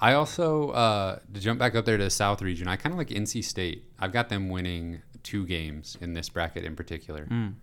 I 0.00 0.14
also 0.14 0.70
uh, 0.70 1.18
to 1.34 1.40
jump 1.40 1.58
back 1.58 1.74
up 1.74 1.84
there 1.84 1.98
to 1.98 2.04
the 2.04 2.10
South 2.10 2.40
region. 2.42 2.66
I 2.68 2.76
kind 2.76 2.92
of 2.92 2.98
like 2.98 3.08
NC 3.08 3.44
State. 3.44 3.84
I've 3.98 4.12
got 4.12 4.28
them 4.30 4.48
winning 4.48 5.02
two 5.22 5.44
games 5.46 5.96
in 6.00 6.14
this 6.14 6.28
bracket 6.30 6.64
in 6.64 6.74
particular. 6.74 7.26
Mm. 7.26 7.54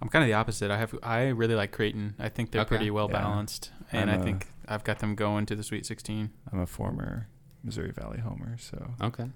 I'm 0.00 0.08
kind 0.08 0.22
of 0.22 0.28
the 0.28 0.34
opposite. 0.34 0.70
I 0.70 0.78
have 0.78 0.94
I 1.02 1.28
really 1.28 1.54
like 1.54 1.72
Creighton. 1.72 2.14
I 2.18 2.28
think 2.30 2.50
they're 2.52 2.62
Okay. 2.62 2.68
pretty 2.68 2.90
well 2.90 3.08
Yeah. 3.10 3.18
balanced, 3.20 3.70
and 3.92 4.10
I'm 4.10 4.18
I 4.18 4.22
a- 4.22 4.24
think 4.24 4.46
I've 4.66 4.82
got 4.84 5.00
them 5.00 5.14
going 5.14 5.44
to 5.46 5.54
the 5.56 5.62
Sweet 5.62 5.84
16. 5.86 6.30
I'm 6.52 6.60
a 6.60 6.66
former 6.66 7.28
Missouri 7.62 7.90
Valley 7.92 8.20
homer, 8.20 8.56
so 8.58 8.94
Okay. 9.02 9.30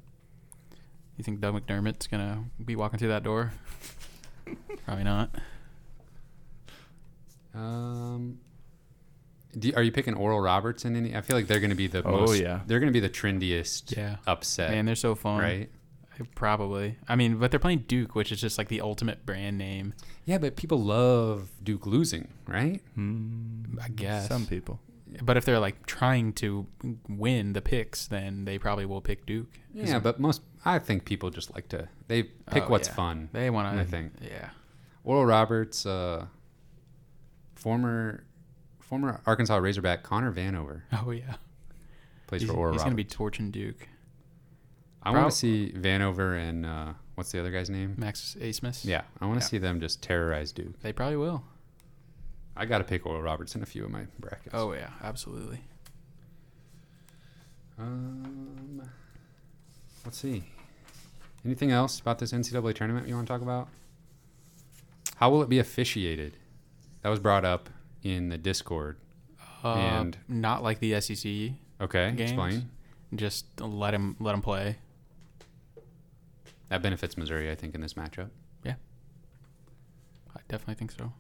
You 1.18 1.24
think 1.24 1.40
Doug 1.40 1.54
McDermott's 1.54 2.06
gonna 2.06 2.44
be 2.64 2.74
walking 2.76 2.98
through 2.98 3.08
that 3.10 3.22
door? 3.24 3.52
Probably 4.86 5.04
not. 5.04 5.34
Um, 7.54 8.38
do, 9.58 9.72
are 9.76 9.82
you 9.82 9.92
picking 9.92 10.14
Oral 10.14 10.40
Roberts 10.40 10.84
in 10.84 10.96
any? 10.96 11.14
I 11.16 11.20
feel 11.20 11.36
like 11.36 11.46
they're 11.46 11.60
going 11.60 11.70
to 11.70 11.76
be 11.76 11.86
the 11.86 12.02
Oh, 12.06 12.20
most. 12.20 12.40
yeah. 12.40 12.60
They're 12.66 12.80
going 12.80 12.92
to 12.92 12.98
be 12.98 13.00
the 13.00 13.10
trendiest 13.10 13.96
Yeah. 13.96 14.16
upset, 14.26 14.70
Man, 14.70 14.86
they're 14.86 14.94
so 14.94 15.14
fun. 15.14 15.40
right? 15.40 15.70
Probably. 16.34 16.96
I 17.08 17.16
mean, 17.16 17.36
but 17.38 17.50
they're 17.50 17.58
playing 17.60 17.84
Duke, 17.88 18.14
which 18.14 18.30
is 18.32 18.40
just 18.40 18.56
like 18.58 18.68
the 18.68 18.80
ultimate 18.80 19.24
brand 19.26 19.58
name. 19.58 19.94
Yeah, 20.24 20.38
but 20.38 20.56
people 20.56 20.78
love 20.80 21.48
Duke 21.62 21.86
losing, 21.86 22.28
right? 22.46 22.80
hmm, 22.94 23.78
I 23.82 23.88
guess. 23.88 24.28
some 24.28 24.46
people. 24.46 24.78
But 25.22 25.36
if 25.36 25.44
they're 25.44 25.58
like 25.58 25.84
trying 25.86 26.32
to 26.34 26.66
win 27.08 27.52
the 27.54 27.60
picks, 27.60 28.06
then 28.06 28.44
they 28.46 28.58
probably 28.58 28.86
will 28.86 29.00
pick 29.02 29.26
Duke. 29.26 29.58
Yeah, 29.74 29.98
but 29.98 30.18
most 30.20 30.42
I 30.64 30.78
think 30.78 31.04
people 31.04 31.28
just 31.30 31.52
like 31.54 31.68
to 31.70 31.88
they 32.08 32.22
pick 32.22 32.64
Oh, 32.64 32.68
what's 32.68 32.88
yeah. 32.88 32.94
fun. 32.94 33.28
they 33.32 33.50
want 33.50 33.74
to. 33.74 33.80
I 33.80 33.84
think 33.84 34.12
Yeah. 34.22 34.50
Oral 35.04 35.26
Roberts, 35.26 35.84
uh, 35.84 36.26
former 37.54 38.24
former 38.92 39.22
Arkansas 39.24 39.56
Razorback 39.56 40.02
Connor 40.02 40.30
Vanover 40.34 40.82
Oh 40.92 41.12
yeah. 41.12 41.36
plays 42.26 42.42
he's 42.42 42.50
for 42.50 42.56
Oral 42.58 42.74
he's 42.74 42.82
gonna 42.82 42.94
be 42.94 43.04
torching 43.04 43.50
Duke. 43.50 43.88
I 45.02 45.08
want 45.10 45.20
prob- 45.22 45.30
to 45.30 45.36
see 45.38 45.72
Vanover 45.74 46.38
and 46.38 46.66
uh, 46.66 46.92
what's 47.14 47.32
the 47.32 47.40
other 47.40 47.50
guy's 47.50 47.70
name? 47.70 47.94
Max 47.96 48.36
Abmas. 48.38 48.84
Yeah, 48.84 49.00
I 49.18 49.24
want 49.24 49.40
to 49.40 49.44
Yeah. 49.46 49.48
see 49.48 49.56
them 49.58 49.80
just 49.80 50.02
terrorize 50.02 50.52
Duke. 50.52 50.78
They 50.82 50.92
probably 50.92 51.16
will. 51.16 51.42
I 52.54 52.66
got 52.66 52.78
to 52.78 52.84
pick 52.84 53.06
Oral 53.06 53.22
Roberts 53.22 53.54
in 53.54 53.62
a 53.62 53.66
few 53.66 53.82
of 53.82 53.90
my 53.90 54.04
brackets. 54.20 54.50
Oh 54.54 54.74
yeah, 54.74 54.90
absolutely. 55.02 55.60
Um, 57.78 58.82
let's 60.04 60.18
see. 60.18 60.44
Anything 61.46 61.70
else 61.70 61.98
about 61.98 62.18
this 62.18 62.32
NCAA 62.32 62.74
tournament 62.74 63.08
you 63.08 63.14
want 63.14 63.26
to 63.26 63.32
talk 63.32 63.40
about? 63.40 63.68
How 65.16 65.30
will 65.30 65.42
it 65.42 65.48
be 65.48 65.58
officiated? 65.58 66.36
That 67.00 67.08
was 67.08 67.18
brought 67.20 67.46
up 67.46 67.70
in 68.02 68.28
the 68.28 68.38
Discord. 68.38 68.98
Uh, 69.64 69.74
And- 69.74 70.18
not 70.28 70.62
like 70.62 70.80
the 70.80 70.94
SEC 71.00 71.54
Okay, 71.80 72.10
Games. 72.12 72.20
explain. 72.32 72.70
Just 73.14 73.60
let 73.60 73.94
him 73.94 74.16
let 74.18 74.34
him 74.34 74.42
play. 74.42 74.78
That 76.68 76.82
benefits 76.82 77.16
Missouri, 77.18 77.50
I 77.50 77.54
think, 77.54 77.74
in 77.74 77.80
this 77.80 77.94
matchup. 77.94 78.30
Yeah, 78.64 78.76
I 80.34 80.40
definitely 80.48 80.74
think 80.76 80.92
so. 80.92 81.12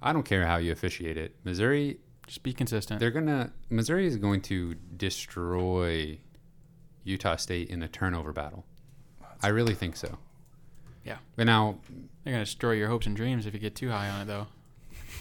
I 0.00 0.12
don't 0.12 0.22
care 0.24 0.46
how 0.46 0.56
you 0.56 0.72
officiate 0.72 1.16
it. 1.16 1.36
Missouri, 1.44 1.98
Just 2.26 2.42
be 2.42 2.52
consistent. 2.52 3.00
they're 3.00 3.10
gonna. 3.10 3.52
Missouri 3.68 4.06
is 4.06 4.16
going 4.16 4.40
to 4.42 4.74
destroy 4.96 6.18
Utah 7.04 7.36
State 7.36 7.68
in 7.68 7.82
a 7.82 7.88
turnover 7.88 8.32
battle. 8.32 8.64
I 9.42 9.48
really 9.48 9.74
think 9.74 9.96
so. 9.96 10.18
Yeah. 11.04 11.18
But 11.34 11.46
now, 11.46 11.80
They're 12.22 12.32
gonna 12.32 12.44
destroy 12.44 12.72
your 12.72 12.86
hopes 12.88 13.06
and 13.06 13.16
dreams 13.16 13.44
if 13.46 13.54
you 13.54 13.58
get 13.60 13.74
too 13.74 13.90
high 13.90 14.08
on 14.08 14.20
it, 14.20 14.24
though. 14.26 14.46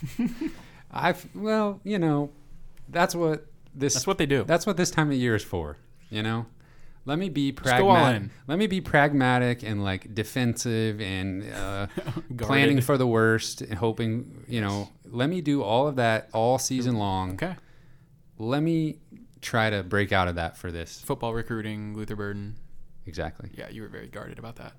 I've 0.91 1.27
well, 1.35 1.79
you 1.83 1.99
know, 1.99 2.31
that's 2.89 3.15
what 3.15 3.45
this. 3.73 3.93
That's 3.93 4.07
what 4.07 4.17
they 4.17 4.25
do. 4.25 4.43
That's 4.43 4.65
what 4.65 4.77
this 4.77 4.91
time 4.91 5.09
of 5.09 5.17
year 5.17 5.35
is 5.35 5.43
for. 5.43 5.77
You 6.09 6.23
know, 6.23 6.45
let 7.05 7.17
me 7.17 7.29
be 7.29 7.51
Just 7.51 7.65
go 7.77 7.89
all 7.89 7.95
pragmatic. 7.95 8.29
Let 8.47 8.59
me 8.59 8.67
be 8.67 8.81
pragmatic 8.81 9.63
and 9.63 9.83
like 9.83 10.13
defensive 10.13 10.99
and 10.99 11.51
uh, 11.53 11.87
planning 12.37 12.81
for 12.81 12.97
the 12.97 13.07
worst 13.07 13.61
and 13.61 13.75
hoping. 13.75 14.45
You 14.47 14.61
know, 14.61 14.89
let 15.05 15.29
me 15.29 15.41
do 15.41 15.63
all 15.63 15.87
of 15.87 15.95
that 15.95 16.29
all 16.33 16.57
season 16.57 16.97
long. 16.97 17.33
Okay. 17.33 17.55
Let 18.37 18.61
me 18.61 18.99
try 19.39 19.69
to 19.69 19.83
break 19.83 20.11
out 20.11 20.27
of 20.27 20.35
that 20.35 20.57
for 20.57 20.71
this. 20.71 20.99
Football 21.01 21.33
recruiting, 21.33 21.95
Luther 21.95 22.15
Burden. 22.15 22.57
Exactly. 23.05 23.49
Yeah, 23.53 23.69
you 23.69 23.81
were 23.81 23.87
very 23.87 24.07
guarded 24.07 24.39
about 24.39 24.57
that. 24.57 24.73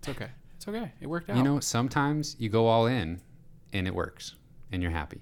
It's 0.00 0.08
okay. 0.08 0.28
It's 0.56 0.68
okay. 0.68 0.92
It 1.00 1.06
worked 1.06 1.30
out. 1.30 1.36
You 1.36 1.42
know, 1.42 1.60
sometimes 1.60 2.36
you 2.38 2.48
go 2.48 2.66
all 2.66 2.86
in 2.86 3.20
and 3.72 3.86
it 3.86 3.94
works 3.94 4.34
and 4.72 4.82
you're 4.82 4.90
happy. 4.90 5.20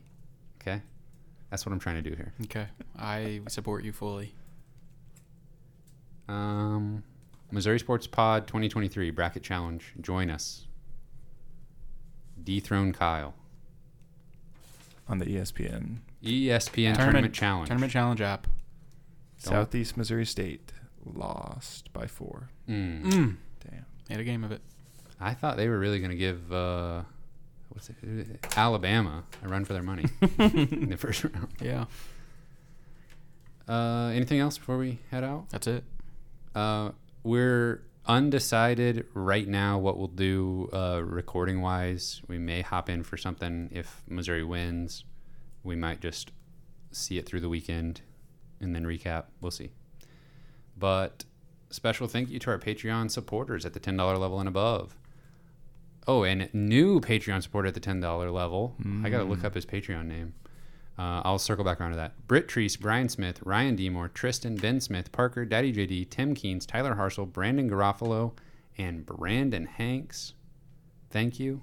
Okay, 0.61 0.81
that's 1.51 1.67
what 1.67 1.73
I'm 1.73 1.79
trying 1.81 2.03
to 2.03 2.09
do 2.11 2.15
here. 2.17 2.33
Okay. 2.45 2.67
I 2.99 3.41
support 3.49 3.85
you 3.85 3.93
fully. 3.93 4.35
Um, 6.29 7.03
Missouri 7.51 7.79
Sports 7.79 8.07
Pod 8.07 8.47
2023 8.47 9.11
Bracket 9.11 9.43
Challenge. 9.43 9.93
Join 10.01 10.31
us. 10.31 10.67
Dethrone 12.43 12.93
Kyle. 12.93 13.35
on 15.09 15.19
the 15.19 15.27
ESPN. 15.27 15.99
ESPN 16.25 16.97
Tournament, 16.97 17.35
Challenge. 17.35 17.69
Tournament 17.69 17.93
challenge 17.93 18.21
app. 18.21 18.45
Don't- 19.43 19.53
Southeast 19.53 19.97
Missouri 19.97 20.25
State 20.25 20.73
lost 21.05 21.93
by 21.93 22.07
four. 22.07 22.49
Mm. 22.69 23.03
Mm. 23.05 23.37
Damn. 23.69 23.85
Made 24.09 24.21
a 24.21 24.25
game 24.25 24.45
of 24.45 24.53
it. 24.53 24.61
I 25.21 25.35
thought 25.35 25.57
they 25.57 25.69
were 25.69 25.79
really 25.79 25.99
going 25.99 26.11
to 26.13 26.17
give 26.17 26.53
uh, 26.53 27.03
what's 27.73 27.91
it, 27.91 28.47
Alabama 28.57 29.25
I 29.43 29.47
run 29.47 29.65
for 29.65 29.73
their 29.73 29.83
money 29.83 30.05
in 30.39 30.91
the 30.91 30.97
first 30.97 31.25
round. 31.25 31.49
Yeah. 31.61 31.87
Uh, 33.69 34.11
anything 34.15 34.41
else 34.41 34.59
before 34.59 34.79
we 34.79 34.99
head 35.11 35.25
out? 35.25 35.49
That's 35.51 35.67
it. 35.67 35.85
Uh, 36.55 36.91
we're 37.23 37.83
undecided 38.07 39.07
right 39.15 39.47
now 39.47 39.79
what 39.79 39.97
we'll 39.97 40.09
do 40.09 40.69
uh, 40.73 41.01
recording 41.05 41.61
wise. 41.61 42.21
We 42.27 42.39
may 42.39 42.63
hop 42.63 42.89
in 42.91 43.03
for 43.03 43.17
something 43.17 43.71
if 43.73 44.03
Missouri 44.09 44.45
wins. 44.45 45.05
We 45.63 45.77
might 45.77 46.01
just 46.01 46.33
see 46.91 47.19
it 47.19 47.27
through 47.27 47.41
the 47.41 47.49
weekend 47.49 48.03
and 48.61 48.75
then 48.75 48.85
recap. 48.85 49.25
We'll 49.41 49.53
see. 49.53 49.71
But 50.77 51.25
special 51.71 52.09
thank 52.09 52.29
you 52.29 52.39
to 52.41 52.51
our 52.51 52.59
Patreon 52.59 53.11
supporters 53.11 53.65
at 53.65 53.73
the 53.73 53.81
$10 53.81 53.97
level 54.19 54.41
and 54.41 54.49
above. 54.49 54.97
Oh, 56.09 56.25
and 56.25 56.53
new 56.53 57.01
Patreon 57.01 57.43
supporter 57.43 57.69
at 57.69 57.75
the 57.75 57.81
$10 57.81 58.33
level. 58.33 58.77
I 59.05 59.09
got 59.09 59.19
to 59.19 59.25
look 59.25 59.45
up 59.45 59.55
his 59.55 59.65
Patreon 59.65 60.07
name. 60.07 60.35
Uh, 60.99 61.23
I'll 61.25 61.39
circle 61.39 61.65
back 61.65 61.81
around 61.81 61.93
to 61.93 61.97
that. 61.97 62.27
Britt 62.27 62.49
Treece, 62.49 62.79
Brian 62.79 63.09
Smith, 63.09 63.41
Ryan 63.45 63.77
Demore, 63.77 64.13
Tristan, 64.13 64.57
Ben 64.57 64.81
Smith, 64.81 65.11
Parker, 65.11 65.45
Daddy 65.45 65.73
JD, 65.73 66.11
Tim 66.11 66.35
Keens, 66.35 66.67
Tyler 66.67 66.97
Harsell, 66.97 67.31
Brandon 67.33 67.71
Garofalo, 67.71 68.33
and 68.77 69.07
Brandon 69.07 69.65
Hanks. 69.67 70.35
Thank 71.11 71.41
you. 71.41 71.63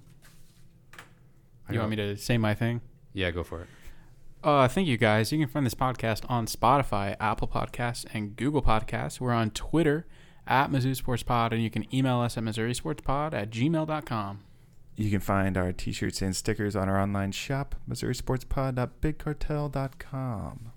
I 1.68 1.74
You 1.74 1.80
want 1.80 1.92
me 1.92 1.96
to 1.98 2.18
say 2.18 2.38
my 2.38 2.56
thing? 2.56 2.82
Yeah, 3.14 3.32
go 3.32 3.44
for 3.44 3.62
it. 3.62 3.68
Uh, 4.44 4.68
thank 4.68 4.88
you 4.88 4.98
guys. 4.98 5.32
You 5.32 5.40
can 5.40 5.48
find 5.50 5.66
this 5.66 5.76
podcast 5.76 6.24
on 6.30 6.46
Spotify, 6.46 7.16
Apple 7.20 7.48
Podcasts, 7.48 8.06
and 8.14 8.36
Google 8.36 8.62
Podcasts. 8.62 9.20
We're 9.20 9.34
on 9.34 9.52
Twitter 9.52 10.08
at 10.50 10.70
Mizzou 10.72 10.94
Sports 10.96 11.24
Pod, 11.24 11.54
and 11.54 11.64
you 11.64 11.70
can 11.70 11.86
email 11.96 12.20
us 12.20 12.38
at 12.38 12.44
Missouri 12.44 12.74
Sports 12.74 13.02
Pod 13.02 13.34
at 13.34 13.50
gmail.com. 13.52 14.40
You 14.98 15.10
can 15.10 15.22
find 15.22 15.56
our 15.58 15.72
t-shirts 15.72 16.22
and 16.22 16.36
stickers 16.36 16.76
on 16.76 16.90
our 16.90 17.00
online 17.00 17.32
shop, 17.32 17.76
MissouriSportsPod.BigCartel.com. 17.90 20.72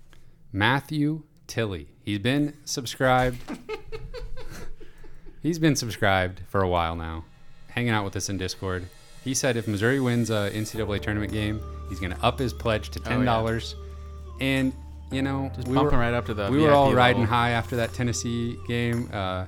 Matthew 0.51 1.23
Tilley. 1.47 1.87
He's 2.03 2.19
been 2.19 2.53
subscribed. 2.63 3.37
He's 5.41 5.57
been 5.59 5.75
subscribed 5.75 6.41
for 6.47 6.61
a 6.61 6.69
while 6.69 6.95
now, 6.95 7.25
hanging 7.69 7.89
out 7.89 8.05
with 8.05 8.15
us 8.15 8.29
in 8.29 8.37
Discord. 8.37 8.85
He 9.25 9.33
said 9.33 9.57
if 9.57 9.67
Missouri 9.67 9.99
wins 9.99 10.29
a 10.29 10.49
NCAA 10.53 11.01
tournament 11.01 11.33
game, 11.33 11.59
he's 11.89 11.99
going 11.99 12.13
to 12.13 12.23
up 12.23 12.39
his 12.39 12.53
pledge 12.53 12.89
to 12.91 12.99
Oh, 13.01 13.03
ten 13.03 13.19
yeah. 13.19 13.25
dollars. 13.25 13.75
And 14.39 14.71
you 15.11 15.21
know, 15.21 15.51
Just 15.55 15.67
we 15.67 15.75
bumping 15.75 15.93
were, 15.97 16.01
right 16.03 16.13
up 16.13 16.25
to 16.27 16.33
the 16.33 16.49
we 16.49 16.57
were 16.57 16.67
VIP 16.67 16.75
all 16.75 16.93
riding 16.93 17.21
level. 17.21 17.35
high 17.35 17.51
after 17.51 17.75
that 17.77 17.93
Tennessee 17.93 18.57
game, 18.67 19.09
uh, 19.13 19.45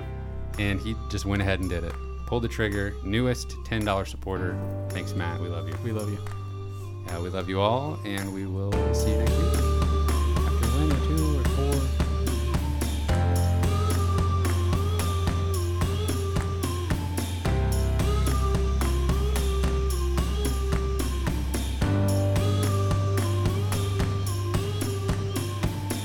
and 0.60 0.80
he 0.80 0.95
just 1.10 1.26
went 1.26 1.41
ahead 1.41 1.60
and 1.60 1.69
did 1.69 1.84
it. 1.84 1.94
Pulled 2.27 2.44
the 2.44 2.48
trigger. 2.48 2.94
Newest 3.03 3.56
ten 3.65 3.84
dollar 3.86 4.06
supporter. 4.06 4.57
Thanks, 4.90 5.14
Matt. 5.14 5.40
We 5.40 5.48
love 5.48 5.68
you. 5.68 5.76
We 5.84 5.91
love 5.91 6.10
you. 6.10 6.19
Yeah, 7.07 7.19
we 7.22 7.30
love 7.30 7.48
you 7.49 7.60
all, 7.61 7.99
and 8.06 8.34
we 8.34 8.45
will 8.45 8.72
see 8.94 9.11
you 9.11 9.18
next 9.18 9.38
week 9.38 9.75